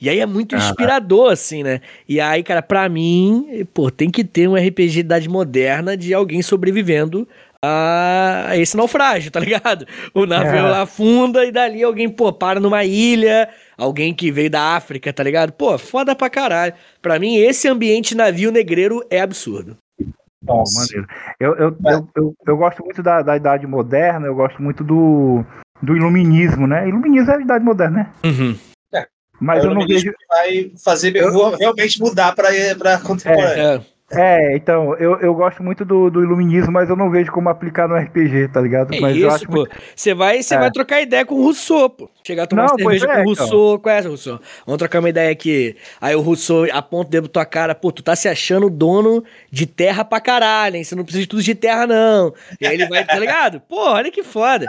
E 0.00 0.08
aí 0.08 0.20
é 0.20 0.26
muito 0.26 0.56
inspirador, 0.56 1.32
assim, 1.32 1.62
né? 1.62 1.80
E 2.08 2.20
aí, 2.20 2.42
cara, 2.42 2.62
pra 2.62 2.88
mim, 2.88 3.66
pô, 3.74 3.90
tem 3.90 4.10
que 4.10 4.24
ter 4.24 4.48
um 4.48 4.54
RPG 4.54 4.88
de 4.88 5.00
idade 5.00 5.28
moderna 5.28 5.96
de 5.96 6.14
alguém 6.14 6.42
sobrevivendo 6.42 7.28
a 7.62 8.50
esse 8.54 8.76
naufrágio, 8.76 9.30
tá 9.30 9.40
ligado? 9.40 9.86
O 10.14 10.26
navio 10.26 10.66
é. 10.66 10.80
afunda 10.80 11.44
e 11.44 11.50
dali 11.50 11.82
alguém, 11.82 12.08
pô, 12.08 12.32
para 12.32 12.60
numa 12.60 12.84
ilha, 12.84 13.48
alguém 13.76 14.14
que 14.14 14.30
veio 14.30 14.50
da 14.50 14.76
África, 14.76 15.12
tá 15.12 15.22
ligado? 15.22 15.52
Pô, 15.52 15.76
foda 15.76 16.14
pra 16.14 16.30
caralho. 16.30 16.74
Pra 17.02 17.18
mim, 17.18 17.36
esse 17.36 17.68
ambiente 17.68 18.14
navio 18.14 18.52
negreiro 18.52 19.04
é 19.10 19.20
absurdo. 19.20 19.76
Nossa. 20.42 20.80
maneiro. 20.80 21.06
Eu, 21.40 21.54
eu, 21.56 21.68
é. 21.68 21.94
eu, 21.94 22.08
eu, 22.16 22.34
eu, 22.46 22.56
gosto 22.56 22.84
muito 22.84 23.02
da, 23.02 23.22
da 23.22 23.36
idade 23.36 23.66
moderna, 23.66 24.26
eu 24.26 24.34
gosto 24.34 24.62
muito 24.62 24.84
do, 24.84 25.44
do 25.82 25.96
iluminismo, 25.96 26.66
né? 26.66 26.88
Iluminismo 26.88 27.30
é 27.32 27.36
a 27.36 27.40
idade 27.40 27.64
moderna, 27.64 27.98
né? 27.98 28.12
Uhum. 28.24 28.58
É. 28.94 29.06
Mas 29.40 29.64
é 29.64 29.66
eu 29.66 29.74
não 29.74 29.86
vejo. 29.86 30.12
Vai 30.28 30.72
fazer 30.82 31.16
eu... 31.16 31.56
realmente 31.56 32.00
mudar 32.00 32.34
para 32.34 32.98
contemporâneo. 33.00 33.62
É, 33.62 33.76
é. 33.76 33.97
É, 34.10 34.56
então, 34.56 34.94
eu, 34.96 35.20
eu 35.20 35.34
gosto 35.34 35.62
muito 35.62 35.84
do, 35.84 36.08
do 36.08 36.22
iluminismo, 36.22 36.72
mas 36.72 36.88
eu 36.88 36.96
não 36.96 37.10
vejo 37.10 37.30
como 37.30 37.50
aplicar 37.50 37.86
no 37.86 37.94
RPG, 37.94 38.48
tá 38.48 38.60
ligado? 38.60 38.94
É 38.94 39.00
mas 39.00 39.14
isso, 39.14 39.26
eu 39.26 39.30
acho 39.30 39.46
pô. 39.46 39.68
Você 39.94 40.14
muito... 40.14 40.18
vai, 40.18 40.42
você 40.42 40.54
é. 40.54 40.58
vai 40.58 40.70
trocar 40.70 41.02
ideia 41.02 41.26
com 41.26 41.34
o 41.34 41.42
Rousseau, 41.42 41.90
pô. 41.90 42.10
Chegar 42.24 42.44
a 42.44 42.46
tomar 42.46 42.68
não, 42.68 42.76
cerveja 42.76 43.04
é, 43.04 43.22
com 43.22 43.28
o 43.28 43.32
então. 43.32 43.44
Rousseau. 43.44 43.68
Então. 43.72 43.78
Conhece 43.80 44.06
o 44.06 44.10
Rousseau? 44.10 44.40
Vamos 44.64 44.78
trocar 44.78 45.00
uma 45.00 45.10
ideia 45.10 45.30
aqui. 45.30 45.76
Aí 46.00 46.14
o 46.14 46.22
Rousseau 46.22 46.66
aponta 46.72 47.08
o 47.08 47.10
dedo 47.10 47.28
tua 47.28 47.44
cara, 47.44 47.74
pô, 47.74 47.92
tu 47.92 48.02
tá 48.02 48.16
se 48.16 48.28
achando 48.28 48.70
dono 48.70 49.22
de 49.50 49.66
terra 49.66 50.02
pra 50.04 50.20
caralho, 50.20 50.76
hein? 50.76 50.84
Você 50.84 50.94
não 50.94 51.04
precisa 51.04 51.24
de 51.24 51.28
tudo 51.28 51.42
de 51.42 51.54
terra, 51.54 51.86
não. 51.86 52.32
E 52.58 52.66
aí 52.66 52.74
ele 52.74 52.88
vai, 52.88 53.04
tá 53.04 53.18
ligado? 53.18 53.60
Pô, 53.60 53.90
olha 53.90 54.10
que 54.10 54.22
foda. 54.22 54.66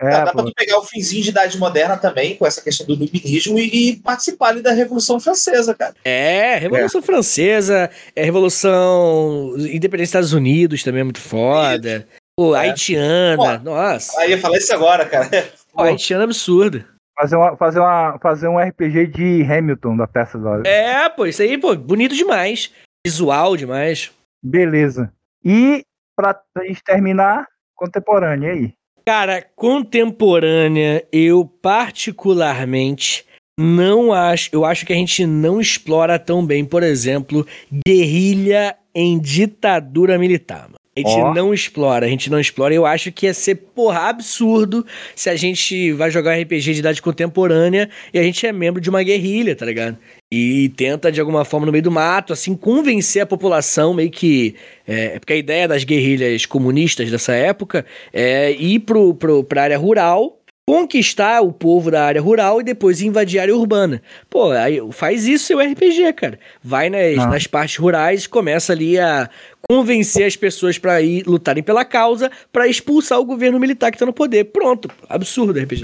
É, 0.00 0.10
dá, 0.10 0.24
dá 0.24 0.32
pra 0.32 0.44
tu 0.44 0.52
pegar 0.54 0.78
o 0.78 0.84
finzinho 0.84 1.22
de 1.22 1.28
idade 1.28 1.58
moderna 1.58 1.94
também, 1.94 2.34
com 2.34 2.46
essa 2.46 2.62
questão 2.62 2.86
do 2.86 2.94
iluminismo, 2.94 3.58
e, 3.58 3.90
e 3.90 3.96
participar 3.96 4.48
ali 4.48 4.62
da 4.62 4.72
Revolução 4.72 5.20
Francesa, 5.20 5.74
cara. 5.74 5.94
É, 6.02 6.56
Revolução 6.56 7.02
é. 7.02 7.04
Francesa, 7.04 7.90
é 8.16 8.24
Revolução 8.24 9.54
Independência 9.58 9.90
dos 9.90 10.08
Estados 10.08 10.32
Unidos 10.32 10.82
também 10.82 11.02
é 11.02 11.04
muito 11.04 11.20
foda. 11.20 12.08
Pô, 12.34 12.56
é. 12.56 12.60
haitiana, 12.60 13.58
Pô, 13.58 13.64
nossa. 13.70 14.18
Aí 14.20 14.30
ia 14.30 14.38
falar 14.38 14.56
isso 14.56 14.74
agora, 14.74 15.04
cara. 15.04 15.28
Pô, 15.74 15.82
haitiana 15.82 16.22
é 16.22 16.24
absurdo. 16.24 16.82
Fazer, 17.14 17.36
uma, 17.36 17.54
fazer, 17.54 17.80
uma, 17.80 18.18
fazer 18.18 18.48
um 18.48 18.58
RPG 18.58 19.08
de 19.08 19.42
Hamilton 19.42 19.98
da 19.98 20.06
peça 20.06 20.38
da 20.38 20.50
hora. 20.50 20.62
É, 20.66 21.06
pô, 21.10 21.26
isso 21.26 21.42
aí, 21.42 21.58
pô, 21.58 21.76
bonito 21.76 22.14
demais. 22.14 22.72
Visual 23.06 23.54
demais. 23.58 24.10
Beleza. 24.42 25.12
E 25.44 25.84
pra 26.16 26.40
a 26.56 26.64
gente 26.64 26.82
terminar, 26.82 27.46
contemporânea, 27.74 28.48
e 28.48 28.50
aí? 28.50 28.74
Cara, 29.04 29.44
contemporânea, 29.56 31.04
eu 31.12 31.44
particularmente 31.60 33.24
não 33.58 34.12
acho. 34.12 34.50
Eu 34.52 34.64
acho 34.64 34.86
que 34.86 34.92
a 34.92 34.96
gente 34.96 35.26
não 35.26 35.60
explora 35.60 36.18
tão 36.18 36.44
bem, 36.44 36.64
por 36.64 36.82
exemplo, 36.82 37.46
guerrilha 37.86 38.76
em 38.94 39.18
ditadura 39.18 40.18
militar. 40.18 40.62
Mano. 40.62 40.80
A 40.96 41.00
gente 41.00 41.20
oh. 41.20 41.34
não 41.34 41.54
explora, 41.54 42.06
a 42.06 42.08
gente 42.08 42.30
não 42.30 42.40
explora. 42.40 42.74
Eu 42.74 42.84
acho 42.84 43.12
que 43.12 43.26
ia 43.26 43.34
ser, 43.34 43.54
porra, 43.54 44.08
absurdo 44.08 44.84
se 45.14 45.30
a 45.30 45.36
gente 45.36 45.92
vai 45.92 46.10
jogar 46.10 46.36
um 46.36 46.42
RPG 46.42 46.74
de 46.74 46.80
idade 46.80 47.00
contemporânea 47.00 47.88
e 48.12 48.18
a 48.18 48.22
gente 48.22 48.46
é 48.46 48.52
membro 48.52 48.80
de 48.80 48.90
uma 48.90 49.02
guerrilha, 49.02 49.54
tá 49.54 49.64
ligado? 49.64 49.96
E 50.32 50.68
tenta, 50.76 51.10
de 51.10 51.18
alguma 51.18 51.44
forma, 51.44 51.66
no 51.66 51.72
meio 51.72 51.82
do 51.82 51.90
mato, 51.90 52.32
assim, 52.32 52.54
convencer 52.54 53.22
a 53.22 53.26
população, 53.26 53.92
meio 53.92 54.10
que. 54.10 54.54
É, 54.86 55.18
porque 55.18 55.32
a 55.32 55.36
ideia 55.36 55.66
das 55.66 55.82
guerrilhas 55.82 56.46
comunistas 56.46 57.10
dessa 57.10 57.32
época 57.32 57.84
é 58.12 58.52
ir 58.52 58.80
pro, 58.80 59.12
pro, 59.14 59.42
pra 59.42 59.64
área 59.64 59.78
rural 59.78 60.40
conquistar 60.70 61.40
o 61.40 61.52
povo 61.52 61.90
da 61.90 62.04
área 62.04 62.22
rural 62.22 62.60
e 62.60 62.64
depois 62.64 63.02
invadir 63.02 63.40
a 63.40 63.42
área 63.42 63.56
urbana. 63.56 64.00
Pô, 64.28 64.52
aí 64.52 64.78
faz 64.92 65.26
isso 65.26 65.46
seu 65.46 65.58
RPG, 65.58 66.12
cara. 66.12 66.38
Vai 66.62 66.88
nas, 66.88 67.18
ah. 67.18 67.26
nas 67.26 67.44
partes 67.48 67.76
rurais, 67.76 68.28
começa 68.28 68.72
ali 68.72 68.96
a 68.96 69.28
convencer 69.68 70.24
as 70.26 70.36
pessoas 70.36 70.78
para 70.78 71.02
ir 71.02 71.26
lutarem 71.26 71.60
pela 71.60 71.84
causa, 71.84 72.30
para 72.52 72.68
expulsar 72.68 73.18
o 73.18 73.24
governo 73.24 73.58
militar 73.58 73.90
que 73.90 73.98
tá 73.98 74.06
no 74.06 74.12
poder. 74.12 74.44
Pronto, 74.44 74.88
absurdo 75.08 75.58
RPG. 75.58 75.82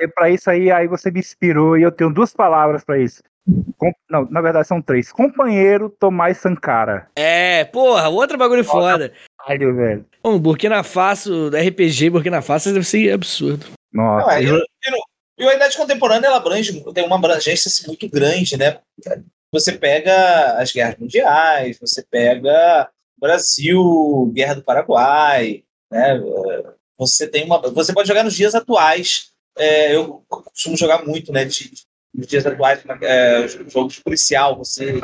É 0.00 0.08
para 0.08 0.30
isso 0.30 0.50
aí, 0.50 0.68
aí 0.68 0.88
você 0.88 1.12
me 1.12 1.20
inspirou 1.20 1.78
e 1.78 1.82
eu 1.82 1.92
tenho 1.92 2.12
duas 2.12 2.34
palavras 2.34 2.82
para 2.82 2.98
isso. 2.98 3.22
Com, 3.76 3.92
não, 4.10 4.26
na 4.30 4.40
verdade 4.40 4.66
são 4.66 4.80
três. 4.80 5.12
Companheiro 5.12 5.90
Tomás 5.90 6.38
Sankara. 6.38 7.08
É, 7.14 7.64
porra, 7.64 8.08
outro 8.08 8.38
bagulho 8.38 8.64
foda. 8.64 9.12
Caralho, 9.38 9.76
velho. 9.76 10.06
Bom, 10.22 10.38
Burkina 10.38 10.82
Faso, 10.82 11.48
RPG 11.48 12.10
Burkina 12.10 12.40
Faso 12.40 12.72
deve 12.72 12.86
ser 12.86 13.12
absurdo. 13.12 13.66
Nossa. 13.92 14.26
Não, 14.26 14.32
é, 14.32 14.44
eu... 14.44 14.60
e, 15.38 15.44
a 15.44 15.54
idade 15.54 15.76
contemporânea 15.76 16.28
ela 16.28 16.38
abrange, 16.38 16.82
tem 16.94 17.04
uma 17.04 17.16
abrangência 17.16 17.68
assim, 17.68 17.86
muito 17.86 18.08
grande, 18.08 18.56
né? 18.56 18.78
Você 19.52 19.72
pega 19.72 20.58
as 20.58 20.72
guerras 20.72 20.96
mundiais, 20.98 21.78
você 21.78 22.02
pega 22.10 22.88
Brasil, 23.18 24.32
Guerra 24.34 24.54
do 24.54 24.64
Paraguai, 24.64 25.62
né? 25.90 26.20
Você 26.98 27.28
tem 27.28 27.44
uma, 27.44 27.60
você 27.60 27.92
pode 27.92 28.08
jogar 28.08 28.24
nos 28.24 28.34
dias 28.34 28.54
atuais. 28.54 29.30
É, 29.56 29.94
eu 29.94 30.24
costumo 30.28 30.76
jogar 30.76 31.04
muito, 31.04 31.30
né? 31.30 31.44
De, 31.44 31.70
nos 32.14 32.26
dias 32.26 32.46
atuais, 32.46 32.82
é, 33.02 33.48
jogos 33.68 33.98
policial, 33.98 34.56
você 34.56 35.00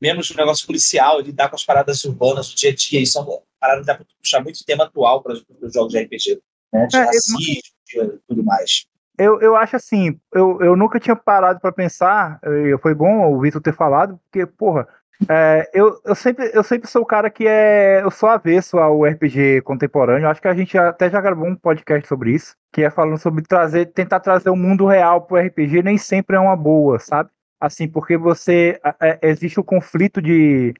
menos 0.00 0.30
um 0.30 0.36
negócio 0.36 0.66
policial, 0.66 1.20
lidar 1.20 1.48
com 1.48 1.56
as 1.56 1.64
paradas 1.64 2.04
urbanas 2.04 2.48
do 2.48 2.56
dia 2.56 2.70
a 2.70 2.74
dia, 2.74 3.00
isso 3.00 3.18
é 3.18 3.22
uma 3.22 3.40
parada 3.60 3.80
que 3.80 3.86
dá 3.86 3.94
para 3.94 4.06
puxar 4.20 4.42
muito 4.42 4.64
tema 4.64 4.84
atual 4.84 5.22
para 5.22 5.34
os 5.34 5.72
jogos 5.72 5.92
de 5.92 6.00
RPG 6.00 6.40
né, 6.72 6.86
de 6.86 6.96
é, 6.96 7.00
racismo 7.00 7.38
e 7.40 8.18
tudo 8.28 8.44
mais. 8.44 8.86
Eu, 9.16 9.40
eu 9.40 9.56
acho 9.56 9.74
assim, 9.74 10.18
eu, 10.32 10.60
eu 10.60 10.76
nunca 10.76 11.00
tinha 11.00 11.16
parado 11.16 11.58
para 11.60 11.72
pensar, 11.72 12.40
foi 12.80 12.94
bom 12.94 13.32
o 13.32 13.40
Vitor 13.40 13.60
ter 13.60 13.74
falado, 13.74 14.18
porque, 14.24 14.46
porra, 14.46 14.86
é, 15.28 15.70
eu, 15.72 15.98
eu, 16.04 16.14
sempre, 16.14 16.50
eu 16.52 16.62
sempre 16.62 16.88
sou 16.88 17.02
o 17.02 17.06
cara 17.06 17.30
que 17.30 17.46
é. 17.46 18.02
Eu 18.02 18.10
sou 18.10 18.28
avesso 18.28 18.78
ao 18.78 19.04
RPG 19.04 19.62
contemporâneo. 19.62 20.28
Acho 20.28 20.40
que 20.40 20.48
a 20.48 20.54
gente 20.54 20.76
até 20.76 21.10
já 21.10 21.20
gravou 21.20 21.46
um 21.48 21.56
podcast 21.56 22.06
sobre 22.06 22.32
isso, 22.32 22.54
que 22.72 22.82
é 22.82 22.90
falando 22.90 23.18
sobre 23.18 23.42
trazer, 23.42 23.86
tentar 23.86 24.20
trazer 24.20 24.50
o 24.50 24.56
mundo 24.56 24.86
real 24.86 25.22
pro 25.22 25.38
RPG, 25.38 25.82
nem 25.82 25.98
sempre 25.98 26.36
é 26.36 26.40
uma 26.40 26.56
boa, 26.56 26.98
sabe? 26.98 27.30
Assim, 27.60 27.88
porque 27.88 28.16
você. 28.16 28.78
É, 29.00 29.18
existe 29.22 29.58
o 29.58 29.64
conflito 29.64 30.22
de, 30.22 30.74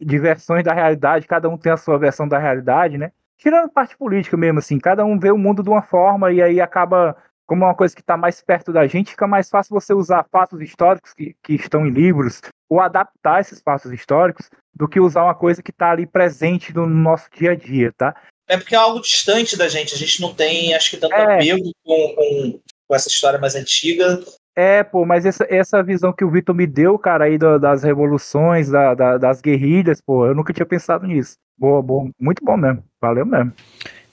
de 0.00 0.18
versões 0.18 0.64
da 0.64 0.72
realidade, 0.72 1.28
cada 1.28 1.48
um 1.48 1.58
tem 1.58 1.72
a 1.72 1.76
sua 1.76 1.98
versão 1.98 2.26
da 2.26 2.38
realidade, 2.38 2.98
né? 2.98 3.12
tirando 3.38 3.70
parte 3.70 3.96
política 3.96 4.36
mesmo, 4.36 4.58
assim, 4.58 4.78
cada 4.78 5.04
um 5.04 5.18
vê 5.18 5.30
o 5.30 5.38
mundo 5.38 5.62
de 5.62 5.68
uma 5.68 5.82
forma 5.82 6.32
e 6.32 6.42
aí 6.42 6.60
acaba, 6.60 7.16
como 7.46 7.64
é 7.64 7.68
uma 7.68 7.74
coisa 7.74 7.94
que 7.94 8.00
está 8.00 8.16
mais 8.16 8.40
perto 8.42 8.72
da 8.72 8.86
gente, 8.86 9.10
fica 9.10 9.26
mais 9.26 9.48
fácil 9.48 9.74
você 9.74 9.94
usar 9.94 10.26
fatos 10.30 10.60
históricos 10.60 11.14
que, 11.14 11.34
que 11.42 11.54
estão 11.54 11.86
em 11.86 11.90
livros 11.90 12.40
ou 12.68 12.80
adaptar 12.80 13.40
esses 13.40 13.60
fatos 13.60 13.92
históricos 13.92 14.50
do 14.74 14.88
que 14.88 15.00
usar 15.00 15.24
uma 15.24 15.34
coisa 15.34 15.62
que 15.62 15.70
está 15.70 15.90
ali 15.90 16.06
presente 16.06 16.74
no 16.74 16.86
nosso 16.86 17.28
dia 17.36 17.52
a 17.52 17.54
dia, 17.54 17.92
tá? 17.96 18.14
É 18.48 18.56
porque 18.56 18.74
é 18.74 18.78
algo 18.78 19.00
distante 19.00 19.56
da 19.56 19.68
gente, 19.68 19.94
a 19.94 19.98
gente 19.98 20.20
não 20.20 20.34
tem, 20.34 20.74
acho 20.74 20.90
que, 20.90 20.96
tanto 20.96 21.14
é. 21.14 21.36
apego 21.36 21.70
com, 21.84 22.14
com, 22.14 22.60
com 22.88 22.94
essa 22.94 23.08
história 23.08 23.38
mais 23.38 23.54
antiga 23.54 24.22
é, 24.58 24.82
pô, 24.82 25.04
mas 25.04 25.26
essa, 25.26 25.46
essa 25.50 25.82
visão 25.82 26.14
que 26.14 26.24
o 26.24 26.30
Vitor 26.30 26.54
me 26.54 26.66
deu, 26.66 26.98
cara, 26.98 27.26
aí 27.26 27.36
do, 27.36 27.58
das 27.58 27.82
revoluções, 27.82 28.70
da, 28.70 28.94
da, 28.94 29.18
das 29.18 29.42
guerrilhas, 29.42 30.00
pô, 30.00 30.26
eu 30.26 30.34
nunca 30.34 30.50
tinha 30.50 30.64
pensado 30.64 31.06
nisso. 31.06 31.36
Boa, 31.58 31.82
boa, 31.82 32.08
muito 32.18 32.42
bom 32.42 32.56
mesmo. 32.56 32.82
Valeu 32.98 33.26
mesmo. 33.26 33.52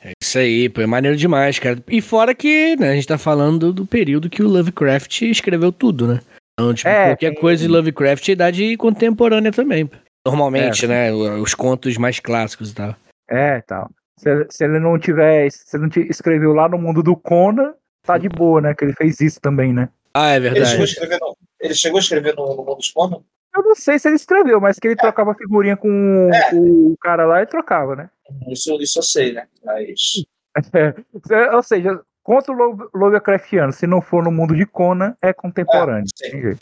É 0.03 0.11
isso 0.21 0.37
aí, 0.37 0.67
pô, 0.67 0.81
é 0.81 0.85
maneiro 0.85 1.15
demais, 1.15 1.59
cara. 1.59 1.81
E 1.87 2.01
fora 2.01 2.35
que, 2.35 2.75
né, 2.75 2.91
a 2.91 2.95
gente 2.95 3.07
tá 3.07 3.17
falando 3.17 3.71
do 3.71 3.85
período 3.85 4.29
que 4.29 4.43
o 4.43 4.47
Lovecraft 4.47 5.21
escreveu 5.21 5.71
tudo, 5.71 6.07
né? 6.07 6.19
Então, 6.59 6.73
tipo, 6.73 6.89
é, 6.89 7.07
qualquer 7.07 7.35
coisa 7.35 7.63
de 7.63 7.69
Lovecraft 7.69 8.27
é 8.27 8.31
idade 8.33 8.77
contemporânea 8.77 9.51
também. 9.51 9.89
Normalmente, 10.25 10.85
é, 10.85 10.87
né? 10.87 11.11
Os 11.11 11.53
contos 11.53 11.97
mais 11.97 12.19
clássicos 12.19 12.71
e 12.71 12.75
tal. 12.75 12.95
É, 13.29 13.61
tal. 13.61 13.89
Se, 14.17 14.45
se 14.49 14.63
ele 14.63 14.79
não 14.79 14.99
tiver. 14.99 15.49
Se 15.51 15.75
ele 15.75 15.87
não 15.87 16.03
escreveu 16.09 16.53
lá 16.53 16.69
no 16.69 16.77
mundo 16.77 17.01
do 17.01 17.15
Conan, 17.15 17.73
tá 18.05 18.17
de 18.17 18.29
boa, 18.29 18.61
né? 18.61 18.73
Que 18.73 18.85
ele 18.85 18.93
fez 18.93 19.19
isso 19.19 19.41
também, 19.41 19.73
né? 19.73 19.89
Ah, 20.13 20.29
é 20.29 20.39
verdade. 20.39 20.59
Ele 20.59 20.69
chegou 20.69 20.83
a 20.83 20.85
escrever 20.85 21.19
no, 21.19 21.37
ele 21.59 21.73
chegou 21.73 21.97
a 21.97 22.01
escrever 22.01 22.35
no, 22.35 22.55
no 22.55 22.57
Mundo 22.57 22.75
dos 22.75 22.91
Conan? 22.91 23.21
Eu 23.55 23.63
não 23.63 23.75
sei 23.75 23.99
se 23.99 24.07
ele 24.07 24.15
escreveu, 24.15 24.59
mas 24.59 24.79
que 24.79 24.87
ele 24.87 24.95
é. 24.95 25.01
trocava 25.01 25.35
figurinha 25.35 25.77
com 25.77 26.29
é. 26.33 26.55
o 26.55 26.95
cara 26.99 27.25
lá 27.25 27.41
e 27.41 27.45
trocava, 27.45 27.95
né? 27.95 28.09
Isso, 28.49 28.75
isso 28.81 28.99
eu 28.99 29.03
sei, 29.03 29.33
né? 29.33 29.47
Mas... 29.63 30.23
É, 31.31 31.55
ou 31.55 31.63
seja, 31.63 31.99
contra 32.21 32.53
o 32.53 32.89
Lovecraftiano, 32.93 33.73
se 33.73 33.87
não 33.87 34.01
for 34.01 34.23
no 34.23 34.31
mundo 34.31 34.55
de 34.55 34.67
Conan, 34.67 35.15
é 35.19 35.33
contemporâneo. 35.33 36.05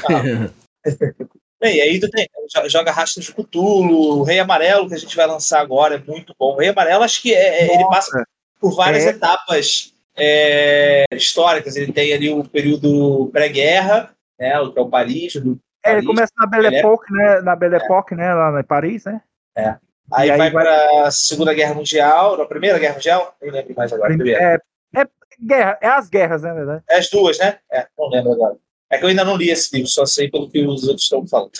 Ah, 0.08 0.50
Bem, 1.62 1.78
e 1.78 1.82
aí 1.82 2.00
tu 2.00 2.10
tem, 2.10 2.28
joga 2.68 2.92
Rastros 2.92 3.26
de 3.26 3.34
Cthulhu, 3.34 4.20
o 4.20 4.24
Rei 4.24 4.39
Amarelo, 4.39 4.88
que 4.88 4.96
a 4.96 4.98
gente 4.98 5.16
vai 5.16 5.28
lançar 5.28 5.60
agora, 5.60 5.96
é 5.96 6.12
muito 6.12 6.34
bom. 6.39 6.54
O 6.54 6.58
Rei 6.58 6.70
Amarelo, 6.70 7.04
acho 7.04 7.22
que 7.22 7.36
é, 7.36 7.68
é 7.68 7.76
ele 7.76 7.88
passa 7.88 8.24
por 8.60 8.76
várias 8.76 9.06
é. 9.06 9.10
etapas 9.10 9.94
é, 10.16 11.06
históricas. 11.14 11.76
Ele 11.76 11.94
tem 11.94 12.14
ali 12.14 12.32
o 12.32 12.44
período 12.44 13.30
pré-guerra, 13.32 14.12
né, 14.39 14.54
que 14.72 14.80
é 14.80 14.82
o 14.82 14.89
Paris. 14.89 15.34
Do 15.34 15.60
é, 15.84 15.94
ele 15.94 16.06
começa 16.06 16.32
na 16.38 16.46
Belle 16.46 16.76
Époque, 16.76 17.12
né, 17.12 17.42
na 17.42 17.56
Belle 17.56 17.76
Époque, 17.76 18.16
né, 18.16 18.34
lá 18.34 18.60
em 18.60 18.64
Paris, 18.64 19.06
né? 19.06 19.22
É. 19.56 19.78
Aí, 20.14 20.30
aí 20.30 20.38
vai, 20.38 20.52
para 20.52 21.06
a 21.06 21.12
Segunda 21.12 21.54
Guerra 21.54 21.74
Mundial, 21.74 22.38
na 22.38 22.46
Primeira 22.46 22.78
Guerra 22.78 22.96
Mundial, 22.96 23.36
não 23.42 23.52
lembro 23.52 23.74
mais 23.76 23.94
agora. 23.94 24.14
É, 24.14 24.60
é, 24.96 25.08
guerra, 25.42 25.78
é 25.82 25.88
as 25.88 26.10
guerras, 26.10 26.44
né, 26.44 26.54
verdade? 26.54 26.84
É 26.90 26.98
as 26.98 27.10
duas, 27.10 27.40
né? 27.40 27.58
É, 27.72 27.88
não 27.98 28.10
lembro 28.10 28.34
agora. 28.34 28.58
É 28.90 28.98
que 28.98 29.06
eu 29.06 29.10
ainda 29.10 29.24
não 29.24 29.38
li 29.38 29.50
esse 29.50 29.74
livro, 29.74 29.90
só 29.90 30.06
sei 30.06 30.30
pelo 30.30 30.50
que 30.50 30.66
os 30.66 30.84
outros 30.84 31.04
estão 31.04 31.26
falando. 31.26 31.52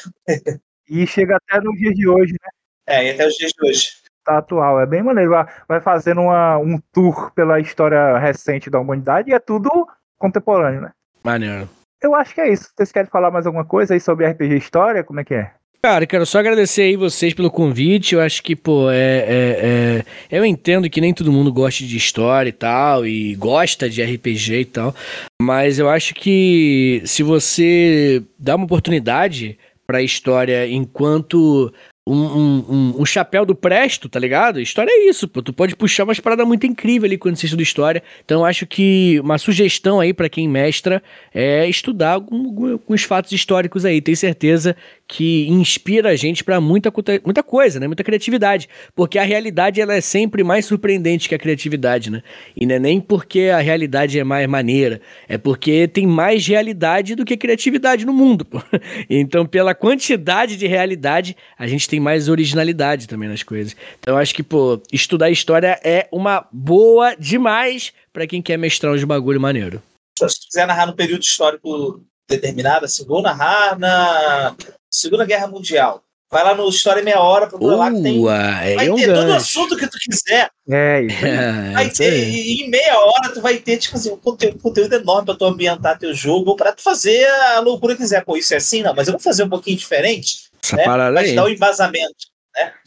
e 0.90 1.08
chega 1.08 1.38
até 1.38 1.62
no 1.62 1.72
dia 1.74 1.92
de 1.92 2.08
hoje, 2.08 2.34
né? 2.34 2.50
É, 2.88 3.08
e 3.08 3.12
até 3.12 3.26
os 3.26 3.36
dias 3.36 3.52
de 3.54 3.66
hoje 3.66 4.02
tá 4.24 4.38
atual. 4.38 4.80
É 4.80 4.86
bem 4.86 5.04
maneiro. 5.04 5.32
Vai 5.68 5.82
fazendo 5.82 6.22
uma, 6.22 6.58
um 6.58 6.80
tour 6.92 7.32
pela 7.34 7.60
história 7.60 8.18
recente 8.18 8.70
da 8.70 8.80
humanidade 8.80 9.30
e 9.30 9.34
é 9.34 9.40
tudo 9.40 9.88
contemporâneo, 10.18 10.82
né? 10.82 10.92
Maneiro. 11.24 11.70
Eu 12.02 12.16
acho 12.16 12.34
que 12.34 12.42
é 12.42 12.52
isso. 12.52 12.70
Vocês 12.76 12.92
querem 12.92 13.10
falar 13.10 13.32
mais 13.32 13.46
alguma 13.46 13.66
coisa 13.66 13.94
aí 13.94 14.00
sobre 14.00 14.28
RPG 14.28 14.58
História? 14.58 15.04
Como 15.04 15.20
é 15.20 15.24
que 15.24 15.34
é? 15.36 15.52
Cara, 15.84 16.06
quero 16.06 16.28
só 16.28 16.38
agradecer 16.38 16.84
aí 16.84 16.96
vocês 16.96 17.34
pelo 17.34 17.50
convite. 17.50 18.14
Eu 18.14 18.22
acho 18.22 18.44
que, 18.44 18.56
pô, 18.56 18.92
é, 18.92 18.96
é, 18.96 20.04
é, 20.30 20.38
Eu 20.38 20.46
entendo 20.46 20.88
que 20.90 21.02
nem 21.02 21.14
todo 21.14 21.32
mundo 21.32 21.52
gosta 21.52 21.84
de 21.84 21.98
história 21.98 22.50
e 22.50 22.54
tal, 22.54 23.06
e 23.06 23.34
gosta 23.36 23.90
de 23.90 24.04
RPG 24.04 24.60
e 24.60 24.66
tal, 24.66 24.96
mas 25.42 25.80
eu 25.80 25.90
acho 25.90 26.14
que 26.14 27.02
se 27.06 27.24
você 27.24 28.22
dá 28.38 28.56
uma 28.56 28.66
oportunidade 28.66 29.58
pra 29.88 30.04
história 30.04 30.68
enquanto 30.68 31.74
um, 32.08 32.16
um, 32.16 32.96
um, 33.02 33.06
chapéu 33.06 33.46
do 33.46 33.54
Presto, 33.54 34.10
tá 34.10 34.20
ligado? 34.20 34.60
História 34.60 34.90
é 34.92 35.08
isso, 35.08 35.28
pô. 35.28 35.42
Tu 35.42 35.54
pode 35.54 35.76
puxar 35.76 36.04
umas 36.04 36.20
paradas 36.20 36.48
muito 36.48 36.66
incríveis 36.66 37.10
ali 37.10 37.18
quando 37.18 37.36
você 37.36 37.46
estuda 37.46 37.62
história. 37.62 38.02
Então, 38.26 38.44
acho 38.44 38.66
que 38.66 39.20
uma 39.20 39.38
sugestão 39.38 40.00
aí 40.00 40.12
para 40.12 40.28
quem 40.28 40.48
mestra 40.48 41.02
é 41.34 41.68
estudar 41.70 42.14
alguns 42.14 43.04
fatos 43.04 43.32
históricos 43.32 43.86
aí. 43.86 44.02
Tenho 44.02 44.18
certeza 44.18 44.76
que 45.12 45.46
inspira 45.50 46.12
a 46.12 46.16
gente 46.16 46.42
para 46.42 46.62
muita, 46.62 46.90
muita 47.26 47.44
coisa, 47.44 47.82
né? 47.82 47.86
Muita 47.86 48.02
criatividade. 48.02 48.70
Porque 48.96 49.20
a 49.20 49.24
realidade 49.24 49.82
ela 49.82 49.94
é 49.94 50.00
sempre 50.00 50.42
mais 50.42 50.66
surpreendente 50.66 51.28
que 51.28 51.36
a 51.36 51.38
criatividade, 51.38 52.10
né? 52.10 52.24
E 52.56 52.66
não 52.66 52.76
é 52.76 52.80
nem 52.80 53.02
porque 53.02 53.52
a 53.54 53.60
realidade 53.60 54.18
é 54.18 54.24
mais 54.24 54.48
maneira, 54.48 55.02
é 55.28 55.38
porque 55.38 55.86
tem 55.86 56.08
mais 56.08 56.48
realidade 56.48 57.14
do 57.14 57.26
que 57.26 57.36
criatividade 57.36 58.06
no 58.06 58.14
mundo. 58.14 58.46
Pô. 58.46 58.62
Então, 59.10 59.46
pela 59.46 59.76
quantidade 59.76 60.56
de 60.56 60.68
realidade, 60.68 61.36
a 61.58 61.68
gente 61.68 61.90
tem 61.90 62.00
mais 62.00 62.30
originalidade 62.30 63.08
também 63.08 63.28
nas 63.28 63.44
coisas. 63.44 63.76
Então, 64.00 64.16
acho 64.16 64.34
que, 64.34 64.44
pô, 64.44 64.82
estudar 64.94 65.30
história 65.30 65.78
é 65.84 66.08
uma 66.12 66.48
boa 66.52 67.16
demais 67.16 67.92
para 68.14 68.26
quem 68.26 68.42
quer 68.42 68.58
mestrar 68.58 68.94
uns 68.94 69.04
bagulho 69.04 69.42
maneiro. 69.42 69.82
Se 70.18 70.48
quiser 70.48 70.66
narrar 70.66 70.86
num 70.86 70.94
período 70.94 71.24
histórico 71.24 72.02
determinado, 72.30 72.86
assim, 72.86 73.06
vou 73.06 73.22
narrar 73.22 73.78
na 73.78 74.56
Segunda 74.92 75.26
Guerra 75.26 75.48
Mundial. 75.48 76.04
Vai 76.32 76.46
lá 76.46 76.56
no 76.56 76.70
História 76.70 77.04
Meia 77.04 77.20
Hora, 77.20 77.48
procura 77.48 77.76
uh, 77.76 77.78
lá 77.78 77.92
que 77.92 78.02
tem. 78.02 78.26
É 78.26 78.76
vai 78.76 78.90
um 78.90 78.96
ter 78.96 79.08
gancho. 79.08 79.22
todo 79.22 79.30
o 79.30 79.34
assunto 79.34 79.78
que 79.78 79.88
tu 79.88 79.98
quiser. 80.00 80.50
É, 80.70 81.02
isso. 81.02 81.74
vai 81.74 81.90
ter, 81.90 82.30
e 82.30 82.64
em 82.64 82.70
meia 82.70 82.98
hora 82.98 83.34
tu 83.34 83.42
vai 83.42 83.58
ter, 83.58 83.76
tipo 83.78 83.98
assim, 83.98 84.12
um 84.12 84.18
conteúdo, 84.18 84.56
um 84.56 84.60
conteúdo 84.60 84.94
enorme 84.94 85.26
pra 85.26 85.36
tu 85.36 85.44
ambientar 85.44 86.00
teu 86.00 86.14
jogo, 86.14 86.56
pra 86.56 86.72
tu 86.72 86.82
fazer 86.82 87.26
a 87.26 87.60
loucura 87.60 87.96
que 87.96 88.02
quiser. 88.02 88.24
Pô, 88.24 88.38
isso 88.38 88.54
é 88.54 88.58
assim, 88.58 88.82
não, 88.82 88.94
mas 88.96 89.10
eu 89.10 89.14
vou 89.14 89.20
fazer 89.20 89.44
um 89.44 89.50
pouquinho 89.50 89.76
diferente. 89.76 90.50
Essa 90.64 90.78
né? 90.78 90.84
Pra 90.86 91.24
te 91.24 91.36
dar 91.36 91.44
um 91.44 91.50
embasamento. 91.50 92.32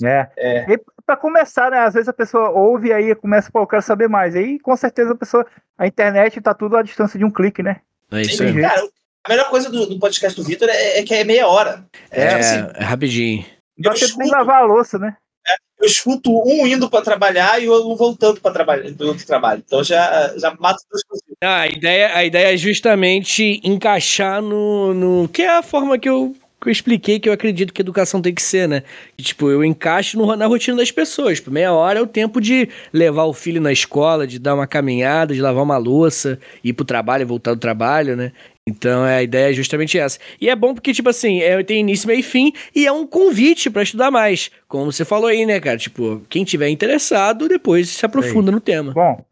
É. 0.02 0.28
É. 0.38 0.72
E 0.72 0.80
pra 1.04 1.16
começar, 1.16 1.70
né? 1.70 1.80
Às 1.80 1.92
vezes 1.92 2.08
a 2.08 2.14
pessoa 2.14 2.48
ouve 2.48 2.88
e 2.88 2.92
aí 2.94 3.14
começa, 3.14 3.50
pô, 3.52 3.60
eu 3.60 3.66
quero 3.66 3.82
saber 3.82 4.08
mais. 4.08 4.34
Aí 4.34 4.58
com 4.58 4.74
certeza 4.74 5.12
a 5.12 5.16
pessoa. 5.16 5.46
A 5.76 5.86
internet 5.86 6.40
tá 6.40 6.54
tudo 6.54 6.76
à 6.76 6.82
distância 6.82 7.18
de 7.18 7.24
um 7.24 7.30
clique, 7.30 7.62
né? 7.62 7.80
É 8.10 8.22
isso 8.22 8.42
aí. 8.42 8.58
Cara, 8.58 8.88
a 9.24 9.28
melhor 9.28 9.48
coisa 9.50 9.70
do, 9.70 9.86
do 9.86 9.98
podcast 9.98 10.38
do 10.40 10.46
Vitor 10.46 10.68
é, 10.68 10.98
é 10.98 11.02
que 11.02 11.14
é 11.14 11.24
meia 11.24 11.46
hora. 11.48 11.84
É, 12.10 12.26
tipo 12.28 12.40
assim, 12.40 12.66
é 12.74 12.84
rapidinho. 12.84 13.44
Dá 13.78 13.90
Eu 13.90 13.94
de 13.94 14.04
escuto. 14.04 14.28
lavar 14.30 14.62
a 14.62 14.66
louça, 14.66 14.98
né? 14.98 15.16
eu 15.80 15.86
escuto 15.86 16.30
um 16.48 16.66
indo 16.66 16.88
pra 16.88 17.02
trabalhar 17.02 17.60
e 17.62 17.68
um 17.68 17.94
voltando 17.94 18.40
pra 18.40 18.50
trabalhar, 18.52 18.90
do 18.92 19.08
outro 19.08 19.26
trabalho. 19.26 19.62
Então 19.66 19.82
já, 19.84 20.32
já 20.38 20.54
mato 20.58 20.78
duas 20.90 21.02
coisas. 21.04 21.24
Ah, 21.42 21.60
a 21.62 21.66
ideia, 21.66 22.16
a 22.16 22.24
ideia 22.24 22.54
é 22.54 22.56
justamente 22.56 23.60
encaixar 23.62 24.40
no, 24.40 24.94
no. 24.94 25.28
Que 25.28 25.42
é 25.42 25.58
a 25.58 25.62
forma 25.62 25.98
que 25.98 26.08
eu, 26.08 26.34
que 26.62 26.68
eu 26.68 26.72
expliquei 26.72 27.18
que 27.20 27.28
eu 27.28 27.32
acredito 27.34 27.74
que 27.74 27.82
a 27.82 27.84
educação 27.84 28.22
tem 28.22 28.32
que 28.32 28.40
ser, 28.40 28.66
né? 28.66 28.82
Que, 29.16 29.22
tipo, 29.24 29.50
eu 29.50 29.62
encaixo 29.62 30.16
no- 30.16 30.34
na 30.36 30.46
rotina 30.46 30.76
das 30.78 30.90
pessoas. 30.90 31.38
Por 31.38 31.52
meia 31.52 31.72
hora 31.74 31.98
é 31.98 32.02
o 32.02 32.06
tempo 32.06 32.40
de 32.40 32.66
levar 32.90 33.24
o 33.24 33.34
filho 33.34 33.60
na 33.60 33.72
escola, 33.72 34.26
de 34.26 34.38
dar 34.38 34.54
uma 34.54 34.66
caminhada, 34.66 35.34
de 35.34 35.42
lavar 35.42 35.62
uma 35.64 35.76
louça, 35.76 36.38
ir 36.62 36.72
pro 36.72 36.84
trabalho 36.86 37.22
e 37.22 37.26
voltar 37.26 37.52
do 37.52 37.60
trabalho, 37.60 38.16
né? 38.16 38.32
Então 38.66 39.02
a 39.02 39.22
ideia 39.22 39.50
é 39.50 39.52
justamente 39.52 39.98
essa. 39.98 40.18
E 40.40 40.48
é 40.48 40.56
bom 40.56 40.72
porque, 40.72 40.94
tipo 40.94 41.10
assim, 41.10 41.40
é, 41.40 41.62
tem 41.62 41.80
início, 41.80 42.06
meio 42.06 42.20
e 42.20 42.22
fim, 42.22 42.50
e 42.74 42.86
é 42.86 42.92
um 42.92 43.06
convite 43.06 43.68
pra 43.68 43.82
estudar 43.82 44.10
mais. 44.10 44.50
Como 44.66 44.90
você 44.90 45.04
falou 45.04 45.26
aí, 45.26 45.44
né, 45.44 45.60
cara? 45.60 45.76
Tipo, 45.76 46.22
quem 46.30 46.44
tiver 46.44 46.70
interessado, 46.70 47.46
depois 47.46 47.90
se 47.90 48.06
aprofunda 48.06 48.50
no 48.50 48.60
tema. 48.60 48.92
Bom. 48.92 49.22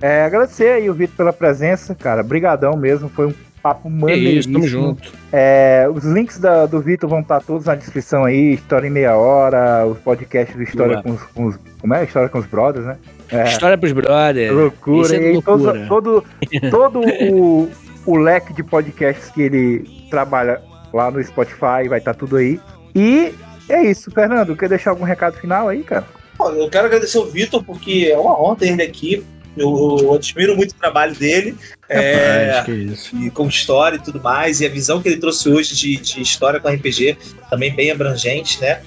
É, 0.00 0.22
agradecer 0.22 0.68
aí 0.68 0.88
o 0.88 0.94
Vitor 0.94 1.16
pela 1.16 1.32
presença, 1.32 1.92
cara. 1.92 2.22
Brigadão 2.22 2.76
mesmo, 2.76 3.08
foi 3.08 3.26
um 3.26 3.34
papo 3.68 3.90
maneiríssimo. 3.90 4.38
isso, 4.40 4.52
tamo 4.52 4.66
junto. 4.68 5.12
É, 5.32 5.88
os 5.92 6.04
links 6.04 6.38
da- 6.38 6.66
do 6.66 6.80
Vitor 6.80 7.08
vão 7.08 7.20
estar 7.20 7.40
todos 7.40 7.66
na 7.66 7.74
descrição 7.74 8.24
aí, 8.24 8.54
História 8.54 8.86
em 8.86 8.90
Meia 8.90 9.16
Hora, 9.16 9.86
o 9.86 9.94
podcast 9.94 10.56
do 10.56 10.62
História 10.62 11.02
com 11.02 11.10
os, 11.10 11.22
com 11.22 11.44
os- 11.46 11.58
Como 11.80 11.94
é? 11.94 12.04
História 12.04 12.28
com 12.28 12.38
os 12.38 12.46
Brothers, 12.46 12.86
né? 12.86 12.96
É, 13.30 13.44
História 13.44 13.76
pros 13.76 13.92
brothers. 13.92 14.52
loucura. 14.54 15.02
Isso 15.06 15.14
é 15.14 15.30
e 15.30 15.32
loucura. 15.32 15.86
todo, 15.88 16.24
todo, 16.70 16.70
todo 16.70 17.00
o, 17.32 17.68
o 18.06 18.16
leque 18.16 18.52
de 18.54 18.62
podcasts 18.62 19.30
que 19.30 19.42
ele 19.42 19.84
trabalha 20.10 20.60
lá 20.92 21.10
no 21.10 21.22
Spotify, 21.22 21.88
vai 21.88 21.98
estar 21.98 22.14
tudo 22.14 22.36
aí. 22.36 22.60
E 22.94 23.34
é 23.68 23.82
isso, 23.82 24.10
Fernando. 24.12 24.56
Quer 24.56 24.68
deixar 24.68 24.90
algum 24.90 25.04
recado 25.04 25.36
final 25.38 25.68
aí, 25.68 25.82
cara? 25.82 26.04
Eu 26.38 26.68
quero 26.70 26.86
agradecer 26.86 27.18
o 27.18 27.26
Vitor, 27.26 27.64
porque 27.64 28.10
é 28.12 28.16
uma 28.16 28.40
honra 28.40 28.56
ter 28.56 28.68
ele 28.68 28.82
aqui. 28.82 29.24
Eu, 29.56 29.98
eu 30.00 30.14
admiro 30.14 30.56
muito 30.56 30.72
o 30.72 30.74
trabalho 30.74 31.14
dele. 31.14 31.56
É, 31.88 32.62
que 32.64 32.72
isso. 32.72 33.16
e 33.16 33.30
com 33.30 33.46
história 33.46 33.96
e 33.96 34.00
tudo 34.00 34.20
mais, 34.20 34.60
e 34.60 34.66
a 34.66 34.68
visão 34.68 35.00
que 35.00 35.08
ele 35.08 35.18
trouxe 35.18 35.48
hoje 35.48 35.74
de, 35.74 35.96
de 35.96 36.20
história 36.20 36.58
com 36.58 36.68
RPG, 36.68 37.16
também 37.48 37.74
bem 37.74 37.90
abrangente, 37.90 38.60
né? 38.60 38.80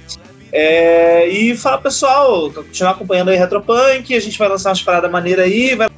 É, 0.52 1.28
e 1.28 1.56
fala 1.56 1.78
pessoal, 1.78 2.52
continuar 2.52 2.92
acompanhando 2.92 3.30
aí 3.30 3.38
Retropunk, 3.38 4.14
a 4.14 4.20
gente 4.20 4.38
vai 4.38 4.50
lançar 4.50 4.70
umas 4.70 4.82
paradas 4.82 5.10
maneiras 5.10 5.46
aí, 5.46 5.76
vai 5.76 5.90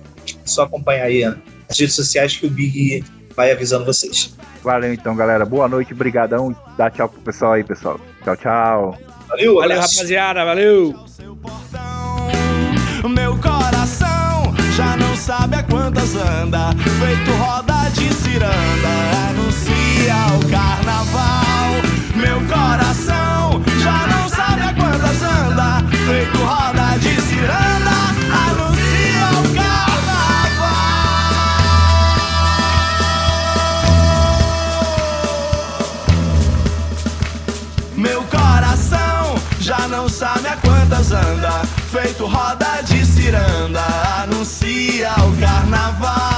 só 0.46 0.64
acompanhar 0.64 1.06
aí 1.06 1.26
né, 1.26 1.38
as 1.70 1.80
redes 1.80 1.96
sociais 1.96 2.36
que 2.36 2.46
o 2.46 2.50
Big 2.50 3.04
vai 3.36 3.52
avisando 3.52 3.86
vocês. 3.86 4.36
Valeu 4.62 4.94
então, 4.94 5.16
galera. 5.16 5.46
Boa 5.46 5.68
noite, 5.68 5.94
brigadão. 5.94 6.56
Dá 6.78 6.90
tchau 6.90 7.10
pro 7.10 7.22
pessoal 7.22 7.54
aí, 7.54 7.64
pessoal. 7.64 8.00
Tchau, 8.24 8.38
tchau. 8.38 8.98
Valeu, 9.28 9.56
Valeu, 9.56 9.62
abraço. 9.62 9.96
rapaziada. 9.96 10.46
Valeu. 10.46 10.94
Meu 13.10 13.38
coração 13.38 14.11
sabe 15.22 15.56
a 15.56 15.62
quantas 15.62 16.16
anda, 16.16 16.72
feito 17.00 17.32
roda 17.34 17.92
de 17.94 18.12
ciranda, 18.12 18.94
anuncia 19.30 20.16
o 20.36 20.50
carnaval. 20.50 21.76
Meu 22.16 22.42
coração 22.48 23.62
já 23.84 24.08
não 24.08 24.28
sabe 24.28 24.62
a 24.64 24.74
quantas 24.74 25.22
anda, 25.22 25.84
feito 26.08 26.38
roda 26.40 26.98
de 26.98 27.22
ciranda, 27.22 27.92
anuncia 28.50 29.30
o 29.38 29.44
carnaval. 29.54 30.82
Meu 37.96 38.24
coração 38.24 39.36
já 39.60 39.88
não 39.88 40.10
sabe 40.10 40.48
a 40.48 40.58
quantas 40.58 41.12
anda, 41.12 41.62
feito 41.92 42.26
roda 42.26 42.82
de 42.88 43.01
ciranda, 43.22 44.24
anuncia 44.24 45.14
o 45.28 45.40
carnaval. 45.40 46.31